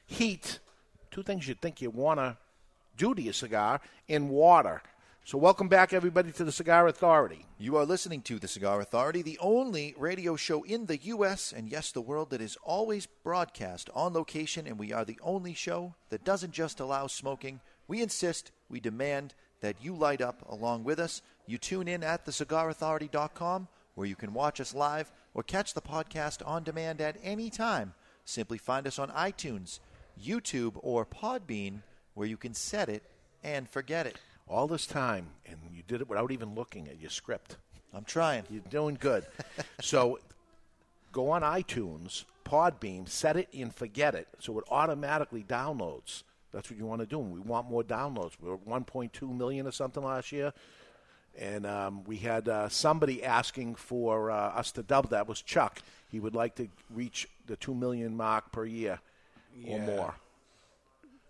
heat, 0.07 0.59
two 1.17 1.23
things 1.23 1.49
you'd 1.49 1.63
think 1.63 1.81
you 1.81 1.89
want 1.89 2.21
to 2.21 2.37
do 2.99 3.15
to 3.15 3.23
your 3.23 3.33
cigar, 3.33 3.81
and 4.07 4.29
water. 4.29 4.83
So, 5.25 5.39
welcome 5.39 5.67
back, 5.67 5.95
everybody, 5.95 6.31
to 6.33 6.45
the 6.45 6.53
Cigar 6.53 6.87
Authority. 6.89 7.47
You 7.59 7.79
are 7.79 7.87
listening 7.87 8.21
to 8.25 8.39
The 8.39 8.47
Cigar 8.47 8.83
Authority, 8.83 9.23
the 9.23 9.39
only 9.39 9.95
radio 9.97 10.37
show 10.37 10.63
in 10.65 10.85
the 10.85 10.99
U.S. 10.99 11.55
and 11.57 11.71
yes, 11.71 11.91
the 11.91 12.03
world 12.03 12.29
that 12.31 12.43
is 12.43 12.59
always 12.63 13.07
broadcast 13.07 13.89
on 13.95 14.13
location, 14.13 14.67
and 14.67 14.79
we 14.79 14.93
are 14.93 15.07
the 15.07 15.19
only 15.23 15.55
show 15.55 15.95
that 16.11 16.23
doesn't 16.23 16.53
just 16.53 16.81
allow 16.81 17.07
smoking. 17.07 17.61
We 17.89 18.03
insist, 18.03 18.53
we 18.69 18.79
demand 18.79 19.33
that 19.63 19.77
you 19.81 19.95
light 19.95 20.21
up 20.21 20.47
along 20.47 20.85
with 20.85 21.01
us. 21.01 21.23
You 21.47 21.57
tune 21.57 21.89
in 21.89 22.05
at 22.05 22.27
thecigarauthority.com, 22.27 23.69
where 23.95 24.07
you 24.07 24.17
can 24.17 24.35
watch 24.35 24.61
us 24.61 24.75
live 24.75 25.11
or 25.33 25.43
catch 25.43 25.73
the 25.73 25.81
podcast 25.81 26.47
on 26.47 26.63
demand 26.63 27.01
at 27.01 27.17
any 27.23 27.49
time. 27.49 27.95
Simply 28.27 28.59
find 28.59 28.87
us 28.87 28.99
on 28.99 29.09
iTunes, 29.11 29.79
YouTube, 30.23 30.73
or 30.83 31.05
Podbean, 31.05 31.81
where 32.15 32.27
you 32.27 32.37
can 32.37 32.55
set 32.55 32.89
it 32.89 33.03
and 33.43 33.69
forget 33.69 34.07
it. 34.07 34.17
All 34.49 34.67
this 34.69 34.87
time, 34.87 35.29
and 35.45 35.59
you 35.73 35.83
did 35.87 36.01
it 36.01 36.09
without 36.09 36.31
even 36.31 36.55
looking 36.55 36.89
at 36.89 37.01
your 37.01 37.11
script. 37.11 37.57
I'm 37.93 38.05
trying. 38.05 38.45
You're 38.49 38.63
doing 38.71 38.97
good. 39.01 39.27
so 39.81 40.21
go 41.13 41.31
on 41.31 41.43
iTunes, 41.43 42.25
Podbean, 42.45 43.09
set 43.09 43.37
it 43.37 43.49
and 43.53 43.75
forget 43.75 44.15
it, 44.15 44.29
so 44.39 44.59
it 44.59 44.65
automatically 44.71 45.43
downloads. 45.43 46.23
That's 46.53 46.71
what 46.71 46.79
you 46.79 46.87
want 46.87 47.01
to 47.01 47.07
do. 47.07 47.19
We 47.19 47.41
want 47.41 47.69
more 47.69 47.83
downloads. 47.83 48.33
We 48.41 48.49
were 48.49 48.59
1.2 48.59 49.37
million 49.37 49.67
or 49.67 49.73
something 49.73 50.03
last 50.03 50.31
year, 50.31 50.53
and 51.37 51.67
um, 51.67 52.05
we 52.05 52.19
had 52.19 52.49
uh, 52.49 52.69
somebody 52.69 53.25
asking 53.25 53.75
for 53.75 54.31
uh, 54.31 54.37
us 54.37 54.71
to 54.73 54.83
double 54.83 55.11
that. 55.11 55.27
Was 55.27 55.43
Chuck? 55.43 55.81
he 56.11 56.21
would 56.21 56.35
like 56.35 56.55
to 56.57 56.69
reach 56.91 57.29
the 57.47 57.57
two 57.57 57.75
million 57.75 58.17
mark 58.17 58.53
per 58.53 58.65
year 58.65 59.01
or 59.67 59.79
more. 59.81 60.15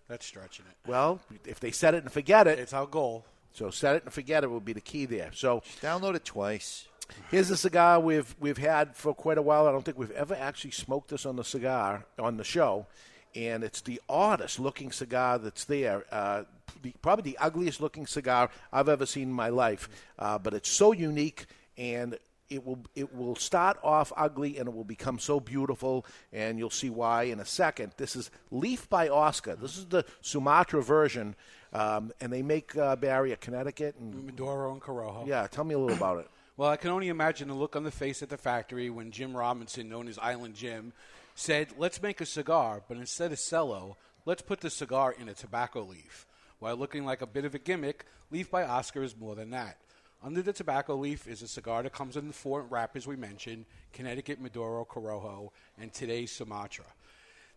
That's 0.09 0.25
stretching 0.27 0.65
it. 0.71 0.89
Well, 0.89 1.21
if 1.45 1.59
they 1.61 1.71
set 1.71 1.95
it 1.95 2.03
and 2.05 2.13
forget 2.13 2.47
it, 2.47 2.59
It's 2.59 2.73
our 2.73 2.87
goal. 2.87 3.25
so 3.53 3.71
set 3.71 3.97
it 3.97 4.05
and 4.05 4.13
forget 4.13 4.45
it 4.45 4.51
would 4.51 4.65
be 4.65 4.73
the 4.73 4.81
key 4.81 5.05
there. 5.05 5.31
So 5.35 5.63
download 5.83 6.15
it 6.15 6.25
twice. 6.25 6.87
Here's 7.31 7.51
a 7.51 7.57
cigar 7.57 8.01
we've 8.01 8.35
we've 8.41 8.59
had 8.59 8.97
for 8.97 9.15
quite 9.15 9.39
a 9.39 9.43
while. 9.43 9.67
I 9.67 9.73
don't 9.73 9.85
think 9.85 9.99
we've 9.99 10.11
ever 10.13 10.35
actually 10.35 10.73
smoked 10.73 11.09
this 11.11 11.25
on 11.25 11.37
the 11.37 11.45
cigar 11.45 12.05
on 12.19 12.37
the 12.37 12.43
show, 12.45 12.87
and 13.35 13.63
it's 13.63 13.81
the 13.81 14.01
oddest 14.09 14.59
looking 14.59 14.91
cigar 14.91 15.39
that's 15.39 15.65
there. 15.65 16.05
Uh, 16.11 16.43
the, 16.83 16.93
probably 17.03 17.31
the 17.31 17.39
ugliest 17.39 17.81
looking 17.81 18.07
cigar 18.09 18.51
I've 18.73 18.89
ever 18.89 19.07
seen 19.07 19.25
in 19.29 19.33
my 19.33 19.51
life, 19.51 19.89
uh, 20.19 20.39
but 20.39 20.53
it's 20.55 20.69
so 20.71 20.93
unique 20.93 21.47
and. 21.79 22.19
It 22.49 22.65
will 22.65 22.79
it 22.95 23.15
will 23.15 23.35
start 23.37 23.79
off 23.83 24.13
ugly 24.17 24.59
and 24.59 24.69
it 24.69 24.75
will 24.75 24.85
become 24.85 25.19
so 25.19 25.41
beautiful, 25.41 26.07
and 26.33 26.59
you'll 26.59 26.71
see 26.71 26.91
why 26.91 27.25
in 27.25 27.41
a 27.41 27.45
second. 27.45 27.93
This 27.97 28.15
is 28.17 28.31
Leaf 28.51 28.89
by 28.89 29.09
Oscar. 29.09 29.57
This 29.57 29.77
is 29.77 29.87
the 29.87 30.05
Sumatra 30.21 30.83
version, 30.83 31.35
um, 31.73 32.13
and 32.21 32.33
they 32.33 32.43
make 32.43 32.77
uh, 32.77 32.97
Barry 32.97 33.33
at 33.33 33.41
Connecticut 33.41 33.97
and 33.99 34.25
Maduro 34.27 34.73
and 34.73 34.81
Corojo. 34.81 35.27
yeah. 35.27 35.47
Tell 35.47 35.65
me 35.65 35.75
a 35.75 35.79
little 35.79 35.97
about 35.97 36.19
it. 36.19 36.29
Well, 36.59 36.71
I 36.71 36.79
can 36.79 36.89
only 36.91 37.09
imagine 37.09 37.49
the 37.49 37.55
look 37.55 37.77
on 37.77 37.85
the 37.85 37.91
face 37.91 38.23
at 38.23 38.31
the 38.31 38.39
factory 38.39 38.89
when 38.89 39.11
Jim 39.11 39.37
Robinson, 39.37 39.91
known 39.91 40.09
as 40.09 40.19
Island 40.19 40.55
Jim, 40.55 40.95
said, 41.35 41.69
Let's 41.77 42.01
make 42.01 42.23
a 42.23 42.25
cigar, 42.25 42.81
but 42.89 42.97
instead 42.97 43.31
of 43.31 43.39
cello, 43.39 43.99
let's 44.25 44.41
put 44.41 44.63
the 44.63 44.71
cigar 44.71 45.13
in 45.13 45.29
a 45.29 45.35
tobacco 45.35 45.83
leaf. 45.83 46.25
While 46.59 46.77
looking 46.77 47.05
like 47.05 47.21
a 47.21 47.27
bit 47.27 47.45
of 47.45 47.55
a 47.55 47.59
gimmick, 47.59 48.07
Leaf 48.31 48.51
by 48.51 48.65
Oscar 48.65 49.03
is 49.03 49.15
more 49.15 49.35
than 49.35 49.51
that. 49.51 49.77
Under 50.23 50.43
the 50.43 50.53
tobacco 50.53 50.97
leaf 50.97 51.29
is 51.29 51.43
a 51.43 51.49
cigar 51.49 51.83
that 51.83 51.93
comes 51.93 52.17
in 52.17 52.27
the 52.27 52.33
four 52.33 52.63
wrappers 52.63 53.07
we 53.07 53.17
mentioned 53.17 53.67
Connecticut, 53.93 54.41
Maduro, 54.41 54.85
Corojo, 54.85 55.51
and 55.79 55.93
today's 55.93 56.33
Sumatra. 56.33 56.87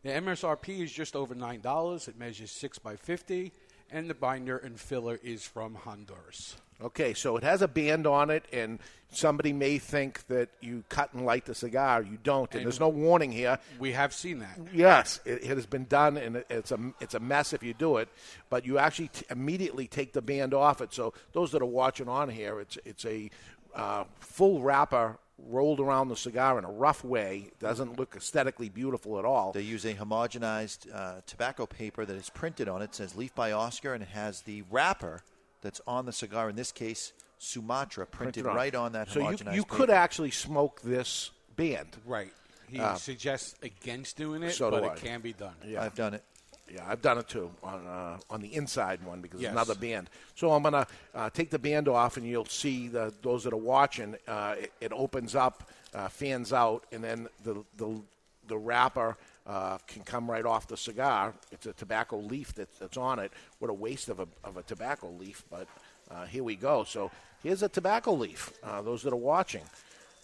The 0.03 0.10
MSRP 0.10 0.84
is 0.84 0.91
just 0.91 1.16
over 1.16 1.36
$9. 1.36 2.07
It 2.07 2.18
measures 2.18 2.51
6 2.51 2.80
by 2.80 2.95
50 2.95 3.51
and 3.91 4.10
the 4.10 4.14
binder 4.14 4.57
and 4.57 4.80
filler 4.80 5.20
is 5.24 5.43
from 5.43 5.76
Honduras. 5.76 6.55
Okay, 6.82 7.14
so 7.14 7.36
it 7.36 7.44
has 7.44 7.62
a 7.62 7.68
band 7.68 8.08
on 8.08 8.30
it, 8.30 8.46
and 8.54 8.80
somebody 9.12 9.52
may 9.52 9.80
think 9.80 10.26
that 10.28 10.48
you 10.62 10.84
cut 10.88 11.14
and 11.14 11.26
light 11.26 11.46
the 11.46 11.54
cigar. 11.54 12.02
You 12.02 12.18
don't, 12.24 12.50
and, 12.52 12.60
And- 12.62 12.66
there's 12.66 12.80
no 12.80 12.88
warning 12.88 13.32
here. 13.34 13.60
We 13.80 13.92
have 13.92 14.14
seen 14.14 14.40
that. 14.40 14.58
Yes, 14.74 15.20
it, 15.26 15.44
it 15.44 15.48
has 15.58 15.66
been 15.66 15.86
done, 15.86 16.16
and 16.16 16.38
it- 16.38 16.46
it's 16.50 16.72
a 16.72 16.80
it's 17.02 17.16
a 17.16 17.20
mess 17.20 17.52
if 17.52 17.64
you 17.64 17.74
do 17.74 17.98
it. 17.98 18.08
But 18.50 18.66
you 18.66 18.78
actually 18.78 19.10
t- 19.10 19.26
immediately 19.30 19.88
take 19.88 20.14
the 20.14 20.22
band 20.22 20.54
off 20.54 20.80
it. 20.80 20.94
So 20.94 21.14
those 21.34 21.52
that 21.52 21.62
are 21.62 21.66
watching 21.66 22.08
on 22.08 22.30
here, 22.30 22.62
it's 22.62 22.78
it's 22.86 23.04
a 23.06 23.30
uh, 23.76 24.06
full 24.22 24.62
wrapper 24.62 25.18
rolled 25.38 25.80
around 25.80 26.08
the 26.10 26.16
cigar 26.18 26.58
in 26.58 26.64
a 26.66 26.72
rough 26.72 27.04
way. 27.04 27.50
Doesn't 27.60 27.98
look 28.00 28.16
aesthetically 28.16 28.70
beautiful 28.70 29.20
at 29.20 29.26
all. 29.26 29.52
They 29.52 29.62
use 29.62 29.86
a 29.86 29.94
homogenized 29.96 30.94
uh, 30.94 31.22
tobacco 31.26 31.66
paper 31.66 32.06
that 32.06 32.16
is 32.16 32.30
printed 32.30 32.68
on 32.70 32.82
it. 32.82 32.96
Says 32.96 33.16
Leaf 33.18 33.36
by 33.36 33.52
Oscar, 33.52 33.94
and 33.94 34.02
it 34.04 34.10
has 34.10 34.42
the 34.42 34.64
wrapper 34.72 35.24
that's 35.62 35.82
on 35.88 36.05
the 36.05 36.12
cigar. 36.14 36.49
In 36.49 36.55
this 36.55 36.72
case, 36.72 37.14
Sumatra, 37.38 38.05
printed, 38.05 38.45
on. 38.45 38.55
right 38.55 38.74
on 38.76 38.91
that 38.93 39.10
So 39.10 39.20
you, 39.20 39.26
homogenized 39.26 39.55
you 39.55 39.64
paper. 39.64 39.76
could 39.76 39.89
actually 39.89 40.32
smoke 40.32 40.82
this 40.82 41.32
band. 41.55 41.97
Right. 42.05 42.32
He 42.68 42.80
Uh, 42.80 42.95
suggests 42.95 43.55
against 43.64 44.18
doing 44.18 44.43
it, 44.43 44.51
so 44.51 44.70
do 44.70 44.78
but 44.78 44.84
I. 44.84 44.93
it 44.93 44.99
can 45.01 45.22
be 45.22 45.34
done. 45.34 45.55
Yeah. 45.66 45.82
I've 45.84 45.95
done 45.95 46.14
it. 46.14 46.24
Yeah, 46.72 46.86
I've 46.88 47.01
done 47.01 47.18
it 47.18 47.28
too 47.28 47.49
on 47.64 47.88
uh, 47.88 48.20
on 48.30 48.41
the 48.41 48.53
inside 48.53 49.01
one 49.03 49.22
because 49.22 49.41
Yes. 49.41 49.49
it's 49.49 49.53
another 49.53 49.74
band. 49.74 50.07
So 50.36 50.51
I'm 50.51 50.62
gonna 50.62 50.86
uh, 51.16 51.32
take 51.32 51.49
the 51.49 51.57
band 51.57 51.88
off, 51.88 52.16
and 52.18 52.28
you'll 52.28 52.45
see 52.45 52.88
the 52.88 53.12
those 53.24 53.43
that 53.45 53.53
are 53.53 53.57
watching. 53.57 54.16
Uh, 54.28 54.53
it, 54.60 54.72
it 54.80 54.91
opens 54.93 55.34
up, 55.34 55.68
uh, 55.95 56.10
fans 56.10 56.53
out, 56.53 56.86
and 56.91 57.03
then 57.03 57.28
the 57.43 57.64
the 57.78 57.99
the 58.47 58.57
wrapper. 58.57 59.18
Uh, 59.50 59.80
can 59.88 60.04
come 60.04 60.30
right 60.30 60.45
off 60.45 60.68
the 60.68 60.78
cigar. 60.78 61.34
It's 61.52 61.66
a 61.66 61.74
tobacco 61.74 62.20
leaf 62.20 62.54
that's, 62.54 62.78
that's 62.78 62.97
on 62.97 63.18
it. 63.18 63.32
What 63.58 63.72
a 63.72 63.74
waste 63.74 64.08
of 64.08 64.20
a, 64.20 64.28
of 64.43 64.58
a 64.58 64.62
tobacco 64.62 65.10
leaf, 65.10 65.43
but 65.50 65.68
uh, 66.12 66.28
here 66.28 66.43
we 66.43 66.56
go. 66.56 66.84
So 66.84 67.10
here's 67.41 67.64
a 67.64 67.70
tobacco 67.70 68.14
leaf. 68.14 68.54
Uh, 68.64 68.84
those 68.84 69.02
that 69.02 69.12
are 69.12 69.16
watching. 69.16 69.64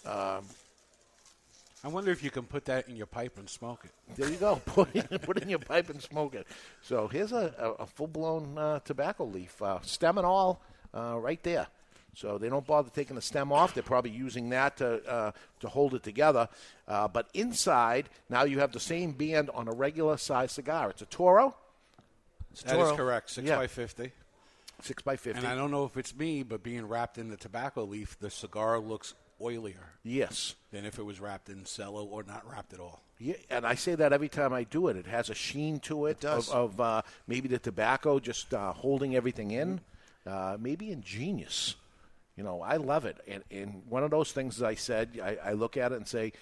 Um, 0.06 0.46
I 1.84 1.88
wonder 1.88 2.12
if 2.12 2.24
you 2.24 2.30
can 2.30 2.44
put 2.44 2.66
that 2.66 2.88
in 2.88 2.96
your 2.96 3.08
pipe 3.08 3.40
and 3.40 3.50
smoke 3.50 3.86
it. 3.86 3.92
there 4.16 4.30
you 4.30 4.38
go. 4.38 4.56
Put 4.66 4.96
it, 4.96 5.22
put 5.24 5.38
it 5.38 5.44
in 5.44 5.50
your 5.50 5.60
pipe 5.60 5.90
and 5.90 6.00
smoke 6.00 6.36
it. 6.36 6.46
So 6.84 7.08
here's 7.08 7.32
a, 7.32 7.52
a, 7.58 7.84
a 7.84 7.86
full 7.88 8.08
blown 8.08 8.60
uh, 8.60 8.80
tobacco 8.80 9.26
leaf, 9.26 9.60
uh, 9.60 9.80
stem 9.82 10.20
and 10.20 10.26
all, 10.28 10.62
uh, 10.94 11.18
right 11.20 11.42
there. 11.42 11.66
So 12.16 12.38
they 12.38 12.50
don't 12.50 12.66
bother 12.66 12.90
taking 12.90 13.16
the 13.16 13.22
stem 13.22 13.52
off. 13.52 13.74
They're 13.74 13.84
probably 13.84 14.12
using 14.12 14.50
that 14.50 14.78
to 14.78 15.04
uh, 15.06 15.32
to 15.60 15.68
hold 15.68 15.94
it 15.94 16.04
together. 16.04 16.48
Uh, 16.88 17.08
but 17.08 17.28
inside, 17.34 18.10
now 18.30 18.44
you 18.44 18.60
have 18.60 18.72
the 18.72 18.80
same 18.80 19.12
band 19.12 19.50
on 19.54 19.68
a 19.68 19.74
regular 19.74 20.18
size 20.18 20.52
cigar. 20.54 20.90
It's 20.92 21.02
a 21.02 21.06
Toro. 21.06 21.56
It's 22.52 22.64
a 22.64 22.68
That 22.68 22.80
is 22.80 22.84
Toro. 22.88 22.96
correct. 22.98 23.30
Six 23.32 23.48
Yeah. 23.48 23.58
by 23.58 23.68
fifty. 23.68 24.12
Six 24.82 25.02
by 25.04 25.16
fifty. 25.18 25.40
And 25.40 25.48
I 25.48 25.56
don't 25.56 25.72
know 25.72 25.86
if 25.86 25.98
it's 25.98 26.16
me, 26.16 26.44
but 26.44 26.64
being 26.64 26.88
wrapped 26.88 27.18
in 27.18 27.30
the 27.30 27.38
tobacco 27.38 27.84
leaf, 27.84 28.18
the 28.20 28.30
cigar 28.30 28.80
looks 28.80 29.14
oilier. 29.42 29.92
Yes. 30.04 30.56
Than 30.72 30.86
if 30.86 30.98
it 31.00 31.04
was 31.04 31.20
wrapped 31.20 31.50
in 31.50 31.64
cello 31.66 32.06
or 32.06 32.24
not 32.24 32.50
wrapped 32.50 32.74
at 32.74 32.80
all. 32.80 33.02
Yeah, 33.18 33.36
and 33.50 33.66
I 33.66 33.76
say 33.76 33.96
that 33.96 34.12
every 34.12 34.28
time 34.30 34.52
I 34.54 34.64
do 34.64 34.88
it. 34.90 34.98
It 34.98 35.08
has 35.08 35.30
a 35.30 35.34
sheen 35.34 35.80
to 35.82 36.06
it, 36.08 36.20
does. 36.20 36.50
of, 36.50 36.74
of 36.74 36.82
uh, 36.82 37.02
maybe 37.28 37.48
the 37.48 37.60
tobacco 37.60 38.20
just 38.20 38.54
uh, 38.54 38.74
holding 38.74 39.16
everything 39.16 39.52
in. 39.52 39.80
Uh, 40.26 40.58
maybe 40.60 40.92
ingenious. 40.92 41.76
You 42.36 42.44
know, 42.44 42.62
I 42.62 42.78
love 42.78 43.06
it. 43.06 43.18
And, 43.28 43.44
and 43.50 43.82
one 43.88 44.04
of 44.04 44.12
those 44.12 44.32
things, 44.32 44.58
as 44.58 44.64
I 44.64 44.76
said, 44.76 45.20
I, 45.24 45.38
I 45.52 45.54
look 45.54 45.78
at 45.78 45.92
it 45.92 45.96
and 45.96 46.08
say, 46.08 46.34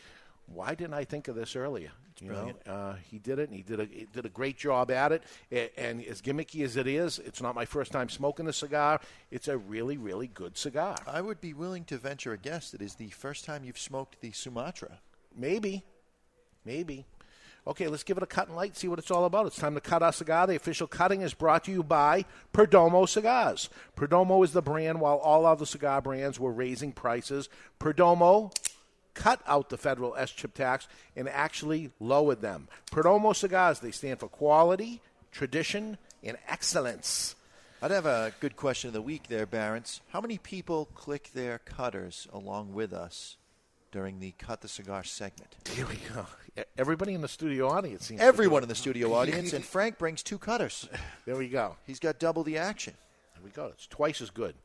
why 0.48 0.76
didn't 0.76 0.94
I 0.96 1.04
think 1.04 1.28
of 1.28 1.36
this 1.36 1.56
earlier? 1.56 1.92
you 2.22 2.30
know, 2.30 2.52
uh, 2.68 2.94
he 3.10 3.18
did 3.18 3.40
it, 3.40 3.50
and 3.50 3.58
he 3.58 3.64
did 3.64 3.80
a 3.80 3.86
he 3.86 4.06
did 4.14 4.24
a 4.26 4.30
great 4.30 4.56
job 4.56 4.92
at 4.92 5.12
it. 5.12 5.24
A- 5.52 5.72
And 5.80 6.04
as 6.06 6.22
gimmicky 6.22 6.64
as 6.64 6.78
it 6.78 6.86
is, 6.86 7.18
it's 7.20 7.42
not 7.42 7.56
my 7.56 7.66
first 7.66 7.92
time 7.92 8.08
smoking 8.08 8.48
a 8.48 8.54
cigar. 8.54 9.02
It's 9.32 9.48
a 9.48 9.58
really, 9.58 9.98
really 9.98 10.28
good 10.28 10.56
cigar. 10.58 10.96
I 11.08 11.22
would 11.22 11.42
be 11.42 11.54
willing 11.54 11.86
to 11.86 11.98
venture 11.98 12.32
a 12.32 12.38
guess 12.38 12.70
that 12.72 12.82
is 12.84 12.96
the 12.96 13.10
first 13.10 13.46
time 13.46 13.64
you've 13.64 13.80
smoked 13.80 14.22
the 14.22 14.32
Sumatra. 14.32 15.00
Maybe. 15.36 15.84
Maybe. 16.66 17.06
Okay, 17.66 17.88
let's 17.88 18.04
give 18.04 18.18
it 18.18 18.24
a 18.24 18.28
cut 18.28 18.48
and 18.48 18.58
light, 18.58 18.76
see 18.76 18.90
what 18.90 19.00
it's 19.00 19.12
all 19.12 19.24
about. 19.24 19.46
It's 19.46 19.58
time 19.58 19.76
to 19.76 19.82
cut 19.82 20.04
our 20.04 20.12
cigar. 20.12 20.48
The 20.48 20.56
official 20.56 20.86
cutting 20.86 21.22
is 21.22 21.34
brought 21.34 21.64
to 21.66 21.72
you 21.72 21.82
by 21.82 22.26
Perdomo 22.54 23.08
Cigars. 23.08 23.70
Perdomo 23.96 24.44
is 24.44 24.52
the 24.52 24.62
brand 24.62 25.00
while 25.00 25.18
all 25.18 25.46
other 25.46 25.66
cigar 25.66 26.02
brands 26.02 26.40
were 26.40 26.52
raising 26.52 26.92
prices. 26.92 27.48
Perdomo 27.80 28.54
cut 29.14 29.40
out 29.48 29.70
the 29.70 29.78
federal 29.78 30.14
SCHIP 30.14 30.54
tax 30.54 30.88
and 31.16 31.30
actually 31.30 31.92
lowered 32.02 32.42
them. 32.42 32.68
Perdomo 32.92 33.34
Cigars, 33.34 33.80
they 33.80 33.92
stand 33.92 34.20
for 34.20 34.28
quality, 34.28 35.00
tradition, 35.32 35.98
and 36.22 36.38
excellence. 36.50 37.36
I'd 37.82 37.92
have 37.92 38.06
a 38.06 38.34
good 38.42 38.58
question 38.58 38.90
of 38.90 38.94
the 38.94 39.02
week 39.02 39.28
there, 39.30 39.46
Barons. 39.46 40.02
How 40.10 40.20
many 40.20 40.38
people 40.38 40.90
click 40.96 41.32
their 41.34 41.60
cutters 41.60 42.28
along 42.34 42.74
with 42.74 42.92
us 42.92 43.38
during 43.94 44.20
the 44.20 44.34
Cut 44.40 44.60
the 44.62 44.68
Cigar 44.68 45.04
segment? 45.04 45.56
Here 45.70 45.86
we 45.86 46.00
go. 46.14 46.26
Everybody 46.78 47.14
in 47.14 47.22
the 47.22 47.28
studio 47.28 47.70
audience 47.70 48.08
seems 48.08 48.20
Everyone 48.20 48.64
in 48.64 48.70
the 48.70 48.76
studio 48.76 49.14
audience, 49.20 49.54
and 49.54 49.64
Frank 49.64 49.98
brings 50.00 50.24
two 50.24 50.38
cutters. 50.40 50.90
There 51.26 51.38
we 51.38 51.48
go. 51.48 51.78
He's 51.86 52.00
got 52.00 52.20
double 52.20 52.44
the 52.44 52.58
action. 52.58 52.96
There 53.36 53.44
we 53.44 53.52
go. 53.52 53.68
It's 53.68 53.88
twice 53.88 54.20
as 54.20 54.32
good. 54.32 54.56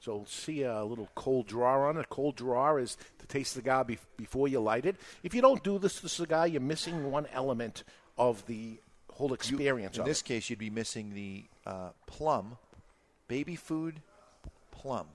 So 0.00 0.16
we'll 0.16 0.26
see 0.26 0.62
a 0.62 0.82
little 0.82 1.10
cold 1.14 1.46
draw 1.46 1.86
on 1.86 1.98
it. 1.98 2.00
A 2.00 2.04
cold 2.08 2.36
draw 2.36 2.76
is 2.76 2.96
to 3.18 3.26
taste 3.26 3.54
the 3.54 3.60
cigar 3.60 3.84
be- 3.84 3.98
before 4.16 4.48
you 4.48 4.58
light 4.60 4.86
it. 4.86 4.96
If 5.22 5.34
you 5.34 5.42
don't 5.42 5.62
do 5.62 5.78
this 5.78 5.96
to 5.96 6.02
the 6.02 6.08
cigar, 6.08 6.48
you're 6.48 6.62
missing 6.62 7.10
one 7.10 7.26
element 7.34 7.84
of 8.16 8.44
the 8.46 8.80
whole 9.12 9.34
experience. 9.34 9.96
In 9.96 10.00
of 10.00 10.06
this 10.06 10.22
it. 10.22 10.24
case, 10.24 10.48
you'd 10.48 10.58
be 10.58 10.70
missing 10.70 11.12
the 11.12 11.44
uh, 11.66 11.90
plum, 12.06 12.56
baby 13.28 13.56
food 13.56 14.00
plum. 14.70 15.06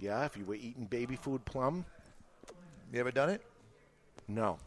Yeah, 0.00 0.24
if 0.24 0.36
you 0.38 0.46
were 0.46 0.54
eating 0.54 0.86
baby 0.86 1.16
food 1.16 1.44
plum. 1.44 1.84
You 2.92 3.00
ever 3.00 3.10
done 3.10 3.30
it? 3.30 3.42
No. 4.26 4.58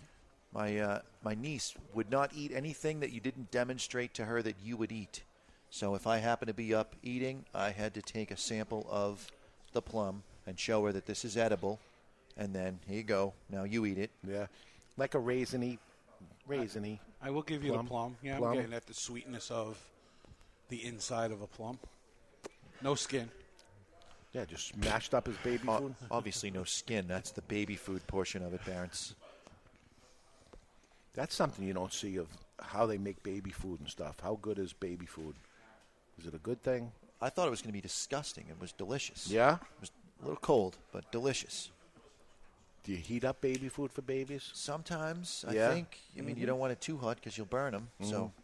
My 0.54 0.78
uh, 0.80 1.00
my 1.24 1.34
niece 1.34 1.74
would 1.94 2.12
not 2.12 2.32
eat 2.36 2.52
anything 2.54 3.00
that 3.00 3.12
you 3.12 3.20
didn't 3.20 3.52
demonstrate 3.52 4.14
to 4.16 4.26
her 4.26 4.42
that 4.42 4.56
you 4.64 4.78
would 4.78 4.92
eat. 4.92 5.24
So 5.70 5.96
if 5.96 6.06
I 6.06 6.18
happened 6.18 6.48
to 6.48 6.54
be 6.54 6.74
up 6.74 6.96
eating, 7.02 7.46
I 7.56 7.72
had 7.72 7.94
to 7.94 8.02
take 8.02 8.32
a 8.32 8.38
sample 8.38 8.86
of 8.90 9.32
the 9.72 9.82
plum 9.82 10.24
and 10.46 10.60
show 10.60 10.84
her 10.86 10.92
that 10.92 11.06
this 11.06 11.24
is 11.24 11.38
edible, 11.38 11.80
and 12.38 12.54
then 12.54 12.80
here 12.88 12.98
you 12.98 13.04
go. 13.04 13.34
Now 13.50 13.64
you 13.64 13.86
eat 13.86 13.98
it. 13.98 14.12
Yeah, 14.28 14.48
like 14.98 15.16
a 15.16 15.20
raisiny, 15.20 15.78
raisiny. 16.50 17.00
I 17.22 17.30
will 17.30 17.44
give 17.44 17.64
you 17.64 17.72
Plum. 17.72 17.86
the 17.86 17.90
plum. 17.90 18.18
Yeah, 18.22 18.38
Plum. 18.38 18.52
I'm 18.52 18.58
getting 18.58 18.74
at 18.74 18.88
the 18.88 18.94
sweetness 18.94 19.50
of 19.52 19.82
the 20.68 20.84
inside 20.86 21.32
of 21.32 21.42
a 21.42 21.48
plum. 21.48 21.80
No 22.82 22.96
skin. 22.96 23.30
Yeah, 24.34 24.46
just 24.46 24.78
mashed 24.78 25.14
up 25.14 25.28
as 25.28 25.36
baby 25.38 25.68
food. 25.68 25.94
Obviously, 26.10 26.52
no 26.52 26.64
skin. 26.64 27.06
That's 27.08 27.32
the 27.32 27.42
baby 27.44 27.76
food 27.76 28.06
portion 28.08 28.44
of 28.44 28.54
it, 28.54 28.62
Barents. 28.66 29.14
That's 31.14 31.36
something 31.36 31.66
you 31.66 31.74
don't 31.74 31.92
see 31.92 32.16
of 32.16 32.28
how 32.62 32.86
they 32.86 32.98
make 32.98 33.22
baby 33.24 33.52
food 33.52 33.82
and 33.82 33.90
stuff. 33.90 34.16
How 34.22 34.40
good 34.42 34.58
is 34.58 34.72
baby 34.72 35.06
food? 35.06 35.36
Is 36.18 36.26
it 36.26 36.34
a 36.34 36.38
good 36.38 36.62
thing? 36.64 36.92
I 37.22 37.30
thought 37.30 37.48
it 37.48 37.52
was 37.52 37.62
going 37.62 37.70
to 37.70 37.74
be 37.74 37.82
disgusting. 37.82 38.46
It 38.50 38.60
was 38.60 38.72
delicious. 38.72 39.28
Yeah? 39.28 39.56
It 39.56 39.82
was 39.82 39.92
a 40.22 40.24
little 40.24 40.40
cold, 40.40 40.78
but 40.94 41.12
delicious. 41.12 41.70
Do 42.84 42.94
you 42.94 42.98
heat 42.98 43.26
up 43.26 43.42
baby 43.42 43.68
food 43.68 43.92
for 43.92 44.02
babies? 44.02 44.50
Sometimes, 44.54 45.44
I 45.48 45.54
Yeah. 45.54 45.70
think. 45.74 46.00
I 46.18 46.22
mean, 46.22 46.38
you 46.38 46.44
Mhm. 46.44 46.48
don't 46.48 46.60
want 46.60 46.72
it 46.72 46.82
too 46.82 46.98
hot 46.98 47.18
because 47.18 47.38
you'll 47.38 47.46
burn 47.48 47.74
them. 47.74 47.90
So, 48.02 48.28
Mhm. 48.28 48.41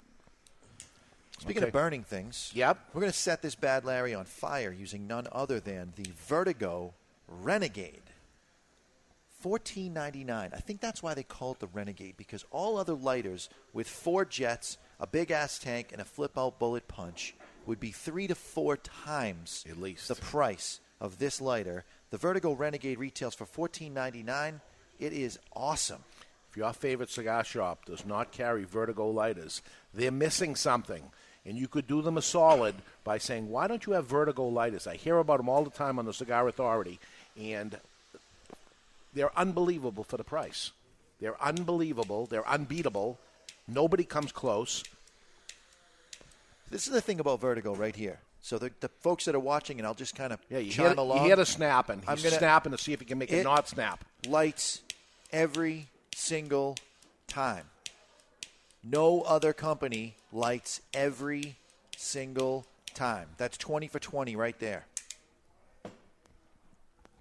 Speaking 1.37 1.63
Okay. 1.63 1.67
of 1.67 1.73
burning 1.73 2.03
things, 2.03 2.51
yep, 2.53 2.77
we're 2.93 3.01
going 3.01 3.11
to 3.11 3.17
set 3.17 3.41
this 3.41 3.55
bad 3.55 3.85
Larry 3.85 4.13
on 4.13 4.25
fire 4.25 4.71
using 4.71 5.07
none 5.07 5.27
other 5.31 5.59
than 5.59 5.93
the 5.95 6.09
Vertigo 6.27 6.93
Renegade. 7.27 8.01
Fourteen 9.39 9.93
ninety 9.93 10.23
nine. 10.23 10.49
I 10.53 10.57
think 10.57 10.81
that's 10.81 11.03
why 11.03 11.13
they 11.13 11.21
call 11.23 11.51
it 11.51 11.59
the 11.59 11.67
Renegade 11.67 12.17
because 12.17 12.43
all 12.49 12.77
other 12.77 12.95
lighters 12.95 13.49
with 13.71 13.87
four 13.87 14.25
jets, 14.25 14.77
a 14.99 15.05
big 15.05 15.29
ass 15.29 15.59
tank, 15.59 15.89
and 15.91 16.01
a 16.01 16.05
flip 16.05 16.37
out 16.37 16.57
bullet 16.57 16.87
punch 16.87 17.35
would 17.67 17.79
be 17.79 17.91
three 17.91 18.25
to 18.27 18.35
four 18.35 18.77
times 18.77 19.63
at 19.69 19.79
least 19.79 20.07
the 20.07 20.15
price 20.15 20.79
of 20.99 21.19
this 21.19 21.39
lighter. 21.39 21.85
The 22.09 22.17
Vertigo 22.17 22.53
Renegade 22.53 22.97
retails 22.97 23.35
for 23.35 23.45
fourteen 23.45 23.93
ninety 23.93 24.23
nine. 24.23 24.59
It 24.99 25.13
is 25.13 25.37
awesome. 25.55 26.03
If 26.49 26.57
your 26.57 26.73
favorite 26.73 27.11
cigar 27.11 27.43
shop 27.43 27.85
does 27.85 28.05
not 28.07 28.31
carry 28.31 28.63
Vertigo 28.63 29.07
lighters, 29.09 29.61
they're 29.93 30.11
missing 30.11 30.55
something. 30.55 31.03
And 31.47 31.57
you 31.57 31.67
could 31.69 31.87
do 31.87 32.01
them 32.01 32.17
a 32.17 32.21
solid 32.21 32.75
by 33.05 33.17
saying, 33.17 33.49
why 33.49 33.67
don't 33.67 33.85
you 33.85 33.93
have 33.93 34.05
Vertigo 34.05 34.45
lighters? 34.47 34.85
I 34.85 34.97
hear 34.97 35.17
about 35.17 35.37
them 35.37 35.47
all 35.47 35.63
the 35.63 35.69
time 35.69 35.97
on 35.97 36.05
the 36.05 36.13
Cigar 36.13 36.45
Authority, 36.47 36.99
and 37.39 37.79
they're 39.13 39.35
unbelievable 39.39 40.03
for 40.03 40.17
the 40.17 40.25
price. 40.25 40.71
They're 41.21 41.41
unbelievable. 41.41 42.25
They're 42.25 42.47
unbeatable. 42.47 43.17
Nobody 43.67 44.03
comes 44.03 44.31
close. 44.33 44.83
This 46.69 46.85
is 46.85 46.93
the 46.93 47.01
thing 47.01 47.19
about 47.21 47.39
Vertigo 47.39 47.73
right 47.75 47.95
here. 47.95 48.19
So 48.41 48.57
the, 48.57 48.71
the 48.81 48.89
folks 48.89 49.25
that 49.25 49.33
are 49.33 49.39
watching, 49.39 49.79
and 49.79 49.87
I'll 49.87 49.93
just 49.93 50.15
kind 50.15 50.33
of 50.33 50.39
Yeah, 50.49 50.59
you 50.59 50.71
chime 50.71 50.87
hear, 50.87 50.95
along. 50.97 51.17
you 51.19 51.23
hear 51.27 51.35
the 51.37 51.45
snapping. 51.45 51.99
He's 51.99 52.09
I'm 52.09 52.17
gonna- 52.17 52.37
snapping 52.37 52.71
to 52.73 52.77
see 52.77 52.91
if 52.93 52.99
he 52.99 53.05
can 53.05 53.17
make 53.17 53.31
it, 53.31 53.37
it 53.39 53.43
not 53.43 53.69
snap. 53.69 54.03
Lights 54.27 54.81
every 55.31 55.87
single 56.13 56.75
time. 57.27 57.65
No 58.83 59.21
other 59.21 59.53
company 59.53 60.15
lights 60.37 60.81
every 60.93 61.57
single 61.97 62.65
time. 62.93 63.27
That's 63.37 63.57
20 63.57 63.87
for 63.87 63.99
20 63.99 64.35
right 64.35 64.57
there. 64.59 64.85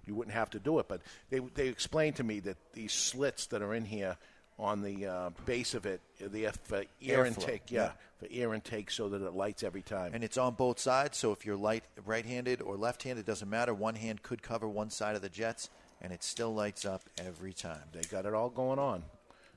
you 0.07 0.15
wouldn't 0.15 0.35
have 0.35 0.51
to 0.51 0.59
do 0.59 0.79
it. 0.79 0.87
But 0.89 1.03
they 1.31 1.41
they 1.55 1.69
explained 1.69 2.17
to 2.17 2.25
me 2.25 2.41
that 2.41 2.57
these 2.73 2.93
slits 2.93 3.47
that 3.47 3.63
are 3.63 3.75
in 3.75 3.85
here 3.85 4.17
on 4.59 4.81
the 4.83 5.07
uh, 5.07 5.31
base 5.45 5.75
of 5.75 5.85
it, 5.85 6.01
they're 6.19 6.53
for 6.65 6.85
air 7.03 7.25
Airflow, 7.25 7.27
intake. 7.27 7.63
Yeah, 7.71 7.83
yeah. 7.83 7.91
for 8.19 8.27
air 8.31 8.55
intake, 8.55 8.91
so 8.91 9.09
that 9.11 9.21
it 9.21 9.35
lights 9.35 9.63
every 9.63 9.83
time. 9.83 10.13
And 10.15 10.25
it's 10.25 10.39
on 10.39 10.55
both 10.55 10.79
sides, 10.79 11.19
so 11.19 11.33
if 11.33 11.45
you're 11.45 11.57
light 11.57 11.85
right-handed 12.07 12.63
or 12.63 12.77
left-handed, 12.77 13.21
it 13.21 13.27
doesn't 13.27 13.51
matter. 13.51 13.75
One 13.75 13.97
hand 13.97 14.23
could 14.23 14.43
cover 14.43 14.67
one 14.67 14.89
side 14.89 15.15
of 15.15 15.21
the 15.21 15.29
jets, 15.29 15.69
and 16.01 16.11
it 16.11 16.23
still 16.23 16.55
lights 16.55 16.87
up 16.87 17.03
every 17.19 17.53
time. 17.53 17.83
They 17.93 18.01
got 18.03 18.25
it 18.25 18.33
all 18.33 18.49
going 18.49 18.79
on. 18.79 19.03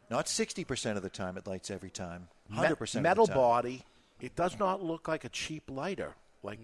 Not 0.10 0.26
60% 0.26 0.98
of 0.98 1.04
the 1.04 1.10
time 1.10 1.38
it 1.38 1.46
lights 1.46 1.70
every 1.70 1.90
time. 1.92 2.30
100% 2.54 3.02
metal 3.02 3.24
of 3.26 3.30
the 3.30 3.34
time. 3.34 3.42
body. 3.42 3.84
It 4.20 4.36
does 4.36 4.58
not 4.60 4.84
look 4.84 5.08
like 5.08 5.24
a 5.24 5.30
cheap 5.30 5.64
lighter. 5.70 6.16
Like 6.44 6.60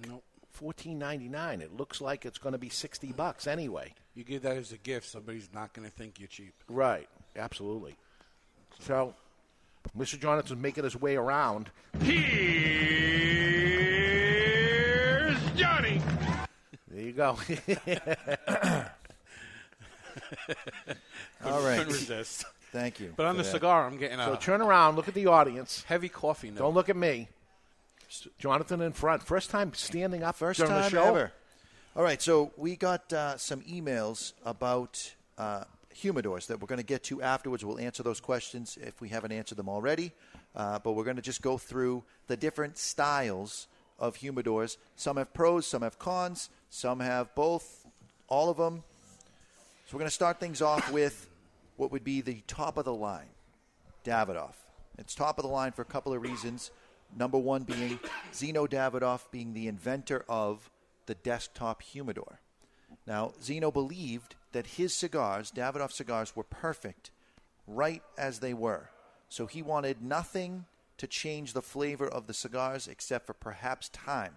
fourteen 0.51 0.97
ninety 0.97 1.27
nine. 1.29 1.61
It 1.61 1.75
looks 1.75 2.01
like 2.01 2.25
it's 2.25 2.37
going 2.37 2.53
to 2.53 2.57
be 2.59 2.69
sixty 2.69 3.11
bucks 3.11 3.45
anyway. 3.45 3.93
You 4.13 4.23
give 4.23 4.41
that 4.43 4.55
as 4.57 4.71
a 4.71 4.77
gift, 4.77 5.07
somebody's 5.07 5.49
not 5.53 5.73
going 5.73 5.87
to 5.87 5.93
think 5.93 6.19
you're 6.19 6.27
cheap. 6.29 6.53
Right. 6.69 7.07
Absolutely. 7.35 7.95
So, 8.79 9.13
Mr. 9.97 10.19
Jonathan's 10.19 10.59
making 10.61 10.85
his 10.85 10.95
way 10.95 11.15
around. 11.17 11.69
Here's 11.99 12.17
Johnny. 15.55 16.01
There 16.89 17.01
you 17.03 17.11
go. 17.11 17.37
All 21.45 21.61
right. 21.61 21.77
Couldn't 21.77 21.93
resist. 21.93 22.45
Thank 22.75 22.99
you. 22.99 23.13
But 23.15 23.25
on 23.25 23.37
the 23.37 23.43
that. 23.43 23.51
cigar, 23.51 23.87
I'm 23.87 23.97
getting 23.97 24.19
a 24.19 24.25
So 24.25 24.35
turn 24.35 24.61
around, 24.61 24.97
look 24.97 25.07
at 25.07 25.13
the 25.13 25.27
audience. 25.27 25.85
heavy 25.87 26.09
coffee 26.09 26.49
note. 26.49 26.57
Don't 26.57 26.73
look 26.73 26.89
at 26.89 26.97
me. 26.97 27.29
Jonathan 28.37 28.81
in 28.81 28.91
front. 28.91 29.23
First 29.23 29.49
time 29.49 29.73
standing 29.73 30.23
up 30.23 30.35
First 30.35 30.59
during 30.59 30.73
time 30.73 30.83
the 30.83 30.89
show. 30.89 31.03
ever. 31.05 31.31
All 31.95 32.03
right, 32.03 32.21
so 32.21 32.51
we 32.57 32.75
got 32.75 33.13
uh, 33.13 33.37
some 33.37 33.61
emails 33.61 34.33
about 34.43 35.13
uh, 35.37 35.63
humidors 35.95 36.47
that 36.47 36.59
we're 36.59 36.67
going 36.67 36.79
to 36.79 36.85
get 36.85 37.03
to 37.05 37.21
afterwards. 37.21 37.63
We'll 37.63 37.79
answer 37.79 38.03
those 38.03 38.19
questions 38.19 38.77
if 38.81 38.99
we 38.99 39.07
haven't 39.07 39.31
answered 39.31 39.55
them 39.57 39.69
already. 39.69 40.11
Uh, 40.53 40.77
but 40.79 40.91
we're 40.91 41.05
going 41.05 41.15
to 41.15 41.21
just 41.21 41.41
go 41.41 41.57
through 41.57 42.03
the 42.27 42.35
different 42.35 42.77
styles 42.77 43.67
of 43.99 44.17
humidors. 44.17 44.75
Some 44.97 45.15
have 45.15 45.33
pros, 45.33 45.65
some 45.65 45.81
have 45.81 45.97
cons, 45.97 46.49
some 46.69 46.99
have 46.99 47.33
both, 47.35 47.87
all 48.27 48.49
of 48.49 48.57
them. 48.57 48.83
So 49.87 49.95
we're 49.95 49.99
going 49.99 50.09
to 50.09 50.13
start 50.15 50.41
things 50.41 50.61
off 50.61 50.91
with 50.91 51.29
what 51.75 51.91
would 51.91 52.03
be 52.03 52.21
the 52.21 52.41
top 52.47 52.77
of 52.77 52.85
the 52.85 52.93
line, 52.93 53.29
Davidoff. 54.03 54.55
It's 54.97 55.15
top 55.15 55.37
of 55.37 55.43
the 55.43 55.51
line 55.51 55.71
for 55.71 55.81
a 55.81 55.85
couple 55.85 56.13
of 56.13 56.21
reasons. 56.21 56.71
Number 57.15 57.37
one 57.37 57.63
being 57.63 57.99
Zino 58.31 58.67
Davidoff 58.67 59.29
being 59.31 59.53
the 59.53 59.67
inventor 59.67 60.25
of 60.27 60.69
the 61.05 61.15
desktop 61.15 61.81
humidor. 61.81 62.39
Now, 63.05 63.33
Zino 63.41 63.71
believed 63.71 64.35
that 64.53 64.67
his 64.67 64.93
cigars, 64.93 65.51
Davidoff 65.51 65.91
cigars, 65.91 66.35
were 66.35 66.43
perfect 66.43 67.11
right 67.67 68.01
as 68.17 68.39
they 68.39 68.53
were. 68.53 68.89
So 69.29 69.45
he 69.47 69.61
wanted 69.61 70.01
nothing 70.01 70.65
to 70.97 71.07
change 71.07 71.53
the 71.53 71.61
flavor 71.61 72.07
of 72.07 72.27
the 72.27 72.33
cigars 72.33 72.87
except 72.87 73.27
for 73.27 73.33
perhaps 73.33 73.89
time. 73.89 74.35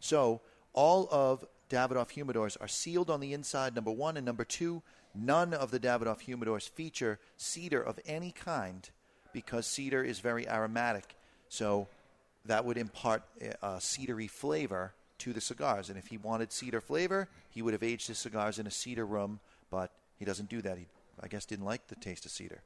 So 0.00 0.40
all 0.72 1.08
of 1.10 1.44
Davidoff 1.68 2.12
humidors 2.14 2.56
are 2.60 2.68
sealed 2.68 3.10
on 3.10 3.20
the 3.20 3.34
inside, 3.34 3.74
number 3.74 3.90
one, 3.90 4.16
and 4.16 4.24
number 4.24 4.44
two, 4.44 4.82
none 5.14 5.54
of 5.54 5.70
the 5.70 5.80
Davidoff 5.80 6.26
humidors 6.26 6.68
feature 6.68 7.18
cedar 7.36 7.82
of 7.82 7.98
any 8.06 8.30
kind 8.30 8.88
because 9.32 9.66
cedar 9.66 10.02
is 10.02 10.20
very 10.20 10.48
aromatic. 10.48 11.16
So 11.48 11.88
that 12.44 12.64
would 12.64 12.76
impart 12.76 13.22
a, 13.62 13.76
cedary 13.76 14.28
flavor 14.28 14.92
to 15.18 15.32
the 15.32 15.40
cigars. 15.40 15.88
And 15.88 15.98
if 15.98 16.06
he 16.06 16.16
wanted 16.16 16.52
cedar 16.52 16.80
flavor, 16.80 17.28
he 17.50 17.62
would 17.62 17.72
have 17.72 17.82
aged 17.82 18.08
his 18.08 18.18
cigars 18.18 18.58
in 18.58 18.66
a 18.66 18.70
cedar 18.70 19.06
room, 19.06 19.40
but 19.70 19.90
he 20.18 20.24
doesn't 20.24 20.48
do 20.48 20.62
that. 20.62 20.78
He, 20.78 20.86
I 21.20 21.28
guess, 21.28 21.44
didn't 21.44 21.64
like 21.64 21.88
the 21.88 21.96
taste 21.96 22.24
of 22.24 22.30
cedar. 22.30 22.62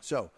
So, 0.00 0.30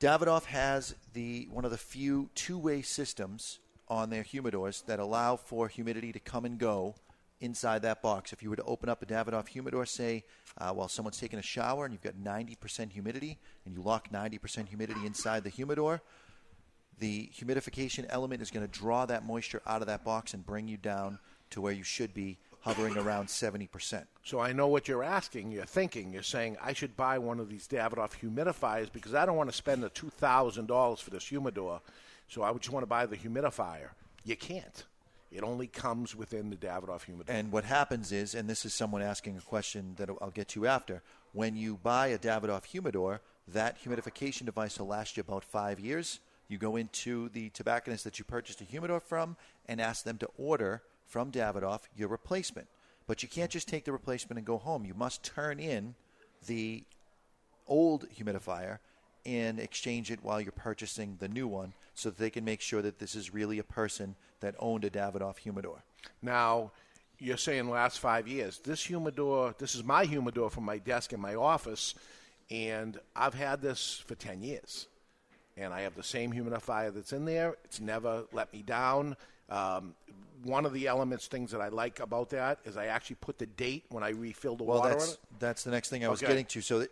Davidoff 0.00 0.44
has 0.44 0.94
the 1.12 1.48
one 1.50 1.64
of 1.64 1.70
the 1.70 1.78
few 1.78 2.30
two-way 2.34 2.82
systems 2.82 3.58
on 3.88 4.10
their 4.10 4.22
humidors 4.22 4.84
that 4.86 5.00
allow 5.00 5.36
for 5.36 5.66
humidity 5.68 6.12
to 6.12 6.20
come 6.20 6.44
and 6.44 6.58
go 6.58 6.94
inside 7.40 7.82
that 7.82 8.02
box. 8.02 8.32
If 8.32 8.42
you 8.42 8.50
were 8.50 8.56
to 8.56 8.64
open 8.64 8.88
up 8.88 9.02
a 9.02 9.06
Davidoff 9.06 9.48
humidor, 9.48 9.86
say 9.86 10.24
uh, 10.58 10.72
while 10.72 10.88
someone's 10.88 11.18
taking 11.18 11.38
a 11.38 11.42
shower 11.42 11.84
and 11.84 11.92
you've 11.92 12.02
got 12.02 12.14
90% 12.14 12.92
humidity, 12.92 13.38
and 13.64 13.74
you 13.74 13.82
lock 13.82 14.10
90% 14.10 14.68
humidity 14.68 15.06
inside 15.06 15.44
the 15.44 15.50
humidor, 15.50 16.02
the 16.98 17.30
humidification 17.34 18.06
element 18.08 18.42
is 18.42 18.50
going 18.50 18.66
to 18.66 18.72
draw 18.72 19.06
that 19.06 19.24
moisture 19.24 19.62
out 19.66 19.82
of 19.82 19.86
that 19.86 20.04
box 20.04 20.34
and 20.34 20.44
bring 20.44 20.66
you 20.68 20.76
down 20.76 21.18
to 21.50 21.60
where 21.60 21.72
you 21.72 21.84
should 21.84 22.12
be, 22.12 22.38
hovering 22.60 22.96
around 22.96 23.28
70%. 23.28 24.04
So 24.24 24.40
I 24.40 24.52
know 24.52 24.66
what 24.66 24.88
you're 24.88 25.04
asking. 25.04 25.52
You're 25.52 25.64
thinking. 25.64 26.12
You're 26.12 26.22
saying 26.22 26.56
I 26.62 26.72
should 26.72 26.96
buy 26.96 27.18
one 27.18 27.38
of 27.40 27.48
these 27.48 27.68
Davidoff 27.68 28.18
humidifiers 28.18 28.92
because 28.92 29.14
I 29.14 29.24
don't 29.24 29.36
want 29.36 29.48
to 29.48 29.56
spend 29.56 29.82
the 29.82 29.88
two 29.90 30.10
thousand 30.10 30.66
dollars 30.66 31.00
for 31.00 31.10
this 31.10 31.26
humidor. 31.26 31.80
So 32.28 32.42
I 32.42 32.50
would 32.50 32.60
just 32.60 32.72
want 32.72 32.82
to 32.82 32.88
buy 32.88 33.06
the 33.06 33.16
humidifier. 33.16 33.90
You 34.24 34.36
can't. 34.36 34.84
It 35.30 35.42
only 35.42 35.66
comes 35.66 36.16
within 36.16 36.50
the 36.50 36.56
Davidoff 36.56 37.04
humidor. 37.04 37.34
And 37.34 37.52
what 37.52 37.64
happens 37.64 38.12
is, 38.12 38.34
and 38.34 38.48
this 38.48 38.64
is 38.64 38.72
someone 38.72 39.02
asking 39.02 39.36
a 39.36 39.42
question 39.42 39.94
that 39.98 40.08
I'll 40.08 40.30
get 40.30 40.48
to 40.48 40.66
after, 40.66 41.02
when 41.32 41.56
you 41.56 41.78
buy 41.82 42.08
a 42.08 42.18
Davidoff 42.18 42.64
humidor, 42.64 43.20
that 43.46 43.82
humidification 43.82 44.46
device 44.46 44.78
will 44.78 44.86
last 44.86 45.16
you 45.16 45.20
about 45.20 45.44
five 45.44 45.78
years. 45.78 46.20
You 46.48 46.56
go 46.56 46.76
into 46.76 47.28
the 47.28 47.50
tobacconist 47.50 48.04
that 48.04 48.18
you 48.18 48.24
purchased 48.24 48.62
a 48.62 48.64
humidor 48.64 49.00
from 49.00 49.36
and 49.66 49.80
ask 49.80 50.04
them 50.04 50.16
to 50.18 50.30
order 50.38 50.82
from 51.04 51.30
Davidoff 51.30 51.82
your 51.94 52.08
replacement. 52.08 52.68
But 53.06 53.22
you 53.22 53.28
can't 53.28 53.50
just 53.50 53.68
take 53.68 53.84
the 53.84 53.92
replacement 53.92 54.38
and 54.38 54.46
go 54.46 54.58
home. 54.58 54.84
You 54.84 54.94
must 54.94 55.22
turn 55.22 55.58
in 55.60 55.94
the 56.46 56.84
old 57.66 58.06
humidifier 58.10 58.78
and 59.26 59.58
exchange 59.58 60.10
it 60.10 60.20
while 60.22 60.40
you're 60.40 60.52
purchasing 60.52 61.16
the 61.20 61.28
new 61.28 61.46
one 61.46 61.72
so 61.94 62.10
that 62.10 62.18
they 62.18 62.30
can 62.30 62.44
make 62.44 62.60
sure 62.60 62.82
that 62.82 62.98
this 62.98 63.14
is 63.14 63.32
really 63.34 63.58
a 63.58 63.64
person 63.64 64.14
that 64.40 64.54
owned 64.58 64.84
a 64.84 64.90
Davidoff 64.90 65.38
humidor. 65.38 65.82
Now, 66.22 66.70
you're 67.18 67.36
saying 67.36 67.68
last 67.68 67.98
five 67.98 68.28
years. 68.28 68.58
This 68.58 68.84
humidor, 68.84 69.54
this 69.58 69.74
is 69.74 69.82
my 69.84 70.04
humidor 70.04 70.50
from 70.50 70.64
my 70.64 70.78
desk 70.78 71.12
in 71.12 71.20
my 71.20 71.34
office, 71.34 71.94
and 72.50 72.98
I've 73.16 73.34
had 73.34 73.60
this 73.60 74.02
for 74.06 74.14
10 74.14 74.42
years. 74.42 74.86
And 75.56 75.74
I 75.74 75.80
have 75.80 75.96
the 75.96 76.04
same 76.04 76.32
humidifier 76.32 76.94
that's 76.94 77.12
in 77.12 77.24
there. 77.24 77.56
It's 77.64 77.80
never 77.80 78.24
let 78.32 78.52
me 78.52 78.62
down. 78.62 79.16
Um, 79.50 79.94
one 80.44 80.64
of 80.64 80.72
the 80.72 80.86
elements, 80.86 81.26
things 81.26 81.50
that 81.50 81.60
I 81.60 81.68
like 81.68 81.98
about 81.98 82.30
that 82.30 82.60
is 82.64 82.76
I 82.76 82.86
actually 82.86 83.16
put 83.16 83.38
the 83.38 83.46
date 83.46 83.84
when 83.88 84.04
I 84.04 84.10
refill 84.10 84.54
the 84.54 84.62
Well, 84.62 84.80
water 84.80 84.94
that's 84.94 85.18
that's 85.40 85.64
the 85.64 85.72
next 85.72 85.88
thing 85.88 86.04
I 86.04 86.08
was 86.08 86.20
Okay. 86.20 86.30
getting 86.30 86.44
to. 86.46 86.60
So 86.60 86.86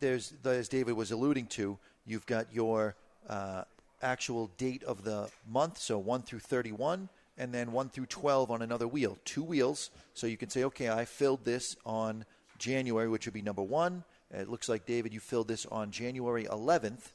there's, 0.00 0.34
as 0.44 0.68
David 0.68 0.94
was 0.94 1.10
alluding 1.10 1.46
to, 1.48 1.78
you've 2.06 2.26
got 2.26 2.52
your 2.52 2.96
uh, 3.28 3.64
actual 4.02 4.50
date 4.58 4.82
of 4.84 5.04
the 5.04 5.28
month, 5.48 5.78
so 5.78 5.98
one 5.98 6.22
through 6.22 6.40
thirty-one, 6.40 7.08
and 7.38 7.52
then 7.52 7.72
one 7.72 7.88
through 7.88 8.06
twelve 8.06 8.50
on 8.50 8.62
another 8.62 8.86
wheel, 8.86 9.18
two 9.24 9.42
wheels. 9.42 9.90
So 10.14 10.26
you 10.26 10.36
can 10.36 10.50
say, 10.50 10.64
okay, 10.64 10.90
I 10.90 11.04
filled 11.04 11.44
this 11.44 11.76
on 11.84 12.24
January, 12.58 13.08
which 13.08 13.26
would 13.26 13.34
be 13.34 13.42
number 13.42 13.62
one. 13.62 14.04
It 14.30 14.48
looks 14.48 14.68
like, 14.68 14.86
David, 14.86 15.12
you 15.12 15.20
filled 15.20 15.48
this 15.48 15.66
on 15.66 15.90
January 15.90 16.44
11th. 16.44 17.12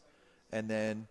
And 0.51 0.69
then 0.69 1.07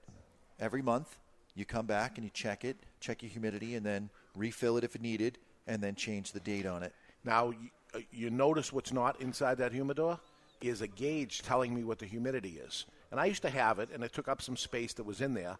every 0.59 0.82
month 0.82 1.19
you 1.55 1.65
come 1.65 1.86
back 1.86 2.16
and 2.16 2.24
you 2.24 2.31
check 2.32 2.65
it, 2.65 2.77
check 3.01 3.23
your 3.23 3.31
humidity, 3.31 3.74
and 3.74 3.85
then 3.85 4.11
refill 4.35 4.77
it 4.77 4.85
if 4.85 5.01
needed, 5.01 5.39
and 5.66 5.82
then 5.82 5.95
change 5.95 6.32
the 6.32 6.40
date 6.40 6.66
on 6.66 6.82
it. 6.82 6.95
Now, 7.24 7.53
uh, 7.95 7.99
you 8.11 8.31
notice 8.31 8.73
what's 8.73 8.93
not 8.93 9.20
inside 9.20 9.59
that 9.59 9.73
humidor 9.73 10.19
is 10.60 10.80
a 10.80 10.86
gauge 10.86 11.43
telling 11.43 11.74
me 11.74 11.85
what 11.85 11.98
the 11.98 12.06
humidity 12.06 12.60
is. 12.64 12.86
And 13.10 13.20
I 13.20 13.26
used 13.26 13.43
to 13.43 13.51
have 13.51 13.78
it, 13.78 13.90
and 13.93 14.02
it 14.05 14.12
took 14.12 14.28
up 14.28 14.43
some 14.43 14.56
space 14.56 14.93
that 14.94 15.05
was 15.05 15.20
in 15.20 15.35
there. 15.35 15.56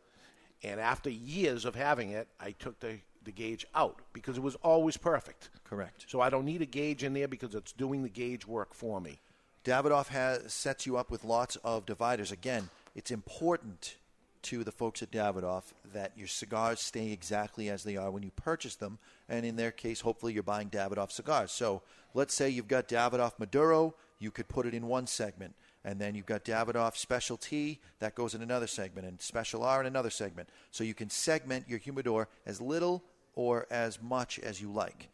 And 0.63 0.81
after 0.81 1.09
years 1.09 1.65
of 1.65 1.75
having 1.75 2.11
it, 2.11 2.29
I 2.41 2.51
took 2.53 2.81
the, 2.81 2.99
the 3.25 3.33
gauge 3.33 3.67
out 3.75 4.01
because 4.13 4.37
it 4.37 4.43
was 4.43 4.57
always 4.57 4.97
perfect. 4.97 5.51
Correct. 5.65 6.07
So 6.09 6.21
I 6.21 6.31
don't 6.31 6.45
need 6.45 6.63
a 6.63 6.67
gauge 6.67 7.05
in 7.05 7.15
there 7.15 7.29
because 7.29 7.55
it's 7.55 7.73
doing 7.73 8.03
the 8.03 8.09
gauge 8.09 8.47
work 8.47 8.75
for 8.75 9.01
me. 9.01 9.21
Davidoff 9.65 10.09
has 10.09 10.53
sets 10.53 10.87
you 10.87 10.97
up 10.97 11.11
with 11.11 11.25
lots 11.25 11.57
of 11.57 11.87
dividers. 11.87 12.33
Again, 12.33 12.71
it's 12.95 13.11
important 13.11 13.97
to 14.43 14.65
the 14.65 14.73
folks 14.73 15.03
at 15.03 15.11
Davidoff 15.11 15.65
that 15.93 16.13
your 16.17 16.27
cigars 16.27 16.81
stay 16.81 17.11
exactly 17.13 17.69
as 17.69 17.85
they 17.85 17.97
are 17.97 18.11
when 18.11 18.23
you 18.23 18.31
purchase 18.37 18.77
them, 18.77 18.99
and 19.29 19.45
in 19.45 19.57
their 19.57 19.73
case, 19.73 20.01
hopefully 20.01 20.33
you're 20.33 20.43
buying 20.43 20.71
Davidoff 20.71 21.11
cigars. 21.11 21.53
So 21.53 21.83
let's 22.15 22.35
say 22.35 22.49
you've 22.49 22.69
got 22.69 22.89
Davidoff 22.89 23.33
Maduro, 23.39 23.95
you 24.19 24.31
could 24.31 24.49
put 24.49 24.67
it 24.67 24.75
in 24.75 24.87
one 24.87 25.07
segment, 25.07 25.55
and 25.85 26.01
then 26.01 26.15
you've 26.15 26.27
got 26.27 26.45
Davidoff 26.45 26.97
Special 26.97 27.37
T 27.37 27.79
that 28.01 28.15
goes 28.15 28.35
in 28.35 28.43
another 28.43 28.67
segment, 28.67 29.07
and 29.07 29.21
Special 29.21 29.63
R 29.63 29.81
in 29.81 29.87
another 29.87 30.11
segment. 30.11 30.49
So 30.71 30.85
you 30.85 30.95
can 30.95 31.11
segment 31.11 31.69
your 31.69 31.79
humidor 31.79 32.29
as 32.47 32.61
little 32.61 33.03
or 33.35 33.67
as 33.71 34.03
much 34.03 34.39
as 34.39 34.61
you 34.61 34.71
like. 34.71 35.09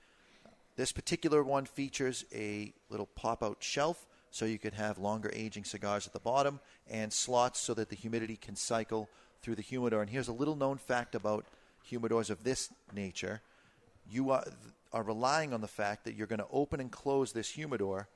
This 0.76 0.93
particular 0.93 1.43
one 1.43 1.66
features 1.66 2.24
a 2.35 2.72
little 2.90 3.06
pop 3.14 3.43
out 3.43 3.59
shelf 3.60 4.06
so 4.31 4.44
you 4.44 4.59
could 4.59 4.74
have 4.74 4.98
longer 4.98 5.31
aging 5.32 5.64
cigars 5.64 6.06
at 6.06 6.12
the 6.12 6.18
bottom 6.18 6.59
and 6.90 7.12
slots 7.12 7.60
so 7.60 7.74
that 7.74 7.90
the 7.90 7.97
humidity 7.97 8.36
can 8.36 8.56
cycle 8.56 9.09
through 9.43 9.55
the 9.55 9.62
humidor. 9.62 10.01
And 10.01 10.10
here's 10.10 10.26
a 10.26 10.32
little 10.32 10.56
known 10.56 10.78
fact 10.78 11.14
about 11.14 11.44
humidors 11.89 12.31
of 12.31 12.43
this 12.43 12.70
nature 12.93 13.43
you 14.10 14.31
are, 14.31 14.44
are 14.93 15.02
relying 15.02 15.52
on 15.52 15.60
the 15.60 15.68
fact 15.68 16.05
that 16.05 16.14
you're 16.14 16.26
going 16.26 16.40
to 16.40 16.47
open 16.51 16.81
and 16.81 16.90
close 16.90 17.32
this 17.32 17.51
humidor 17.51 18.09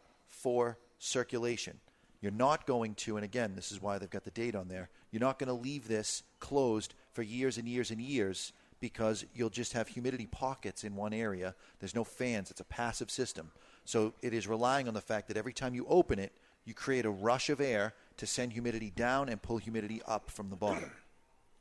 for 0.43 0.79
circulation. 0.99 1.79
You're 2.21 2.33
not 2.33 2.67
going 2.67 2.95
to, 2.97 3.17
and 3.17 3.25
again, 3.25 3.55
this 3.55 3.71
is 3.71 3.81
why 3.81 3.99
they've 3.99 4.11
got 4.11 4.25
the 4.25 4.31
date 4.31 4.57
on 4.57 4.69
there, 4.69 4.89
you're 5.11 5.21
not 5.21 5.39
going 5.39 5.49
to 5.49 5.55
leave 5.55 5.87
this 5.87 6.23
closed 6.41 6.95
for 7.13 7.23
years 7.23 7.59
and 7.59 7.69
years 7.69 7.91
and 7.91 8.01
years 8.01 8.53
because 8.81 9.25
you'll 9.35 9.51
just 9.51 9.73
have 9.73 9.89
humidity 9.89 10.27
pockets 10.27 10.85
in 10.85 10.95
one 10.95 11.13
area. 11.13 11.55
There's 11.81 11.95
no 11.95 12.05
fans, 12.05 12.51
it's 12.51 12.61
a 12.61 12.65
passive 12.65 13.11
system. 13.11 13.51
So 13.85 14.13
it 14.23 14.33
is 14.33 14.47
relying 14.47 14.89
on 14.89 14.95
the 14.95 15.01
fact 15.01 15.29
that 15.29 15.37
every 15.37 15.53
time 15.53 15.75
you 15.75 15.87
open 15.89 16.19
it, 16.19 16.33
you 16.65 16.75
create 16.75 17.07
a 17.07 17.11
rush 17.11 17.49
of 17.51 17.61
air 17.61 17.95
to 18.19 18.27
send 18.27 18.53
humidity 18.53 18.91
down 18.95 19.29
and 19.29 19.41
pull 19.41 19.59
humidity 19.59 20.03
up 20.07 20.31
from 20.31 20.51
the 20.51 20.57
bottom. 20.57 20.91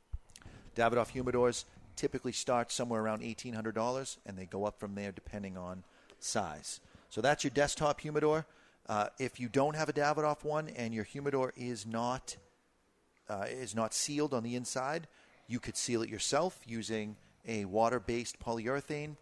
Davidoff 0.76 1.12
humidors 1.12 1.64
typically 1.96 2.32
start 2.32 2.70
somewhere 2.70 3.02
around 3.02 3.22
$1,800 3.22 4.16
and 4.26 4.36
they 4.36 4.46
go 4.46 4.64
up 4.64 4.78
from 4.78 4.94
there 4.94 5.10
depending 5.10 5.56
on 5.56 5.82
size. 6.20 6.80
So 7.10 7.20
that's 7.20 7.42
your 7.42 7.50
desktop 7.50 8.00
humidor. 8.00 8.46
Uh, 8.88 9.08
if 9.18 9.38
you 9.38 9.48
don't 9.48 9.76
have 9.76 9.88
a 9.88 9.92
Davidoff 9.92 10.44
one 10.44 10.68
and 10.68 10.94
your 10.94 11.04
humidor 11.04 11.52
is 11.56 11.86
not 11.86 12.36
uh, 13.28 13.44
is 13.50 13.74
not 13.74 13.92
sealed 13.92 14.32
on 14.32 14.42
the 14.42 14.54
inside, 14.54 15.06
you 15.46 15.60
could 15.60 15.76
seal 15.76 16.02
it 16.02 16.08
yourself 16.08 16.58
using 16.66 17.16
a 17.46 17.66
water-based 17.66 18.38
polyurethane. 18.40 19.16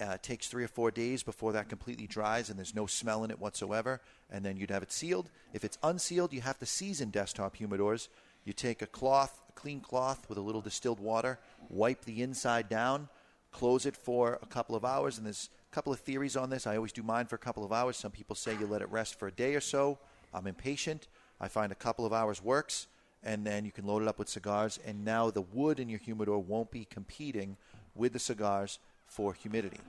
Uh, 0.00 0.12
it 0.12 0.22
takes 0.22 0.46
three 0.46 0.62
or 0.62 0.68
four 0.68 0.92
days 0.92 1.24
before 1.24 1.52
that 1.52 1.68
completely 1.68 2.06
dries 2.06 2.48
and 2.48 2.56
there's 2.56 2.76
no 2.76 2.86
smell 2.86 3.24
in 3.24 3.32
it 3.32 3.40
whatsoever, 3.40 4.00
and 4.30 4.44
then 4.44 4.56
you'd 4.56 4.70
have 4.70 4.84
it 4.84 4.92
sealed. 4.92 5.28
If 5.52 5.64
it's 5.64 5.78
unsealed, 5.82 6.32
you 6.32 6.40
have 6.42 6.58
to 6.58 6.66
season 6.66 7.10
desktop 7.10 7.56
humidors. 7.56 8.06
You 8.44 8.52
take 8.52 8.80
a 8.80 8.86
cloth, 8.86 9.40
a 9.48 9.52
clean 9.52 9.80
cloth 9.80 10.28
with 10.28 10.38
a 10.38 10.42
little 10.42 10.60
distilled 10.60 11.00
water, 11.00 11.40
wipe 11.68 12.04
the 12.04 12.22
inside 12.22 12.68
down, 12.68 13.08
close 13.50 13.86
it 13.86 13.96
for 13.96 14.38
a 14.40 14.46
couple 14.46 14.76
of 14.76 14.84
hours, 14.84 15.18
and 15.18 15.26
there's 15.26 15.50
a 15.70 15.74
couple 15.74 15.92
of 15.92 16.00
theories 16.00 16.36
on 16.36 16.50
this. 16.50 16.66
I 16.66 16.76
always 16.76 16.92
do 16.92 17.02
mine 17.02 17.26
for 17.26 17.36
a 17.36 17.38
couple 17.38 17.64
of 17.64 17.72
hours. 17.72 17.96
Some 17.96 18.10
people 18.10 18.34
say 18.34 18.56
you 18.58 18.66
let 18.66 18.82
it 18.82 18.90
rest 18.90 19.18
for 19.18 19.28
a 19.28 19.32
day 19.32 19.54
or 19.54 19.60
so. 19.60 19.98
I'm 20.32 20.46
impatient. 20.46 21.08
I 21.40 21.48
find 21.48 21.70
a 21.70 21.76
couple 21.76 22.06
of 22.06 22.12
hours 22.12 22.42
works, 22.42 22.86
and 23.22 23.46
then 23.46 23.64
you 23.64 23.72
can 23.72 23.86
load 23.86 24.02
it 24.02 24.08
up 24.08 24.18
with 24.18 24.28
cigars, 24.28 24.78
and 24.84 25.04
now 25.04 25.30
the 25.30 25.42
wood 25.42 25.78
in 25.78 25.88
your 25.88 25.98
humidor 25.98 26.38
won't 26.38 26.70
be 26.70 26.84
competing 26.84 27.56
with 27.94 28.12
the 28.12 28.18
cigars 28.18 28.78
for 29.06 29.34
humidity. 29.34 29.80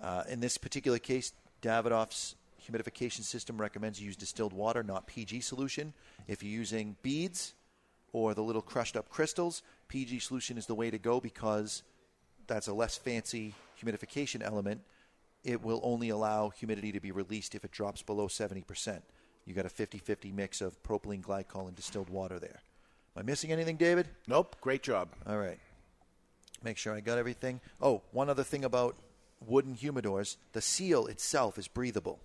Uh, 0.00 0.24
in 0.28 0.40
this 0.40 0.56
particular 0.56 0.98
case, 0.98 1.32
Davidoff's 1.62 2.34
humidification 2.68 3.22
system 3.22 3.60
recommends 3.60 4.00
you 4.00 4.06
use 4.06 4.16
distilled 4.16 4.52
water, 4.52 4.82
not 4.82 5.06
PG 5.06 5.40
solution. 5.40 5.92
If 6.26 6.42
you're 6.42 6.52
using 6.52 6.96
beads 7.02 7.54
or 8.12 8.34
the 8.34 8.42
little 8.42 8.62
crushed 8.62 8.96
up 8.96 9.08
crystals, 9.08 9.62
PG 9.88 10.20
solution 10.20 10.56
is 10.58 10.66
the 10.66 10.74
way 10.74 10.90
to 10.90 10.98
go 10.98 11.20
because 11.20 11.82
that's 12.46 12.68
a 12.68 12.72
less 12.72 12.96
fancy 12.96 13.54
humidification 13.78 14.42
element. 14.42 14.82
It 15.44 15.62
will 15.62 15.80
only 15.82 16.08
allow 16.08 16.50
humidity 16.50 16.92
to 16.92 17.00
be 17.00 17.12
released 17.12 17.54
if 17.54 17.64
it 17.64 17.70
drops 17.70 18.02
below 18.02 18.26
70%. 18.28 19.00
You 19.46 19.54
got 19.54 19.66
a 19.66 19.70
50 19.70 19.98
50 19.98 20.32
mix 20.32 20.60
of 20.60 20.82
propylene 20.82 21.22
glycol 21.22 21.68
and 21.68 21.76
distilled 21.76 22.10
water 22.10 22.38
there. 22.38 22.60
Am 23.16 23.20
I 23.20 23.22
missing 23.22 23.50
anything, 23.50 23.76
David? 23.76 24.08
Nope. 24.26 24.56
Great 24.60 24.82
job. 24.82 25.08
All 25.26 25.38
right. 25.38 25.58
Make 26.62 26.76
sure 26.76 26.94
I 26.94 27.00
got 27.00 27.18
everything. 27.18 27.60
Oh, 27.80 28.02
one 28.12 28.28
other 28.28 28.42
thing 28.42 28.64
about 28.64 28.96
wooden 29.46 29.76
humidors 29.76 30.36
the 30.52 30.60
seal 30.60 31.06
itself 31.06 31.58
is 31.58 31.68
breathable. 31.68 32.18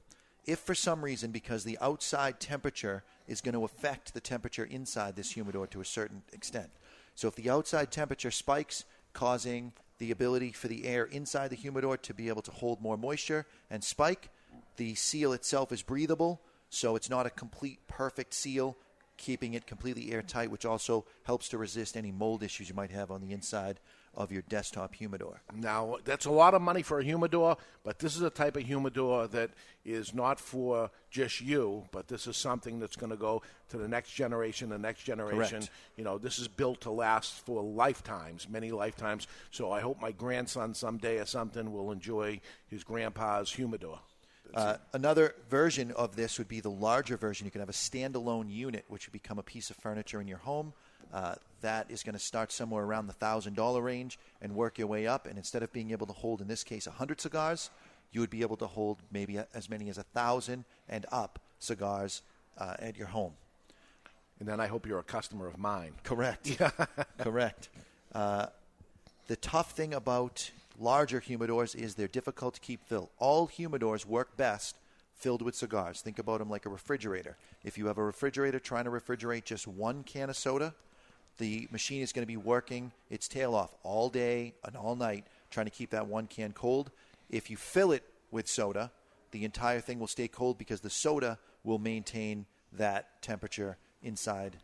If 0.46 0.60
for 0.60 0.76
some 0.76 1.04
reason, 1.04 1.32
because 1.32 1.64
the 1.64 1.78
outside 1.80 2.40
temperature 2.40 3.04
is 3.28 3.40
going 3.40 3.54
to 3.54 3.64
affect 3.64 4.14
the 4.14 4.20
temperature 4.20 4.66
inside 4.66 5.16
this 5.16 5.32
humidor 5.32 5.68
to 5.68 5.80
a 5.80 5.86
certain 5.86 6.24
extent, 6.34 6.70
so 7.16 7.28
if 7.28 7.36
the 7.36 7.50
outside 7.50 7.92
temperature 7.92 8.32
spikes, 8.32 8.84
causing 9.14 9.72
the 10.00 10.12
ability 10.12 10.52
for 10.52 10.68
the 10.68 10.86
air 10.86 11.06
inside 11.06 11.50
the 11.50 11.56
humidor 11.56 11.98
to 11.98 12.14
be 12.14 12.30
able 12.30 12.42
to 12.42 12.52
hold 12.52 12.82
more 12.82 12.98
moisture 12.98 13.46
and 13.70 13.84
spike, 13.84 14.30
the 14.78 14.96
seal 14.96 15.34
itself 15.34 15.72
is 15.72 15.82
breathable, 15.82 16.42
so 16.70 16.96
it's 16.96 17.10
not 17.10 17.26
a 17.26 17.30
complete 17.30 17.88
perfect 17.88 18.34
seal, 18.34 18.78
keeping 19.18 19.54
it 19.54 19.68
completely 19.68 20.12
airtight, 20.12 20.50
which 20.50 20.66
also 20.66 21.06
helps 21.24 21.50
to 21.50 21.58
resist 21.58 21.96
any 21.96 22.12
mold 22.12 22.44
issues 22.44 22.70
you 22.70 22.76
might 22.76 22.92
have 22.92 23.12
on 23.12 23.22
the 23.22 23.32
inside 23.32 23.80
of 24.16 24.32
your 24.32 24.44
desktop 24.44 24.94
humidor. 24.94 25.42
Now, 25.56 25.98
that's 26.04 26.26
a 26.26 26.32
lot 26.32 26.54
of 26.54 26.62
money 26.62 26.84
for 26.84 27.00
a 27.00 27.04
humidor, 27.04 27.58
but 27.84 28.00
this 28.00 28.16
is 28.16 28.22
a 28.22 28.30
type 28.30 28.56
of 28.56 28.64
humidor 28.64 29.28
that 29.28 29.52
is 29.84 30.14
not 30.14 30.40
for 30.40 30.92
just 31.10 31.42
you, 31.42 31.86
but 31.92 32.08
this 32.08 32.28
is 32.28 32.38
something 32.38 32.80
that's 32.80 32.96
going 32.96 33.10
to 33.10 33.18
go 33.18 33.42
to 33.70 33.78
the 33.78 33.88
next 33.88 34.12
generation, 34.12 34.70
the 34.70 34.78
next 34.78 35.04
generation. 35.04 35.60
Correct. 35.60 35.72
You 35.98 36.04
know, 36.04 36.18
this 36.18 36.38
is 36.38 36.48
built 36.48 36.82
to 36.82 36.92
last 36.92 37.46
for 37.46 37.64
lifetimes, 37.64 38.48
many 38.48 38.72
lifetimes. 38.72 39.28
So 39.52 39.72
I 39.72 39.82
hope 39.82 40.00
my 40.00 40.12
grandson 40.12 40.74
someday 40.74 41.18
or 41.18 41.26
something 41.26 41.74
will 41.74 41.92
enjoy 41.92 42.40
his 42.68 42.84
grandpa's 42.84 43.52
humidor. 43.52 44.00
Uh, 44.54 44.78
another 44.94 45.34
version 45.50 45.92
of 45.92 46.16
this 46.16 46.38
would 46.38 46.48
be 46.48 46.60
the 46.60 46.70
larger 46.70 47.18
version. 47.18 47.46
You 47.46 47.52
can 47.52 47.62
have 47.62 47.70
a 47.70 47.74
standalone 47.74 48.52
unit, 48.52 48.86
which 48.88 49.08
would 49.08 49.14
become 49.14 49.40
a 49.40 49.44
piece 49.44 49.72
of 49.72 49.78
furniture 49.78 50.22
in 50.22 50.28
your 50.28 50.38
home. 50.38 50.74
Uh, 51.14 51.36
that 51.62 51.90
is 51.90 52.02
going 52.04 52.14
to 52.14 52.20
start 52.20 52.52
somewhere 52.52 52.84
around 52.84 53.08
the 53.08 53.14
thousand 53.14 53.56
dollar 53.56 53.82
range 53.82 54.18
and 54.42 54.54
work 54.56 54.78
your 54.78 54.88
way 54.88 55.06
up. 55.08 55.28
And 55.28 55.38
instead 55.38 55.64
of 55.64 55.72
being 55.72 55.92
able 55.92 56.08
to 56.08 56.14
hold, 56.14 56.42
in 56.42 56.48
this 56.48 56.64
case, 56.64 56.88
hundred 56.88 57.22
cigars, 57.22 57.70
you 58.12 58.20
would 58.20 58.32
be 58.32 58.42
able 58.42 58.58
to 58.58 58.68
hold 58.68 59.00
maybe 59.12 59.40
as 59.54 59.70
many 59.70 59.90
as 59.90 59.98
a 59.98 60.04
thousand 60.04 60.66
and 60.90 61.06
up 61.12 61.40
cigars 61.60 62.22
uh, 62.58 62.76
at 62.80 62.98
your 62.98 63.08
home. 63.08 63.34
And 64.40 64.48
then 64.50 64.60
I 64.60 64.68
hope 64.68 64.86
you're 64.86 65.00
a 65.00 65.04
customer 65.04 65.48
of 65.48 65.58
mine. 65.58 65.94
Correct. 66.04 66.58
Correct. 67.20 67.70
Uh, 68.14 68.48
the 69.28 69.36
tough 69.38 69.72
thing 69.72 69.94
about 69.94 70.52
larger 70.80 71.22
humidors 71.22 71.76
is 71.76 71.96
they're 71.96 72.08
difficult 72.08 72.56
to 72.56 72.60
keep 72.60 72.84
filled. 72.88 73.10
All 73.20 73.48
humidors 73.48 74.06
work 74.06 74.36
best 74.36 74.76
filled 75.16 75.42
with 75.42 75.56
cigars. 75.56 76.02
Think 76.02 76.20
about 76.20 76.40
them 76.40 76.50
like 76.50 76.66
a 76.66 76.70
refrigerator. 76.70 77.38
If 77.64 77.78
you 77.78 77.88
have 77.88 77.98
a 77.98 78.04
refrigerator 78.04 78.60
trying 78.60 78.86
to 78.86 78.92
refrigerate 78.92 79.46
just 79.46 79.68
one 79.68 80.04
can 80.04 80.30
of 80.30 80.36
soda, 80.36 80.74
the 81.38 81.68
machine 81.72 82.02
is 82.02 82.12
going 82.14 82.24
to 82.24 82.28
be 82.28 82.38
working 82.38 82.92
its 83.10 83.28
tail 83.28 83.56
off 83.56 83.74
all 83.84 84.10
day 84.10 84.54
and 84.64 84.76
all 84.76 84.96
night 84.96 85.26
trying 85.50 85.66
to 85.66 85.72
keep 85.72 85.92
that 85.92 86.08
one 86.08 86.28
can 86.28 86.52
cold. 86.52 86.92
If 87.30 87.50
you 87.50 87.58
fill 87.58 87.92
it 87.92 88.04
with 88.32 88.48
soda, 88.48 88.92
the 89.32 89.46
entire 89.46 89.80
thing 89.80 90.00
will 90.00 90.08
stay 90.08 90.28
cold 90.28 90.58
because 90.58 90.82
the 90.82 90.90
soda 90.90 91.40
will 91.64 91.80
maintain 91.80 92.46
that 92.74 93.22
temperature 93.22 93.78
inside 94.02 94.58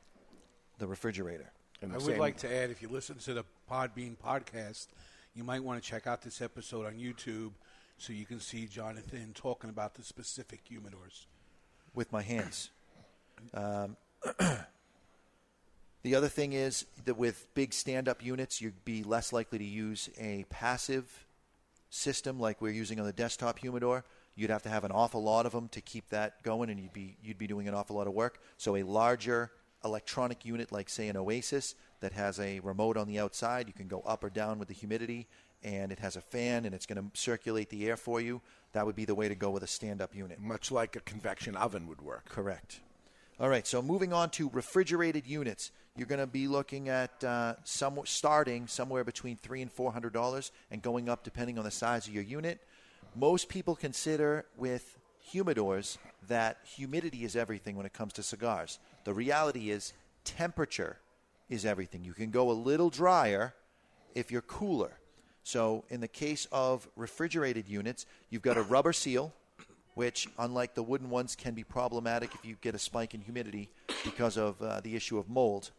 the 0.78 0.88
refrigerator. 0.88 1.52
And 1.82 1.94
I 1.94 1.98
would 1.98 2.18
like 2.18 2.38
to 2.38 2.54
add, 2.54 2.70
if 2.70 2.82
you 2.82 2.90
listen 2.90 3.18
to 3.20 3.34
the 3.34 3.46
Podbean 3.72 4.18
podcast, 4.18 4.88
you 5.34 5.44
might 5.44 5.64
want 5.64 5.82
to 5.82 5.90
check 5.90 6.08
out 6.08 6.22
this 6.22 6.42
episode 6.42 6.86
on 6.86 6.94
YouTube 6.96 7.52
so 7.98 8.14
you 8.14 8.26
can 8.26 8.40
see 8.40 8.66
Jonathan 8.66 9.32
talking 9.34 9.70
about 9.70 9.96
the 9.96 10.04
specific 10.04 10.62
humidors. 10.70 11.26
with 11.94 12.12
my 12.12 12.22
hands. 12.22 12.70
Um, 13.54 13.96
the 16.04 16.16
other 16.16 16.30
thing 16.30 16.54
is 16.54 16.86
that 17.06 17.18
with 17.18 17.48
big 17.54 17.74
stand 17.74 18.08
up 18.08 18.24
units, 18.24 18.62
you'd 18.62 18.86
be 18.86 19.04
less 19.04 19.34
likely 19.34 19.58
to 19.58 19.66
use 19.66 20.10
a 20.18 20.46
passive 20.50 21.26
system 21.90 22.40
like 22.40 22.62
we're 22.62 22.72
using 22.72 23.00
on 23.00 23.06
the 23.06 23.14
desktop 23.14 23.60
humidor. 23.60 24.06
You'd 24.36 24.52
have 24.52 24.64
to 24.64 24.70
have 24.70 24.84
an 24.84 24.92
awful 24.92 25.22
lot 25.22 25.46
of 25.46 25.52
them 25.52 25.68
to 25.70 25.82
keep 25.82 26.10
that 26.10 26.42
going, 26.44 26.70
and 26.70 26.80
you'd 26.80 26.94
be 26.94 27.18
you'd 27.22 27.38
be 27.38 27.48
doing 27.48 27.68
an 27.68 27.74
awful 27.74 27.98
lot 27.98 28.08
of 28.08 28.14
work. 28.14 28.40
So 28.58 28.76
a 28.76 28.84
larger 28.84 29.52
electronic 29.84 30.46
unit, 30.46 30.72
like 30.72 30.90
say 30.90 31.10
an 31.10 31.18
Oasis, 31.18 31.76
that 32.00 32.14
has 32.14 32.40
a 32.40 32.60
remote 32.62 32.98
on 32.98 33.08
the 33.08 33.20
outside, 33.20 33.68
you 33.68 33.74
can 33.74 33.88
go 33.88 34.02
up 34.02 34.24
or 34.24 34.30
down 34.30 34.60
with 34.60 34.68
the 34.68 34.74
humidity, 34.74 35.28
and 35.64 35.92
it 35.92 36.00
has 36.00 36.16
a 36.16 36.22
fan, 36.22 36.66
and 36.66 36.74
it's 36.74 36.86
going 36.86 37.02
to 37.02 37.20
circulate 37.20 37.70
the 37.70 37.88
air 37.88 37.98
for 37.98 38.22
you. 38.22 38.42
That 38.72 38.86
would 38.86 38.96
be 38.96 39.06
the 39.06 39.16
way 39.16 39.28
to 39.28 39.36
go 39.36 39.50
with 39.50 39.64
a 39.64 39.68
stand-up 39.68 40.16
unit. 40.16 40.40
Much 40.40 40.72
like 40.72 40.96
a 40.96 41.02
convection 41.02 41.56
oven 41.56 41.88
would 41.88 42.02
work. 42.02 42.26
Correct. 42.30 42.80
All 43.42 43.48
right, 43.48 43.66
so 43.66 43.82
moving 43.82 44.12
on 44.12 44.32
to 44.32 44.50
refrigerated 44.50 45.26
units, 45.26 45.72
you're 45.96 46.08
going 46.08 46.20
to 46.20 46.28
be 46.28 46.50
looking 46.50 46.90
at 46.90 47.24
uh, 47.24 47.54
some 47.64 47.98
starting 48.04 48.68
somewhere 48.68 49.06
between 49.06 49.38
three 49.38 49.62
and 49.62 49.72
four 49.72 49.94
hundred 49.94 50.12
dollars, 50.12 50.52
and 50.72 50.82
going 50.82 51.08
up 51.08 51.24
depending 51.24 51.58
on 51.58 51.64
the 51.64 51.72
size 51.72 52.06
of 52.06 52.14
your 52.14 52.24
unit. 52.24 52.60
Most 53.16 53.48
people 53.48 53.78
consider 53.78 54.44
with 54.58 54.98
humidors 55.34 56.00
that 56.28 56.58
humidity 56.66 57.24
is 57.24 57.38
everything 57.38 57.78
when 57.78 57.86
it 57.86 57.94
comes 57.94 58.12
to 58.14 58.24
cigars. 58.24 58.78
The 59.06 59.14
reality 59.14 59.70
is 59.70 59.94
temperature 60.26 60.98
is 61.48 61.66
everything. 61.66 62.04
You 62.04 62.12
can 62.12 62.32
go 62.32 62.52
a 62.52 62.54
little 62.54 62.90
drier 62.90 63.54
if 64.16 64.32
you're 64.32 64.42
cooler. 64.42 65.00
So, 65.44 65.86
in 65.88 66.02
the 66.02 66.10
case 66.10 66.46
of 66.52 66.90
refrigerated 66.98 67.70
units, 67.70 68.06
you've 68.30 68.42
got 68.42 68.58
a 68.58 68.64
rubber 68.64 68.92
seal, 68.92 69.34
which, 70.00 70.30
unlike 70.38 70.76
the 70.76 70.82
wooden 70.82 71.10
ones, 71.10 71.36
can 71.36 71.54
be 71.54 71.66
problematic 71.66 72.34
if 72.34 72.46
you 72.46 72.56
get 72.62 72.74
a 72.74 72.80
spike 72.80 73.14
in 73.14 73.20
humidity 73.20 73.68
because 74.06 74.38
of 74.38 74.62
uh, 74.62 74.80
the 74.80 74.96
issue 74.96 75.18
of 75.18 75.28
mold. 75.28 75.72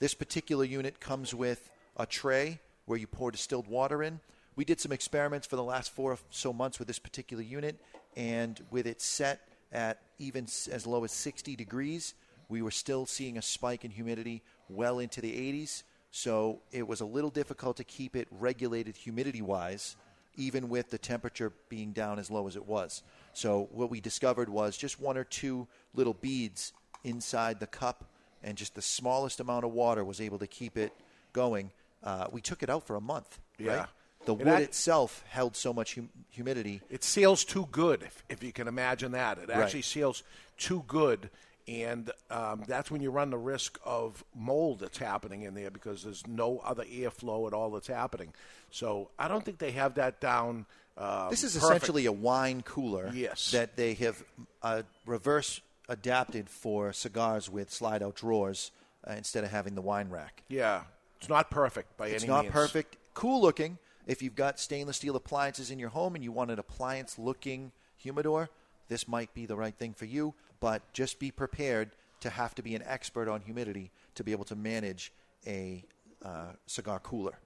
This 0.00 0.12
particular 0.12 0.66
unit 0.66 1.00
comes 1.00 1.32
with 1.32 1.70
a 1.96 2.04
tray 2.04 2.60
where 2.84 2.98
you 2.98 3.06
pour 3.06 3.30
distilled 3.30 3.66
water 3.66 4.02
in. 4.02 4.20
We 4.54 4.66
did 4.66 4.82
some 4.82 4.92
experiments 4.92 5.46
for 5.46 5.56
the 5.56 5.62
last 5.62 5.94
four 5.94 6.12
or 6.12 6.18
so 6.28 6.52
months 6.52 6.78
with 6.78 6.88
this 6.88 6.98
particular 6.98 7.42
unit, 7.42 7.80
and 8.18 8.62
with 8.70 8.86
it 8.86 9.00
set 9.00 9.48
at 9.72 10.02
even 10.18 10.44
as 10.44 10.86
low 10.86 11.02
as 11.04 11.12
60 11.12 11.56
degrees, 11.56 12.12
we 12.50 12.60
were 12.60 12.70
still 12.70 13.06
seeing 13.06 13.38
a 13.38 13.42
spike 13.42 13.82
in 13.82 13.90
humidity 13.90 14.42
well 14.68 14.98
into 14.98 15.22
the 15.22 15.32
80s. 15.32 15.84
So 16.10 16.60
it 16.70 16.86
was 16.86 17.00
a 17.00 17.06
little 17.06 17.30
difficult 17.30 17.78
to 17.78 17.84
keep 17.84 18.14
it 18.14 18.28
regulated 18.30 18.94
humidity 18.94 19.40
wise, 19.40 19.96
even 20.36 20.68
with 20.68 20.90
the 20.90 20.98
temperature 20.98 21.50
being 21.70 21.92
down 21.92 22.18
as 22.18 22.30
low 22.30 22.46
as 22.46 22.56
it 22.56 22.66
was. 22.66 23.02
So 23.34 23.68
what 23.72 23.90
we 23.90 24.00
discovered 24.00 24.48
was 24.48 24.76
just 24.76 25.00
one 25.00 25.16
or 25.18 25.24
two 25.24 25.66
little 25.94 26.14
beads 26.14 26.72
inside 27.02 27.60
the 27.60 27.66
cup, 27.66 28.04
and 28.42 28.56
just 28.56 28.74
the 28.74 28.82
smallest 28.82 29.40
amount 29.40 29.64
of 29.64 29.72
water 29.72 30.04
was 30.04 30.20
able 30.20 30.38
to 30.38 30.46
keep 30.46 30.76
it 30.78 30.92
going. 31.32 31.70
Uh, 32.02 32.26
we 32.32 32.40
took 32.40 32.62
it 32.62 32.70
out 32.70 32.86
for 32.86 32.96
a 32.96 33.00
month. 33.00 33.38
Yeah. 33.58 33.76
Right? 33.76 33.86
The 34.26 34.34
And 34.36 34.44
wood 34.46 34.60
itself 34.62 35.22
held 35.28 35.54
so 35.54 35.72
much 35.74 35.96
hum- 35.96 36.08
humidity. 36.30 36.80
It 36.88 37.04
seals 37.04 37.44
too 37.44 37.68
good, 37.70 38.02
if, 38.02 38.24
if 38.30 38.42
you 38.42 38.52
can 38.52 38.68
imagine 38.68 39.12
that. 39.12 39.36
It 39.38 39.48
Right. 39.50 39.58
actually 39.58 39.82
seals 39.82 40.22
too 40.56 40.82
good, 40.86 41.28
and 41.68 42.10
um, 42.30 42.62
that's 42.66 42.90
when 42.90 43.02
you 43.02 43.10
run 43.10 43.30
the 43.30 43.36
risk 43.38 43.78
of 43.84 44.24
mold 44.34 44.80
that's 44.80 44.96
happening 44.98 45.42
in 45.42 45.54
there 45.54 45.70
because 45.70 46.04
there's 46.04 46.26
no 46.26 46.58
other 46.64 46.84
airflow 46.84 47.46
at 47.46 47.52
all 47.52 47.70
that's 47.70 47.86
happening. 47.88 48.32
So 48.70 49.10
I 49.18 49.28
don't 49.28 49.44
think 49.44 49.58
they 49.58 49.72
have 49.72 49.94
that 49.96 50.20
down. 50.20 50.66
Um, 50.96 51.30
This 51.30 51.42
is 51.44 51.54
perfect. 51.54 51.70
essentially 51.84 52.06
a 52.06 52.12
wine 52.12 52.62
cooler 52.62 53.10
Yes. 53.12 53.50
that 53.50 53.76
they 53.76 53.94
have 53.94 54.22
uh, 54.62 54.82
reverse 55.06 55.60
adapted 55.88 56.48
for 56.48 56.92
cigars 56.92 57.50
with 57.50 57.72
slide 57.72 58.02
out 58.02 58.14
drawers 58.14 58.70
uh, 59.08 59.12
instead 59.12 59.44
of 59.44 59.50
having 59.50 59.74
the 59.74 59.82
wine 59.82 60.08
rack. 60.08 60.44
Yeah, 60.48 60.84
it's 61.18 61.28
not 61.28 61.50
perfect 61.50 61.96
by 61.96 62.08
It's 62.08 62.22
any 62.24 62.32
means. 62.32 62.44
It's 62.46 62.46
not 62.46 62.52
perfect. 62.52 62.96
Cool 63.14 63.40
looking. 63.42 63.78
If 64.06 64.22
you've 64.22 64.36
got 64.36 64.60
stainless 64.60 64.96
steel 64.98 65.16
appliances 65.16 65.70
in 65.70 65.78
your 65.78 65.88
home 65.90 66.14
and 66.14 66.22
you 66.22 66.30
want 66.32 66.50
an 66.50 66.58
appliance 66.58 67.18
looking 67.18 67.72
humidor, 67.96 68.50
this 68.88 69.08
might 69.08 69.32
be 69.34 69.46
the 69.46 69.56
right 69.56 69.74
thing 69.74 69.94
for 69.94 70.04
you, 70.04 70.34
but 70.60 70.82
just 70.92 71.18
be 71.18 71.30
prepared 71.30 71.90
to 72.20 72.30
have 72.30 72.54
to 72.54 72.62
be 72.62 72.74
an 72.74 72.82
expert 72.86 73.28
on 73.28 73.40
humidity 73.40 73.90
to 74.14 74.22
be 74.24 74.32
able 74.32 74.44
to 74.44 74.54
manage 74.54 75.12
a 75.46 75.84
uh, 76.24 76.52
cigar 76.66 76.98
cooler. 77.00 77.38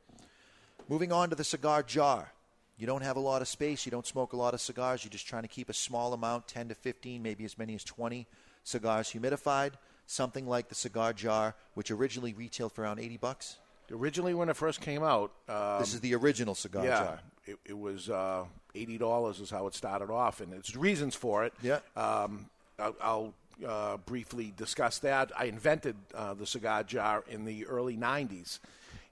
Moving 0.88 1.12
on 1.12 1.30
to 1.30 1.36
the 1.36 1.44
cigar 1.44 1.82
jar. 1.82 2.32
You 2.78 2.86
don't 2.86 3.02
have 3.02 3.16
a 3.16 3.20
lot 3.20 3.42
of 3.42 3.48
space, 3.48 3.84
you 3.84 3.90
don't 3.90 4.06
smoke 4.06 4.32
a 4.32 4.36
lot 4.36 4.54
of 4.54 4.60
cigars, 4.60 5.04
you're 5.04 5.10
just 5.10 5.26
trying 5.26 5.42
to 5.42 5.48
keep 5.48 5.68
a 5.68 5.74
small 5.74 6.12
amount 6.12 6.46
10 6.46 6.68
to 6.68 6.74
15, 6.74 7.22
maybe 7.22 7.44
as 7.44 7.58
many 7.58 7.74
as 7.74 7.82
20 7.82 8.26
cigars 8.62 9.08
humidified. 9.08 9.72
Something 10.06 10.46
like 10.46 10.68
the 10.68 10.74
cigar 10.74 11.12
jar, 11.12 11.54
which 11.74 11.90
originally 11.90 12.32
retailed 12.32 12.72
for 12.72 12.82
around 12.82 13.00
80 13.00 13.16
bucks. 13.18 13.58
Originally, 13.90 14.32
when 14.34 14.48
it 14.48 14.56
first 14.56 14.80
came 14.80 15.02
out, 15.02 15.32
um, 15.48 15.80
This 15.80 15.94
is 15.94 16.00
the 16.00 16.14
original 16.14 16.54
cigar 16.54 16.84
yeah, 16.84 16.98
jar. 16.98 17.20
It, 17.46 17.58
it 17.64 17.78
was 17.78 18.10
uh, 18.10 18.44
eighty 18.74 18.98
dollars 18.98 19.40
is 19.40 19.48
how 19.50 19.66
it 19.66 19.74
started 19.74 20.10
off, 20.10 20.42
and 20.42 20.52
there's 20.52 20.76
reasons 20.76 21.14
for 21.14 21.44
it. 21.44 21.54
Yeah. 21.62 21.78
Um, 21.96 22.50
I'll, 22.78 22.96
I'll 23.00 23.34
uh, 23.66 23.96
briefly 23.96 24.52
discuss 24.56 24.98
that. 24.98 25.32
I 25.36 25.46
invented 25.46 25.96
uh, 26.14 26.34
the 26.34 26.46
cigar 26.46 26.82
jar 26.82 27.24
in 27.30 27.46
the 27.46 27.64
early 27.64 27.96
'90s, 27.96 28.58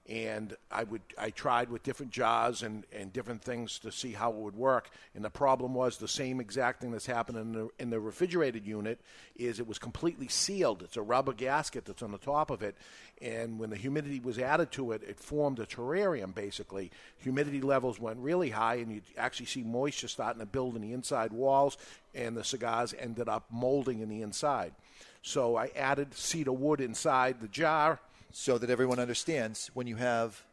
and 0.09 0.55
I 0.71 0.83
would 0.85 1.01
I 1.17 1.31
tried 1.31 1.69
with 1.69 1.83
different 1.83 2.11
jars 2.11 2.63
and, 2.63 2.85
and 2.93 3.11
different 3.11 3.43
things 3.43 3.77
to 3.79 3.91
see 3.91 4.13
how 4.13 4.31
it 4.31 4.37
would 4.37 4.55
work. 4.55 4.89
And 5.13 5.23
the 5.23 5.29
problem 5.29 5.73
was 5.73 5.97
the 5.97 6.07
same 6.07 6.39
exact 6.39 6.81
thing 6.81 6.91
that's 6.91 7.05
happened 7.05 7.37
in 7.37 7.51
the 7.51 7.69
in 7.77 7.89
the 7.89 7.99
refrigerated 7.99 8.65
unit 8.65 9.01
is 9.35 9.59
it 9.59 9.67
was 9.67 9.79
completely 9.79 10.27
sealed. 10.29 10.81
It's 10.81 10.97
a 10.97 11.01
rubber 11.01 11.33
gasket 11.33 11.85
that's 11.85 12.01
on 12.01 12.11
the 12.11 12.17
top 12.17 12.49
of 12.49 12.61
it, 12.61 12.75
and 13.21 13.59
when 13.59 13.69
the 13.69 13.75
humidity 13.75 14.19
was 14.19 14.39
added 14.39 14.71
to 14.73 14.93
it, 14.93 15.03
it 15.03 15.19
formed 15.19 15.59
a 15.59 15.65
terrarium 15.65 16.33
basically. 16.33 16.91
Humidity 17.19 17.61
levels 17.61 17.99
went 17.99 18.19
really 18.19 18.49
high, 18.49 18.75
and 18.75 18.91
you 18.91 19.01
actually 19.17 19.47
see 19.47 19.63
moisture 19.63 20.07
starting 20.07 20.39
to 20.39 20.45
build 20.45 20.75
in 20.75 20.81
the 20.81 20.93
inside 20.93 21.33
walls, 21.33 21.77
and 22.15 22.37
the 22.37 22.43
cigars 22.43 22.93
ended 22.97 23.27
up 23.27 23.45
molding 23.51 23.99
in 23.99 24.07
the 24.07 24.21
inside. 24.21 24.73
So 25.21 25.57
I 25.57 25.71
added 25.75 26.13
cedar 26.13 26.53
wood 26.53 26.79
inside 26.79 27.41
the 27.41 27.49
jar. 27.49 27.99
So 28.31 28.57
that 28.57 28.69
everyone 28.69 28.99
understands, 28.99 29.71
when 29.73 29.87
you 29.87 29.95
have 29.95 30.43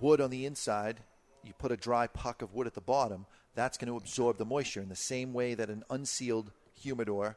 wood 0.00 0.20
on 0.20 0.30
the 0.30 0.46
inside, 0.46 1.00
you 1.42 1.52
put 1.58 1.72
a 1.72 1.76
dry 1.76 2.06
puck 2.06 2.42
of 2.42 2.54
wood 2.54 2.66
at 2.66 2.74
the 2.74 2.80
bottom, 2.80 3.26
that's 3.54 3.78
going 3.78 3.88
to 3.88 3.96
absorb 3.96 4.38
the 4.38 4.44
moisture 4.44 4.80
in 4.80 4.88
the 4.88 4.96
same 4.96 5.32
way 5.32 5.54
that 5.54 5.70
an 5.70 5.84
unsealed 5.90 6.50
humidor 6.74 7.36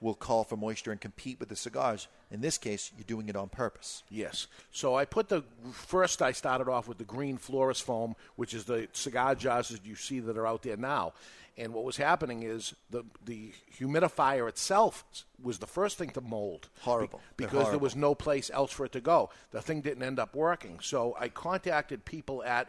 will 0.00 0.14
call 0.14 0.44
for 0.44 0.56
moisture 0.56 0.92
and 0.92 1.00
compete 1.00 1.40
with 1.40 1.48
the 1.48 1.56
cigars. 1.56 2.06
In 2.30 2.40
this 2.40 2.56
case, 2.56 2.92
you're 2.96 3.04
doing 3.04 3.28
it 3.28 3.36
on 3.36 3.48
purpose. 3.48 4.04
Yes. 4.10 4.46
So 4.70 4.94
I 4.94 5.04
put 5.04 5.28
the 5.28 5.42
first. 5.72 6.22
I 6.22 6.32
started 6.32 6.68
off 6.68 6.86
with 6.86 6.98
the 6.98 7.04
green 7.04 7.36
florist 7.36 7.82
foam, 7.82 8.14
which 8.36 8.54
is 8.54 8.64
the 8.64 8.86
cigar 8.92 9.34
jars 9.34 9.70
that 9.70 9.84
you 9.84 9.96
see 9.96 10.20
that 10.20 10.36
are 10.36 10.46
out 10.46 10.62
there 10.62 10.76
now. 10.76 11.14
And 11.58 11.74
what 11.74 11.84
was 11.84 11.96
happening 11.96 12.44
is 12.44 12.74
the 12.88 13.04
the 13.24 13.52
humidifier 13.78 14.48
itself 14.48 15.04
was 15.42 15.58
the 15.58 15.66
first 15.66 15.98
thing 15.98 16.10
to 16.10 16.20
mold. 16.20 16.68
Horrible. 16.80 17.20
Be- 17.36 17.44
because 17.44 17.70
there 17.70 17.78
was 17.78 17.96
no 17.96 18.14
place 18.14 18.50
else 18.54 18.72
for 18.72 18.86
it 18.86 18.92
to 18.92 19.00
go. 19.00 19.30
The 19.50 19.60
thing 19.60 19.80
didn't 19.80 20.04
end 20.04 20.20
up 20.20 20.34
working. 20.36 20.78
So 20.80 21.16
I 21.18 21.28
contacted 21.28 22.04
people 22.04 22.44
at 22.44 22.68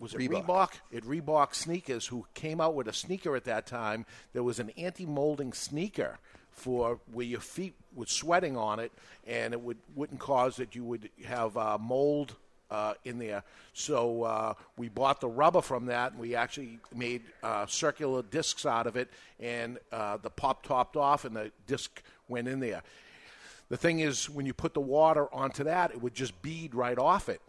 was 0.00 0.14
it 0.14 0.20
Reebok. 0.20 0.46
Reebok? 0.46 0.70
At 0.96 1.02
Reebok 1.04 1.54
Sneakers, 1.54 2.06
who 2.06 2.26
came 2.34 2.60
out 2.60 2.74
with 2.74 2.88
a 2.88 2.92
sneaker 2.92 3.36
at 3.36 3.44
that 3.44 3.66
time. 3.66 4.06
There 4.32 4.42
was 4.42 4.58
an 4.58 4.70
anti-molding 4.76 5.52
sneaker 5.52 6.18
for 6.50 7.00
where 7.12 7.26
your 7.26 7.40
feet 7.40 7.74
were 7.94 8.06
sweating 8.06 8.56
on 8.56 8.78
it, 8.80 8.92
and 9.26 9.52
it 9.52 9.60
would 9.60 9.78
wouldn't 9.94 10.20
cause 10.20 10.56
that 10.56 10.74
you 10.74 10.84
would 10.84 11.10
have 11.26 11.56
uh, 11.56 11.76
mold 11.78 12.36
uh, 12.70 12.94
in 13.04 13.18
there. 13.18 13.42
So 13.72 14.22
uh, 14.22 14.54
we 14.76 14.88
bought 14.88 15.20
the 15.20 15.28
rubber 15.28 15.60
from 15.60 15.86
that, 15.86 16.12
and 16.12 16.20
we 16.20 16.34
actually 16.34 16.78
made 16.94 17.22
uh, 17.42 17.66
circular 17.66 18.22
discs 18.22 18.66
out 18.66 18.86
of 18.86 18.96
it, 18.96 19.10
and 19.40 19.78
uh, 19.92 20.16
the 20.18 20.30
pop 20.30 20.62
topped 20.62 20.96
off, 20.96 21.24
and 21.24 21.36
the 21.36 21.50
disc 21.66 22.02
went 22.28 22.48
in 22.48 22.60
there. 22.60 22.82
The 23.68 23.76
thing 23.76 24.00
is, 24.00 24.30
when 24.30 24.46
you 24.46 24.54
put 24.54 24.74
the 24.74 24.80
water 24.80 25.32
onto 25.34 25.64
that, 25.64 25.90
it 25.90 26.00
would 26.00 26.14
just 26.14 26.40
bead 26.40 26.74
right 26.74 26.98
off 26.98 27.28
it. 27.28 27.40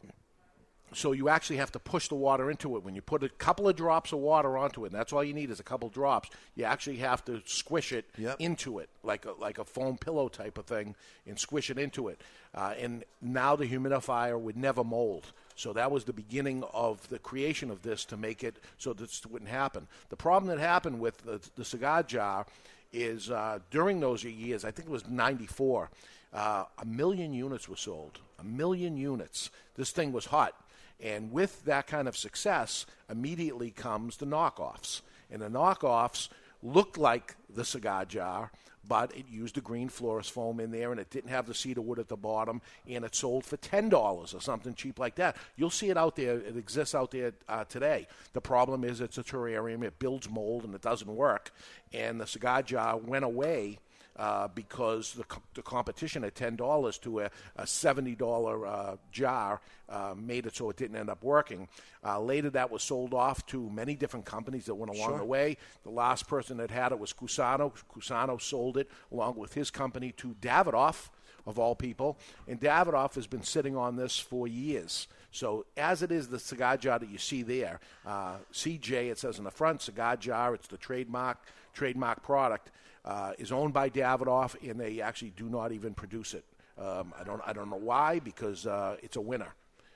So 0.98 1.12
you 1.12 1.30
actually 1.30 1.58
have 1.58 1.72
to 1.74 1.80
push 1.80 2.08
the 2.08 2.16
water 2.16 2.50
into 2.50 2.76
it. 2.76 2.84
When 2.84 2.96
you 2.96 3.04
put 3.04 3.24
a 3.24 3.30
couple 3.30 3.70
of 3.70 3.76
drops 3.76 4.14
of 4.14 4.18
water 4.18 4.58
onto 4.58 4.84
it, 4.84 4.88
and 4.88 4.96
that's 4.96 5.14
all 5.14 5.24
you 5.24 5.34
need 5.34 5.52
is 5.52 5.60
a 5.60 5.64
couple 5.64 5.90
drops, 5.90 6.32
you 6.56 6.64
actually 6.64 6.96
have 6.98 7.24
to 7.26 7.44
squish 7.46 7.92
it 7.92 8.06
into 8.40 8.80
it, 8.80 8.90
like 9.04 9.26
a, 9.26 9.34
like 9.34 9.60
a 9.60 9.64
foam 9.64 10.00
pillow 10.00 10.28
type 10.28 10.58
of 10.58 10.66
thing, 10.66 10.96
and 11.28 11.38
squish 11.38 11.70
it 11.70 11.78
into 11.78 12.08
it. 12.08 12.20
Uh, 12.56 12.74
and 12.80 13.04
now 13.22 13.56
the 13.56 13.68
humidifier 13.68 14.40
would 14.40 14.58
never 14.58 14.84
mold. 14.84 15.34
So 15.56 15.72
that 15.74 15.92
was 15.92 16.06
the 16.06 16.14
beginning 16.14 16.64
of 16.74 17.08
the 17.10 17.20
creation 17.20 17.70
of 17.70 17.84
this 17.84 18.04
to 18.06 18.18
make 18.18 18.44
it 18.44 18.58
so 18.80 18.94
this 18.94 19.24
wouldn't 19.24 19.52
happen. 19.52 19.86
The 20.10 20.16
problem 20.16 20.50
that 20.50 20.60
happened 20.60 21.00
with 21.00 21.20
the, 21.20 21.40
the 21.56 21.66
cigar 21.66 22.02
jar 22.02 22.48
is 22.92 23.30
uh, 23.30 23.60
during 23.70 24.00
those 24.00 24.24
years, 24.24 24.66
I 24.66 24.72
think 24.72 24.88
it 24.88 24.92
was 24.92 25.08
94, 25.08 25.92
uh, 26.34 26.64
a 26.80 26.86
million 26.86 27.34
units 27.34 27.70
were 27.70 27.76
sold. 27.76 28.18
A 28.40 28.44
million 28.44 28.98
units. 28.98 29.52
This 29.76 29.92
thing 29.92 30.12
was 30.12 30.26
hot. 30.26 30.56
And 31.00 31.32
with 31.32 31.66
that 31.66 31.88
kind 31.88 32.08
of 32.08 32.18
success, 32.18 32.86
immediately 33.10 33.72
comes 33.72 34.18
the 34.18 34.26
knockoffs. 34.26 35.02
And 35.30 35.42
the 35.42 35.50
knockoffs 35.50 36.30
looked 36.64 36.98
like 36.98 37.36
the 37.54 37.64
cigar 37.64 38.06
jar, 38.06 38.52
but 38.88 39.16
it 39.16 39.28
used 39.30 39.58
a 39.58 39.62
green 39.62 39.90
florist 39.90 40.32
foam 40.32 40.60
in 40.60 40.72
there, 40.72 40.92
and 40.92 41.00
it 41.00 41.10
didn't 41.10 41.30
have 41.30 41.46
the 41.46 41.54
cedar 41.54 41.82
wood 41.82 42.00
at 42.00 42.08
the 42.08 42.16
bottom, 42.16 42.62
and 42.88 43.04
it 43.04 43.14
sold 43.14 43.46
for 43.46 43.58
ten 43.58 43.90
dollars 43.90 44.34
or 44.34 44.42
something 44.42 44.74
cheap 44.74 44.98
like 44.98 45.16
that. 45.16 45.36
You'll 45.56 45.70
see 45.70 45.90
it 45.90 45.98
out 45.98 46.16
there. 46.16 46.40
It 46.40 46.56
exists 46.56 46.96
out 46.96 47.12
there 47.12 47.34
uh, 47.50 47.66
today. 47.66 48.08
The 48.34 48.42
problem 48.42 48.84
is 48.84 49.02
it's 49.02 49.18
a 49.18 49.24
terrarium. 49.24 49.84
It 49.84 50.00
builds 50.00 50.30
mold, 50.30 50.64
and 50.64 50.74
it 50.74 50.82
doesn't 50.82 51.14
work. 51.14 51.52
And 51.94 52.20
the 52.20 52.28
cigar 52.28 52.62
jar 52.64 52.98
went 52.98 53.26
away 53.26 53.80
uh, 54.18 54.48
because 54.50 55.14
the, 55.14 55.24
co- 55.26 55.42
the 55.54 55.62
competition 55.62 56.24
at 56.24 56.36
ten 56.36 56.56
dollars 56.56 56.98
to 57.00 57.22
a, 57.22 57.30
a 57.56 57.68
seventy 57.68 58.16
dollar 58.16 58.66
uh, 58.66 58.96
jar 59.12 59.62
uh, 59.90 60.14
made 60.18 60.46
it 60.46 60.56
so 60.56 60.70
it 60.70 60.78
didn't 60.78 60.98
end 60.98 61.10
up 61.10 61.24
working. 61.24 61.68
Uh, 62.04 62.20
later, 62.20 62.50
that 62.50 62.72
was 62.72 62.84
sold 62.84 63.14
off 63.14 63.46
to 63.48 63.70
many 63.70 63.96
different 63.96 64.26
companies 64.26 64.66
that 64.66 64.76
went 64.76 64.94
along 64.94 65.10
Sure. 65.10 65.18
the 65.20 65.26
way. 65.26 65.58
The 65.84 65.90
last 65.92 66.28
person 66.28 66.58
that 66.58 66.72
had 66.72 66.92
it 66.92 67.00
was 67.00 67.14
Cusano. 67.14 67.72
Cusano 67.94 68.42
sold 68.42 68.78
it 68.78 68.90
along 69.12 69.36
with 69.38 69.54
his 69.54 69.70
company 69.72 70.12
to 70.18 70.36
Davidoff, 70.42 71.10
of 71.46 71.58
all 71.58 71.76
people, 71.76 72.18
and 72.48 72.60
Davidoff 72.60 73.16
has 73.16 73.26
been 73.26 73.42
sitting 73.44 73.78
on 73.78 73.96
this 73.96 74.20
for 74.20 74.50
years. 74.50 75.08
So 75.32 75.66
as 75.78 76.02
it 76.04 76.12
is, 76.12 76.28
the 76.28 76.40
cigar 76.40 76.76
jar 76.76 77.00
that 77.00 77.10
you 77.10 77.18
see 77.18 77.42
there, 77.42 77.80
uh, 78.06 78.36
CJ, 78.52 79.12
it 79.12 79.18
says 79.20 79.38
in 79.38 79.46
the 79.46 79.52
front, 79.52 79.82
cigar 79.82 80.18
jar. 80.18 80.54
It's 80.56 80.68
the 80.68 80.78
trademark 80.78 81.38
trademark 81.74 82.22
product. 82.24 82.72
Uh, 83.08 83.32
is 83.38 83.54
owned 83.54 83.74
by 83.74 83.90
Davidoff, 83.90 84.54
and 84.70 84.78
they 84.78 85.00
actually 85.00 85.32
do 85.38 85.48
not 85.48 85.72
even 85.72 85.94
produce 85.94 86.34
it. 86.34 86.44
Um, 86.78 87.14
I 87.18 87.24
don't 87.24 87.42
I 87.46 87.54
don't 87.54 87.70
know 87.70 87.78
why 87.78 88.20
because 88.20 88.68
uh, 88.68 88.98
it's 89.02 89.16
a 89.16 89.22
winner, 89.22 89.56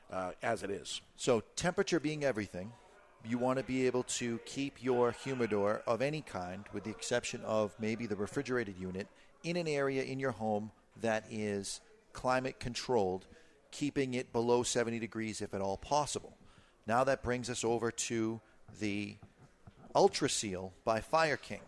uh, 0.10 0.32
as 0.42 0.64
it 0.64 0.70
is. 0.70 1.02
So, 1.18 1.44
temperature 1.58 2.00
being 2.00 2.24
everything, 2.24 2.72
you 3.28 3.38
want 3.38 3.60
to 3.60 3.66
be 3.66 3.86
able 3.86 4.04
to 4.04 4.40
keep 4.46 4.82
your 4.82 5.12
humidor 5.12 5.82
of 5.86 6.02
any 6.02 6.22
kind, 6.22 6.64
with 6.72 6.86
the 6.86 6.90
exception 6.90 7.42
of 7.42 7.76
maybe 7.82 8.06
the 8.06 8.16
refrigerated 8.16 8.78
unit, 8.80 9.08
in 9.44 9.58
an 9.58 9.68
area 9.68 10.04
in 10.04 10.18
your 10.18 10.32
home 10.32 10.72
that 11.02 11.26
is 11.30 11.82
climate 12.14 12.62
controlled, 12.62 13.26
keeping 13.72 14.14
it 14.14 14.32
below 14.32 14.64
70 14.64 15.00
degrees 15.00 15.42
if 15.42 15.54
at 15.54 15.60
all 15.60 15.76
possible. 15.76 16.38
Now, 16.88 17.04
that 17.04 17.24
brings 17.24 17.50
us 17.50 17.66
over 17.66 17.92
to 17.92 18.40
the 18.80 19.18
Ultra 19.94 20.30
Seal 20.30 20.72
by 20.86 21.02
Fire 21.02 21.36
King. 21.36 21.60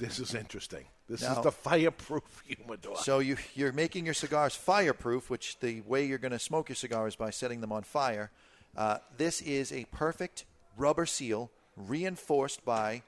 This 0.00 0.18
is 0.18 0.34
interesting. 0.34 0.84
This 1.08 1.22
Now- 1.22 1.36
is 1.38 1.44
the 1.44 1.52
fireproof 1.52 2.42
humidor. 2.46 2.96
So 2.96 3.18
you, 3.18 3.36
you're 3.54 3.72
making 3.72 4.04
your 4.06 4.14
cigars 4.14 4.54
fireproof, 4.54 5.28
which 5.28 5.58
the 5.60 5.82
way 5.82 6.06
you're 6.06 6.18
going 6.18 6.32
to 6.32 6.38
smoke 6.38 6.68
your 6.68 6.76
cigar 6.76 7.06
is 7.06 7.16
by 7.16 7.30
setting 7.30 7.60
them 7.60 7.70
on 7.72 7.82
fire. 7.82 8.30
Uh, 8.76 8.98
this 9.16 9.42
is 9.42 9.72
a 9.72 9.84
perfect 9.92 10.44
rubber 10.76 11.04
seal 11.06 11.50
reinforced 11.76 12.64
by 12.64 13.02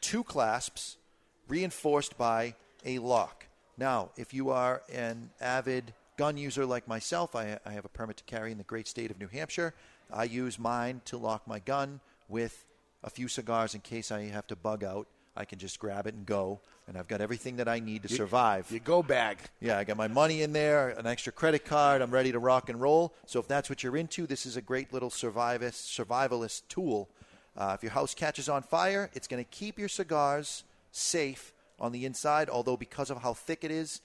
two 0.00 0.24
clasps, 0.24 0.96
reinforced 1.48 2.18
by 2.18 2.54
a 2.84 2.98
lock. 2.98 3.46
Now, 3.76 4.10
if 4.16 4.34
you 4.34 4.50
are 4.50 4.82
an 4.92 5.30
avid 5.40 5.94
gun 6.16 6.36
user 6.36 6.66
like 6.66 6.88
myself, 6.88 7.34
I, 7.36 7.58
I 7.64 7.72
have 7.72 7.84
a 7.84 7.88
permit 7.88 8.16
to 8.18 8.24
carry 8.24 8.52
in 8.52 8.58
the 8.58 8.64
great 8.64 8.88
state 8.88 9.10
of 9.10 9.20
New 9.20 9.28
Hampshire. 9.28 9.74
I 10.12 10.24
use 10.24 10.58
mine 10.58 11.00
to 11.06 11.16
lock 11.16 11.46
my 11.46 11.58
gun 11.58 12.00
with 12.28 12.64
a 13.02 13.10
few 13.10 13.28
cigars 13.28 13.74
in 13.74 13.80
case 13.80 14.10
I 14.10 14.22
have 14.22 14.46
to 14.48 14.56
bug 14.56 14.82
out. 14.82 15.06
I 15.36 15.44
can 15.44 15.58
just 15.58 15.78
grab 15.78 16.06
it 16.06 16.14
and 16.14 16.24
go, 16.24 16.60
and 16.86 16.96
I've 16.96 17.08
got 17.08 17.20
everything 17.20 17.56
that 17.56 17.68
I 17.68 17.80
need 17.80 18.04
to 18.04 18.08
You- 18.08 18.16
survive. 18.16 18.70
Your 18.70 18.80
go 18.80 19.02
bag. 19.02 19.38
Yeah, 19.60 19.78
I 19.78 19.84
got 19.84 19.96
my 19.96 20.06
money 20.08 20.42
in 20.42 20.52
there, 20.52 20.90
an 20.90 21.06
extra 21.06 21.32
credit 21.32 21.64
card. 21.64 22.02
I'm 22.02 22.10
ready 22.12 22.30
to 22.32 22.38
rock 22.38 22.68
and 22.68 22.80
roll. 22.80 23.14
So 23.26 23.40
if 23.40 23.48
that's 23.48 23.68
what 23.68 23.82
you're 23.82 23.96
into, 23.96 24.26
this 24.26 24.46
is 24.46 24.56
a 24.56 24.62
great 24.62 24.92
little 24.92 25.10
survivalist, 25.10 25.88
survivalist 25.98 26.62
tool. 26.68 27.08
Uh, 27.56 27.72
if 27.76 27.82
your 27.82 27.92
house 27.92 28.14
catches 28.14 28.48
on 28.48 28.62
fire, 28.62 29.10
it's 29.14 29.26
going 29.26 29.42
to 29.42 29.50
keep 29.50 29.78
your 29.78 29.88
cigars 29.88 30.64
safe 30.92 31.52
on 31.80 31.90
the 31.92 32.04
inside. 32.04 32.48
Although 32.48 32.76
because 32.76 33.10
of 33.10 33.22
how 33.22 33.34
thick 33.34 33.64
it 33.64 33.70
is, 33.70 34.00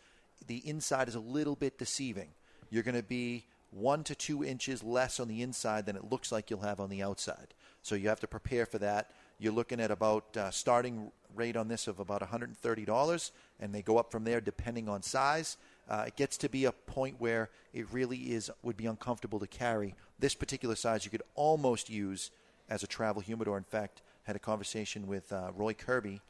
the 0.48 0.68
inside 0.68 1.08
is 1.08 1.16
a 1.16 1.20
little 1.20 1.56
bit 1.56 1.78
deceiving. 1.78 2.30
You're 2.72 2.84
going 2.84 2.96
to 2.96 3.04
be 3.04 3.46
one 3.72 4.04
to 4.06 4.16
two 4.16 4.44
inches 4.44 4.84
less 4.84 5.20
on 5.20 5.28
the 5.28 5.44
inside 5.44 5.86
than 5.86 5.96
it 5.96 6.10
looks 6.10 6.32
like 6.32 6.50
you'll 6.50 6.62
have 6.62 6.80
on 6.80 6.90
the 6.90 7.04
outside. 7.04 7.54
So 7.84 7.94
you 7.96 8.10
have 8.10 8.20
to 8.22 8.28
prepare 8.28 8.66
for 8.66 8.80
that. 8.80 9.12
You're 9.40 9.54
looking 9.54 9.80
at 9.80 9.90
about 9.90 10.36
uh, 10.36 10.52
starting 10.52 11.12
rate 11.34 11.56
on 11.56 11.70
this 11.70 11.88
of 11.88 12.00
about 12.00 12.22
$130, 12.22 13.32
and 13.62 13.74
they 13.74 13.82
go 13.82 13.98
up 13.98 14.12
from 14.12 14.26
there 14.26 14.42
depending 14.42 14.90
on 14.90 15.02
size. 15.02 15.56
Uh, 15.90 16.04
it 16.08 16.18
gets 16.18 16.38
to 16.38 16.50
be 16.50 16.66
a 16.66 16.74
point 16.74 17.16
where 17.20 17.50
it 17.74 17.88
really 17.92 18.34
is 18.34 18.52
would 18.64 18.76
be 18.76 18.86
uncomfortable 18.86 19.40
to 19.40 19.48
carry. 19.48 19.96
This 20.20 20.36
particular 20.36 20.76
size 20.76 21.06
you 21.06 21.12
could 21.12 21.24
almost 21.36 21.90
use 21.90 22.32
as 22.70 22.84
a 22.84 22.88
travel 22.88 23.22
humidor. 23.22 23.58
In 23.58 23.64
fact, 23.64 24.02
had 24.24 24.36
a 24.36 24.40
conversation 24.40 25.08
with 25.08 25.32
uh, 25.32 25.52
Roy 25.56 25.74
Kirby, 25.74 26.22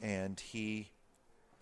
and 0.00 0.38
he 0.38 0.88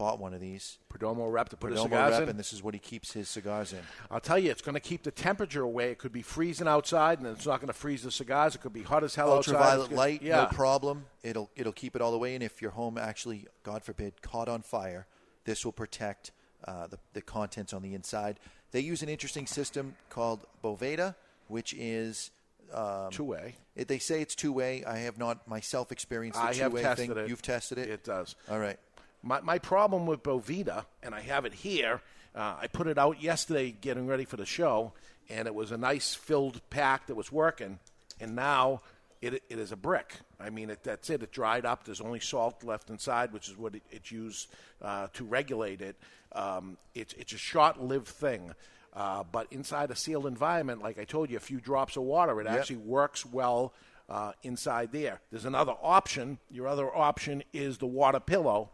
bought 0.00 0.18
one 0.18 0.32
of 0.32 0.40
these. 0.40 0.78
Perdomo 0.90 1.30
rep 1.30 1.50
to 1.50 1.58
put 1.58 1.72
his 1.72 1.78
Perdomo 1.78 1.82
cigars 1.82 2.12
rep, 2.12 2.22
in? 2.22 2.28
and 2.30 2.38
this 2.38 2.54
is 2.54 2.62
what 2.62 2.72
he 2.72 2.80
keeps 2.80 3.12
his 3.12 3.28
cigars 3.28 3.74
in. 3.74 3.80
I'll 4.10 4.18
tell 4.18 4.38
you, 4.38 4.50
it's 4.50 4.62
going 4.62 4.74
to 4.74 4.80
keep 4.80 5.02
the 5.02 5.10
temperature 5.10 5.60
away. 5.60 5.90
It 5.90 5.98
could 5.98 6.10
be 6.10 6.22
freezing 6.22 6.66
outside, 6.66 7.18
and 7.18 7.28
it's 7.28 7.44
not 7.44 7.60
going 7.60 7.68
to 7.68 7.74
freeze 7.74 8.02
the 8.02 8.10
cigars. 8.10 8.54
It 8.54 8.62
could 8.62 8.72
be 8.72 8.82
hot 8.82 9.04
as 9.04 9.14
hell 9.14 9.30
outside. 9.30 9.56
ultraviolet 9.56 9.90
It's 9.90 9.98
light, 9.98 10.22
yeah. 10.22 10.36
no 10.36 10.46
problem. 10.46 11.04
It'll 11.22 11.50
it'll 11.54 11.74
keep 11.74 11.94
it 11.94 12.00
all 12.00 12.12
the 12.12 12.18
way 12.18 12.34
in. 12.34 12.40
If 12.40 12.62
your 12.62 12.70
home 12.70 12.96
actually, 12.96 13.46
God 13.62 13.82
forbid, 13.82 14.22
caught 14.22 14.48
on 14.48 14.62
fire, 14.62 15.06
this 15.44 15.66
will 15.66 15.72
protect 15.72 16.32
uh, 16.64 16.86
the 16.86 16.98
the 17.12 17.20
contents 17.20 17.74
on 17.74 17.82
the 17.82 17.92
inside. 17.92 18.40
They 18.72 18.80
use 18.80 19.02
an 19.02 19.10
interesting 19.10 19.46
system 19.46 19.96
called 20.08 20.46
Boveda, 20.64 21.14
which 21.48 21.74
is 21.74 22.30
um, 22.72 23.10
Two 23.10 23.24
way. 23.24 23.56
They 23.76 23.98
say 23.98 24.20
it's 24.20 24.34
two 24.34 24.52
way. 24.52 24.84
I 24.84 24.98
have 24.98 25.18
not 25.18 25.46
myself 25.48 25.90
experienced 25.92 26.40
the 26.40 26.52
two 26.52 26.70
way 26.70 26.94
thing. 26.94 27.10
it. 27.16 27.28
You've 27.28 27.42
tested 27.42 27.78
it. 27.78 27.88
It 27.88 28.04
does. 28.04 28.36
All 28.50 28.58
right. 28.58 28.78
My, 29.22 29.40
my 29.40 29.58
problem 29.58 30.06
with 30.06 30.22
Boveda, 30.22 30.84
and 31.02 31.14
I 31.14 31.20
have 31.20 31.44
it 31.44 31.52
here, 31.54 32.00
uh, 32.34 32.56
I 32.60 32.66
put 32.68 32.86
it 32.86 32.96
out 32.98 33.22
yesterday 33.22 33.70
getting 33.70 34.06
ready 34.06 34.24
for 34.24 34.36
the 34.36 34.46
show, 34.46 34.92
and 35.28 35.46
it 35.46 35.54
was 35.54 35.72
a 35.72 35.76
nice 35.76 36.14
filled 36.14 36.60
pack 36.70 37.06
that 37.06 37.14
was 37.14 37.30
working, 37.30 37.78
and 38.20 38.34
now 38.34 38.80
it, 39.20 39.34
it 39.34 39.58
is 39.58 39.72
a 39.72 39.76
brick. 39.76 40.14
I 40.38 40.48
mean, 40.48 40.70
it, 40.70 40.82
that's 40.82 41.10
it. 41.10 41.22
It 41.22 41.32
dried 41.32 41.66
up. 41.66 41.84
There's 41.84 42.00
only 42.00 42.20
salt 42.20 42.64
left 42.64 42.88
inside, 42.88 43.32
which 43.32 43.48
is 43.48 43.58
what 43.58 43.74
it, 43.74 43.82
it's 43.90 44.10
used 44.10 44.48
uh, 44.80 45.08
to 45.12 45.24
regulate 45.24 45.82
it. 45.82 45.96
Um, 46.32 46.78
it's, 46.94 47.12
it's 47.14 47.32
a 47.34 47.38
short 47.38 47.80
lived 47.80 48.08
thing. 48.08 48.54
Uh, 48.94 49.22
but 49.30 49.46
inside 49.52 49.90
a 49.90 49.96
sealed 49.96 50.26
environment, 50.26 50.82
like 50.82 50.98
I 50.98 51.04
told 51.04 51.30
you, 51.30 51.36
a 51.36 51.40
few 51.40 51.60
drops 51.60 51.96
of 51.96 52.02
water, 52.04 52.40
it 52.40 52.46
Yep. 52.46 52.58
actually 52.58 52.76
works 52.78 53.24
well 53.26 53.72
uh, 54.10 54.32
inside 54.42 54.92
there. 54.92 55.20
There's 55.30 55.44
another 55.44 55.74
option. 55.82 56.38
Your 56.50 56.66
other 56.66 56.94
option 56.94 57.42
is 57.52 57.78
the 57.78 57.86
water 57.86 58.20
pillow, 58.20 58.70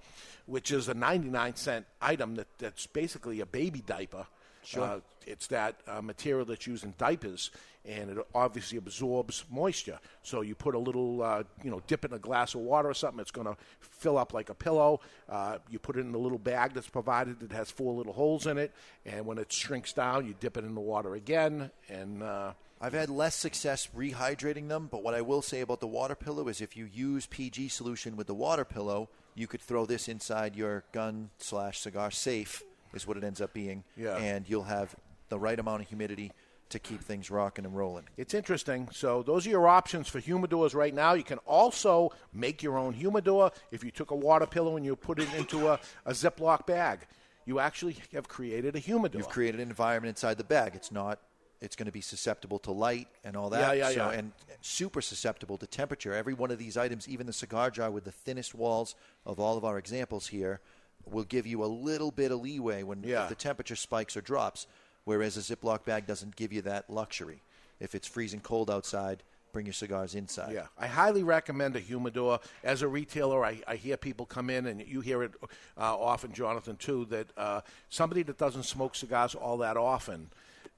which 0.46 0.72
is 0.72 0.88
a 0.88 0.94
99 0.94 1.56
cent 1.56 1.86
item 2.00 2.36
that, 2.36 2.48
that's 2.58 2.86
basically 2.86 3.40
a 3.40 3.46
baby 3.46 3.82
diaper. 3.86 4.26
Sure. 4.64 4.82
Uh, 4.82 5.00
it's 5.26 5.46
that 5.48 5.76
uh, 5.86 6.00
material 6.00 6.44
that's 6.44 6.66
used 6.66 6.84
in 6.84 6.94
diapers, 6.98 7.50
and 7.84 8.10
it 8.10 8.18
obviously 8.34 8.78
absorbs 8.78 9.44
moisture. 9.50 9.98
So 10.22 10.40
you 10.40 10.56
put 10.56 10.74
a 10.74 10.78
little, 10.78 11.22
uh, 11.22 11.44
you 11.62 11.70
know, 11.70 11.80
dip 11.86 12.04
it 12.04 12.10
in 12.10 12.16
a 12.16 12.20
glass 12.20 12.54
of 12.54 12.62
water 12.62 12.88
or 12.88 12.94
something. 12.94 13.20
It's 13.20 13.30
going 13.30 13.46
to 13.46 13.56
fill 13.80 14.18
up 14.18 14.32
like 14.32 14.50
a 14.50 14.54
pillow. 14.54 15.00
Uh, 15.28 15.58
you 15.70 15.78
put 15.78 15.96
it 15.96 16.00
in 16.00 16.14
a 16.14 16.18
little 16.18 16.38
bag 16.38 16.72
that's 16.74 16.88
provided 16.88 17.38
that 17.40 17.52
has 17.52 17.70
four 17.70 17.94
little 17.94 18.12
holes 18.12 18.46
in 18.46 18.58
it, 18.58 18.72
and 19.04 19.24
when 19.26 19.38
it 19.38 19.52
shrinks 19.52 19.92
down, 19.92 20.26
you 20.26 20.34
dip 20.40 20.56
it 20.56 20.64
in 20.64 20.74
the 20.74 20.80
water 20.80 21.14
again, 21.14 21.70
and 21.88 22.22
uh, 22.22 22.52
I've 22.80 22.92
had 22.92 23.08
less 23.08 23.34
success 23.34 23.88
rehydrating 23.96 24.68
them, 24.68 24.88
but 24.90 25.02
what 25.02 25.14
I 25.14 25.22
will 25.22 25.42
say 25.42 25.60
about 25.60 25.80
the 25.80 25.86
water 25.86 26.14
pillow 26.14 26.48
is 26.48 26.60
if 26.60 26.76
you 26.76 26.84
use 26.84 27.26
PG 27.26 27.68
solution 27.68 28.16
with 28.16 28.26
the 28.26 28.34
water 28.34 28.64
pillow, 28.64 29.08
you 29.34 29.46
could 29.46 29.62
throw 29.62 29.86
this 29.86 30.08
inside 30.08 30.56
your 30.56 30.84
gun 30.92 31.30
slash 31.38 31.80
cigar 31.80 32.10
safe, 32.10 32.62
is 32.92 33.06
what 33.06 33.16
it 33.16 33.24
ends 33.24 33.40
up 33.40 33.54
being. 33.54 33.84
Yeah. 33.96 34.16
And 34.16 34.48
you'll 34.48 34.64
have 34.64 34.94
the 35.28 35.38
right 35.38 35.58
amount 35.58 35.82
of 35.82 35.88
humidity 35.88 36.32
to 36.68 36.78
keep 36.78 37.00
things 37.00 37.30
rocking 37.30 37.64
and 37.64 37.76
rolling. 37.76 38.04
It's 38.16 38.34
interesting. 38.34 38.88
So 38.92 39.22
those 39.22 39.46
are 39.46 39.50
your 39.50 39.68
options 39.68 40.08
for 40.08 40.20
humidors 40.20 40.74
right 40.74 40.92
now. 40.92 41.14
You 41.14 41.22
can 41.22 41.38
also 41.46 42.10
make 42.32 42.62
your 42.62 42.76
own 42.76 42.92
humidor 42.92 43.52
if 43.70 43.84
you 43.84 43.90
took 43.90 44.10
a 44.10 44.16
water 44.16 44.46
pillow 44.46 44.76
and 44.76 44.84
you 44.84 44.96
put 44.96 45.18
it 45.18 45.32
into 45.34 45.68
a, 45.68 45.80
a 46.04 46.10
Ziploc 46.10 46.66
bag. 46.66 47.06
You 47.44 47.60
actually 47.60 47.96
have 48.12 48.26
created 48.26 48.74
a 48.74 48.80
humidor. 48.80 49.20
You've 49.20 49.28
created 49.28 49.60
an 49.60 49.68
environment 49.68 50.10
inside 50.10 50.38
the 50.38 50.44
bag. 50.44 50.72
It's 50.74 50.90
not. 50.90 51.20
It's 51.60 51.74
going 51.76 51.86
to 51.86 51.92
be 51.92 52.00
susceptible 52.02 52.58
to 52.60 52.72
light 52.72 53.08
and 53.24 53.36
all 53.36 53.48
that. 53.50 53.76
Yeah, 53.76 53.88
yeah, 53.88 53.94
so, 53.94 54.10
yeah. 54.10 54.18
And 54.18 54.32
super 54.60 55.00
susceptible 55.00 55.56
to 55.58 55.66
temperature. 55.66 56.12
Every 56.14 56.34
one 56.34 56.50
of 56.50 56.58
these 56.58 56.76
items, 56.76 57.08
even 57.08 57.26
the 57.26 57.32
cigar 57.32 57.70
jar 57.70 57.90
with 57.90 58.04
the 58.04 58.12
thinnest 58.12 58.54
walls 58.54 58.94
of 59.24 59.40
all 59.40 59.56
of 59.56 59.64
our 59.64 59.78
examples 59.78 60.26
here, 60.28 60.60
will 61.06 61.24
give 61.24 61.46
you 61.46 61.64
a 61.64 61.66
little 61.66 62.10
bit 62.10 62.30
of 62.32 62.40
leeway 62.40 62.82
when 62.82 63.02
Yeah. 63.02 63.22
if 63.24 63.28
the 63.30 63.34
temperature 63.34 63.76
spikes 63.76 64.16
or 64.16 64.20
drops. 64.20 64.66
Whereas 65.04 65.36
a 65.36 65.40
Ziploc 65.40 65.84
bag 65.84 66.06
doesn't 66.06 66.36
give 66.36 66.52
you 66.52 66.62
that 66.62 66.90
luxury. 66.90 67.42
If 67.78 67.94
it's 67.94 68.08
freezing 68.08 68.40
cold 68.40 68.70
outside, 68.70 69.22
bring 69.52 69.66
your 69.66 69.72
cigars 69.72 70.14
inside. 70.14 70.52
Yeah, 70.52 70.66
I 70.76 70.88
highly 70.88 71.22
recommend 71.22 71.76
a 71.76 71.80
humidor. 71.80 72.40
As 72.64 72.82
a 72.82 72.88
retailer, 72.88 73.44
I, 73.44 73.62
I 73.68 73.76
hear 73.76 73.96
people 73.96 74.26
come 74.26 74.50
in, 74.50 74.66
and 74.66 74.80
you 74.86 75.00
hear 75.00 75.22
it 75.22 75.32
uh, 75.78 75.96
often, 75.96 76.32
Jonathan, 76.32 76.76
too, 76.76 77.06
that 77.06 77.28
uh, 77.36 77.60
somebody 77.88 78.22
that 78.24 78.36
doesn't 78.36 78.64
smoke 78.64 78.94
cigars 78.96 79.34
all 79.34 79.58
that 79.58 79.76
often, 79.76 80.28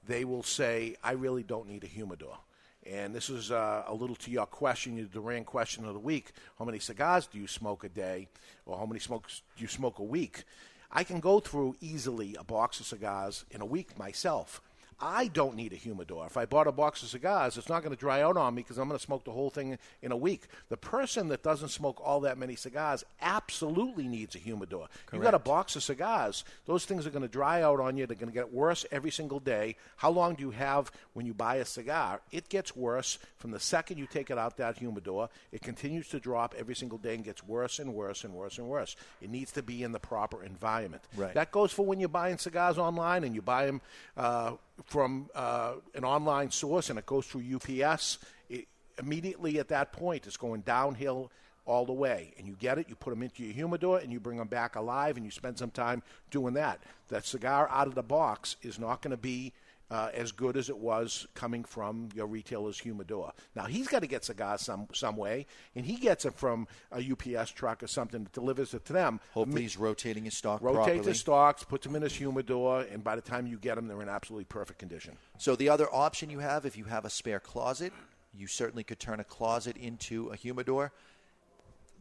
they 0.09 0.25
will 0.25 0.41
say, 0.41 0.95
I 1.03 1.11
really 1.11 1.43
don't 1.43 1.69
need 1.69 1.83
a 1.83 1.87
humidor. 1.87 2.35
And 2.83 3.13
this 3.13 3.29
is 3.29 3.51
uh, 3.51 3.83
a 3.85 3.93
little 3.93 4.15
to 4.15 4.31
your 4.31 4.47
question, 4.47 4.97
your 4.97 5.05
Duran 5.05 5.43
question 5.43 5.85
of 5.85 5.93
the 5.93 5.99
week. 5.99 6.31
How 6.57 6.65
many 6.65 6.79
cigars 6.79 7.27
do 7.27 7.37
you 7.37 7.45
smoke 7.45 7.83
a 7.83 7.89
day, 7.89 8.27
or 8.65 8.79
how 8.79 8.87
many 8.87 8.99
smokes 8.99 9.43
do 9.55 9.61
you 9.61 9.67
smoke 9.67 9.99
a 9.99 10.03
week? 10.03 10.45
I 10.91 11.03
can 11.03 11.19
go 11.19 11.39
through 11.39 11.75
easily 11.79 12.35
a 12.39 12.43
box 12.43 12.79
of 12.79 12.87
cigars 12.87 13.45
in 13.51 13.61
a 13.61 13.65
week 13.65 13.99
myself. 13.99 14.61
I 15.01 15.27
don't 15.27 15.55
need 15.55 15.73
a 15.73 15.77
humidor. 15.77 16.25
If 16.25 16.37
I 16.37 16.45
bought 16.45 16.67
a 16.67 16.71
box 16.71 17.03
of 17.03 17.09
cigars, 17.09 17.57
it's 17.57 17.69
not 17.69 17.83
going 17.83 17.95
to 17.95 17.99
dry 17.99 18.21
out 18.21 18.37
on 18.37 18.55
me 18.55 18.61
because 18.61 18.77
I'm 18.77 18.87
going 18.87 18.97
to 18.97 19.03
smoke 19.03 19.23
the 19.23 19.31
whole 19.31 19.49
thing 19.49 19.77
in 20.01 20.11
a 20.11 20.17
week. 20.17 20.43
The 20.69 20.77
person 20.77 21.29
that 21.29 21.43
doesn't 21.43 21.69
smoke 21.69 22.01
all 22.03 22.21
that 22.21 22.37
many 22.37 22.55
cigars 22.55 23.03
absolutely 23.21 24.07
needs 24.07 24.35
a 24.35 24.39
humidor. 24.39 24.87
You've 25.13 25.23
got 25.23 25.33
a 25.33 25.39
box 25.39 25.75
of 25.75 25.83
cigars, 25.83 26.43
those 26.65 26.85
things 26.85 27.05
are 27.05 27.09
going 27.09 27.21
to 27.21 27.27
dry 27.27 27.61
out 27.61 27.79
on 27.79 27.97
you. 27.97 28.05
They're 28.05 28.15
going 28.15 28.31
to 28.31 28.33
get 28.33 28.53
worse 28.53 28.85
every 28.91 29.11
single 29.11 29.39
day. 29.39 29.75
How 29.97 30.09
long 30.09 30.35
do 30.35 30.43
you 30.43 30.51
have 30.51 30.91
when 31.13 31.25
you 31.25 31.33
buy 31.33 31.55
a 31.55 31.65
cigar? 31.65 32.21
It 32.31 32.49
gets 32.49 32.75
worse 32.75 33.19
from 33.37 33.51
the 33.51 33.59
second 33.59 33.97
you 33.97 34.07
take 34.07 34.29
it 34.29 34.37
out 34.37 34.57
that 34.57 34.77
humidor. 34.77 35.29
It 35.51 35.61
continues 35.61 36.09
to 36.09 36.19
drop 36.19 36.55
every 36.57 36.75
single 36.75 36.97
day 36.97 37.15
and 37.15 37.23
gets 37.23 37.43
worse 37.43 37.79
and 37.79 37.93
worse 37.93 38.23
and 38.23 38.33
worse 38.33 38.57
and 38.57 38.67
worse. 38.67 38.95
It 39.21 39.29
needs 39.29 39.51
to 39.53 39.63
be 39.63 39.83
in 39.83 39.91
the 39.91 39.99
proper 39.99 40.43
environment. 40.43 41.03
Right. 41.15 41.33
That 41.33 41.51
goes 41.51 41.71
for 41.71 41.85
when 41.85 41.99
you're 41.99 42.09
buying 42.09 42.37
cigars 42.37 42.77
online 42.77 43.23
and 43.23 43.33
you 43.35 43.41
buy 43.41 43.65
them 43.65 43.81
uh, 44.17 44.51
from 44.85 45.29
uh, 45.35 45.73
an 45.95 46.03
online 46.03 46.51
source 46.51 46.89
and 46.89 46.99
it 46.99 47.05
goes 47.05 47.25
through 47.25 47.43
UPS. 47.55 48.19
It, 48.49 48.67
immediately 48.97 49.59
at 49.59 49.69
that 49.69 49.91
point, 49.91 50.27
it's 50.27 50.37
going 50.37 50.61
downhill 50.61 51.31
all 51.65 51.85
the 51.85 51.93
way. 51.93 52.33
And 52.37 52.47
you 52.47 52.55
get 52.59 52.79
it, 52.79 52.89
you 52.89 52.95
put 52.95 53.11
them 53.11 53.21
into 53.21 53.43
your 53.43 53.53
humidor, 53.53 53.99
and 53.99 54.11
you 54.11 54.19
bring 54.19 54.37
them 54.37 54.47
back 54.47 54.75
alive, 54.75 55.15
and 55.17 55.25
you 55.25 55.31
spend 55.31 55.57
some 55.57 55.69
time 55.69 56.01
doing 56.31 56.55
that. 56.55 56.79
That 57.09 57.25
cigar 57.25 57.69
out 57.71 57.87
of 57.87 57.95
the 57.95 58.03
box 58.03 58.55
is 58.61 58.79
not 58.79 59.01
going 59.01 59.11
to 59.11 59.17
be 59.17 59.53
uh, 59.91 60.09
as 60.13 60.31
good 60.31 60.55
as 60.57 60.69
it 60.69 60.77
was 60.77 61.27
coming 61.33 61.63
from 61.63 62.09
your 62.13 62.27
retailer's 62.27 62.79
humidor. 62.79 63.33
Now 63.55 63.65
he's 63.65 63.87
got 63.87 64.01
to 64.01 64.07
get 64.07 64.23
cigars 64.23 64.61
some 64.61 64.87
some 64.93 65.15
way, 65.15 65.45
and 65.75 65.85
he 65.85 65.95
gets 65.95 66.25
it 66.25 66.33
from 66.35 66.67
a 66.91 67.11
UPS 67.11 67.51
truck 67.51 67.81
or 67.83 67.87
something 67.87 68.23
that 68.23 68.33
delivers 68.33 68.73
it 68.73 68.85
to 68.85 68.93
them. 68.93 69.19
Hopefully, 69.33 69.63
he's 69.63 69.77
rotating 69.77 70.25
his 70.25 70.35
stock 70.37 70.61
Rotate 70.61 70.75
properly. 70.75 70.99
the 70.99 71.15
stocks, 71.15 71.63
puts 71.63 71.85
them 71.85 71.95
in 71.95 72.01
his 72.01 72.15
humidor, 72.15 72.81
and 72.91 73.03
by 73.03 73.15
the 73.15 73.21
time 73.21 73.47
you 73.47 73.57
get 73.57 73.75
them, 73.75 73.87
they're 73.87 74.01
in 74.01 74.09
absolutely 74.09 74.45
perfect 74.45 74.79
condition. 74.79 75.17
So 75.37 75.55
the 75.55 75.69
other 75.69 75.87
option 75.93 76.29
you 76.29 76.39
have, 76.39 76.65
if 76.65 76.77
you 76.77 76.85
have 76.85 77.05
a 77.05 77.09
spare 77.09 77.39
closet, 77.39 77.93
you 78.33 78.47
certainly 78.47 78.83
could 78.83 78.99
turn 78.99 79.19
a 79.19 79.23
closet 79.23 79.77
into 79.77 80.29
a 80.29 80.35
humidor. 80.35 80.91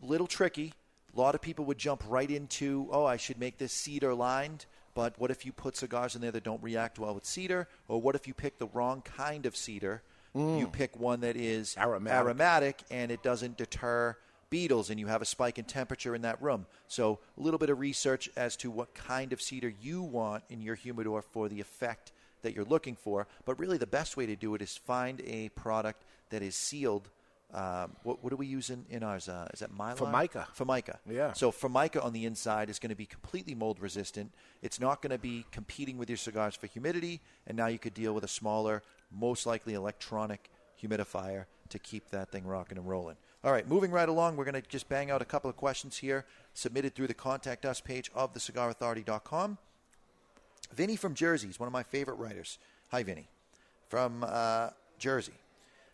Little 0.03 0.27
tricky. 0.27 0.75
A 1.15 1.19
lot 1.19 1.35
of 1.35 1.41
people 1.41 1.65
would 1.65 1.79
jump 1.79 2.03
right 2.07 2.31
into, 2.31 2.89
oh, 2.93 3.05
I 3.05 3.17
should 3.17 3.41
make 3.41 3.59
this 3.59 3.73
cedar 3.73 4.15
lined. 4.15 4.67
But 4.99 5.15
what 5.17 5.31
if 5.31 5.47
you 5.47 5.53
put 5.53 5.77
cigars 5.77 6.17
in 6.17 6.23
there 6.23 6.33
that 6.33 6.43
don't 6.43 6.61
react 6.61 6.99
well 6.99 7.15
with 7.15 7.25
cedar? 7.25 7.69
Or 7.87 8.03
what 8.03 8.17
if 8.17 8.27
you 8.27 8.35
pick 8.35 8.59
the 8.59 8.67
wrong 8.67 9.01
kind 9.03 9.47
of 9.47 9.55
cedar? 9.55 10.03
Mm. 10.35 10.59
You 10.59 10.67
pick 10.67 10.99
one 10.99 11.21
that 11.21 11.37
is 11.37 11.77
Aromatic. 11.79 12.19
aromatic 12.19 12.83
and 12.91 13.13
it 13.13 13.23
doesn't 13.23 13.57
deter 13.57 14.17
beetles 14.51 14.91
and 14.91 14.99
you 14.99 15.07
have 15.07 15.23
a 15.23 15.25
spike 15.25 15.57
in 15.57 15.67
temperature 15.67 16.17
in 16.17 16.23
that 16.23 16.43
room. 16.43 16.67
So 16.89 17.21
a 17.39 17.41
little 17.41 17.59
bit 17.59 17.71
of 17.71 17.79
research 17.79 18.29
as 18.37 18.57
to 18.57 18.73
what 18.73 18.93
kind 18.93 19.33
of 19.33 19.41
cedar 19.41 19.73
you 19.81 20.03
want 20.03 20.43
in 20.51 20.61
your 20.61 20.75
humidor 20.75 21.23
for 21.23 21.49
the 21.49 21.61
effect 21.61 22.11
that 22.43 22.57
you're 22.57 22.65
looking 22.65 22.97
for. 22.97 23.29
But 23.45 23.57
really, 23.61 23.79
the 23.79 23.87
best 23.87 24.17
way 24.17 24.27
to 24.27 24.35
do 24.35 24.57
it 24.57 24.63
is 24.63 24.77
find 24.77 25.21
a 25.25 25.51
product 25.51 26.03
that 26.31 26.43
is 26.43 26.57
sealed. 26.57 27.09
Um, 27.55 27.97
what, 28.03 28.23
what 28.23 28.31
do 28.31 28.37
we 28.37 28.47
use 28.47 28.69
in, 28.69 28.85
in 28.91 29.03
ours? 29.03 29.29
Uh, 29.29 29.49
is 29.55 29.61
that 29.61 29.73
Mylar? 29.73 29.97
Formica. 29.97 30.47
Formica. 30.53 30.99
Yeah. 31.09 31.33
So 31.33 31.51
Formica 31.51 32.03
on 32.03 32.13
the 32.13 32.27
inside 32.27 32.69
is 32.69 32.79
going 32.79 32.91
to 32.91 32.97
be 32.97 33.07
completely 33.07 33.55
mold 33.55 33.81
resistant. 33.81 34.33
It's 34.61 34.79
not 34.79 35.01
going 35.01 35.13
to 35.13 35.19
be 35.19 35.47
competing 35.51 35.97
with 35.97 36.11
your 36.11 36.19
cigars 36.19 36.55
for 36.55 36.67
humidity, 36.67 37.21
and 37.47 37.57
now 37.57 37.69
you 37.69 37.79
could 37.79 37.95
deal 37.95 38.13
with 38.13 38.25
a 38.25 38.29
smaller, 38.29 38.83
most 39.11 39.47
likely 39.47 39.75
electronic 39.75 40.51
humidifier 40.83 41.47
to 41.71 41.79
keep 41.79 42.11
that 42.11 42.31
thing 42.31 42.47
rocking 42.47 42.77
and 42.77 42.89
rolling. 42.89 43.17
All 43.45 43.53
right, 43.53 43.67
moving 43.69 43.93
right 43.93 44.09
along, 44.09 44.37
we're 44.37 44.45
going 44.45 44.61
to 44.61 44.69
just 44.69 44.89
bang 44.89 45.11
out 45.11 45.23
a 45.23 45.25
couple 45.25 45.49
of 45.49 45.57
questions 45.57 45.99
here 45.99 46.27
submitted 46.55 46.95
through 46.95 47.07
the 47.07 47.15
contact 47.15 47.65
us 47.65 47.81
page 47.81 48.11
of 48.15 48.35
thecigarauthority.com. 48.35 49.59
Vinny 50.75 50.97
from 50.97 51.15
Jersey 51.15 51.49
is 51.49 51.59
one 51.59 51.67
of 51.67 51.73
my 51.73 51.83
favorite 51.85 52.17
writers. 52.17 52.59
Hi, 52.91 53.03
Vinny. 53.03 53.29
From 53.89 54.25
uh, 54.27 54.71
Jersey. 54.99 55.33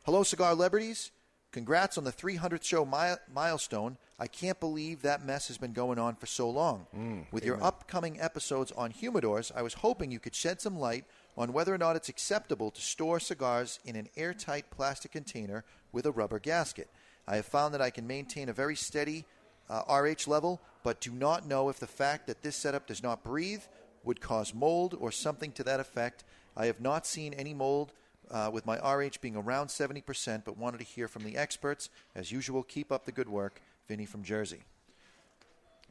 Hello, 0.05 0.23
Cigar 0.23 0.55
Liberties. 0.55 1.11
Congrats 1.55 1.97
on 1.97 2.03
the 2.03 2.11
300th 2.11 2.65
show 2.65 2.85
mi- 2.85 3.15
milestone. 3.33 3.97
I 4.19 4.27
can't 4.27 4.59
believe 4.59 5.03
that 5.03 5.25
mess 5.25 5.47
has 5.47 5.57
been 5.57 5.73
going 5.73 6.01
on 6.01 6.17
for 6.17 6.27
so 6.27 6.51
long. 6.51 6.89
With 7.31 7.45
your 7.45 7.63
upcoming 7.63 8.21
episodes 8.21 8.73
on 8.73 8.91
humidors, 8.91 9.53
I 9.55 9.63
was 9.63 9.75
hoping 9.75 10.11
you 10.11 10.19
could 10.19 10.35
shed 10.35 10.61
some 10.61 10.81
light 10.81 11.05
on 11.39 11.53
whether 11.53 11.73
or 11.73 11.79
not 11.79 11.95
it's 11.95 12.09
acceptable 12.09 12.73
to 12.73 12.81
store 12.81 13.21
cigars 13.21 13.79
in 13.85 13.95
an 13.95 14.09
airtight 14.17 14.69
plastic 14.71 15.13
container 15.13 15.65
with 15.93 16.07
a 16.07 16.11
rubber 16.11 16.41
gasket. 16.41 16.91
I 17.29 17.37
have 17.37 17.47
found 17.47 17.73
that 17.73 17.81
I 17.81 17.91
can 17.91 18.05
maintain 18.05 18.49
a 18.49 18.53
very 18.53 18.75
steady 18.75 19.25
uh, 19.71 19.83
RH 19.89 20.29
level, 20.29 20.61
but 20.83 21.01
do 21.01 21.13
not 21.13 21.47
know 21.47 21.69
if 21.69 21.79
the 21.79 21.87
fact 21.87 22.27
that 22.27 22.43
this 22.43 22.57
setup 22.57 22.89
does 22.89 23.01
not 23.01 23.23
breathe 23.23 23.63
would 24.03 24.21
cause 24.21 24.53
mold 24.53 24.97
or 24.99 25.13
something 25.13 25.53
to 25.53 25.63
that 25.63 25.79
effect. 25.79 26.25
I 26.57 26.67
have 26.67 26.81
not 26.81 27.07
seen 27.07 27.33
any 27.33 27.55
mold 27.55 27.93
uh, 28.31 28.51
with 28.53 28.67
my 28.67 28.77
RH 28.77 29.21
being 29.21 29.37
around 29.37 29.69
70%, 29.69 30.43
but 30.45 30.57
wanted 30.57 30.79
to 30.79 30.85
hear 30.85 31.09
from 31.09 31.25
the 31.25 31.37
experts. 31.37 31.91
As 32.15 32.33
usual, 32.33 32.63
keep 32.63 32.91
up 32.91 33.05
the 33.05 33.13
good 33.13 33.29
work. 33.29 33.61
Vinny 33.89 34.07
from 34.07 34.23
Jersey. 34.23 34.63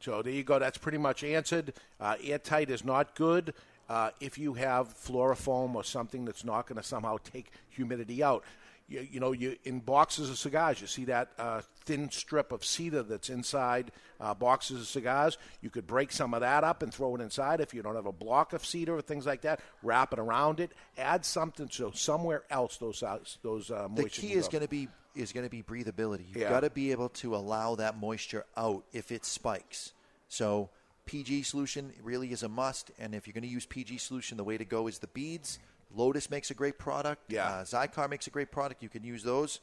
So 0.00 0.20
there 0.22 0.32
you 0.32 0.42
go. 0.42 0.58
That's 0.58 0.78
pretty 0.78 0.98
much 0.98 1.24
answered. 1.24 1.72
Uh, 2.00 2.16
airtight 2.22 2.70
is 2.70 2.84
not 2.84 3.14
good 3.14 3.54
uh, 3.88 4.10
if 4.20 4.38
you 4.38 4.54
have 4.54 4.88
fluorofoam 4.88 5.74
or 5.74 5.84
something 5.84 6.24
that's 6.24 6.44
not 6.44 6.66
going 6.66 6.80
to 6.80 6.86
somehow 6.86 7.18
take 7.22 7.50
humidity 7.70 8.22
out. 8.22 8.44
You, 8.86 9.00
you 9.00 9.18
know, 9.18 9.32
you 9.32 9.56
in 9.64 9.80
boxes 9.80 10.28
of 10.28 10.36
cigars, 10.36 10.80
you 10.80 10.86
see 10.86 11.06
that 11.06 11.30
uh, 11.38 11.62
thin 11.86 12.10
strip 12.10 12.52
of 12.52 12.64
cedar 12.64 13.02
that's 13.02 13.30
inside 13.30 13.92
uh, 14.20 14.34
boxes 14.34 14.80
of 14.82 14.86
cigars. 14.86 15.38
You 15.62 15.70
could 15.70 15.86
break 15.86 16.12
some 16.12 16.34
of 16.34 16.40
that 16.40 16.64
up 16.64 16.82
and 16.82 16.92
throw 16.92 17.14
it 17.16 17.22
inside. 17.22 17.60
If 17.60 17.72
you 17.72 17.82
don't 17.82 17.94
have 17.94 18.04
a 18.06 18.12
block 18.12 18.52
of 18.52 18.64
cedar 18.64 18.94
or 18.94 19.00
things 19.00 19.24
like 19.24 19.40
that, 19.42 19.60
wrap 19.82 20.12
it 20.12 20.18
around 20.18 20.60
it. 20.60 20.72
Add 20.98 21.24
something 21.24 21.68
so 21.70 21.92
somewhere 21.92 22.42
else 22.50 22.76
those 22.76 23.02
uh, 23.02 23.18
those 23.42 23.70
uh, 23.70 23.88
The 23.94 24.04
key 24.10 24.34
is 24.34 24.48
going 24.48 24.62
to 24.62 24.68
be 24.68 24.88
is 25.14 25.32
going 25.32 25.46
to 25.46 25.50
be 25.50 25.62
breathability. 25.62 26.26
You've 26.28 26.36
Yeah. 26.42 26.50
got 26.50 26.60
to 26.60 26.70
be 26.70 26.90
able 26.90 27.08
to 27.10 27.36
allow 27.36 27.76
that 27.76 27.96
moisture 27.96 28.44
out 28.56 28.84
if 28.92 29.10
it 29.12 29.24
spikes. 29.24 29.92
So 30.28 30.68
PG 31.06 31.42
solution 31.44 31.92
really 32.02 32.32
is 32.32 32.42
a 32.42 32.48
must, 32.48 32.90
and 32.98 33.14
if 33.14 33.26
you're 33.26 33.32
going 33.34 33.42
to 33.42 33.48
use 33.48 33.64
PG 33.64 33.98
solution, 33.98 34.36
the 34.36 34.44
way 34.44 34.58
to 34.58 34.64
go 34.64 34.88
is 34.88 34.98
the 34.98 35.06
beads. 35.06 35.58
Lotus 35.94 36.30
makes 36.30 36.50
a 36.50 36.54
great 36.54 36.78
product. 36.78 37.22
Yeah. 37.28 37.46
Uh, 37.46 37.64
Xikar 37.64 38.10
makes 38.10 38.26
a 38.26 38.30
great 38.30 38.50
product. 38.50 38.82
You 38.82 38.88
can 38.88 39.04
use 39.04 39.22
those. 39.22 39.60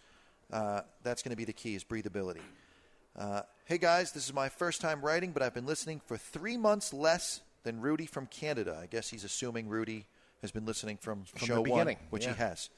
Uh, 0.52 0.82
that's 1.04 1.22
going 1.22 1.32
to 1.32 1.38
be 1.38 1.46
the 1.46 1.54
key 1.54 1.76
is 1.76 1.84
breathability. 1.84 2.42
Uh, 3.18 3.42
hey 3.66 3.78
guys, 3.78 4.12
this 4.12 4.26
is 4.26 4.34
my 4.34 4.50
first 4.50 4.82
time 4.82 5.02
writing, 5.02 5.32
but 5.32 5.42
I've 5.42 5.54
been 5.54 5.66
listening 5.66 6.02
for 6.06 6.18
three 6.18 6.58
months 6.58 6.94
less 6.94 7.42
than 7.64 7.82
Rudy 7.82 8.06
from 8.06 8.26
Canada. 8.26 8.80
I 8.82 8.88
guess 8.88 9.10
he's 9.10 9.24
assuming 9.24 9.68
Rudy 9.68 10.06
has 10.42 10.52
been 10.52 10.66
listening 10.66 10.98
from, 10.98 11.24
From 11.26 11.40
the 11.40 11.46
show 11.46 11.62
one, 11.62 11.96
which 12.10 12.26
yeah. 12.26 12.34
he 12.34 12.38
has. 12.38 12.70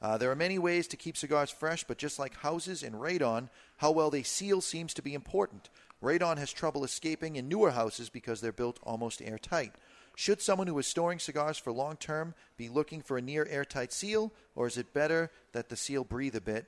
Uh, 0.00 0.18
there 0.18 0.30
are 0.32 0.36
many 0.36 0.58
ways 0.58 0.88
to 0.88 0.96
keep 0.96 1.16
cigars 1.16 1.50
fresh, 1.50 1.84
but 1.84 1.96
just 1.96 2.18
like 2.18 2.34
houses 2.38 2.82
and 2.82 2.96
radon, 2.96 3.48
how 3.76 3.92
well 3.92 4.10
they 4.10 4.24
seal 4.24 4.60
seems 4.60 4.92
to 4.94 5.02
be 5.02 5.14
important. 5.14 5.68
Radon 6.02 6.38
has 6.38 6.52
trouble 6.52 6.82
escaping 6.82 7.36
in 7.36 7.48
newer 7.48 7.70
houses 7.70 8.10
because 8.10 8.40
they're 8.40 8.50
built 8.50 8.80
almost 8.82 9.22
airtight. 9.22 9.74
Should 10.14 10.42
someone 10.42 10.66
who 10.66 10.78
is 10.78 10.86
storing 10.86 11.18
cigars 11.18 11.58
for 11.58 11.72
long 11.72 11.96
term 11.96 12.34
be 12.56 12.68
looking 12.68 13.00
for 13.02 13.16
a 13.16 13.22
near 13.22 13.46
airtight 13.48 13.92
seal, 13.92 14.32
or 14.54 14.66
is 14.66 14.76
it 14.76 14.92
better 14.92 15.30
that 15.52 15.68
the 15.68 15.76
seal 15.76 16.04
breathe 16.04 16.36
a 16.36 16.40
bit? 16.40 16.66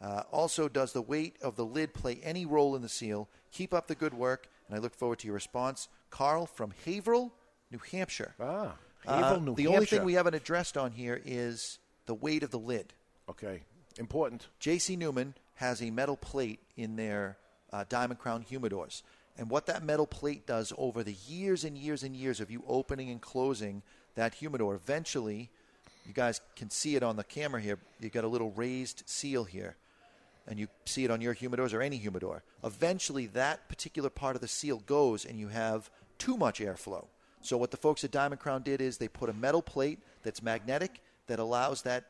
Uh, 0.00 0.22
also, 0.30 0.68
does 0.68 0.92
the 0.92 1.02
weight 1.02 1.36
of 1.42 1.56
the 1.56 1.64
lid 1.64 1.94
play 1.94 2.20
any 2.22 2.44
role 2.46 2.76
in 2.76 2.82
the 2.82 2.88
seal? 2.88 3.28
Keep 3.52 3.72
up 3.72 3.86
the 3.86 3.94
good 3.94 4.14
work, 4.14 4.48
and 4.68 4.76
I 4.76 4.80
look 4.80 4.94
forward 4.94 5.18
to 5.20 5.26
your 5.26 5.34
response. 5.34 5.88
Carl 6.10 6.46
from 6.46 6.72
Haverhill, 6.84 7.32
New 7.70 7.80
Hampshire. 7.90 8.34
Ah, 8.40 8.76
Uh, 9.06 9.16
Haverhill, 9.16 9.40
New 9.40 9.54
the 9.54 9.66
only 9.66 9.86
thing 9.86 10.04
we 10.04 10.14
haven't 10.14 10.34
addressed 10.34 10.76
on 10.76 10.92
here 10.92 11.20
is 11.24 11.78
the 12.06 12.14
weight 12.14 12.42
of 12.42 12.50
the 12.50 12.58
lid. 12.58 12.92
Okay, 13.28 13.62
important. 13.98 14.48
J.C. 14.58 14.96
Newman 14.96 15.34
has 15.56 15.80
a 15.82 15.90
metal 15.90 16.16
plate 16.16 16.60
in 16.76 16.96
their 16.96 17.38
uh, 17.72 17.84
Diamond 17.88 18.18
Crown 18.20 18.44
humidors. 18.48 19.02
And 19.36 19.50
what 19.50 19.66
that 19.66 19.82
metal 19.82 20.06
plate 20.06 20.46
does 20.46 20.72
over 20.78 21.02
the 21.02 21.16
years 21.26 21.64
and 21.64 21.76
years 21.76 22.02
and 22.02 22.14
years 22.14 22.40
of 22.40 22.50
you 22.50 22.62
opening 22.68 23.10
and 23.10 23.20
closing 23.20 23.82
that 24.14 24.34
humidor, 24.34 24.74
eventually, 24.74 25.50
you 26.06 26.12
guys 26.12 26.40
can 26.54 26.70
see 26.70 26.94
it 26.94 27.02
on 27.02 27.16
the 27.16 27.24
camera 27.24 27.60
here. 27.60 27.78
You've 28.00 28.12
got 28.12 28.24
a 28.24 28.28
little 28.28 28.52
raised 28.52 29.02
seal 29.06 29.44
here. 29.44 29.76
And 30.46 30.58
you 30.58 30.68
see 30.84 31.04
it 31.04 31.10
on 31.10 31.20
your 31.20 31.34
humidors 31.34 31.72
or 31.72 31.80
any 31.80 31.96
humidor. 31.96 32.42
Eventually, 32.62 33.26
that 33.28 33.66
particular 33.68 34.10
part 34.10 34.36
of 34.36 34.42
the 34.42 34.48
seal 34.48 34.82
goes 34.86 35.24
and 35.24 35.38
you 35.38 35.48
have 35.48 35.90
too 36.18 36.36
much 36.36 36.60
airflow. 36.60 37.06
So, 37.40 37.56
what 37.56 37.70
the 37.70 37.76
folks 37.76 38.04
at 38.04 38.10
Diamond 38.10 38.40
Crown 38.40 38.62
did 38.62 38.80
is 38.80 38.98
they 38.98 39.08
put 39.08 39.30
a 39.30 39.34
metal 39.34 39.62
plate 39.62 40.00
that's 40.22 40.42
magnetic 40.42 41.00
that 41.26 41.38
allows 41.38 41.82
that 41.82 42.04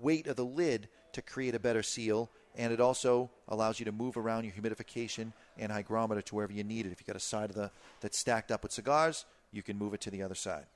weight 0.00 0.26
of 0.26 0.36
the 0.36 0.44
lid 0.44 0.88
to 1.12 1.22
create 1.22 1.54
a 1.54 1.58
better 1.58 1.82
seal, 1.82 2.30
and 2.58 2.72
it 2.72 2.80
also 2.80 3.30
allows 3.48 3.78
you 3.78 3.86
to 3.86 3.92
move 3.92 4.16
around 4.16 4.44
your 4.44 4.52
humidification 4.52 5.32
and 5.56 5.72
hygrometer 5.72 6.20
to 6.20 6.34
wherever 6.34 6.52
you 6.52 6.64
need 6.64 6.84
it. 6.84 6.92
If 6.92 7.00
you've 7.00 7.06
got 7.06 7.16
a 7.16 7.20
side 7.20 7.48
of 7.48 7.56
the 7.56 7.70
that's 8.00 8.18
stacked 8.18 8.50
up 8.50 8.62
with 8.62 8.72
cigars, 8.72 9.24
you 9.52 9.62
can 9.62 9.78
move 9.78 9.94
it 9.94 10.00
to 10.02 10.10
the 10.10 10.22
other 10.22 10.34
side. 10.34 10.66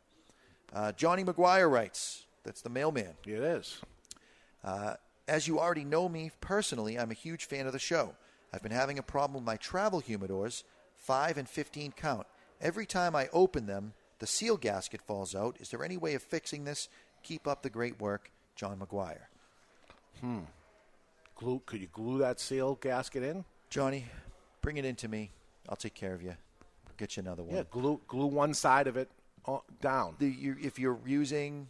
Uh, 0.72 0.92
Johnny 0.92 1.24
McGuire 1.24 1.70
writes, 1.70 2.24
that's 2.44 2.62
the 2.62 2.70
mailman. 2.70 3.14
It 3.26 3.34
is. 3.34 3.80
Uh, 4.64 4.94
as 5.28 5.46
you 5.46 5.58
already 5.60 5.84
know 5.84 6.08
me 6.08 6.30
personally, 6.40 6.98
I'm 6.98 7.10
a 7.10 7.14
huge 7.14 7.44
fan 7.44 7.66
of 7.66 7.72
the 7.72 7.78
show. 7.78 8.14
I've 8.54 8.62
been 8.62 8.72
having 8.72 8.98
a 8.98 9.02
problem 9.02 9.34
with 9.34 9.44
my 9.44 9.56
travel 9.56 10.00
humidors, 10.00 10.62
5 10.96 11.36
and 11.36 11.48
15 11.48 11.92
count, 11.92 12.26
Every 12.62 12.86
time 12.86 13.16
I 13.16 13.28
open 13.32 13.66
them, 13.66 13.92
the 14.20 14.26
seal 14.26 14.56
gasket 14.56 15.02
falls 15.02 15.34
out. 15.34 15.56
Is 15.58 15.70
there 15.70 15.84
any 15.84 15.96
way 15.96 16.14
of 16.14 16.22
fixing 16.22 16.64
this? 16.64 16.88
Keep 17.24 17.48
up 17.48 17.62
the 17.62 17.70
great 17.70 18.00
work, 18.00 18.30
John 18.54 18.78
McGuire. 18.78 19.26
Hmm. 20.20 20.42
Glue? 21.42 21.62
Could 21.66 21.80
you 21.80 21.88
glue 21.92 22.18
that 22.18 22.38
seal 22.38 22.78
gasket 22.80 23.22
in? 23.22 23.44
Johnny, 23.68 24.06
bring 24.60 24.76
it 24.76 24.84
in 24.84 24.94
to 24.96 25.08
me. 25.08 25.30
I'll 25.68 25.76
take 25.76 25.94
care 25.94 26.14
of 26.14 26.22
you. 26.22 26.36
Get 26.96 27.16
you 27.16 27.22
another 27.22 27.42
one. 27.42 27.56
Yeah, 27.56 27.62
glue 27.70 28.00
glue 28.06 28.26
one 28.26 28.54
side 28.54 28.86
of 28.86 28.96
it 28.96 29.10
uh, 29.46 29.58
down. 29.80 30.14
The, 30.18 30.28
you, 30.28 30.56
if 30.62 30.78
you're 30.78 30.98
using 31.04 31.68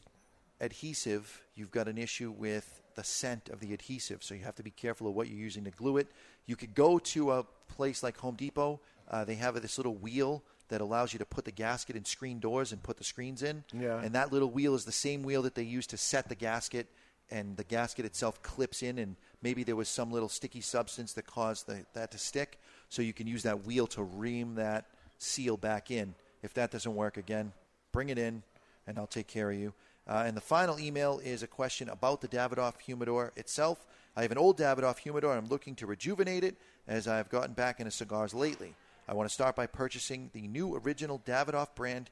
adhesive, 0.61 1.41
you've 1.55 1.71
got 1.71 1.89
an 1.89 1.97
issue 1.97 2.31
with 2.31 2.83
the 2.97 3.05
scent 3.05 3.49
of 3.49 3.61
the 3.61 3.73
adhesive, 3.73 4.23
so 4.23 4.35
you 4.35 4.45
have 4.45 4.57
to 4.57 4.63
be 4.63 4.71
careful 4.71 5.09
of 5.09 5.15
what 5.15 5.29
you're 5.29 5.39
using 5.39 5.65
to 5.65 5.71
glue 5.71 5.97
it. 5.97 6.09
You 6.47 6.57
could 6.57 6.75
go 6.75 6.99
to 6.99 7.33
a 7.33 7.45
place 7.69 8.03
like 8.03 8.19
Home 8.19 8.35
Depot. 8.35 8.81
Uh, 9.11 9.25
they 9.25 9.37
have 9.37 9.61
this 9.63 9.79
little 9.79 9.95
wheel 9.95 10.43
that 10.69 10.81
allows 10.81 11.13
you 11.13 11.19
to 11.19 11.25
put 11.25 11.45
the 11.45 11.51
gasket 11.53 11.97
in 11.97 12.05
screen 12.05 12.39
doors 12.39 12.73
and 12.73 12.83
put 12.83 12.97
the 12.97 13.05
screens 13.05 13.43
in. 13.43 13.65
Yeah. 13.73 14.01
And 14.03 14.15
that 14.15 14.33
little 14.33 14.51
wheel 14.51 14.75
is 14.75 14.85
the 14.85 14.93
same 14.93 15.23
wheel 15.23 15.43
that 15.43 15.55
they 15.55 15.63
use 15.63 15.87
to 15.89 15.97
set 15.97 16.29
the 16.29 16.35
gasket, 16.35 16.89
and 17.33 17.57
the 17.57 17.65
gasket 17.65 18.05
itself 18.05 18.43
clips 18.43 18.83
in, 18.83 18.99
and 18.99 19.17
maybe 19.43 19.65
there 19.65 19.75
was 19.75 19.89
some 19.89 20.13
little 20.13 20.29
sticky 20.29 20.61
substance 20.61 21.15
that 21.15 21.27
caused 21.27 21.67
the, 21.67 21.85
that 21.95 22.13
to 22.13 22.19
stick. 22.19 22.59
So 22.91 23.01
you 23.01 23.15
can 23.15 23.27
use 23.27 23.43
that 23.45 23.65
wheel 23.65 23.87
to 23.89 24.03
ream 24.03 24.57
that 24.57 24.85
seal 25.19 25.57
back 25.57 25.91
in. 25.91 26.15
If 26.43 26.55
that 26.55 26.71
doesn't 26.71 26.95
work 26.95 27.17
again, 27.17 27.53
bring 27.91 28.11
it 28.11 28.19
in, 28.19 28.43
and 28.87 28.99
I'll 28.99 29.07
take 29.07 29.29
care 29.29 29.51
of 29.51 29.57
you. 29.57 29.73
Uh, 30.07 30.25
and 30.27 30.37
the 30.37 30.43
final 30.43 30.79
email 30.79 31.21
is 31.25 31.43
a 31.43 31.47
question 31.47 31.89
about 31.89 32.21
the 32.21 32.29
Davidoff 32.29 32.81
humidor 32.81 33.33
itself. 33.37 33.87
I 34.17 34.23
have 34.23 34.33
an 34.33 34.39
old 34.39 34.59
Davidoff 34.59 34.99
humidor. 34.99 35.33
I'm 35.33 35.49
looking 35.49 35.75
to 35.77 35.87
rejuvenate 35.87 36.45
it 36.45 36.57
as 36.87 37.09
I've 37.09 37.31
gotten 37.31 37.55
back 37.55 37.81
into 37.81 37.93
cigars 37.93 38.35
lately. 38.35 38.75
I 39.09 39.15
want 39.15 39.29
to 39.29 39.33
start 39.33 39.57
by 39.57 39.67
purchasing 39.67 40.31
the 40.33 40.49
new 40.49 40.77
original 40.77 41.23
Davidoff 41.25 41.75
brand 41.75 42.11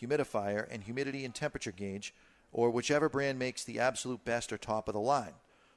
humidifier 0.00 0.66
and 0.70 0.82
humidity 0.82 1.24
and 1.24 1.34
temperature 1.34 1.72
gauge, 1.72 2.14
or 2.52 2.70
whichever 2.70 3.08
brand 3.08 3.38
makes 3.38 3.64
the 3.64 3.80
absolute 3.80 4.24
best 4.24 4.52
or 4.52 4.58
top 4.58 4.88
of 4.88 4.94
the 4.94 5.00
line. 5.00 5.34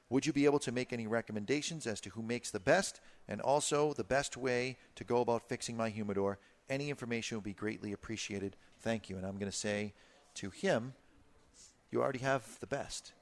Would 0.08 0.26
you 0.26 0.32
be 0.32 0.44
able 0.44 0.60
to 0.60 0.70
make 0.70 0.92
any 0.92 1.06
recommendations 1.06 1.86
as 1.86 2.00
to 2.02 2.10
who 2.10 2.22
makes 2.22 2.50
the 2.50 2.60
best 2.60 3.00
and 3.26 3.40
also 3.40 3.92
the 3.92 4.04
best 4.04 4.36
way 4.36 4.76
to 4.94 5.02
go 5.02 5.20
about 5.20 5.48
fixing 5.48 5.76
my 5.76 5.88
humidor? 5.88 6.38
Any 6.68 6.90
information 6.90 7.36
would 7.36 7.44
be 7.44 7.54
greatly 7.54 7.92
appreciated. 7.92 8.56
Thank 8.80 9.10
you. 9.10 9.16
And 9.16 9.26
I'm 9.26 9.38
going 9.38 9.50
to 9.50 9.56
say 9.56 9.94
to 10.34 10.50
him, 10.50 10.94
you 11.90 12.02
already 12.02 12.20
have 12.20 12.60
the 12.60 12.66
best. 12.66 13.12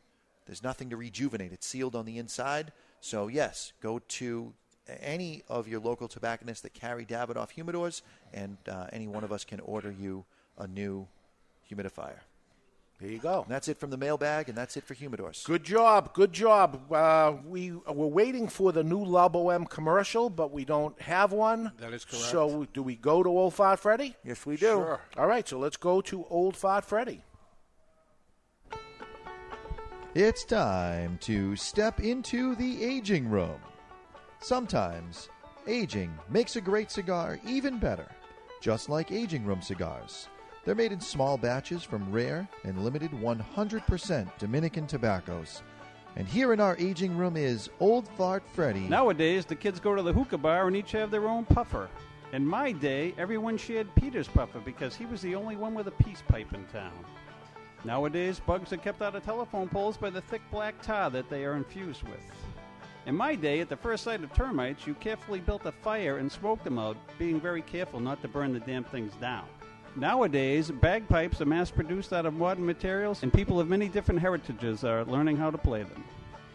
There's 0.46 0.62
nothing 0.62 0.90
to 0.90 0.96
rejuvenate. 0.96 1.52
It's 1.52 1.66
sealed 1.66 1.96
on 1.96 2.04
the 2.04 2.18
inside. 2.18 2.72
So, 3.00 3.28
yes, 3.28 3.72
go 3.80 3.98
to 3.98 4.52
any 5.00 5.42
of 5.48 5.66
your 5.68 5.80
local 5.80 6.08
tobacconists 6.08 6.62
that 6.62 6.74
carry 6.74 7.06
Davidoff 7.06 7.54
humidors, 7.54 8.02
and 8.32 8.58
uh, 8.68 8.86
any 8.92 9.08
one 9.08 9.24
of 9.24 9.32
us 9.32 9.44
can 9.44 9.60
order 9.60 9.90
you 9.90 10.24
a 10.58 10.66
new 10.66 11.06
humidifier. 11.70 12.20
There 13.00 13.10
you 13.10 13.18
go. 13.18 13.42
And 13.42 13.50
that's 13.50 13.68
it 13.68 13.78
from 13.78 13.90
the 13.90 13.96
mailbag, 13.96 14.48
and 14.48 14.56
that's 14.56 14.76
it 14.76 14.84
for 14.84 14.94
humidors. 14.94 15.44
Good 15.44 15.64
job, 15.64 16.14
good 16.14 16.32
job. 16.32 16.92
Uh, 16.92 17.34
we 17.44 17.72
we're 17.72 18.06
waiting 18.06 18.46
for 18.48 18.72
the 18.72 18.84
new 18.84 19.04
Labo 19.04 19.52
M 19.52 19.66
commercial, 19.66 20.30
but 20.30 20.52
we 20.52 20.64
don't 20.64 20.98
have 21.02 21.32
one. 21.32 21.72
That 21.78 21.92
is 21.92 22.04
correct. 22.04 22.24
So, 22.24 22.66
do 22.72 22.82
we 22.82 22.94
go 22.94 23.22
to 23.22 23.28
Old 23.28 23.54
Fart 23.54 23.80
Freddy? 23.80 24.14
Yes, 24.24 24.46
we 24.46 24.56
do. 24.56 24.66
Sure. 24.66 25.00
All 25.18 25.26
right, 25.26 25.46
so 25.46 25.58
let's 25.58 25.76
go 25.76 26.00
to 26.02 26.24
Old 26.30 26.56
Fart 26.56 26.84
Freddy. 26.84 27.22
It's 30.14 30.44
time 30.44 31.18
to 31.22 31.56
step 31.56 31.98
into 31.98 32.54
the 32.54 32.84
aging 32.84 33.28
room. 33.28 33.60
Sometimes, 34.40 35.28
aging 35.66 36.16
makes 36.30 36.54
a 36.54 36.60
great 36.60 36.92
cigar 36.92 37.40
even 37.44 37.78
better, 37.80 38.06
just 38.60 38.88
like 38.88 39.10
aging 39.10 39.44
room 39.44 39.60
cigars. 39.60 40.28
They're 40.64 40.74
made 40.74 40.92
in 40.92 41.00
small 41.00 41.36
batches 41.36 41.82
from 41.82 42.10
rare 42.10 42.48
and 42.64 42.82
limited 42.82 43.10
100% 43.10 44.38
Dominican 44.38 44.86
tobaccos. 44.86 45.62
And 46.16 46.26
here 46.26 46.52
in 46.52 46.60
our 46.60 46.76
aging 46.78 47.16
room 47.16 47.36
is 47.36 47.68
Old 47.80 48.08
Fart 48.16 48.42
Freddy. 48.52 48.88
Nowadays, 48.88 49.44
the 49.44 49.56
kids 49.56 49.78
go 49.78 49.94
to 49.94 50.02
the 50.02 50.12
hookah 50.12 50.38
bar 50.38 50.66
and 50.66 50.76
each 50.76 50.92
have 50.92 51.10
their 51.10 51.28
own 51.28 51.44
puffer. 51.44 51.90
In 52.32 52.46
my 52.46 52.72
day, 52.72 53.14
everyone 53.18 53.58
shared 53.58 53.94
Peter's 53.94 54.28
puffer 54.28 54.60
because 54.60 54.96
he 54.96 55.04
was 55.06 55.20
the 55.20 55.34
only 55.34 55.56
one 55.56 55.74
with 55.74 55.88
a 55.88 56.02
peace 56.02 56.22
pipe 56.28 56.54
in 56.54 56.64
town. 56.66 56.92
Nowadays, 57.84 58.40
bugs 58.40 58.72
are 58.72 58.78
kept 58.78 59.02
out 59.02 59.14
of 59.14 59.22
telephone 59.22 59.68
poles 59.68 59.98
by 59.98 60.08
the 60.08 60.22
thick 60.22 60.40
black 60.50 60.80
tar 60.80 61.10
that 61.10 61.28
they 61.28 61.44
are 61.44 61.56
infused 61.56 62.04
with. 62.04 62.22
In 63.06 63.14
my 63.14 63.34
day, 63.34 63.60
at 63.60 63.68
the 63.68 63.76
first 63.76 64.04
sight 64.04 64.24
of 64.24 64.32
termites, 64.32 64.86
you 64.86 64.94
carefully 64.94 65.40
built 65.40 65.66
a 65.66 65.72
fire 65.72 66.16
and 66.16 66.32
smoked 66.32 66.64
them 66.64 66.78
out, 66.78 66.96
being 67.18 67.38
very 67.38 67.60
careful 67.60 68.00
not 68.00 68.22
to 68.22 68.28
burn 68.28 68.54
the 68.54 68.60
damn 68.60 68.84
things 68.84 69.12
down. 69.16 69.44
Nowadays, 69.96 70.72
bagpipes 70.72 71.40
are 71.40 71.46
mass 71.46 71.70
produced 71.70 72.12
out 72.12 72.26
of 72.26 72.34
modern 72.34 72.66
materials, 72.66 73.22
and 73.22 73.32
people 73.32 73.60
of 73.60 73.68
many 73.68 73.88
different 73.88 74.20
heritages 74.20 74.82
are 74.82 75.04
learning 75.04 75.36
how 75.36 75.52
to 75.52 75.58
play 75.58 75.84
them. 75.84 76.02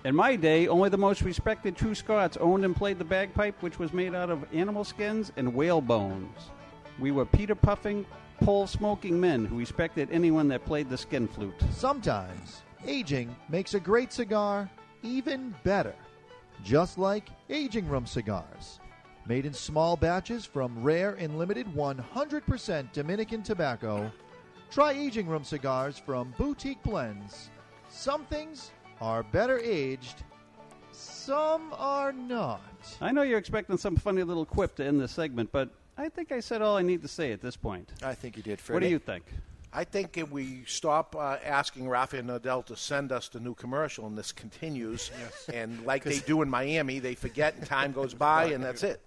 In 0.04 0.14
my 0.14 0.36
day, 0.36 0.68
only 0.68 0.90
the 0.90 0.98
most 0.98 1.22
respected 1.22 1.78
true 1.78 1.96
Scots 1.96 2.36
owned 2.38 2.66
and 2.66 2.76
played 2.76 3.00
the 3.00 3.06
bagpipe, 3.06 3.62
which 3.62 3.80
was 3.80 3.94
made 3.94 4.14
out 4.14 4.30
of 4.30 4.46
animal 4.54 4.84
skins 4.84 5.32
and 5.38 5.54
whale 5.54 5.80
bones. 5.80 6.52
We 7.00 7.12
were 7.12 7.26
Peter 7.26 7.56
puffing, 7.56 8.06
pole 8.42 8.68
smoking 8.68 9.20
men 9.20 9.46
who 9.46 9.58
respected 9.58 10.10
anyone 10.12 10.50
that 10.50 10.66
played 10.66 10.90
the 10.90 10.98
skin 10.98 11.28
flute. 11.28 11.56
Sometimes, 11.72 12.64
aging 12.86 13.34
makes 13.48 13.74
a 13.74 13.80
great 13.80 14.12
cigar 14.12 14.70
even 15.02 15.56
better, 15.64 15.96
just 16.64 16.98
like 16.98 17.30
aging 17.50 17.88
room 17.88 18.06
cigars. 18.06 18.79
Made 19.30 19.46
in 19.46 19.54
small 19.54 19.96
batches 19.96 20.44
from 20.44 20.82
rare 20.82 21.14
and 21.14 21.38
limited 21.38 21.68
100% 21.76 22.92
Dominican 22.94 23.44
tobacco, 23.44 24.12
try 24.72 24.94
aging 24.94 25.28
room 25.28 25.44
cigars 25.44 26.00
from 26.00 26.34
Boutique 26.36 26.82
Blends. 26.82 27.52
Some 27.90 28.26
things 28.26 28.72
are 29.00 29.22
better 29.22 29.60
aged, 29.60 30.24
some 30.92 31.72
are 31.78 32.12
not. 32.12 32.60
I 33.02 33.12
know 33.12 33.22
you're 33.22 33.38
expecting 33.38 33.78
some 33.78 33.98
funny 33.98 34.24
little 34.24 34.48
quip 34.48 34.76
to 34.78 34.84
end 34.84 35.00
this 35.00 35.12
segment, 35.12 35.52
but 35.52 35.70
I 35.96 36.10
think 36.10 36.32
I 36.32 36.40
said 36.40 36.64
all 36.64 36.76
I 36.76 36.82
need 36.82 37.04
to 37.04 37.08
say 37.08 37.32
at 37.32 37.40
this 37.40 37.56
point. 37.56 37.88
I 38.02 38.16
think 38.16 38.36
you 38.36 38.42
did, 38.42 38.60
What 38.62 38.80
do 38.80 38.88
you 38.88 38.98
think? 38.98 39.26
I 39.72 39.84
think 39.84 40.18
if 40.18 40.32
we 40.32 40.64
stop 40.66 41.16
uh, 41.16 41.38
asking 41.46 41.88
Rafael 41.88 42.24
Nodal 42.24 42.64
to 42.64 42.76
send 42.76 43.12
us 43.12 43.30
the 43.30 43.40
new 43.40 43.54
commercial 43.54 44.08
and 44.08 44.18
this 44.18 44.32
continues, 44.32 45.12
and 45.54 45.86
like 45.86 46.04
they 46.04 46.18
do 46.18 46.42
in 46.42 46.50
Miami, 46.50 46.98
they 46.98 47.14
forget 47.14 47.54
and 47.58 47.68
time 47.68 47.92
goes 47.92 48.16
by 48.16 48.46
and 48.54 48.64
that's 48.64 48.82
it. 48.82 49.00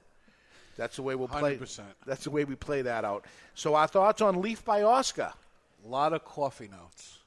That's 0.77 0.97
the 0.97 1.03
way 1.03 1.15
we'll 1.15 1.29
play. 1.29 1.57
100%. 1.57 1.81
That's 2.07 2.25
the 2.25 2.31
way 2.31 2.45
we 2.45 2.55
play 2.55 2.83
that 2.83 3.05
out. 3.05 3.27
So 3.55 3.75
our 3.75 3.87
thoughts 3.87 4.23
on 4.23 4.41
Leaf 4.41 4.65
by 4.65 4.83
Oscar. 4.83 5.33
A 5.85 5.89
lot 5.89 6.13
of 6.13 6.25
coffee 6.25 6.69
notes. 6.69 7.19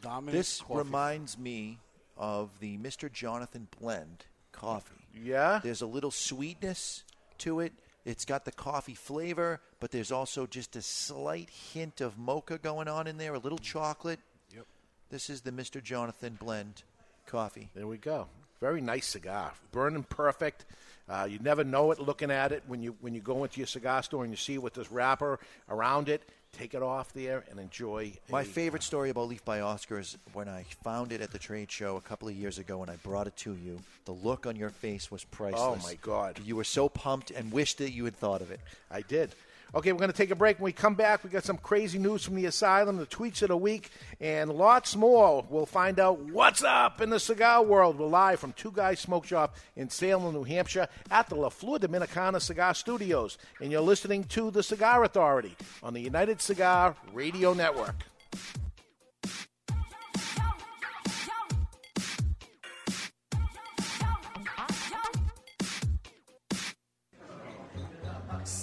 Dominant 0.00 0.36
This 0.36 0.60
coffee. 0.60 0.78
reminds 0.78 1.38
me 1.38 1.78
of 2.16 2.50
the 2.60 2.76
Mr. 2.78 3.10
Jonathan 3.10 3.68
blend 3.80 4.26
coffee. 4.52 4.94
Yeah? 5.14 5.60
There's 5.62 5.82
a 5.82 5.86
little 5.86 6.10
sweetness 6.10 7.04
to 7.38 7.60
it. 7.60 7.72
It's 8.04 8.24
got 8.24 8.44
the 8.44 8.52
coffee 8.52 8.94
flavor, 8.94 9.60
but 9.80 9.90
there's 9.90 10.12
also 10.12 10.46
just 10.46 10.76
a 10.76 10.82
slight 10.82 11.48
hint 11.72 12.00
of 12.00 12.18
mocha 12.18 12.58
going 12.58 12.88
on 12.88 13.06
in 13.06 13.16
there, 13.16 13.34
a 13.34 13.38
little 13.38 13.58
chocolate. 13.58 14.20
Yep. 14.54 14.66
This 15.10 15.30
is 15.30 15.40
the 15.40 15.52
Mr. 15.52 15.82
Jonathan 15.82 16.36
blend 16.38 16.82
coffee. 17.26 17.70
There 17.74 17.86
we 17.86 17.96
go. 17.96 18.26
Very 18.60 18.80
nice 18.80 19.06
cigar, 19.06 19.52
burning 19.72 20.04
perfect. 20.04 20.66
Uh, 21.08 21.26
you 21.28 21.38
never 21.40 21.64
know 21.64 21.90
it 21.90 22.00
looking 22.00 22.30
at 22.30 22.52
it 22.52 22.62
when 22.66 22.82
you 22.82 22.96
when 23.00 23.14
you 23.14 23.20
go 23.20 23.44
into 23.44 23.60
your 23.60 23.66
cigar 23.66 24.02
store 24.02 24.24
and 24.24 24.32
you 24.32 24.36
see 24.36 24.54
it 24.54 24.62
with 24.62 24.74
this 24.74 24.90
wrapper 24.90 25.38
around 25.68 26.08
it. 26.08 26.22
Take 26.52 26.74
it 26.74 26.82
off 26.82 27.12
there 27.12 27.44
and 27.50 27.58
enjoy. 27.58 28.12
My 28.30 28.42
a- 28.42 28.44
favorite 28.44 28.84
story 28.84 29.10
about 29.10 29.28
Leaf 29.28 29.44
by 29.44 29.60
Oscar 29.60 29.98
is 29.98 30.16
when 30.34 30.48
I 30.48 30.64
found 30.84 31.12
it 31.12 31.20
at 31.20 31.32
the 31.32 31.38
trade 31.38 31.70
show 31.70 31.96
a 31.96 32.00
couple 32.00 32.28
of 32.28 32.34
years 32.36 32.58
ago 32.58 32.80
and 32.80 32.90
I 32.90 32.96
brought 32.96 33.26
it 33.26 33.36
to 33.38 33.56
you. 33.56 33.80
The 34.04 34.12
look 34.12 34.46
on 34.46 34.54
your 34.54 34.70
face 34.70 35.10
was 35.10 35.24
priceless. 35.24 35.82
Oh, 35.84 35.86
my 35.86 35.96
God. 36.00 36.38
You 36.44 36.54
were 36.54 36.64
so 36.64 36.88
pumped 36.88 37.32
and 37.32 37.50
wished 37.50 37.78
that 37.78 37.90
you 37.90 38.04
had 38.04 38.14
thought 38.14 38.40
of 38.40 38.52
it. 38.52 38.60
I 38.88 39.00
did. 39.00 39.34
Okay, 39.74 39.90
we're 39.90 39.98
going 39.98 40.10
to 40.10 40.16
take 40.16 40.30
a 40.30 40.36
break. 40.36 40.60
When 40.60 40.66
we 40.66 40.72
come 40.72 40.94
back, 40.94 41.24
we 41.24 41.30
got 41.30 41.42
some 41.42 41.56
crazy 41.56 41.98
news 41.98 42.24
from 42.24 42.36
the 42.36 42.46
asylum, 42.46 42.96
the 42.96 43.06
tweets 43.06 43.42
of 43.42 43.48
the 43.48 43.56
week, 43.56 43.90
and 44.20 44.52
lots 44.52 44.94
more. 44.94 45.44
We'll 45.50 45.66
find 45.66 45.98
out 45.98 46.20
what's 46.20 46.62
up 46.62 47.00
in 47.00 47.10
the 47.10 47.18
cigar 47.18 47.60
world. 47.60 47.98
We're 47.98 48.06
live 48.06 48.38
from 48.38 48.52
Two 48.52 48.70
Guys 48.70 49.00
Smoke 49.00 49.26
Shop 49.26 49.56
in 49.74 49.90
Salem, 49.90 50.32
New 50.32 50.44
Hampshire, 50.44 50.86
at 51.10 51.28
the 51.28 51.34
La 51.34 51.48
Flor 51.48 51.78
Dominicana 51.78 52.40
Cigar 52.40 52.72
Studios, 52.72 53.36
and 53.60 53.72
you're 53.72 53.80
listening 53.80 54.22
to 54.24 54.52
the 54.52 54.62
Cigar 54.62 55.02
Authority 55.02 55.56
on 55.82 55.92
the 55.92 56.00
United 56.00 56.40
Cigar 56.40 56.94
Radio 57.12 57.52
Network. 57.52 58.04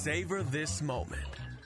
Savor 0.03 0.41
this 0.41 0.82
moment. 0.82 1.22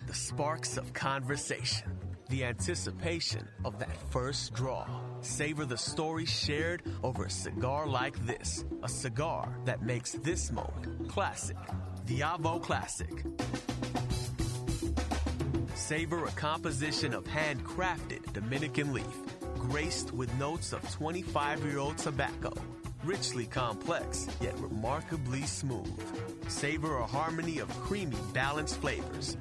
The 0.08 0.14
sparks 0.14 0.76
of 0.76 0.92
conversation. 0.92 1.98
The 2.28 2.44
anticipation 2.44 3.48
of 3.64 3.80
that 3.80 3.96
first 4.12 4.54
draw. 4.54 4.86
Savor 5.22 5.64
the 5.64 5.78
stories 5.78 6.28
shared 6.28 6.84
over 7.02 7.24
a 7.24 7.30
cigar 7.30 7.88
like 7.88 8.20
this. 8.26 8.66
A 8.84 8.90
cigar 8.90 9.58
that 9.64 9.84
makes 9.84 10.12
this 10.12 10.52
moment 10.52 11.08
classic. 11.08 11.56
The 12.08 12.20
Avo 12.20 12.62
Classic. 12.62 13.24
Savor 15.76 16.26
a 16.26 16.32
composition 16.32 17.14
of 17.14 17.24
handcrafted 17.24 18.34
Dominican 18.34 18.92
leaf, 18.92 19.18
graced 19.58 20.12
with 20.12 20.38
notes 20.38 20.74
of 20.74 20.82
25 20.92 21.64
year 21.64 21.78
old 21.78 21.98
tobacco. 21.98 22.52
Richly 23.06 23.46
complex, 23.46 24.28
yet 24.42 24.60
remarkably 24.60 25.44
smooth. 25.44 26.35
Savor 26.48 26.98
a 27.00 27.06
harmony 27.06 27.60
of 27.60 27.70
creamy, 27.82 28.18
balanced 28.34 28.80
flavors. 28.80 29.38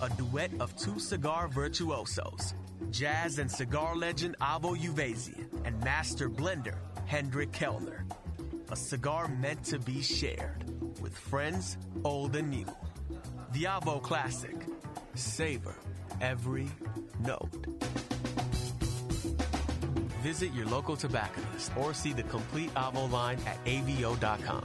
A 0.00 0.08
duet 0.10 0.50
of 0.60 0.76
two 0.76 0.98
cigar 0.98 1.48
virtuosos, 1.48 2.54
jazz 2.90 3.38
and 3.38 3.50
cigar 3.50 3.96
legend 3.96 4.36
Avo 4.40 4.76
Uvezian 4.76 5.48
and 5.64 5.78
master 5.82 6.28
blender 6.28 6.76
Hendrik 7.06 7.52
Kellner. 7.52 8.04
A 8.70 8.76
cigar 8.76 9.28
meant 9.28 9.64
to 9.64 9.78
be 9.78 10.00
shared 10.00 10.64
with 11.00 11.16
friends 11.16 11.76
old 12.04 12.34
and 12.36 12.50
new. 12.50 12.66
The 13.52 13.64
Avo 13.64 14.02
Classic. 14.02 14.56
Savor 15.14 15.74
every 16.20 16.68
note. 17.20 17.66
Visit 20.22 20.52
your 20.54 20.66
local 20.66 20.96
tobacconist 20.96 21.70
or 21.76 21.92
see 21.92 22.12
the 22.12 22.22
complete 22.24 22.72
Avo 22.74 23.10
line 23.10 23.38
at 23.46 23.62
avo.com. 23.64 24.64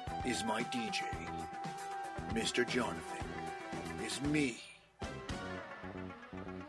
is 0.25 0.43
my 0.43 0.63
DJ. 0.63 1.03
Mr. 2.33 2.67
Jonathan 2.67 3.25
is 4.05 4.21
me. 4.21 4.57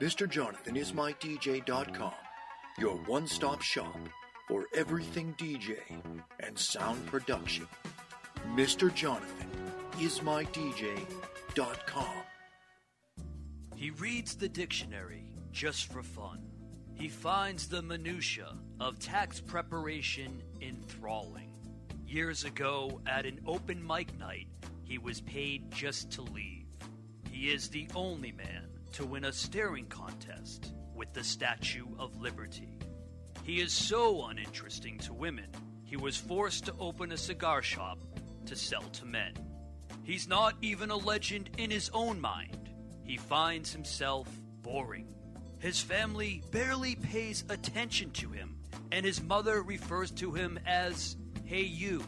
Mr. 0.01 0.29
Jonathan 0.29 0.77
is 0.77 0.95
my 0.95 1.13
DJ.com, 1.15 2.13
your 2.79 2.97
one 3.07 3.27
stop 3.27 3.63
shop 3.63 3.97
for 4.49 4.67
everything 4.75 5.35
DJ 5.39 5.77
and 6.41 6.59
sound 6.59 7.05
production. 7.07 7.69
Mr. 8.55 8.93
Jonathan 8.93 9.49
is 10.01 10.23
my 10.23 10.45
DJ.com. 10.47 12.07
He 13.77 13.91
reads 13.91 14.35
the 14.35 14.49
dictionary 14.49 15.25
just 15.53 15.93
for 15.93 16.03
fun. 16.03 16.41
He 16.95 17.09
finds 17.09 17.69
the 17.69 17.83
minutiae 17.83 18.57
of 18.81 18.99
tax 18.99 19.41
preparation 19.41 20.43
enthralling. 20.61 21.52
Years 22.13 22.45
ago, 22.45 23.01
at 23.07 23.25
an 23.25 23.41
open 23.47 23.83
mic 23.87 24.15
night, 24.19 24.47
he 24.85 24.99
was 24.99 25.23
paid 25.23 25.71
just 25.71 26.11
to 26.11 26.21
leave. 26.21 26.67
He 27.31 27.51
is 27.51 27.71
the 27.71 27.89
only 27.95 28.33
man 28.33 28.69
to 28.93 29.07
win 29.07 29.25
a 29.25 29.33
staring 29.33 29.87
contest 29.87 30.75
with 30.95 31.15
the 31.15 31.25
Statue 31.25 31.87
of 31.99 32.21
Liberty. 32.21 32.79
He 33.45 33.63
is 33.63 33.73
so 33.73 34.27
uninteresting 34.27 34.99
to 34.99 35.15
women, 35.15 35.49
he 35.85 35.97
was 35.97 36.19
forced 36.19 36.67
to 36.67 36.75
open 36.79 37.13
a 37.13 37.17
cigar 37.17 37.63
shop 37.63 37.99
to 38.45 38.57
sell 38.57 38.83
to 38.83 39.07
men. 39.07 39.33
He's 40.03 40.29
not 40.29 40.55
even 40.61 40.91
a 40.91 40.97
legend 40.97 41.49
in 41.57 41.71
his 41.71 41.91
own 41.95 42.21
mind. 42.21 42.69
He 43.05 43.17
finds 43.17 43.73
himself 43.73 44.29
boring. 44.61 45.15
His 45.61 45.81
family 45.81 46.43
barely 46.51 46.95
pays 46.95 47.45
attention 47.49 48.11
to 48.11 48.29
him, 48.29 48.59
and 48.91 49.07
his 49.07 49.23
mother 49.23 49.63
refers 49.63 50.11
to 50.11 50.33
him 50.33 50.59
as 50.67 51.17
Hey 51.53 51.65
You. 51.65 52.03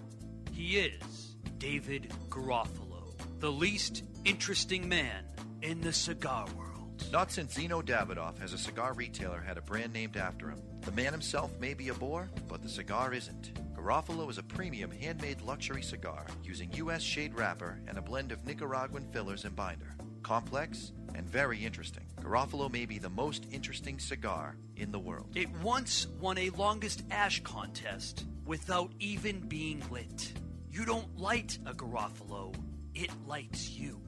He 0.53 0.79
is 0.79 1.37
David 1.59 2.11
Garofalo, 2.31 3.15
the 3.41 3.53
least 3.53 4.03
interesting 4.25 4.89
man 4.89 5.23
in 5.61 5.83
the 5.83 5.93
cigar 5.93 6.47
world. 6.57 7.05
Not 7.13 7.31
since 7.31 7.55
Zino 7.55 7.85
Davidoff 7.85 8.39
has 8.39 8.55
a 8.55 8.59
cigar 8.59 8.95
retailer 8.95 9.43
had 9.43 9.59
a 9.59 9.61
brand 9.61 9.93
named 9.93 10.17
after 10.17 10.49
him. 10.49 10.63
The 10.81 10.93
man 10.93 11.13
himself 11.13 11.51
may 11.61 11.75
be 11.75 11.91
a 11.91 11.95
bore, 11.95 12.31
but 12.49 12.63
the 12.63 12.71
cigar 12.71 13.13
isn't. 13.13 13.53
Garofalo 13.77 14.31
is 14.31 14.39
a 14.39 14.43
premium 14.43 14.91
handmade 14.91 15.43
luxury 15.43 15.83
cigar 15.83 16.25
using 16.43 16.73
U.S. 16.77 17.03
shade 17.03 17.35
wrapper 17.35 17.79
and 17.87 17.99
a 17.99 18.03
blend 18.03 18.33
of 18.33 18.47
Nicaraguan 18.47 19.05
fillers 19.13 19.45
and 19.45 19.55
binder. 19.55 19.95
Complex 20.25 20.91
and 21.15 21.29
very 21.31 21.65
interesting. 21.65 22.03
Garofalo 22.21 22.73
may 22.73 22.87
be 22.87 22.99
the 22.99 23.11
most 23.11 23.47
interesting 23.53 23.99
cigar 24.01 24.57
in 24.75 24.91
the 24.91 24.99
world. 24.99 25.29
It 25.37 25.49
once 25.63 26.09
won 26.19 26.39
a 26.39 26.51
longest 26.51 27.05
ash 27.11 27.43
contest 27.45 28.25
without 28.47 28.91
even 28.99 29.41
being 29.41 29.83
lit. 29.91 30.33
You 30.71 30.85
don't 30.85 31.17
light 31.17 31.59
a 31.67 31.75
Garofalo, 31.75 32.55
it 32.95 33.11
lights 33.27 33.71
you. 33.71 34.01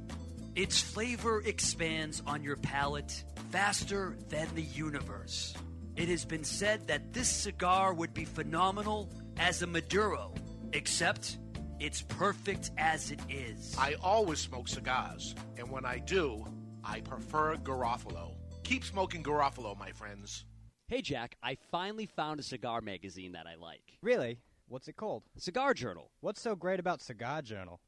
Its 0.56 0.80
flavor 0.80 1.42
expands 1.44 2.22
on 2.26 2.42
your 2.42 2.56
palate 2.56 3.22
faster 3.50 4.16
than 4.30 4.48
the 4.54 4.62
universe. 4.62 5.54
It 5.96 6.08
has 6.08 6.24
been 6.24 6.44
said 6.44 6.88
that 6.88 7.12
this 7.12 7.28
cigar 7.28 7.92
would 7.92 8.14
be 8.14 8.24
phenomenal 8.24 9.12
as 9.36 9.60
a 9.60 9.66
Maduro, 9.66 10.34
except 10.72 11.36
it's 11.80 12.02
perfect 12.02 12.70
as 12.78 13.10
it 13.10 13.20
is. 13.28 13.74
I 13.78 13.94
always 14.02 14.40
smoke 14.40 14.68
cigars, 14.68 15.34
and 15.56 15.70
when 15.70 15.84
I 15.84 15.98
do, 15.98 16.44
I 16.84 17.00
prefer 17.00 17.56
Garofalo. 17.56 18.34
Keep 18.62 18.84
smoking 18.84 19.22
Garofalo, 19.22 19.78
my 19.78 19.90
friends. 19.92 20.44
Hey, 20.88 21.02
Jack, 21.02 21.36
I 21.42 21.56
finally 21.70 22.06
found 22.06 22.40
a 22.40 22.44
cigar 22.44 22.80
magazine 22.80 23.32
that 23.32 23.46
I 23.46 23.56
like. 23.56 23.98
Really? 24.02 24.38
What's 24.68 24.88
it 24.88 24.96
called? 24.96 25.24
Cigar 25.36 25.74
Journal. 25.74 26.10
What's 26.20 26.40
so 26.40 26.56
great 26.56 26.80
about 26.80 27.02
Cigar 27.02 27.42
Journal? 27.42 27.80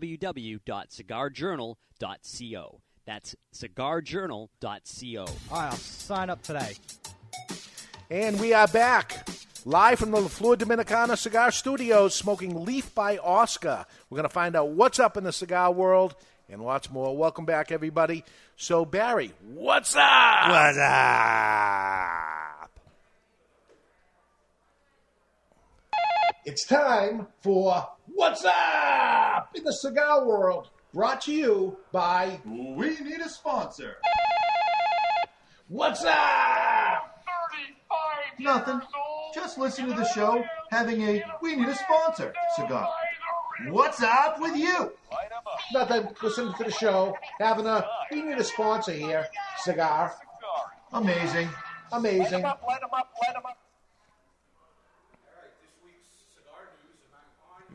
www.cigarjournal.co. 0.00 2.80
That's 3.06 3.36
cigarjournal.co. 3.54 5.20
All 5.20 5.26
right, 5.52 5.70
I'll 5.70 5.76
sign 5.76 6.30
up 6.30 6.42
today. 6.42 6.72
And 8.10 8.40
we 8.40 8.54
are 8.54 8.66
back. 8.68 9.28
Live 9.64 10.00
from 10.00 10.10
the 10.10 10.20
La 10.20 10.28
Flor 10.28 10.56
Dominicana 10.56 11.16
Cigar 11.16 11.50
Studios, 11.50 12.14
smoking 12.14 12.64
Leaf 12.64 12.94
by 12.94 13.16
Oscar. 13.18 13.86
We're 14.10 14.16
going 14.16 14.28
to 14.28 14.34
find 14.34 14.56
out 14.56 14.68
what's 14.70 14.98
up 14.98 15.16
in 15.16 15.24
the 15.24 15.32
cigar 15.32 15.72
world 15.72 16.14
and 16.50 16.62
lots 16.62 16.90
more. 16.90 17.16
Welcome 17.16 17.46
back, 17.46 17.72
everybody. 17.72 18.24
So, 18.56 18.84
Barry, 18.84 19.32
what's 19.54 19.96
up? 19.96 20.48
What's 20.48 20.78
up? 20.78 22.70
It's 26.44 26.66
time 26.66 27.26
for 27.40 27.88
What's 28.14 28.44
Up 28.44 29.50
in 29.54 29.64
the 29.64 29.72
Cigar 29.72 30.24
World, 30.24 30.70
brought 30.92 31.22
to 31.22 31.32
you 31.32 31.76
by 31.90 32.40
We 32.46 32.90
Need 33.00 33.20
a 33.20 33.28
Sponsor. 33.28 33.96
What's 35.68 36.04
Up? 36.04 37.24
Nothing. 38.38 38.80
Just 39.34 39.58
listen 39.58 39.88
to 39.88 39.94
the 39.94 40.06
show 40.08 40.44
having 40.70 41.02
a 41.02 41.24
We 41.42 41.56
Need 41.56 41.68
a 41.68 41.74
Sponsor 41.74 42.32
cigar. 42.54 42.88
What's 43.68 44.02
up 44.02 44.40
with 44.40 44.56
you? 44.56 44.92
Nothing. 45.72 46.08
Listening 46.22 46.54
to 46.54 46.64
the 46.64 46.72
show, 46.72 47.16
having 47.40 47.66
a 47.66 47.86
we 48.10 48.22
need 48.22 48.38
a 48.38 48.44
sponsor 48.44 48.92
here. 48.92 49.26
Cigar. 49.58 50.12
Amazing. 50.92 51.48
Amazing. 51.92 52.44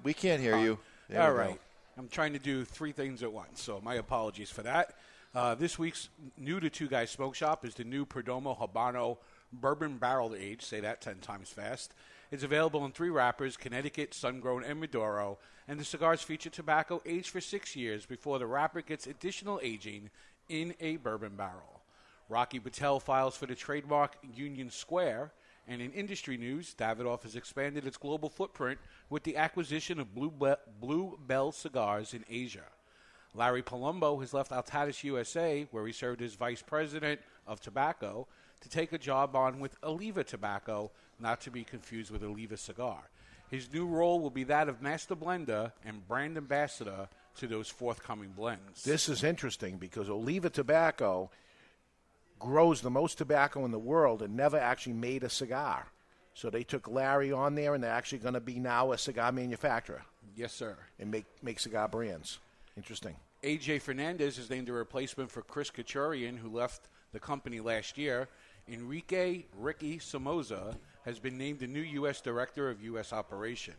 We 0.03 0.13
can't 0.13 0.41
hear 0.41 0.57
you. 0.57 0.79
There 1.09 1.21
All 1.21 1.47
we 1.47 1.53
go. 1.53 1.59
I'm 1.97 2.07
trying 2.07 2.33
to 2.33 2.39
do 2.39 2.63
three 2.63 2.93
things 2.93 3.23
at 3.23 3.31
once, 3.31 3.61
so 3.61 3.81
my 3.83 3.95
apologies 3.95 4.49
for 4.49 4.61
that. 4.63 4.95
Uh, 5.35 5.55
this 5.55 5.77
week's 5.77 6.09
new 6.37 6.59
to 6.59 6.69
Two 6.69 6.87
Guys 6.87 7.11
Smoke 7.11 7.35
Shop 7.35 7.65
is 7.65 7.75
the 7.75 7.83
new 7.83 8.05
Perdomo 8.05 8.57
Habano 8.57 9.17
Bourbon 9.51 9.97
Barrel 9.97 10.33
Aged. 10.35 10.61
Say 10.61 10.79
that 10.79 11.01
10 11.01 11.17
times 11.17 11.49
fast. 11.49 11.93
It's 12.31 12.43
available 12.43 12.85
in 12.85 12.91
three 12.91 13.09
wrappers 13.09 13.57
Connecticut, 13.57 14.13
Sun 14.13 14.39
Grown, 14.39 14.63
and 14.63 14.79
Maduro. 14.79 15.37
And 15.67 15.79
the 15.79 15.83
cigars 15.83 16.21
feature 16.21 16.49
tobacco 16.49 17.01
aged 17.05 17.29
for 17.29 17.41
six 17.41 17.75
years 17.75 18.05
before 18.05 18.39
the 18.39 18.47
wrapper 18.47 18.81
gets 18.81 19.05
additional 19.05 19.59
aging 19.61 20.09
in 20.47 20.73
a 20.79 20.97
bourbon 20.97 21.35
barrel. 21.35 21.81
Rocky 22.29 22.59
Patel 22.59 22.99
files 22.99 23.35
for 23.35 23.47
the 23.47 23.55
trademark 23.55 24.15
Union 24.35 24.69
Square. 24.69 25.31
And 25.69 25.83
in 25.83 25.91
industry 25.91 26.35
news, 26.35 26.73
Davidoff 26.73 27.21
has 27.21 27.35
expanded 27.35 27.85
its 27.85 27.95
global 27.95 28.27
footprint 28.27 28.79
with 29.11 29.23
the 29.23 29.37
acquisition 29.37 29.99
of 29.99 30.15
Blue, 30.15 30.31
Be- 30.31 30.55
Blue 30.81 31.19
Bell 31.27 31.51
Cigars 31.51 32.15
in 32.15 32.25
Asia. 32.27 32.65
Larry 33.35 33.61
Palumbo 33.61 34.19
has 34.19 34.33
left 34.33 34.51
Altadis 34.51 35.03
USA, 35.03 35.67
where 35.69 35.85
he 35.85 35.93
served 35.93 36.23
as 36.23 36.33
vice 36.33 36.63
president 36.63 37.21
of 37.45 37.61
tobacco, 37.61 38.27
to 38.61 38.69
take 38.69 38.91
a 38.93 38.97
job 38.97 39.35
on 39.35 39.59
with 39.59 39.77
Oliva 39.83 40.23
Tobacco, 40.23 40.89
not 41.19 41.39
to 41.41 41.51
be 41.51 41.63
confused 41.63 42.09
with 42.09 42.23
Oliva 42.23 42.57
Cigar. 42.57 43.03
His 43.51 43.71
new 43.71 43.85
role 43.85 44.19
will 44.19 44.31
be 44.31 44.45
that 44.45 44.69
of 44.69 44.81
master 44.81 45.15
blender 45.15 45.71
and 45.85 46.07
brand 46.07 46.35
ambassador 46.35 47.07
to 47.37 47.47
those 47.47 47.69
forthcoming 47.69 48.33
blends. 48.35 48.83
This 48.83 49.07
is 49.07 49.23
interesting 49.23 49.77
because 49.77 50.09
Oliva 50.09 50.49
Tobacco 50.49 51.29
grows 52.39 52.81
the 52.81 52.89
most 52.89 53.17
tobacco 53.17 53.65
in 53.65 53.71
the 53.71 53.79
world 53.79 54.21
and 54.21 54.35
never 54.35 54.57
actually 54.57 54.93
made 54.93 55.23
a 55.23 55.29
cigar. 55.29 55.87
So 56.33 56.49
they 56.49 56.63
took 56.63 56.87
Larry 56.87 57.31
on 57.31 57.55
there, 57.55 57.73
and 57.75 57.83
they're 57.83 57.91
actually 57.91 58.19
going 58.19 58.33
to 58.35 58.39
be 58.39 58.59
now 58.59 58.91
a 58.93 58.97
cigar 58.97 59.31
manufacturer 59.31 60.03
Yes, 60.35 60.53
sir. 60.53 60.77
and 60.99 61.11
make 61.11 61.25
make 61.43 61.59
cigar 61.59 61.87
brands. 61.89 62.39
Interesting. 62.77 63.15
AJ 63.43 63.81
Fernandez 63.81 64.37
is 64.37 64.49
named 64.49 64.69
a 64.69 64.73
replacement 64.73 65.29
for 65.31 65.41
Chris 65.41 65.69
Kachurian, 65.69 66.37
who 66.37 66.49
left 66.49 66.87
the 67.11 67.19
company 67.19 67.59
last 67.59 67.97
year. 67.97 68.27
Enrique 68.67 69.43
Ricky 69.57 69.97
Somoza 69.99 70.77
has 71.03 71.19
been 71.19 71.37
named 71.37 71.59
the 71.59 71.67
new 71.67 71.81
U.S. 71.81 72.21
Director 72.21 72.69
of 72.69 72.81
U.S. 72.83 73.11
Operation. 73.11 73.73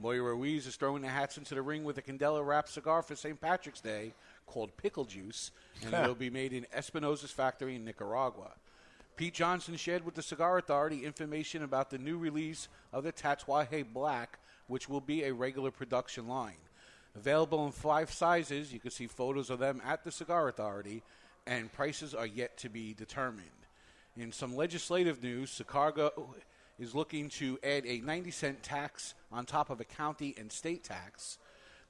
Moira 0.00 0.34
Ruiz 0.34 0.66
is 0.66 0.76
throwing 0.76 1.02
the 1.02 1.08
hats 1.08 1.38
into 1.38 1.56
the 1.56 1.62
ring 1.62 1.82
with 1.82 1.98
a 1.98 2.02
Candela 2.02 2.46
wrapped 2.46 2.68
cigar 2.68 3.02
for 3.02 3.16
St. 3.16 3.40
Patrick's 3.40 3.80
Day 3.80 4.12
called 4.46 4.76
Pickle 4.76 5.04
Juice, 5.04 5.50
and 5.84 5.92
it'll 6.02 6.14
be 6.14 6.30
made 6.30 6.52
in 6.52 6.66
Espinosa's 6.72 7.32
factory 7.32 7.74
in 7.74 7.84
Nicaragua. 7.84 8.52
Pete 9.16 9.34
Johnson 9.34 9.76
shared 9.76 10.04
with 10.04 10.14
the 10.14 10.22
Cigar 10.22 10.58
Authority 10.58 11.04
information 11.04 11.64
about 11.64 11.90
the 11.90 11.98
new 11.98 12.16
release 12.16 12.68
of 12.92 13.02
the 13.02 13.12
Tatuaje 13.12 13.84
Black, 13.92 14.38
which 14.68 14.88
will 14.88 15.00
be 15.00 15.24
a 15.24 15.34
regular 15.34 15.72
production 15.72 16.28
line. 16.28 16.54
Available 17.16 17.66
in 17.66 17.72
five 17.72 18.12
sizes, 18.12 18.72
you 18.72 18.78
can 18.78 18.92
see 18.92 19.08
photos 19.08 19.50
of 19.50 19.58
them 19.58 19.82
at 19.84 20.04
the 20.04 20.12
Cigar 20.12 20.48
Authority, 20.48 21.02
and 21.48 21.72
prices 21.72 22.14
are 22.14 22.26
yet 22.26 22.56
to 22.58 22.68
be 22.68 22.94
determined. 22.94 23.48
In 24.16 24.30
some 24.30 24.54
legislative 24.54 25.20
news, 25.20 25.48
Chicago 25.48 26.34
is 26.78 26.94
looking 26.94 27.28
to 27.28 27.58
add 27.62 27.84
a 27.86 28.00
90 28.00 28.30
cent 28.30 28.62
tax 28.62 29.14
on 29.32 29.44
top 29.44 29.70
of 29.70 29.80
a 29.80 29.84
county 29.84 30.34
and 30.38 30.50
state 30.50 30.84
tax. 30.84 31.38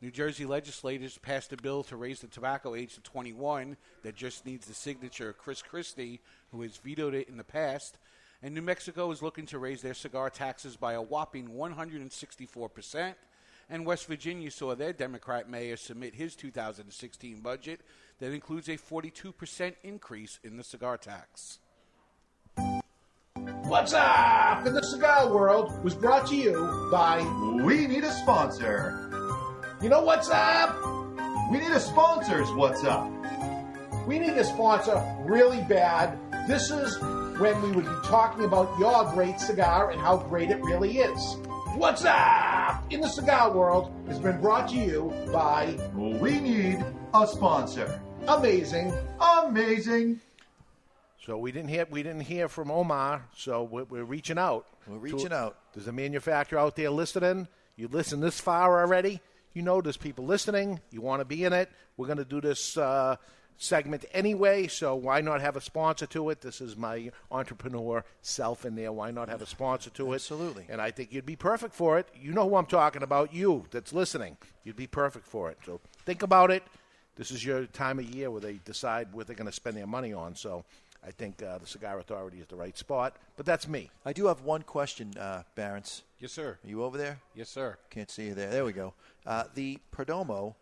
New 0.01 0.11
Jersey 0.11 0.47
legislators 0.47 1.19
passed 1.19 1.53
a 1.53 1.57
bill 1.57 1.83
to 1.85 1.97
raise 1.97 2.21
the 2.21 2.29
tobacco 2.29 2.77
age 2.77 2.95
to 2.95 3.01
21 3.01 3.77
that 4.03 4.15
just 4.15 4.47
needs 4.47 4.67
the 4.67 4.75
signature 4.75 5.31
of 5.31 5.39
Chris 5.39 5.61
Christie, 5.61 6.21
who 6.53 6.63
has 6.63 6.77
vetoed 6.77 7.15
it 7.15 7.29
in 7.29 7.37
the 7.37 7.45
past. 7.45 7.99
And 8.41 8.55
New 8.55 8.63
Mexico 8.63 9.11
is 9.11 9.23
looking 9.23 9.47
to 9.47 9.59
raise 9.59 9.83
their 9.83 9.95
cigar 9.95 10.31
taxes 10.31 10.77
by 10.77 10.93
a 10.93 11.03
whopping 11.03 11.49
164%. 11.49 13.15
And 13.69 13.85
West 13.85 14.07
Virginia 14.07 14.51
saw 14.53 14.75
their 14.75 14.93
Democrat 14.93 15.51
mayor 15.51 15.77
submit 15.77 16.15
his 16.15 16.37
2016 16.37 17.41
budget 17.41 17.81
that 18.21 18.33
includes 18.33 18.69
a 18.69 18.79
42% 18.79 19.75
increase 19.83 20.39
in 20.45 20.57
the 20.57 20.65
cigar 20.65 20.97
tax. 20.97 21.59
What's 23.69 23.93
up 23.93 24.67
in 24.67 24.73
the 24.73 24.83
cigar 24.83 25.31
world 25.31 25.85
was 25.85 25.95
brought 25.95 26.27
to 26.29 26.35
you 26.35 26.89
by 26.91 27.21
We 27.63 27.87
Need 27.87 28.03
a 28.03 28.11
Sponsor. 28.11 29.11
You 29.83 29.91
know 29.91 30.01
what's 30.01 30.31
up? 30.31 30.75
We 31.53 31.59
need 31.59 31.73
a 31.73 31.79
sponsor's 31.79 32.51
What's 32.53 32.83
Up. 32.85 33.13
We 34.07 34.19
need 34.19 34.31
a 34.39 34.45
sponsor 34.45 35.05
really 35.27 35.61
bad. 35.65 36.19
This 36.49 36.71
is 36.71 36.99
when 37.39 37.61
we 37.61 37.73
would 37.73 37.85
be 37.85 38.09
talking 38.09 38.47
about 38.47 38.75
your 38.79 39.05
great 39.13 39.39
cigar 39.39 39.91
and 39.91 40.01
how 40.01 40.17
great 40.17 40.49
it 40.49 40.63
really 40.63 41.01
is. 41.01 41.37
What's 41.75 42.07
up 42.07 42.91
in 42.91 43.03
the 43.03 43.09
cigar 43.09 43.53
world 43.53 43.93
has 44.09 44.19
been 44.19 44.41
brought 44.41 44.71
to 44.71 44.77
you 44.77 45.13
by 45.31 45.77
We 45.95 46.41
Need 46.41 46.83
a 47.13 47.27
Sponsor. 47.27 48.01
Amazing. 48.27 48.95
Amazing. 49.21 50.23
So 51.25 51.37
we 51.39 51.53
didn't 51.53 51.69
hear 51.69 51.87
we 51.91 52.03
didn't 52.03 52.23
hear 52.23 52.49
from 52.49 52.71
Omar. 52.71 53.25
So 53.37 53.65
we're, 53.65 53.85
we're 53.85 54.05
reaching 54.05 54.39
out. 54.39 54.67
We're 54.87 54.99
reaching 54.99 55.33
out. 55.33 55.57
There's 55.75 55.89
a 55.89 55.93
manufacturer 55.93 56.59
out 56.59 56.77
there 56.77 56.91
listening. 56.91 57.49
You 57.77 57.89
listen 57.89 58.21
this 58.21 58.41
far 58.41 58.81
already. 58.81 59.21
You 59.53 59.63
know 59.63 59.81
there's 59.81 59.97
people 59.97 60.25
listening. 60.25 60.81
You 60.91 61.01
want 61.01 61.21
to 61.21 61.25
be 61.25 61.45
in 61.45 61.53
it. 61.53 61.71
We're 61.97 62.07
going 62.07 62.19
to 62.19 62.25
do 62.25 62.41
this 62.41 62.77
uh, 62.77 63.17
segment 63.57 64.05
anyway. 64.13 64.69
So 64.69 64.95
why 64.95 65.21
not 65.21 65.41
have 65.41 65.57
a 65.57 65.61
sponsor 65.61 66.07
to 66.07 66.31
it? 66.31 66.41
This 66.41 66.61
is 66.61 66.77
my 66.77 67.11
entrepreneur 67.31 68.05
self 68.23 68.65
in 68.65 68.77
there. 68.77 68.93
Why 68.93 69.11
not 69.11 69.29
have 69.29 69.43
a 69.43 69.47
sponsor 69.47 69.91
to 69.91 70.13
it? 70.13 70.17
Absolutely. 70.17 70.67
And 70.69 70.81
I 70.81 70.91
think 70.91 71.13
you'd 71.13 71.27
be 71.27 71.37
perfect 71.37 71.75
for 71.75 71.99
it. 71.99 72.09
You 72.15 72.33
know 72.33 72.49
who 72.49 72.57
I'm 72.57 72.67
talking 72.67 73.03
about. 73.03 73.35
You 73.35 73.65
that's 73.71 73.93
listening. 73.93 74.37
You'd 74.65 74.77
be 74.77 74.87
perfect 74.87 75.27
for 75.27 75.51
it. 75.51 75.59
So 75.67 75.81
think 76.07 76.23
about 76.23 76.51
it. 76.51 76.63
This 77.17 77.33
is 77.33 77.45
your 77.45 77.67
time 77.67 77.99
of 77.99 78.09
year 78.15 78.31
where 78.31 78.41
they 78.41 78.61
decide 78.65 79.13
what 79.13 79.27
they're 79.27 79.35
going 79.35 79.51
to 79.51 79.53
spend 79.53 79.77
their 79.77 79.89
money 79.89 80.13
on. 80.13 80.37
So 80.37 80.65
I 81.07 81.11
think 81.11 81.43
uh, 81.43 81.59
the 81.59 81.67
Cigar 81.67 81.99
Authority 81.99 82.39
is 82.39 82.47
the 82.47 82.57
right 82.57 82.77
spot. 82.77 83.17
But 83.37 83.47
that's 83.47 83.69
me. 83.69 83.91
I 84.05 84.13
do 84.13 84.27
have 84.27 84.43
one 84.43 84.63
question, 84.63 85.17
uh, 85.19 85.43
Barons. 85.55 86.03
Yes, 86.19 86.33
sir. 86.33 86.59
Are 86.63 86.69
you 86.69 86.83
over 86.83 86.99
there? 86.99 87.21
Yes, 87.35 87.49
sir. 87.49 87.79
Can't 87.91 88.11
see 88.11 88.27
you 88.27 88.35
there. 88.35 88.51
There 88.51 88.65
we 88.65 88.73
go. 88.73 88.95
Uh, 89.25 89.45
the 89.55 89.79
Perdomo, 89.95 90.55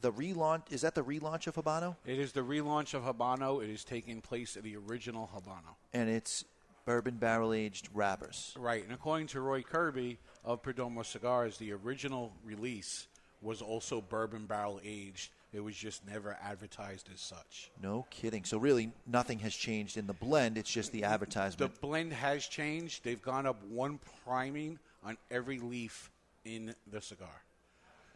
the 0.00 0.12
relaunch, 0.12 0.70
is 0.70 0.82
that 0.82 0.94
the 0.94 1.02
relaunch 1.02 1.46
of 1.46 1.56
Habano? 1.56 1.96
It 2.06 2.18
is 2.18 2.32
the 2.32 2.42
relaunch 2.42 2.94
of 2.94 3.02
Habano. 3.02 3.62
It 3.62 3.70
is 3.70 3.84
taking 3.84 4.20
place 4.20 4.56
at 4.56 4.62
the 4.62 4.76
original 4.76 5.28
Habano. 5.34 5.74
And 5.92 6.08
it's 6.08 6.44
bourbon 6.84 7.16
barrel 7.16 7.52
aged 7.52 7.88
wrappers. 7.94 8.54
Right, 8.58 8.84
and 8.84 8.92
according 8.92 9.28
to 9.28 9.40
Roy 9.40 9.62
Kirby 9.62 10.18
of 10.44 10.62
Perdomo 10.62 11.04
Cigars, 11.04 11.56
the 11.58 11.72
original 11.72 12.32
release 12.44 13.08
was 13.40 13.60
also 13.60 14.00
bourbon 14.00 14.46
barrel 14.46 14.80
aged. 14.84 15.30
It 15.54 15.62
was 15.62 15.76
just 15.76 16.04
never 16.04 16.36
advertised 16.42 17.08
as 17.14 17.20
such. 17.20 17.70
No 17.80 18.06
kidding. 18.10 18.44
So 18.44 18.58
really, 18.58 18.90
nothing 19.06 19.38
has 19.38 19.54
changed 19.54 19.96
in 19.96 20.08
the 20.08 20.12
blend. 20.12 20.58
It's 20.58 20.70
just 20.70 20.90
the 20.90 21.04
advertisement. 21.04 21.72
The 21.72 21.80
blend 21.80 22.12
has 22.12 22.46
changed. 22.46 23.04
They've 23.04 23.22
gone 23.22 23.46
up 23.46 23.62
one 23.68 24.00
priming 24.26 24.80
on 25.04 25.16
every 25.30 25.60
leaf 25.60 26.10
in 26.44 26.74
the 26.90 27.00
cigar. 27.00 27.28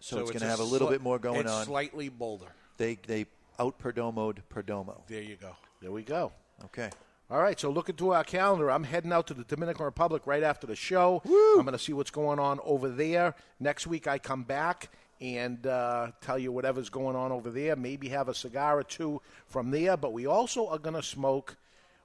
So 0.01 0.19
it's 0.19 0.31
a 0.31 0.33
gonna 0.33 0.51
have 0.51 0.59
a 0.59 0.65
little 0.65 0.89
sli- 0.89 0.93
bit 0.93 1.03
more 1.03 1.21
going 1.21 1.43
it's 1.43 1.51
on. 1.51 1.65
Slightly 1.65 2.09
bolder. 2.09 2.47
They 2.77 2.99
they 3.07 3.27
out 3.61 3.79
Perdomoed 3.79 4.39
Perdomo. 4.53 5.03
There 5.07 5.23
you 5.23 5.37
go. 5.37 5.55
There 5.81 5.93
we 5.93 6.03
go. 6.03 6.33
Okay. 6.65 6.91
All 7.31 7.43
right, 7.43 7.61
so 7.61 7.69
look 7.69 7.91
into 7.91 8.15
our 8.15 8.25
calendar. 8.25 8.71
I'm 8.71 8.85
heading 8.85 9.13
out 9.13 9.27
to 9.27 9.35
the 9.35 9.45
Dominican 9.45 9.85
Republic 9.85 10.23
right 10.27 10.43
after 10.43 10.67
the 10.67 10.75
show. 10.75 11.21
I'm 11.27 11.63
going 11.63 11.73
to 11.73 11.79
see 11.79 11.93
what's 11.93 12.11
going 12.11 12.39
on 12.39 12.59
over 12.65 12.89
there. 12.89 13.35
Next 13.61 13.87
week, 13.87 14.07
I 14.07 14.19
come 14.19 14.45
back 14.45 14.89
and 15.21 15.67
uh, 15.67 16.09
tell 16.21 16.39
you 16.39 16.53
whatever's 16.53 16.91
going 16.91 17.17
on 17.17 17.33
over 17.33 17.51
there. 17.51 17.77
Maybe 17.77 18.09
have 18.09 18.29
a 18.29 18.35
cigar 18.35 18.79
or 18.79 18.85
two 18.85 19.21
from 19.47 19.71
there. 19.71 19.97
But 19.97 20.13
we 20.13 20.27
also 20.27 20.69
are 20.69 20.79
going 20.79 20.97
to 20.97 21.03
smoke, 21.03 21.57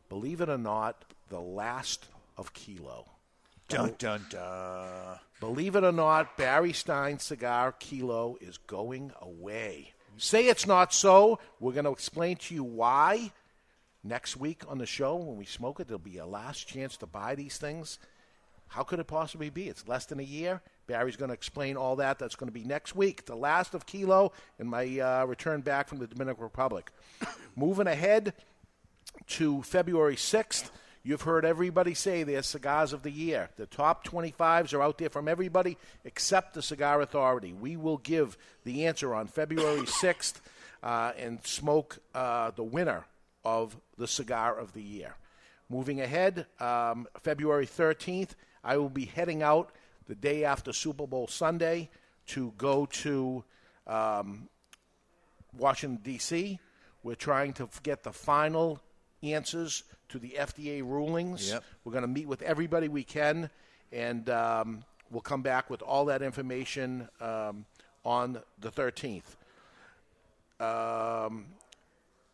believe 0.09 0.41
it 0.41 0.49
or 0.49 0.57
not, 0.57 1.05
the 1.29 1.39
last 1.39 2.07
of 2.37 2.53
Kilo. 2.53 3.05
Dun 3.67 3.95
dun 3.97 4.25
dun. 4.29 5.19
Believe 5.39 5.75
it 5.75 5.83
or 5.83 5.91
not, 5.91 6.37
Barry 6.37 6.73
Stein 6.73 7.19
Cigar 7.19 7.73
Kilo 7.73 8.37
is 8.39 8.57
going 8.57 9.11
away. 9.21 9.93
Say 10.17 10.47
it's 10.47 10.67
not 10.67 10.93
so. 10.93 11.39
We're 11.59 11.73
going 11.73 11.85
to 11.85 11.91
explain 11.91 12.37
to 12.37 12.55
you 12.55 12.63
why 12.63 13.31
next 14.03 14.37
week 14.37 14.61
on 14.67 14.77
the 14.77 14.85
show 14.85 15.15
when 15.15 15.37
we 15.37 15.45
smoke 15.45 15.79
it. 15.79 15.87
There'll 15.87 15.99
be 15.99 16.17
a 16.17 16.25
last 16.25 16.67
chance 16.67 16.97
to 16.97 17.05
buy 17.05 17.35
these 17.35 17.57
things. 17.57 17.99
How 18.73 18.81
could 18.81 18.97
it 18.97 19.05
possibly 19.05 19.51
be? 19.51 19.67
It's 19.69 19.87
less 19.87 20.07
than 20.07 20.19
a 20.19 20.23
year. 20.23 20.59
Barry's 20.87 21.15
going 21.15 21.29
to 21.29 21.35
explain 21.35 21.77
all 21.77 21.97
that. 21.97 22.17
That's 22.17 22.35
going 22.35 22.47
to 22.47 22.53
be 22.53 22.63
next 22.63 22.95
week, 22.95 23.27
the 23.27 23.35
last 23.35 23.75
of 23.75 23.85
Kilo, 23.85 24.31
and 24.57 24.67
my 24.67 24.99
uh, 24.99 25.25
return 25.25 25.61
back 25.61 25.87
from 25.87 25.99
the 25.99 26.07
Dominican 26.07 26.43
Republic. 26.43 26.89
Moving 27.55 27.85
ahead 27.85 28.33
to 29.27 29.61
February 29.61 30.15
6th, 30.15 30.71
you've 31.03 31.21
heard 31.21 31.45
everybody 31.45 31.93
say 31.93 32.23
their 32.23 32.41
cigars 32.41 32.93
of 32.93 33.03
the 33.03 33.11
year. 33.11 33.51
The 33.57 33.67
top 33.67 34.07
25s 34.07 34.73
are 34.73 34.81
out 34.81 34.97
there 34.97 35.11
from 35.11 35.27
everybody 35.27 35.77
except 36.03 36.55
the 36.55 36.63
Cigar 36.63 36.99
Authority. 36.99 37.53
We 37.53 37.77
will 37.77 37.97
give 37.97 38.39
the 38.63 38.87
answer 38.87 39.13
on 39.13 39.27
February 39.27 39.81
6th 39.81 40.41
uh, 40.81 41.11
and 41.15 41.45
smoke 41.45 41.99
uh, 42.15 42.49
the 42.49 42.63
winner 42.63 43.05
of 43.45 43.77
the 43.99 44.07
cigar 44.07 44.57
of 44.57 44.73
the 44.73 44.81
year. 44.81 45.15
Moving 45.69 46.01
ahead, 46.01 46.47
um, 46.59 47.07
February 47.21 47.67
13th, 47.67 48.31
I 48.63 48.77
will 48.77 48.89
be 48.89 49.05
heading 49.05 49.43
out 49.43 49.71
the 50.07 50.15
day 50.15 50.43
after 50.43 50.73
Super 50.73 51.07
Bowl 51.07 51.27
Sunday 51.27 51.89
to 52.27 52.53
go 52.57 52.85
to 52.85 53.43
um, 53.87 54.47
Washington, 55.57 55.99
D.C. 56.03 56.59
We're 57.03 57.15
trying 57.15 57.53
to 57.53 57.67
get 57.83 58.03
the 58.03 58.13
final 58.13 58.79
answers 59.21 59.83
to 60.09 60.19
the 60.19 60.35
FDA 60.39 60.81
rulings. 60.81 61.49
Yep. 61.49 61.63
We're 61.83 61.91
going 61.91 62.03
to 62.03 62.07
meet 62.07 62.27
with 62.27 62.41
everybody 62.41 62.87
we 62.87 63.03
can, 63.03 63.49
and 63.91 64.29
um, 64.29 64.83
we'll 65.11 65.21
come 65.21 65.41
back 65.41 65.69
with 65.69 65.81
all 65.81 66.05
that 66.05 66.21
information 66.21 67.09
um, 67.19 67.65
on 68.05 68.39
the 68.59 68.71
13th. 68.71 69.35
Um, 70.59 71.45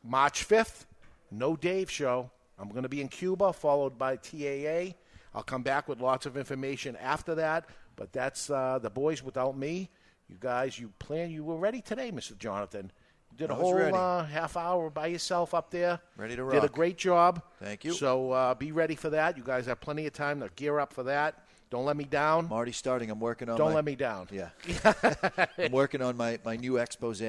March 0.03 0.47
5th, 0.47 0.85
no 1.31 1.56
Dave 1.56 1.89
show. 1.89 2.30
I'm 2.60 2.69
going 2.69 2.84
to 2.84 2.89
be 2.89 3.01
in 3.01 3.07
Cuba, 3.07 3.53
followed 3.53 3.97
by 3.97 4.18
TAA. 4.18 4.93
I'll 5.34 5.43
come 5.43 5.64
back 5.64 5.88
with 5.88 5.99
lots 5.99 6.26
of 6.26 6.38
information 6.38 6.95
after 6.95 7.35
that, 7.35 7.65
but 7.95 8.11
that's 8.11 8.49
uh, 8.49 8.80
the 8.81 8.89
boys 8.89 9.23
without 9.23 9.57
me. 9.57 9.89
You 10.27 10.38
guys, 10.39 10.77
you 10.77 10.91
plan, 10.99 11.31
you 11.31 11.43
were 11.43 11.57
ready 11.57 11.81
today, 11.81 12.11
Mr. 12.11 12.38
Jonathan. 12.38 12.91
You 13.31 13.38
did 13.38 13.49
a 13.51 13.56
whole 13.56 13.76
uh, 13.77 14.26
half 14.26 14.57
hour 14.57 14.89
by 14.89 15.07
yourself 15.07 15.53
up 15.53 15.72
there. 15.72 15.99
Ready 16.18 16.35
to 16.35 16.43
roll. 16.43 16.60
Did 16.60 16.64
a 16.64 16.73
great 16.73 16.97
job. 16.97 17.41
Thank 17.60 17.84
you. 17.84 17.93
So 17.93 18.31
uh, 18.31 18.53
be 18.56 18.72
ready 18.72 18.95
for 18.95 19.11
that. 19.11 19.38
You 19.38 19.43
guys 19.43 19.65
have 19.68 19.80
plenty 19.80 20.06
of 20.07 20.14
time 20.14 20.39
to 20.41 20.49
gear 20.56 20.80
up 20.80 20.93
for 20.93 21.03
that. 21.03 21.43
Don't 21.69 21.85
let 21.85 21.97
me 21.97 22.03
down. 22.03 22.45
I'm 22.45 22.51
already 22.51 22.72
starting. 22.72 23.11
I'm 23.11 23.19
working 23.19 23.49
on. 23.49 23.57
Don't 23.57 23.69
my- 23.69 23.76
let 23.76 23.85
me 23.85 23.95
down. 23.95 24.27
Yeah. 24.31 24.49
I'm 25.57 25.72
working 25.72 26.01
on 26.01 26.18
my, 26.18 26.39
my 26.43 26.56
new 26.56 26.77
expose. 26.77 27.22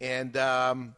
And 0.00 0.36
um, 0.36 0.94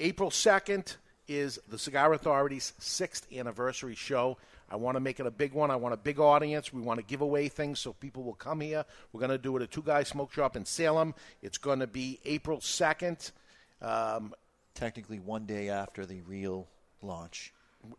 April 0.00 0.30
2nd 0.30 0.96
is 1.28 1.58
the 1.68 1.78
Cigar 1.78 2.12
Authority's 2.12 2.72
sixth 2.78 3.26
anniversary 3.32 3.94
show. 3.94 4.38
I 4.68 4.76
want 4.76 4.96
to 4.96 5.00
make 5.00 5.20
it 5.20 5.26
a 5.26 5.30
big 5.30 5.52
one. 5.52 5.70
I 5.70 5.76
want 5.76 5.94
a 5.94 5.98
big 5.98 6.18
audience. 6.18 6.72
We 6.72 6.80
want 6.80 6.98
to 6.98 7.06
give 7.06 7.20
away 7.20 7.48
things 7.48 7.78
so 7.78 7.92
people 7.92 8.22
will 8.24 8.34
come 8.34 8.60
here. 8.60 8.84
We're 9.12 9.20
going 9.20 9.30
to 9.30 9.38
do 9.38 9.56
it 9.56 9.62
at 9.62 9.70
Two 9.70 9.82
Guys 9.82 10.08
Smoke 10.08 10.32
Shop 10.32 10.56
in 10.56 10.64
Salem. 10.64 11.14
It's 11.42 11.58
going 11.58 11.78
to 11.80 11.86
be 11.86 12.18
April 12.24 12.58
2nd. 12.58 13.30
Um, 13.80 14.34
Technically, 14.74 15.18
one 15.18 15.46
day 15.46 15.70
after 15.70 16.04
the 16.04 16.20
real 16.22 16.68
launch. 17.00 17.54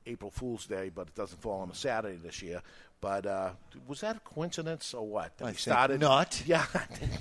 April 0.05 0.29
Fool's 0.29 0.65
Day, 0.65 0.91
but 0.93 1.07
it 1.07 1.15
doesn't 1.15 1.41
fall 1.41 1.61
on 1.61 1.71
a 1.71 1.75
Saturday 1.75 2.17
this 2.17 2.41
year. 2.41 2.61
But 3.01 3.25
uh, 3.25 3.51
was 3.87 4.01
that 4.01 4.17
a 4.17 4.19
coincidence 4.19 4.93
or 4.93 5.07
what? 5.07 5.37
That 5.37 5.45
I 5.45 5.49
we 5.51 5.55
started 5.55 6.01
not. 6.01 6.43
Yeah, 6.45 6.65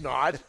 not. 0.00 0.42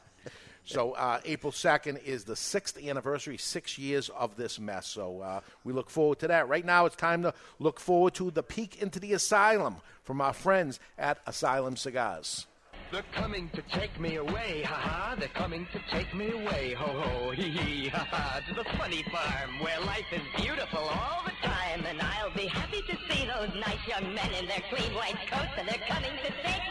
So 0.68 0.91
uh, 0.91 1.22
April 1.23 1.53
second 1.53 1.99
is 2.06 2.26
the 2.26 2.35
sixth 2.35 2.77
anniversary, 2.77 3.38
six 3.38 3.77
years 3.77 4.10
of 4.10 4.35
this 4.35 4.60
mess. 4.60 4.85
So 4.85 5.22
uh, 5.22 5.39
we 5.64 5.72
look 5.72 5.89
forward 5.89 6.19
to 6.19 6.27
that. 6.27 6.49
Right 6.49 6.65
now, 6.65 6.85
it's 6.85 6.98
time 6.98 7.23
to 7.23 7.34
look 7.57 7.80
forward 7.80 8.14
to 8.15 8.31
the 8.31 8.44
peek 8.44 8.81
into 8.81 8.99
the 8.99 9.14
asylum 9.14 9.77
from 10.03 10.19
our 10.19 10.34
friends 10.34 10.81
at 10.98 11.19
Asylum 11.26 11.77
Cigars. 11.77 12.48
They're 12.91 13.03
coming 13.14 13.49
to 13.49 13.61
take 13.64 13.99
me 13.99 14.15
away, 14.15 14.64
ha 14.64 14.76
ha. 14.76 15.15
They're 15.18 15.27
coming 15.30 15.68
to 15.73 15.81
take 15.89 16.14
me 16.14 16.31
away, 16.31 16.73
ho 16.73 16.85
ho, 16.85 17.31
hee 17.31 17.49
hee, 17.49 17.88
ha 17.88 18.06
ha. 18.10 18.41
To 18.48 18.53
the 18.53 18.64
funny 18.77 19.03
farm 19.03 19.60
where 19.60 19.80
life 19.81 20.06
is 20.11 20.22
beautiful 20.41 20.80
all 20.80 21.23
the 21.26 21.48
time. 21.48 21.85
And 21.85 22.02
I'll 22.02 22.34
be 22.34 22.48
happy 22.48 22.81
to 22.81 22.98
see 23.10 23.26
those 23.26 23.53
nice 23.56 23.85
young 23.88 24.14
men 24.14 24.34
in 24.34 24.48
their 24.48 24.64
clean 24.69 24.94
white 24.95 25.18
coats, 25.30 25.52
and 25.57 25.68
they're 25.68 25.88
coming 25.88 26.11
to 26.23 26.31
take 26.44 26.66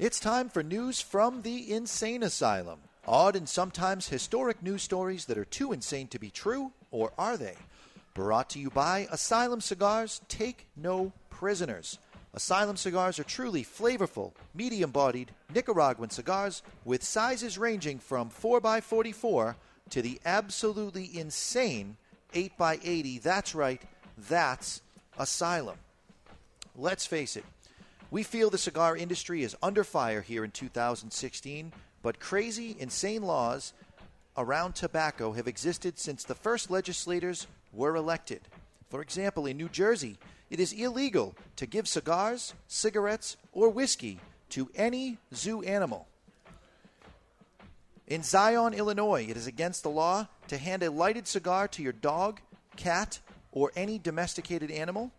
It's 0.00 0.18
time 0.18 0.48
for 0.48 0.62
news 0.62 1.02
from 1.02 1.42
the 1.42 1.70
Insane 1.70 2.22
Asylum. 2.22 2.78
Odd 3.06 3.36
and 3.36 3.46
sometimes 3.46 4.08
historic 4.08 4.62
news 4.62 4.82
stories 4.82 5.26
that 5.26 5.36
are 5.36 5.44
too 5.44 5.74
insane 5.74 6.08
to 6.08 6.18
be 6.18 6.30
true, 6.30 6.72
or 6.90 7.12
are 7.18 7.36
they? 7.36 7.56
Brought 8.14 8.48
to 8.50 8.58
you 8.58 8.70
by 8.70 9.06
Asylum 9.12 9.60
Cigars 9.60 10.22
Take 10.26 10.68
No 10.74 11.12
Prisoners. 11.28 11.98
Asylum 12.32 12.78
cigars 12.78 13.18
are 13.18 13.24
truly 13.24 13.62
flavorful, 13.62 14.32
medium 14.54 14.90
bodied 14.90 15.32
Nicaraguan 15.54 16.08
cigars 16.08 16.62
with 16.86 17.04
sizes 17.04 17.58
ranging 17.58 17.98
from 17.98 18.30
4x44 18.30 19.54
to 19.90 20.00
the 20.00 20.18
absolutely 20.24 21.10
insane 21.12 21.98
8x80. 22.32 23.20
That's 23.20 23.54
right, 23.54 23.82
that's 24.16 24.80
Asylum. 25.18 25.76
Let's 26.74 27.04
face 27.04 27.36
it, 27.36 27.44
we 28.10 28.22
feel 28.22 28.50
the 28.50 28.58
cigar 28.58 28.96
industry 28.96 29.42
is 29.42 29.56
under 29.62 29.84
fire 29.84 30.20
here 30.20 30.44
in 30.44 30.50
2016, 30.50 31.72
but 32.02 32.18
crazy, 32.18 32.76
insane 32.78 33.22
laws 33.22 33.72
around 34.36 34.74
tobacco 34.74 35.32
have 35.32 35.46
existed 35.46 35.98
since 35.98 36.24
the 36.24 36.34
first 36.34 36.70
legislators 36.70 37.46
were 37.72 37.94
elected. 37.94 38.40
For 38.88 39.00
example, 39.02 39.46
in 39.46 39.56
New 39.56 39.68
Jersey, 39.68 40.18
it 40.50 40.58
is 40.58 40.72
illegal 40.72 41.34
to 41.56 41.66
give 41.66 41.86
cigars, 41.86 42.54
cigarettes, 42.66 43.36
or 43.52 43.68
whiskey 43.68 44.18
to 44.50 44.68
any 44.74 45.18
zoo 45.32 45.62
animal. 45.62 46.08
In 48.08 48.24
Zion, 48.24 48.74
Illinois, 48.74 49.26
it 49.28 49.36
is 49.36 49.46
against 49.46 49.84
the 49.84 49.90
law 49.90 50.26
to 50.48 50.58
hand 50.58 50.82
a 50.82 50.90
lighted 50.90 51.28
cigar 51.28 51.68
to 51.68 51.82
your 51.82 51.92
dog, 51.92 52.40
cat, 52.76 53.20
or 53.52 53.70
any 53.76 54.00
domesticated 54.00 54.72
animal. 54.72 55.12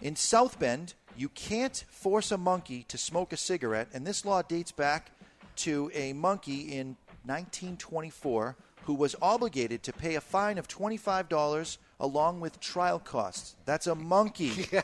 In 0.00 0.16
South 0.16 0.58
Bend, 0.58 0.94
you 1.16 1.28
can't 1.28 1.84
force 1.88 2.32
a 2.32 2.38
monkey 2.38 2.84
to 2.88 2.98
smoke 2.98 3.32
a 3.32 3.36
cigarette, 3.36 3.88
and 3.92 4.06
this 4.06 4.24
law 4.24 4.42
dates 4.42 4.72
back 4.72 5.10
to 5.56 5.90
a 5.94 6.12
monkey 6.12 6.72
in 6.72 6.96
1924 7.24 8.56
who 8.84 8.94
was 8.94 9.14
obligated 9.22 9.82
to 9.82 9.92
pay 9.92 10.14
a 10.14 10.20
fine 10.20 10.58
of 10.58 10.68
$25 10.68 11.78
along 12.00 12.40
with 12.40 12.60
trial 12.60 12.98
costs. 12.98 13.56
That's 13.64 13.86
a 13.86 13.94
monkey. 13.94 14.66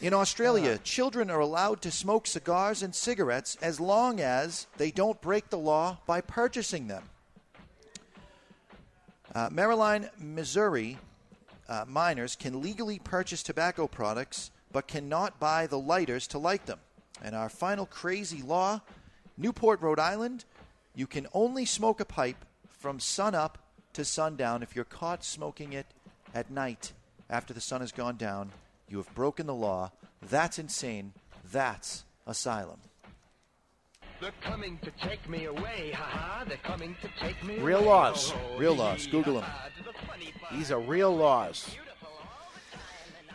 In 0.00 0.12
Australia, 0.12 0.78
children 0.78 1.30
are 1.30 1.40
allowed 1.40 1.80
to 1.82 1.90
smoke 1.90 2.26
cigars 2.26 2.82
and 2.82 2.94
cigarettes 2.94 3.56
as 3.62 3.80
long 3.80 4.20
as 4.20 4.66
they 4.76 4.90
don't 4.90 5.20
break 5.20 5.48
the 5.48 5.58
law 5.58 5.98
by 6.06 6.20
purchasing 6.20 6.88
them. 6.88 7.04
Uh, 9.34 9.48
Missouri, 10.18 10.98
uh, 11.68 11.84
minors 11.86 12.36
can 12.36 12.62
legally 12.62 12.98
purchase 12.98 13.42
tobacco 13.42 13.86
products 13.86 14.50
but 14.72 14.88
cannot 14.88 15.38
buy 15.38 15.66
the 15.66 15.78
lighters 15.78 16.26
to 16.28 16.38
light 16.38 16.66
them. 16.66 16.80
And 17.22 17.34
our 17.34 17.48
final 17.48 17.86
crazy 17.86 18.42
law 18.42 18.80
Newport, 19.36 19.80
Rhode 19.80 19.98
Island, 19.98 20.44
you 20.94 21.06
can 21.06 21.26
only 21.32 21.64
smoke 21.64 22.00
a 22.00 22.04
pipe 22.04 22.44
from 22.68 23.00
sunup 23.00 23.58
to 23.94 24.04
sundown. 24.04 24.62
If 24.62 24.76
you're 24.76 24.84
caught 24.84 25.24
smoking 25.24 25.72
it 25.72 25.86
at 26.32 26.50
night 26.50 26.92
after 27.28 27.52
the 27.52 27.60
sun 27.60 27.80
has 27.80 27.90
gone 27.90 28.16
down, 28.16 28.52
you 28.88 28.98
have 28.98 29.12
broken 29.14 29.46
the 29.46 29.54
law. 29.54 29.90
That's 30.22 30.58
insane. 30.58 31.14
That's 31.50 32.04
asylum. 32.26 32.80
They're 34.20 34.32
coming 34.40 34.78
to 34.82 34.90
take 34.92 35.28
me 35.28 35.44
away, 35.46 35.92
ha 35.94 36.04
ha. 36.04 36.44
They're 36.46 36.56
coming 36.58 36.96
to 37.02 37.08
take 37.24 37.42
me 37.44 37.58
Real 37.58 37.78
away. 37.80 37.86
laws. 37.88 38.30
ho, 38.30 38.38
ho, 38.38 38.58
Real 38.58 38.72
hee, 38.74 38.78
laws. 38.80 39.06
Google 39.06 39.34
ha, 39.34 39.40
them. 39.40 39.50
ha. 39.50 39.68
To 39.78 39.84
the 39.84 40.06
funny 40.06 40.32
farm. 40.40 40.56
These 40.58 40.70
are 40.72 40.80
real 40.80 41.14
laws. 41.14 41.74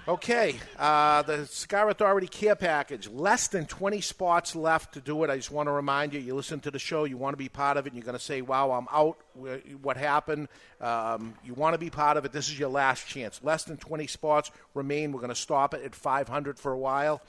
Okay, 0.07 0.56
uh, 0.80 1.22
the 1.22 1.45
Cigar 1.45 1.88
Authority 1.89 2.26
Care 2.27 2.56
Package. 2.56 3.07
Less 3.10 3.47
than 3.47 3.68
20 3.68 4.01
spots 4.01 4.56
left 4.56 4.95
to 4.95 5.01
do 5.01 5.23
it. 5.23 5.30
I 5.30 5.35
just 5.35 5.51
want 5.51 5.68
to 5.68 5.72
remind 5.72 6.14
you, 6.15 6.19
you 6.19 6.34
listen 6.34 6.60
to 6.61 6.72
the 6.72 6.80
show, 6.80 7.03
you 7.03 7.15
want 7.15 7.34
to 7.34 7.38
be 7.38 7.47
part 7.49 7.77
of 7.77 7.85
it, 7.85 7.89
and 7.93 7.97
you're 7.97 8.06
going 8.06 8.18
to 8.18 8.23
say, 8.23 8.41
wow, 8.41 8.72
I'm 8.72 8.88
out. 8.91 9.19
What 9.84 9.97
happened? 9.97 10.47
Um, 10.81 11.35
you 11.45 11.53
want 11.53 11.76
to 11.76 11.77
be 11.77 11.91
part 11.91 12.18
of 12.18 12.26
it. 12.26 12.31
This 12.31 12.47
is 12.47 12.57
your 12.57 12.69
last 12.69 13.06
chance. 13.07 13.39
Less 13.43 13.65
than 13.65 13.77
20 13.77 14.07
spots 14.07 14.49
remain. 14.73 15.11
We're 15.11 15.19
going 15.19 15.30
to 15.30 15.35
stop 15.35 15.76
it 15.76 15.84
at 15.84 15.93
500 15.93 16.57
for 16.57 16.72
a 16.72 16.80
while. 16.80 17.22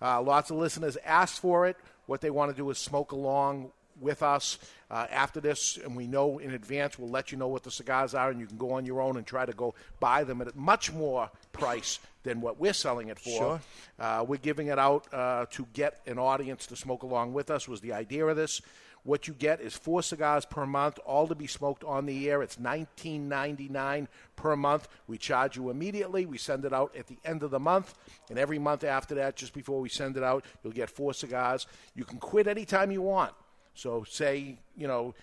Uh, 0.00 0.22
lots 0.22 0.50
of 0.50 0.58
listeners 0.58 0.96
asked 1.04 1.40
for 1.40 1.66
it. 1.66 1.76
What 2.08 2.22
they 2.22 2.30
want 2.30 2.50
to 2.50 2.56
do 2.56 2.70
is 2.70 2.78
smoke 2.78 3.12
along 3.12 3.70
with 4.00 4.22
us 4.22 4.58
uh, 4.90 5.06
after 5.10 5.40
this, 5.40 5.78
and 5.84 5.94
we 5.94 6.06
know 6.06 6.38
in 6.38 6.54
advance, 6.54 6.98
we'll 6.98 7.10
let 7.10 7.30
you 7.30 7.36
know 7.36 7.48
what 7.48 7.64
the 7.64 7.70
cigars 7.70 8.14
are, 8.14 8.30
and 8.30 8.40
you 8.40 8.46
can 8.46 8.56
go 8.56 8.72
on 8.72 8.86
your 8.86 9.02
own 9.02 9.18
and 9.18 9.26
try 9.26 9.44
to 9.44 9.52
go 9.52 9.74
buy 10.00 10.24
them 10.24 10.40
at 10.40 10.48
a 10.48 10.56
much 10.56 10.90
more 10.90 11.30
price 11.52 11.98
than 12.22 12.40
what 12.40 12.58
we're 12.58 12.72
selling 12.72 13.08
it 13.08 13.18
for. 13.18 13.38
Sure. 13.38 13.60
Uh, 13.98 14.24
we're 14.26 14.38
giving 14.38 14.68
it 14.68 14.78
out 14.78 15.12
uh, 15.12 15.44
to 15.50 15.66
get 15.74 16.00
an 16.06 16.18
audience 16.18 16.66
to 16.68 16.76
smoke 16.76 17.02
along 17.02 17.34
with 17.34 17.50
us. 17.50 17.68
Was 17.68 17.82
the 17.82 17.92
idea 17.92 18.24
of 18.24 18.36
this? 18.36 18.62
What 19.04 19.26
you 19.26 19.34
get 19.34 19.60
is 19.60 19.74
four 19.74 20.02
cigars 20.02 20.44
per 20.44 20.66
month, 20.66 20.98
all 21.06 21.26
to 21.28 21.34
be 21.34 21.46
smoked 21.46 21.84
on 21.84 22.06
the 22.06 22.28
air. 22.28 22.42
It's 22.42 22.58
nineteen 22.58 23.28
ninety 23.28 23.68
nine 23.68 24.08
per 24.36 24.56
month. 24.56 24.88
We 25.06 25.18
charge 25.18 25.56
you 25.56 25.70
immediately. 25.70 26.26
We 26.26 26.38
send 26.38 26.64
it 26.64 26.72
out 26.72 26.94
at 26.96 27.06
the 27.06 27.18
end 27.24 27.42
of 27.42 27.50
the 27.50 27.60
month, 27.60 27.94
and 28.28 28.38
every 28.38 28.58
month 28.58 28.84
after 28.84 29.14
that, 29.16 29.36
just 29.36 29.54
before 29.54 29.80
we 29.80 29.88
send 29.88 30.16
it 30.16 30.22
out, 30.22 30.44
you'll 30.62 30.72
get 30.72 30.90
four 30.90 31.14
cigars. 31.14 31.66
You 31.94 32.04
can 32.04 32.18
quit 32.18 32.46
anytime 32.46 32.90
you 32.90 33.02
want. 33.02 33.32
So, 33.74 34.04
say 34.08 34.58
you 34.76 34.86
know 34.86 35.14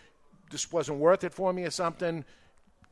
this 0.51 0.71
wasn't 0.71 0.99
worth 0.99 1.23
it 1.23 1.33
for 1.33 1.51
me 1.51 1.63
or 1.63 1.71
something 1.71 2.23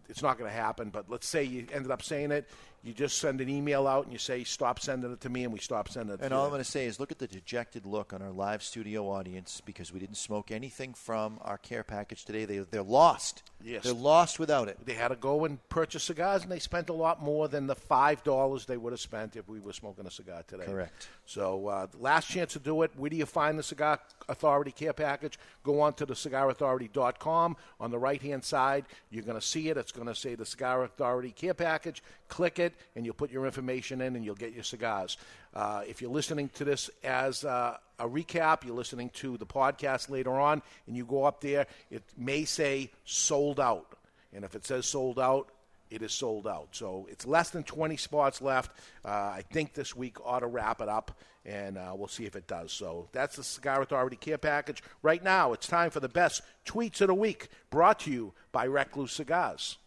it's 0.10 0.22
not 0.22 0.38
going 0.38 0.50
to 0.50 0.56
happen. 0.56 0.90
But 0.90 1.10
let's 1.10 1.28
say 1.28 1.44
you 1.44 1.66
ended 1.72 1.92
up 1.92 2.02
saying 2.02 2.32
it, 2.32 2.50
you 2.84 2.94
just 2.94 3.18
send 3.18 3.40
an 3.40 3.48
email 3.48 3.88
out 3.88 4.04
and 4.04 4.12
you 4.12 4.20
say, 4.20 4.44
"Stop 4.44 4.80
sending 4.80 5.12
it 5.12 5.22
to 5.22 5.30
me," 5.30 5.46
and 5.46 5.54
we 5.54 5.60
stop 5.60 5.88
sending 5.90 6.16
it. 6.16 6.20
And 6.22 6.34
all 6.34 6.42
you. 6.42 6.46
I'm 6.46 6.52
going 6.52 6.64
to 6.64 6.70
say 6.70 6.86
is 6.86 7.00
look 7.00 7.12
at 7.12 7.20
the 7.20 7.28
dejected 7.28 7.86
look 7.86 8.12
on 8.12 8.22
our 8.22 8.32
live 8.32 8.62
studio 8.62 9.10
audience 9.10 9.62
because 9.66 9.94
we 9.94 10.00
didn't 10.00 10.18
smoke 10.18 10.52
anything 10.52 10.94
from 10.94 11.40
our 11.42 11.58
care 11.58 11.84
package 11.84 12.26
today. 12.26 12.46
They, 12.46 12.60
they're 12.60 12.84
lost. 12.84 13.44
Yes. 13.64 13.84
They're 13.84 13.94
lost 13.94 14.38
without 14.38 14.68
it. 14.68 14.78
They 14.86 14.94
had 14.94 15.08
to 15.08 15.16
go 15.16 15.46
and 15.46 15.58
purchase 15.70 16.04
cigars, 16.04 16.44
and 16.44 16.52
they 16.52 16.60
spent 16.60 16.90
a 16.90 16.94
lot 16.94 17.22
more 17.24 17.48
than 17.48 17.68
the 17.68 17.76
five 17.76 18.24
dollars 18.24 18.66
they 18.66 18.76
would 18.78 18.92
have 18.92 19.00
spent 19.00 19.38
if 19.38 19.48
we 19.48 19.62
were 19.62 19.72
smoking 19.72 20.06
a 20.06 20.12
cigar 20.12 20.44
today. 20.46 20.66
Correct. 20.66 21.08
So, 21.26 21.68
uh, 21.68 21.88
last 21.98 22.28
chance 22.28 22.54
to 22.54 22.60
do 22.60 22.82
it. 22.82 22.92
Where 22.98 23.10
do 23.10 23.16
you 23.16 23.26
find 23.26 23.58
the 23.58 23.64
Cigar 23.64 24.00
Authority 24.28 24.72
care 24.72 24.92
package? 24.94 25.40
Go 25.64 25.80
on 25.80 25.94
to 25.94 26.06
the 26.06 26.14
cigarauthority.com. 26.14 27.56
On 27.80 27.92
the 27.92 28.00
right 28.00 28.22
hand 28.22 28.44
side, 28.44 28.86
you're 29.10 29.24
going 29.24 29.40
to 29.40 29.46
see 29.46 29.70
it. 29.70 29.78
It's 29.78 29.94
going 29.94 30.08
to 30.08 30.16
say 30.16 30.36
the 30.36 30.46
Cigar 30.46 30.84
Authority 30.84 31.32
care 31.32 31.54
package. 31.54 32.04
Click 32.28 32.60
it, 32.60 32.73
and 32.96 33.06
you'll 33.06 33.16
put 33.16 33.32
your 33.32 33.46
information 33.46 34.02
in, 34.02 34.16
and 34.16 34.24
you'll 34.26 34.36
get 34.36 34.54
your 34.54 34.64
cigars. 34.64 35.18
Uh, 35.54 35.82
if 35.88 36.02
you're 36.02 36.12
listening 36.12 36.50
to 36.56 36.66
this 36.66 36.90
as 37.04 37.44
uh, 37.44 37.78
a 38.00 38.08
recap, 38.08 38.64
you're 38.66 38.76
listening 38.76 39.10
to 39.16 39.38
the 39.38 39.46
podcast 39.46 40.10
later 40.10 40.40
on, 40.40 40.62
and 40.88 40.96
you 40.96 41.06
go 41.06 41.24
up 41.24 41.42
there, 41.42 41.68
it 41.90 42.04
may 42.18 42.46
say 42.46 42.92
sold 43.06 43.60
out. 43.60 43.98
And 44.34 44.44
if 44.44 44.56
it 44.56 44.66
says 44.66 44.86
sold 44.86 45.20
out, 45.20 45.50
it 45.94 46.02
is 46.02 46.12
sold 46.12 46.48
out. 46.48 46.70
So 46.72 47.08
it's 47.12 47.26
less 47.26 47.52
than 47.52 47.64
20 47.64 47.98
spots 47.98 48.42
left. 48.42 48.72
Uh, 49.06 49.10
I 49.10 49.44
think 49.52 49.74
this 49.74 49.96
week 49.96 50.18
ought 50.26 50.40
to 50.40 50.48
wrap 50.48 50.82
it 50.82 50.90
up, 50.90 51.18
and 51.46 51.78
uh, 51.78 51.94
we'll 51.96 52.08
see 52.08 52.26
if 52.26 52.36
it 52.36 52.48
does. 52.48 52.72
So 52.72 53.08
that's 53.12 53.36
the 53.36 53.44
Cigar 53.44 53.82
Authority 53.82 54.16
care 54.16 54.40
package. 54.40 54.82
Right 55.04 55.24
now, 55.24 55.54
it's 55.54 55.68
time 55.68 55.92
for 55.92 56.00
the 56.00 56.10
best 56.10 56.42
tweets 56.66 57.02
of 57.02 57.08
the 57.08 57.14
week, 57.14 57.50
brought 57.70 58.00
to 58.02 58.12
you 58.12 58.34
by 58.52 58.66
Recluse 58.66 59.12
Cigars. 59.12 59.78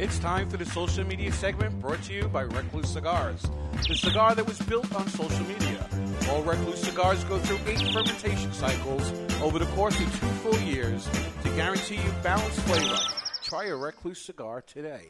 It's 0.00 0.18
time 0.18 0.48
for 0.48 0.56
the 0.56 0.64
social 0.64 1.04
media 1.04 1.30
segment 1.30 1.78
brought 1.78 2.02
to 2.04 2.14
you 2.14 2.26
by 2.28 2.40
Recluse 2.40 2.88
Cigars, 2.88 3.42
the 3.86 3.94
cigar 3.94 4.34
that 4.34 4.46
was 4.46 4.58
built 4.60 4.90
on 4.94 5.06
social 5.08 5.44
media. 5.44 5.86
All 6.30 6.42
Recluse 6.42 6.80
cigars 6.80 7.22
go 7.24 7.38
through 7.38 7.58
eight 7.70 7.82
fermentation 7.92 8.50
cycles 8.50 9.12
over 9.42 9.58
the 9.58 9.66
course 9.76 10.00
of 10.00 10.06
two 10.18 10.26
full 10.40 10.58
years 10.60 11.06
to 11.42 11.50
guarantee 11.50 11.96
you 11.96 12.14
balanced 12.22 12.60
flavor. 12.60 12.96
Try 13.42 13.66
a 13.66 13.76
Recluse 13.76 14.22
cigar 14.22 14.62
today. 14.62 15.04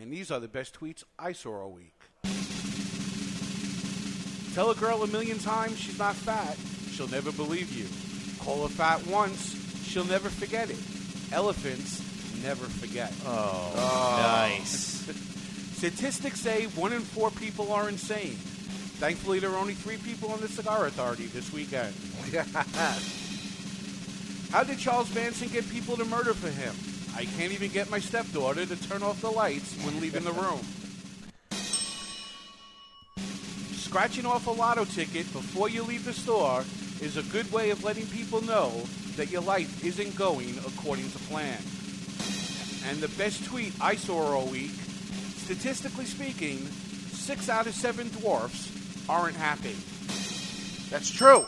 And 0.00 0.12
these 0.12 0.30
are 0.30 0.38
the 0.38 0.46
best 0.46 0.78
tweets 0.78 1.02
I 1.18 1.32
saw 1.32 1.62
all 1.62 1.72
week. 1.72 1.98
Tell 4.54 4.70
a 4.70 4.76
girl 4.76 5.02
a 5.02 5.08
million 5.08 5.40
times 5.40 5.80
she's 5.80 5.98
not 5.98 6.14
fat, 6.14 6.56
she'll 6.92 7.08
never 7.08 7.32
believe 7.32 7.76
you. 7.76 7.86
Call 8.44 8.62
her 8.62 8.72
fat 8.72 9.04
once, 9.08 9.82
she'll 9.82 10.04
never 10.04 10.28
forget 10.28 10.70
it. 10.70 10.78
Elephants 11.32 12.07
never 12.42 12.64
forget. 12.66 13.12
Oh, 13.24 13.72
oh. 13.76 14.18
nice. 14.22 14.70
Statistics 15.78 16.40
say 16.40 16.66
one 16.66 16.92
in 16.92 17.00
four 17.00 17.30
people 17.30 17.72
are 17.72 17.88
insane. 17.88 18.36
Thankfully, 18.98 19.38
there 19.38 19.50
are 19.50 19.58
only 19.58 19.74
three 19.74 19.96
people 19.98 20.32
on 20.32 20.40
the 20.40 20.48
Cigar 20.48 20.86
Authority 20.86 21.26
this 21.26 21.52
weekend. 21.52 21.94
How 24.50 24.64
did 24.64 24.78
Charles 24.78 25.14
Manson 25.14 25.48
get 25.48 25.68
people 25.70 25.96
to 25.96 26.04
murder 26.06 26.34
for 26.34 26.48
him? 26.48 26.74
I 27.16 27.26
can't 27.36 27.52
even 27.52 27.70
get 27.70 27.90
my 27.90 28.00
stepdaughter 28.00 28.66
to 28.66 28.88
turn 28.88 29.02
off 29.02 29.20
the 29.20 29.30
lights 29.30 29.76
when 29.84 30.00
leaving 30.00 30.24
the 30.24 30.32
room. 30.32 30.60
Scratching 33.72 34.26
off 34.26 34.46
a 34.46 34.50
lotto 34.50 34.84
ticket 34.84 35.32
before 35.32 35.68
you 35.68 35.82
leave 35.82 36.04
the 36.04 36.12
store 36.12 36.64
is 37.00 37.16
a 37.16 37.22
good 37.24 37.50
way 37.52 37.70
of 37.70 37.84
letting 37.84 38.06
people 38.06 38.42
know 38.42 38.70
that 39.16 39.30
your 39.30 39.42
life 39.42 39.84
isn't 39.84 40.16
going 40.16 40.58
according 40.66 41.10
to 41.10 41.18
plan. 41.20 41.58
And 42.88 42.98
the 42.98 43.08
best 43.18 43.44
tweet 43.44 43.74
I 43.80 43.94
saw 43.96 44.34
all 44.36 44.46
week, 44.46 44.70
statistically 44.70 46.06
speaking, 46.06 46.58
six 46.58 47.48
out 47.48 47.66
of 47.66 47.74
seven 47.74 48.08
dwarfs 48.08 48.72
aren't 49.08 49.36
happy. 49.36 49.76
That's 50.90 51.10
true. 51.10 51.44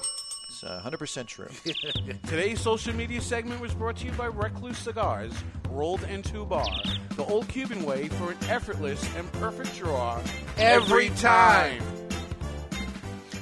It's 0.49 0.63
uh, 0.63 0.83
100% 0.85 1.27
true. 1.27 1.49
Today's 2.27 2.61
social 2.61 2.95
media 2.95 3.23
segment 3.23 3.61
was 3.63 3.73
brought 3.73 3.97
to 3.99 4.07
you 4.07 4.13
by 4.13 4.27
Recluse 4.27 4.77
Cigars, 4.77 5.33
rolled 5.71 6.01
entubado, 6.03 6.67
the 7.17 7.25
old 7.25 7.49
Cuban 7.49 7.85
way 7.85 8.09
for 8.09 8.33
an 8.33 8.39
effortless 8.49 9.03
and 9.17 9.31
perfect 9.35 9.75
draw 9.79 10.21
every 10.59 11.09
time. 11.11 11.83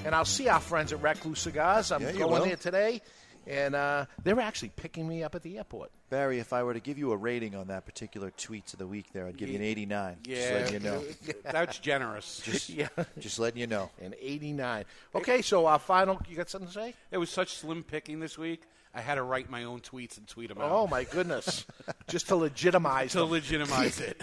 And 0.05 0.15
I'll 0.15 0.25
see 0.25 0.49
our 0.49 0.61
friends 0.61 0.93
at 0.93 1.03
Recluse 1.03 1.41
Cigars. 1.41 1.91
I'm 1.91 2.01
Yeah, 2.03 2.13
you 2.13 2.19
going 2.21 2.31
will. 2.33 2.45
there 2.45 2.57
today, 2.57 3.03
and 3.49 3.75
uh, 3.75 4.05
they 4.23 4.33
were 4.35 4.41
actually 4.43 4.71
picking 4.77 5.09
me 5.09 5.23
up 5.23 5.35
at 5.35 5.43
the 5.43 5.57
airport. 5.59 5.91
Barry, 6.11 6.39
if 6.39 6.53
I 6.53 6.63
were 6.63 6.75
to 6.75 6.81
give 6.81 6.99
you 6.99 7.13
a 7.13 7.17
rating 7.17 7.55
on 7.55 7.69
that 7.69 7.85
particular 7.87 8.31
tweets 8.31 8.73
of 8.73 8.79
the 8.79 8.87
week 8.87 9.07
there, 9.13 9.27
I'd 9.27 9.37
give 9.37 9.49
you 9.49 9.57
an 9.57 9.63
89. 9.63 10.17
Just 10.23 10.41
Yeah, 10.51 10.55
letting 10.55 10.73
you 10.75 10.81
know. 10.81 11.03
that's 11.45 11.79
generous. 11.79 12.41
Just, 12.45 12.69
Yeah. 12.71 12.89
just 13.19 13.39
letting 13.39 13.61
you 13.61 13.67
know. 13.67 13.91
An 14.03 14.15
89. 14.21 14.85
Okay, 15.15 15.43
so 15.43 15.67
our 15.67 15.79
final. 15.79 16.21
You 16.29 16.37
got 16.37 16.49
something 16.51 16.69
to 16.69 16.75
say? 16.75 16.95
It 17.11 17.19
was 17.19 17.31
such 17.31 17.55
slim 17.55 17.83
picking 17.83 18.21
this 18.21 18.39
week. 18.39 18.63
I 18.95 19.01
had 19.03 19.17
to 19.17 19.23
write 19.23 19.51
my 19.51 19.65
own 19.65 19.81
tweets 19.81 20.17
and 20.17 20.27
tweet 20.27 20.49
them 20.49 20.59
out. 20.59 20.71
Oh 20.73 20.87
my 20.87 21.05
goodness! 21.05 21.67
Just 22.09 22.29
to 22.29 22.37
legitimize 22.37 23.13
To 23.13 23.19
them. 23.21 23.31
legitimize 23.31 24.01
it. 24.01 24.21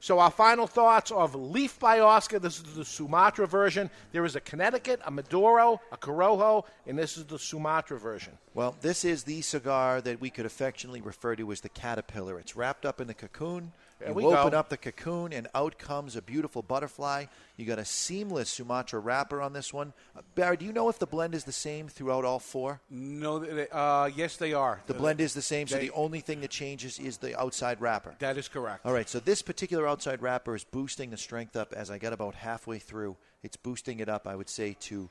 So 0.00 0.18
our 0.18 0.30
final 0.30 0.66
thoughts 0.66 1.10
of 1.10 1.34
Leaf 1.34 1.78
by 1.78 2.00
Oscar. 2.00 2.38
This 2.38 2.58
is 2.58 2.74
the 2.74 2.84
Sumatra 2.84 3.46
version. 3.46 3.90
There 4.12 4.24
is 4.24 4.36
a 4.36 4.40
Connecticut, 4.40 5.00
a 5.04 5.10
Maduro, 5.10 5.80
a 5.92 5.96
Corojo, 5.96 6.64
and 6.86 6.98
this 6.98 7.16
is 7.16 7.24
the 7.24 7.38
Sumatra 7.38 7.98
version. 7.98 8.38
Well, 8.54 8.76
this 8.80 9.04
is 9.04 9.24
the 9.24 9.42
cigar 9.42 10.00
that 10.00 10.20
we 10.20 10.30
could 10.30 10.46
affectionately 10.46 11.00
refer 11.00 11.36
to 11.36 11.52
as 11.52 11.60
the 11.60 11.68
caterpillar. 11.68 12.38
It's 12.38 12.56
wrapped 12.56 12.86
up 12.86 13.00
in 13.00 13.06
the 13.06 13.14
cocoon. 13.14 13.72
There 13.98 14.08
you 14.08 14.14
we 14.14 14.24
open 14.24 14.52
go. 14.52 14.58
up 14.58 14.68
the 14.68 14.76
cocoon, 14.76 15.32
and 15.32 15.48
out 15.54 15.76
comes 15.78 16.14
a 16.14 16.22
beautiful 16.22 16.62
butterfly. 16.62 17.26
You 17.56 17.64
got 17.64 17.80
a 17.80 17.84
seamless 17.84 18.48
Sumatra 18.48 19.00
wrapper 19.00 19.42
on 19.42 19.52
this 19.52 19.72
one. 19.72 19.92
Uh, 20.16 20.20
Barry, 20.36 20.56
do 20.56 20.64
you 20.64 20.72
know 20.72 20.88
if 20.88 21.00
the 21.00 21.06
blend 21.06 21.34
is 21.34 21.42
the 21.44 21.52
same 21.52 21.88
throughout 21.88 22.24
all 22.24 22.38
four? 22.38 22.80
No, 22.90 23.40
they- 23.40 23.68
uh, 23.68 24.06
yes, 24.06 24.36
they 24.36 24.52
are. 24.52 24.82
The 24.86 24.94
blend 24.94 25.20
is 25.20 25.34
the 25.34 25.42
same, 25.42 25.66
so 25.66 25.76
They- 25.76 25.88
the 25.88 25.94
only 25.94 26.20
thing 26.20 26.40
that 26.42 26.50
changes 26.50 27.00
is 27.00 27.18
the 27.18 27.38
outside 27.38 27.80
wrapper. 27.80 28.14
That 28.20 28.36
is 28.36 28.46
correct. 28.46 28.86
All 28.86 28.92
right, 28.92 29.08
so 29.08 29.18
this 29.18 29.42
particular 29.42 29.88
outside 29.88 30.22
wrapper 30.22 30.54
is 30.54 30.62
boosting 30.62 31.10
the 31.10 31.16
strength 31.16 31.56
up 31.56 31.72
as 31.72 31.90
I 31.90 31.98
got 31.98 32.12
about 32.12 32.36
halfway 32.36 32.78
through. 32.78 33.16
It's 33.42 33.56
boosting 33.56 33.98
it 33.98 34.08
up, 34.08 34.28
I 34.28 34.36
would 34.36 34.48
say, 34.48 34.76
to 34.80 35.10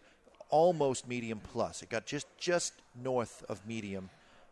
almost 0.50 1.08
medium 1.08 1.42
plus. 1.42 1.82
It 1.84 1.90
got 1.90 2.06
just 2.06 2.26
just 2.38 2.74
north 2.96 3.44
of 3.50 3.66
medium. 3.66 4.10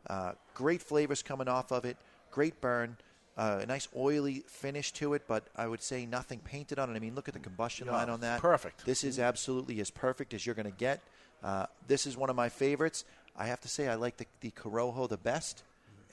Uh, 0.08 0.34
great 0.54 0.82
flavors 0.82 1.24
coming 1.24 1.48
off 1.48 1.72
of 1.72 1.86
it. 1.86 1.96
Great 2.32 2.60
burn. 2.60 2.98
Uh, 3.38 3.60
a 3.62 3.66
nice 3.66 3.88
oily 3.96 4.44
finish 4.48 4.94
to 4.94 5.14
it, 5.14 5.24
but 5.28 5.44
I 5.58 5.68
would 5.68 5.82
say 5.82 6.06
nothing 6.06 6.40
painted 6.40 6.80
on 6.80 6.90
it. 6.90 6.96
I 6.96 7.00
mean, 7.00 7.16
look 7.16 7.28
at 7.28 7.34
the 7.34 7.40
combustion 7.42 7.88
Yeah, 7.88 7.94
line 7.94 8.10
on 8.10 8.22
that. 8.22 8.40
perfect. 8.40 8.86
This 8.86 9.04
is 9.04 9.20
absolutely 9.20 9.82
as 9.82 9.90
perfect 9.92 10.34
as 10.34 10.46
you're 10.46 10.56
going 10.56 10.72
to 10.72 10.78
get. 10.78 11.02
Uh, 11.44 11.66
this 11.86 12.08
is 12.08 12.16
one 12.16 12.30
of 12.30 12.38
my 12.38 12.48
favorites. 12.48 13.04
I 13.38 13.48
have 13.48 13.60
to 13.62 13.68
say, 13.68 13.90
I 13.90 13.96
like 13.96 14.16
the, 14.18 14.26
the 14.40 14.52
Corojo 14.52 15.10
the 15.10 15.18
best, 15.18 15.64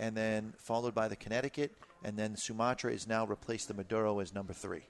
and 0.00 0.16
then 0.16 0.52
followed 0.58 0.94
by 0.96 1.06
the 1.06 1.14
Connecticut, 1.14 1.70
and 2.02 2.16
then 2.16 2.34
Sumatra 2.36 2.92
is 2.92 3.06
now 3.06 3.24
replaced 3.24 3.68
the 3.68 3.74
Maduro 3.74 4.18
as 4.18 4.34
number 4.34 4.52
three. 4.52 4.82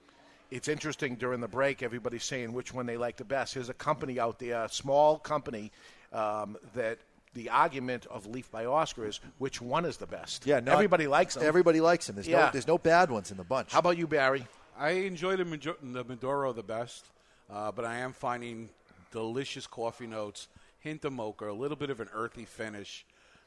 It's 0.51 0.69
interesting 0.69 1.17
during 1.17 1.41
the 1.41 1.49
break. 1.49 1.83
Everybody's 1.83 2.25
saying 2.25 2.55
which 2.55 2.73
one 2.73 2.87
they 2.87 2.97
like 2.97 3.19
the 3.19 3.25
best. 3.25 3.55
There's 3.55 3.69
a 3.69 3.75
company 3.75 4.19
out 4.19 4.39
there, 4.39 4.65
a 4.65 4.69
small 4.71 5.19
company, 5.19 5.71
um, 6.15 6.57
that 6.75 6.99
the 7.35 7.49
argument 7.51 8.07
of 8.07 8.27
Leaf 8.27 8.51
by 8.51 8.67
Oscar 8.67 9.07
is 9.07 9.21
which 9.39 9.61
one 9.61 9.85
is 9.85 9.97
the 9.97 10.07
best. 10.07 10.47
Yeah, 10.47 10.61
not- 10.61 10.75
everybody 10.75 11.07
likes 11.07 11.35
them. 11.35 11.45
Everybody 11.45 11.81
likes 11.81 12.07
them. 12.07 12.17
There's 12.17 12.29
Yeah. 12.29 12.47
no 12.47 12.51
there's 12.53 12.67
no 12.67 12.79
bad 12.79 13.11
ones 13.11 13.31
in 13.31 13.37
the 13.37 13.45
bunch. 13.45 13.73
How 13.73 13.79
about 13.79 13.97
you, 13.97 14.07
Barry? 14.07 14.47
I 14.77 14.91
enjoy 14.91 15.37
the, 15.37 15.45
Majo- 15.45 15.77
the 15.83 16.05
Maduro 16.05 16.53
the 16.53 16.63
best, 16.63 17.07
uh, 17.51 17.71
but 17.73 17.85
I 17.85 17.97
am 17.99 18.13
finding 18.13 18.71
delicious 19.11 19.67
coffee 19.67 20.07
notes, 20.07 20.49
hint 20.81 21.05
of 21.05 21.13
mocha, 21.13 21.51
a 21.51 21.53
little 21.53 21.77
bit 21.77 21.91
of 21.91 22.01
an 22.01 22.09
earthy 22.15 22.45
finish. 22.47 23.05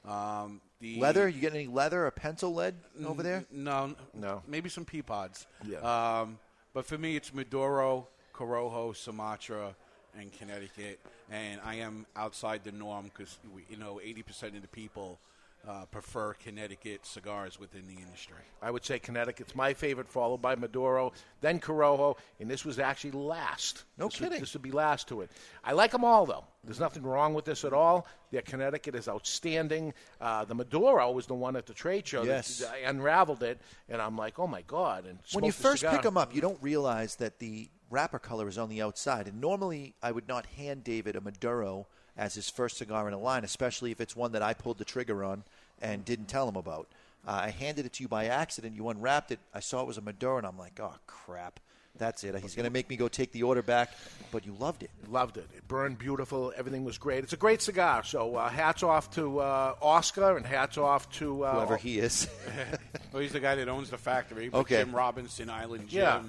Um, 0.08 0.62
the 0.80 1.00
leather? 1.00 1.28
You 1.28 1.42
get 1.42 1.54
any 1.56 1.66
leather 1.68 2.06
or 2.06 2.12
pencil 2.12 2.54
lead 2.54 2.76
over 3.06 3.24
there? 3.24 3.38
N- 3.38 3.64
No, 3.64 3.96
no. 4.14 4.44
Maybe 4.48 4.70
some 4.70 4.86
pea 4.86 5.02
pods. 5.02 5.48
Yeah. 5.66 5.80
Um, 5.80 6.38
but 6.74 6.86
for 6.86 6.98
me, 6.98 7.16
it's 7.16 7.34
Maduro, 7.34 8.08
Corojo, 8.34 8.96
Sumatra, 8.96 9.76
and 10.20 10.32
Connecticut, 10.34 11.00
and 11.32 11.60
I 11.64 11.76
am 11.76 12.06
outside 12.16 12.64
the 12.64 12.72
norm 12.72 13.06
because 13.16 13.38
you 13.70 13.78
know 13.78 14.00
80% 14.04 14.56
of 14.56 14.62
the 14.62 14.68
people 14.68 15.20
uh, 15.68 15.84
prefer 15.86 16.34
Connecticut 16.36 17.04
cigars 17.08 17.60
within 17.60 17.88
the 17.88 17.96
industry. 18.00 18.36
I 18.62 18.70
would 18.70 18.86
say 18.86 19.00
Connecticut's 19.00 19.56
my 19.56 19.74
favorite, 19.74 20.08
followed 20.08 20.40
by 20.40 20.54
Maduro, 20.56 21.12
then 21.42 21.60
Corojo, 21.60 22.18
and 22.40 22.48
this 22.50 22.64
was 22.64 22.78
actually 22.78 23.12
last. 23.12 23.84
No 23.98 24.06
This 24.08 24.20
would- 24.20 24.26
kidding. 24.28 24.40
this 24.42 24.54
would 24.54 24.62
be 24.62 24.70
last 24.72 25.08
to 25.08 25.22
it. 25.22 25.32
I 25.64 25.72
like 25.74 25.90
them 25.92 26.06
all, 26.06 26.28
though. 26.28 26.44
There's 26.64 26.80
nothing 26.80 27.02
wrong 27.02 27.34
with 27.34 27.46
this 27.46 27.66
at 27.66 27.74
all. 27.74 28.06
Their 28.32 28.44
Connecticut 28.44 28.94
is 28.94 29.08
outstanding. 29.08 29.94
Uh, 30.22 30.46
the 30.46 30.54
Maduro 30.54 31.10
was 31.12 31.26
the 31.26 31.34
one 31.34 31.56
at 31.56 31.66
the 31.66 31.74
trade 31.74 32.06
show. 32.08 32.22
that- 32.22 32.28
Yes. 32.28 32.64
I 32.64 32.88
unraveled 32.88 33.42
it, 33.42 33.60
and 33.90 34.00
I'm 34.00 34.16
like, 34.16 34.38
oh 34.38 34.46
my 34.48 34.62
god! 34.62 35.06
And 35.08 35.18
when 35.34 35.46
you 35.46 35.52
first 35.52 35.80
cigar. 35.80 35.96
pick 35.96 36.04
them 36.04 36.16
up, 36.18 36.36
you 36.36 36.42
don't 36.42 36.62
realize 36.62 37.16
that 37.16 37.40
the 37.40 37.70
wrapper 37.96 38.20
color 38.20 38.50
is 38.50 38.58
on 38.58 38.68
the 38.68 38.82
outside. 38.82 39.28
And 39.28 39.40
normally, 39.40 39.96
I 40.04 40.12
would 40.12 40.28
not 40.28 40.46
hand 40.46 40.84
David 40.84 41.16
a 41.16 41.22
Maduro 41.22 41.88
as 42.18 42.36
his 42.36 42.50
first 42.50 42.78
cigar 42.78 43.08
in 43.08 43.14
a 43.14 43.18
line, 43.18 43.46
especially 43.46 43.92
if 43.92 44.02
it's 44.02 44.16
one 44.16 44.34
that 44.34 44.42
I 44.42 44.54
pulled 44.54 44.78
the 44.78 44.86
trigger 44.86 45.24
on 45.24 45.44
and 45.82 46.04
didn't 46.04 46.28
tell 46.28 46.48
him 46.48 46.58
about. 46.58 46.88
Uh, 47.26 47.44
I 47.46 47.50
handed 47.52 47.86
it 47.86 47.94
to 47.94 48.04
you 48.04 48.10
by 48.10 48.26
accident. 48.26 48.76
You 48.76 48.90
unwrapped 48.90 49.32
it. 49.32 49.40
I 49.54 49.62
saw 49.62 49.82
it 49.82 49.88
was 49.88 49.98
a 49.98 50.02
Maduro, 50.02 50.38
and 50.38 50.46
I'm 50.46 50.58
like, 50.58 50.78
oh 50.82 50.94
crap, 51.08 51.62
that's 51.98 52.26
it. 52.26 52.38
He's 52.40 52.54
going 52.54 52.66
to 52.66 52.70
make 52.70 52.90
me 52.90 52.98
go 52.98 53.08
take 53.08 53.32
the 53.32 53.44
order 53.44 53.62
back. 53.62 53.92
But 54.30 54.46
you 54.46 54.54
loved 54.60 54.84
it. 54.84 54.92
Loved 55.10 55.38
it. 55.38 55.48
It 55.56 55.66
burned 55.66 55.98
beautiful. 55.98 56.52
Everything 56.58 56.84
was 56.84 56.98
great. 56.98 57.24
It's 57.24 57.34
a 57.34 57.38
great 57.38 57.62
cigar. 57.62 58.04
So 58.04 58.36
uh, 58.36 58.50
hats 58.50 58.84
off 58.84 59.10
to 59.12 59.40
uh, 59.40 59.76
Oscar 59.82 60.36
and 60.36 60.46
hats 60.46 60.78
off 60.78 61.10
to 61.14 61.46
uh, 61.46 61.54
Whoever 61.56 61.78
he 61.78 62.00
is. 62.00 62.28
well, 63.14 63.22
he's 63.22 63.32
the 63.32 63.40
guy 63.40 63.56
that 63.56 63.70
owns 63.70 63.90
the 63.90 63.98
factory. 63.98 64.50
Okay. 64.54 64.80
Jim 64.80 64.94
Robinson, 64.94 65.50
Island 65.50 65.88
Jim. 65.88 66.02
Yeah. 66.02 66.22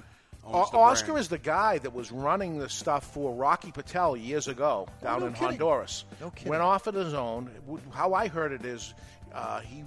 Owns 0.46 0.68
O- 0.68 0.72
the 0.72 0.78
Oscar 0.78 1.06
brand. 1.08 1.20
is 1.20 1.28
the 1.28 1.38
guy 1.38 1.78
that 1.78 1.92
was 1.92 2.10
running 2.12 2.58
the 2.58 2.68
stuff 2.68 3.04
for 3.12 3.32
Rocky 3.34 3.70
Patel 3.72 4.16
years 4.16 4.48
ago 4.48 4.86
down 5.02 5.20
no 5.20 5.26
in 5.26 5.32
kidding. 5.32 5.48
Honduras. 5.48 6.04
No 6.20 6.30
kidding. 6.30 6.50
Went 6.50 6.62
off 6.62 6.86
on 6.88 6.94
his 6.94 7.14
own. 7.14 7.50
How 7.92 8.14
I 8.14 8.28
heard 8.28 8.52
it 8.52 8.64
is 8.64 8.94
uh, 9.34 9.60
he 9.60 9.84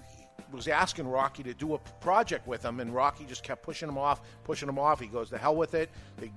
was 0.51 0.67
asking 0.67 1.07
Rocky 1.07 1.43
to 1.43 1.53
do 1.53 1.75
a 1.75 1.77
project 2.01 2.47
with 2.47 2.63
him, 2.63 2.79
and 2.79 2.93
Rocky 2.93 3.25
just 3.25 3.43
kept 3.43 3.61
pushing 3.63 3.87
him 3.87 3.97
off, 3.97 4.21
pushing 4.43 4.67
him 4.67 4.79
off. 4.79 4.99
He 4.99 5.07
goes, 5.07 5.29
"The 5.29 5.37
hell 5.37 5.55
with 5.55 5.75
it." 5.75 5.89
He 6.19 6.31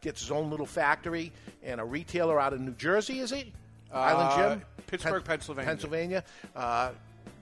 gets 0.00 0.20
his 0.20 0.30
own 0.30 0.50
little 0.50 0.66
factory 0.66 1.32
and 1.62 1.80
a 1.80 1.84
retailer 1.84 2.40
out 2.40 2.52
of 2.52 2.60
New 2.60 2.72
Jersey. 2.74 3.20
Is 3.20 3.30
he? 3.30 3.52
Island 3.92 4.28
Uh, 4.30 4.36
Jim, 4.50 4.62
Pittsburgh, 4.86 5.24
Pennsylvania. 5.24 5.68
Pennsylvania. 5.68 6.24
Uh, 6.54 6.90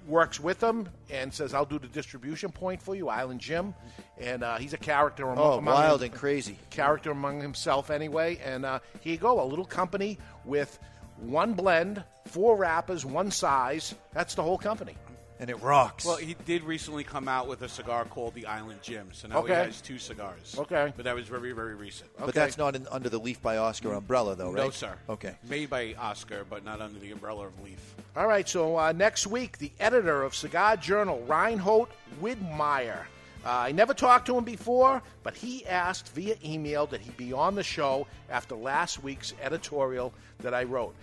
works 0.08 0.40
with 0.40 0.58
them 0.58 0.88
and 1.10 1.32
says, 1.32 1.54
"I'll 1.54 1.64
do 1.66 1.78
the 1.78 1.86
distribution 1.86 2.50
point 2.50 2.82
for 2.82 2.96
you, 2.96 3.08
Island 3.08 3.40
Jim." 3.40 3.74
And 4.18 4.42
uh, 4.42 4.56
he's 4.56 4.72
a 4.72 4.78
character 4.78 5.24
among, 5.24 5.38
Oh, 5.38 5.58
among 5.58 5.74
wild 5.74 6.02
him- 6.02 6.10
and 6.10 6.14
crazy. 6.20 6.58
character 6.70 7.10
among 7.12 7.40
himself 7.40 7.90
anyway. 7.90 8.38
And 8.44 8.64
uh, 8.64 8.80
here 9.00 9.12
you 9.12 9.18
go, 9.18 9.40
a 9.40 9.44
little 9.44 9.64
company 9.66 10.18
with 10.44 10.76
one 11.18 11.52
blend, 11.54 12.02
four 12.26 12.56
wrappers, 12.56 13.04
one 13.04 13.30
size. 13.30 13.94
That's 14.12 14.34
the 14.34 14.42
whole 14.42 14.58
company. 14.58 14.96
And 15.40 15.50
it 15.50 15.62
rocks. 15.62 16.04
Well, 16.04 16.16
he 16.16 16.34
did 16.46 16.64
recently 16.64 17.04
come 17.04 17.28
out 17.28 17.46
with 17.46 17.62
a 17.62 17.68
cigar 17.68 18.04
called 18.04 18.34
the 18.34 18.46
Island 18.46 18.80
Jim, 18.82 19.08
so 19.12 19.28
now 19.28 19.38
Okay. 19.38 19.54
he 19.54 19.66
has 19.66 19.80
two 19.80 19.98
cigars. 19.98 20.56
Okay. 20.58 20.92
but 20.96 21.04
that 21.04 21.14
was 21.14 21.28
very, 21.28 21.52
very 21.52 21.76
recent. 21.76 22.10
But 22.18 22.34
that's 22.34 22.58
not 22.58 22.74
in, 22.74 22.86
under 22.90 23.08
the 23.08 23.18
Leaf 23.18 23.40
by 23.40 23.56
Oscar 23.58 23.92
umbrella, 23.92 24.34
though, 24.34 24.50
right? 24.50 24.64
No, 24.64 24.70
sir. 24.70 24.96
Okay. 25.08 25.36
Made 25.48 25.70
by 25.70 25.94
Oscar, 25.98 26.44
but 26.50 26.64
not 26.64 26.80
under 26.80 26.98
the 26.98 27.12
umbrella 27.12 27.46
of 27.46 27.60
Leaf. 27.62 27.94
All 28.16 28.26
right, 28.26 28.48
so 28.48 28.76
uh, 28.76 28.90
next 28.92 29.28
week, 29.28 29.58
the 29.58 29.70
editor 29.78 30.24
of 30.24 30.34
Cigar 30.34 30.76
Journal, 30.76 31.20
Reinhold 31.28 31.88
Widmayer. 32.20 33.02
Uh, 33.46 33.50
I 33.50 33.72
never 33.72 33.94
talked 33.94 34.26
to 34.26 34.36
him 34.36 34.42
before, 34.44 35.00
but 35.22 35.36
he 35.36 35.64
asked 35.66 36.08
via 36.12 36.34
email 36.44 36.86
that 36.88 37.00
he 37.00 37.10
be 37.12 37.32
on 37.32 37.54
the 37.54 37.62
show 37.62 38.06
after 38.28 38.56
last 38.56 39.02
week's 39.04 39.32
editorial 39.40 40.12
that 40.40 40.52
I 40.52 40.64
wrote. 40.64 40.94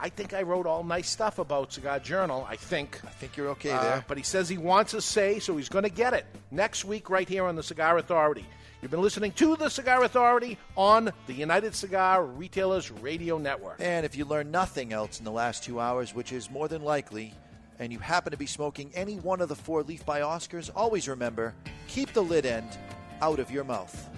I 0.00 0.08
think 0.08 0.32
I 0.32 0.42
wrote 0.42 0.66
all 0.66 0.84
nice 0.84 1.08
stuff 1.08 1.38
about 1.38 1.72
Cigar 1.72 1.98
Journal. 1.98 2.46
I 2.48 2.56
think. 2.56 3.00
I 3.04 3.10
think 3.10 3.36
you're 3.36 3.48
okay 3.48 3.72
Uh, 3.72 3.82
there. 3.82 4.04
But 4.06 4.16
he 4.16 4.22
says 4.22 4.48
he 4.48 4.58
wants 4.58 4.94
a 4.94 5.00
say, 5.02 5.38
so 5.40 5.56
he's 5.56 5.68
going 5.68 5.84
to 5.84 5.90
get 5.90 6.14
it 6.14 6.24
next 6.50 6.84
week 6.84 7.10
right 7.10 7.28
here 7.28 7.44
on 7.44 7.56
the 7.56 7.62
Cigar 7.62 7.98
Authority. 7.98 8.46
You've 8.80 8.92
been 8.92 9.02
listening 9.02 9.32
to 9.32 9.56
the 9.56 9.68
Cigar 9.68 10.04
Authority 10.04 10.56
on 10.76 11.10
the 11.26 11.32
United 11.32 11.74
Cigar 11.74 12.24
Retailers 12.24 12.92
Radio 12.92 13.36
Network. 13.38 13.78
And 13.80 14.06
if 14.06 14.16
you 14.16 14.24
learn 14.24 14.52
nothing 14.52 14.92
else 14.92 15.18
in 15.18 15.24
the 15.24 15.32
last 15.32 15.64
two 15.64 15.80
hours, 15.80 16.14
which 16.14 16.32
is 16.32 16.48
more 16.48 16.68
than 16.68 16.82
likely, 16.82 17.34
and 17.80 17.92
you 17.92 17.98
happen 17.98 18.30
to 18.30 18.36
be 18.36 18.46
smoking 18.46 18.92
any 18.94 19.16
one 19.16 19.40
of 19.40 19.48
the 19.48 19.56
four 19.56 19.82
Leaf 19.82 20.06
by 20.06 20.20
Oscars, 20.20 20.70
always 20.76 21.08
remember 21.08 21.54
keep 21.88 22.12
the 22.12 22.22
lid 22.22 22.46
end 22.46 22.78
out 23.20 23.40
of 23.40 23.50
your 23.50 23.64
mouth. 23.64 24.08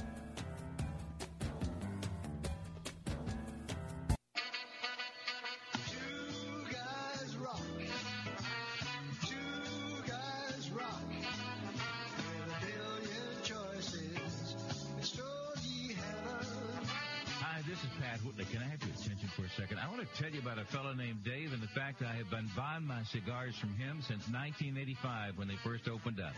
Named 21.10 21.24
Dave 21.24 21.52
and 21.52 21.60
the 21.60 21.68
fact 21.68 22.02
I 22.02 22.12
have 22.14 22.30
been 22.30 22.48
buying 22.56 22.86
my 22.86 23.02
cigars 23.02 23.56
from 23.56 23.70
him 23.74 23.98
since 24.06 24.22
1985 24.30 25.38
when 25.38 25.48
they 25.48 25.56
first 25.64 25.88
opened 25.88 26.20
up. 26.20 26.34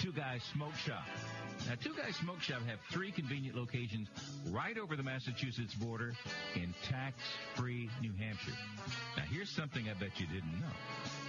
Two 0.00 0.10
Guys 0.10 0.42
Smoke 0.52 0.74
Shop. 0.74 1.06
Now, 1.66 1.74
Two 1.82 1.92
Guys 1.94 2.16
Smoke 2.16 2.40
Shop 2.40 2.60
have 2.66 2.78
three 2.90 3.10
convenient 3.10 3.56
locations 3.56 4.08
right 4.50 4.78
over 4.78 4.96
the 4.96 5.02
Massachusetts 5.02 5.74
border 5.74 6.14
in 6.54 6.74
tax-free 6.88 7.90
New 8.00 8.12
Hampshire. 8.18 8.52
Now, 9.16 9.24
here's 9.30 9.50
something 9.50 9.84
I 9.88 9.94
bet 9.94 10.18
you 10.18 10.26
didn't 10.26 10.60
know. 10.60 10.72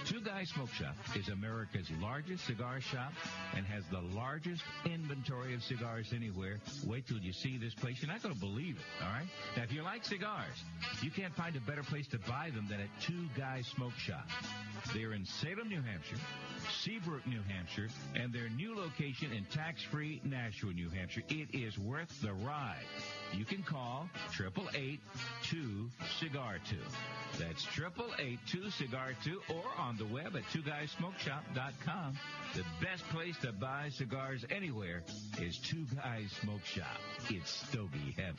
Two 0.06 0.20
Guys 0.20 0.48
Smoke 0.50 0.72
Shop 0.72 0.94
is 1.14 1.28
America's 1.28 1.90
largest 2.00 2.46
cigar 2.46 2.80
shop 2.80 3.12
and 3.54 3.66
has 3.66 3.84
the 3.90 4.00
largest 4.16 4.62
inventory 4.86 5.54
of 5.54 5.62
cigars 5.62 6.12
anywhere. 6.14 6.58
Wait 6.86 7.06
till 7.06 7.18
you 7.18 7.32
see 7.32 7.58
this 7.58 7.74
place. 7.74 7.96
You're 8.00 8.10
not 8.10 8.22
going 8.22 8.34
to 8.34 8.40
believe 8.40 8.76
it, 8.76 9.04
all 9.04 9.12
right? 9.12 9.26
Now, 9.56 9.64
if 9.64 9.72
you 9.72 9.82
like 9.82 10.04
cigars, 10.04 10.64
you 11.02 11.10
can't 11.10 11.34
find 11.34 11.54
a 11.56 11.60
better 11.60 11.82
place 11.82 12.06
to 12.08 12.18
buy 12.18 12.50
them 12.54 12.66
than 12.70 12.80
at 12.80 12.88
Two 13.02 13.26
Guys 13.36 13.66
Smoke 13.66 13.96
Shop. 13.98 14.26
They're 14.94 15.12
in 15.12 15.26
Salem, 15.26 15.68
New 15.68 15.82
Hampshire, 15.82 16.16
Seabrook, 16.82 17.26
New 17.26 17.42
Hampshire, 17.48 17.88
and 18.14 18.32
their 18.32 18.48
new 18.48 18.74
location 18.74 19.32
in 19.32 19.44
tax-free 19.44 20.19
State, 20.20 20.30
Nashua, 20.30 20.72
New 20.72 20.88
Hampshire. 20.90 21.22
It 21.28 21.48
is 21.52 21.78
worth 21.78 22.20
the 22.20 22.32
ride. 22.32 22.84
You 23.32 23.44
can 23.44 23.62
call 23.62 24.08
888-2-CIGAR-2. 24.32 24.98
That's 27.38 27.64
888-2-CIGAR-2 27.66 29.36
or 29.50 29.62
on 29.78 29.96
the 29.96 30.06
web 30.06 30.34
at 30.36 30.42
two 30.52 30.62
twoguysmokeshop.com. 30.62 32.18
The 32.54 32.64
best 32.84 33.04
place 33.08 33.36
to 33.42 33.52
buy 33.52 33.90
cigars 33.90 34.44
anywhere 34.50 35.02
is 35.40 35.58
Two 35.58 35.86
Guys 35.94 36.32
Smoke 36.42 36.64
Shop. 36.64 36.86
It's 37.28 37.50
Stogie 37.50 38.16
Heaven. 38.16 38.36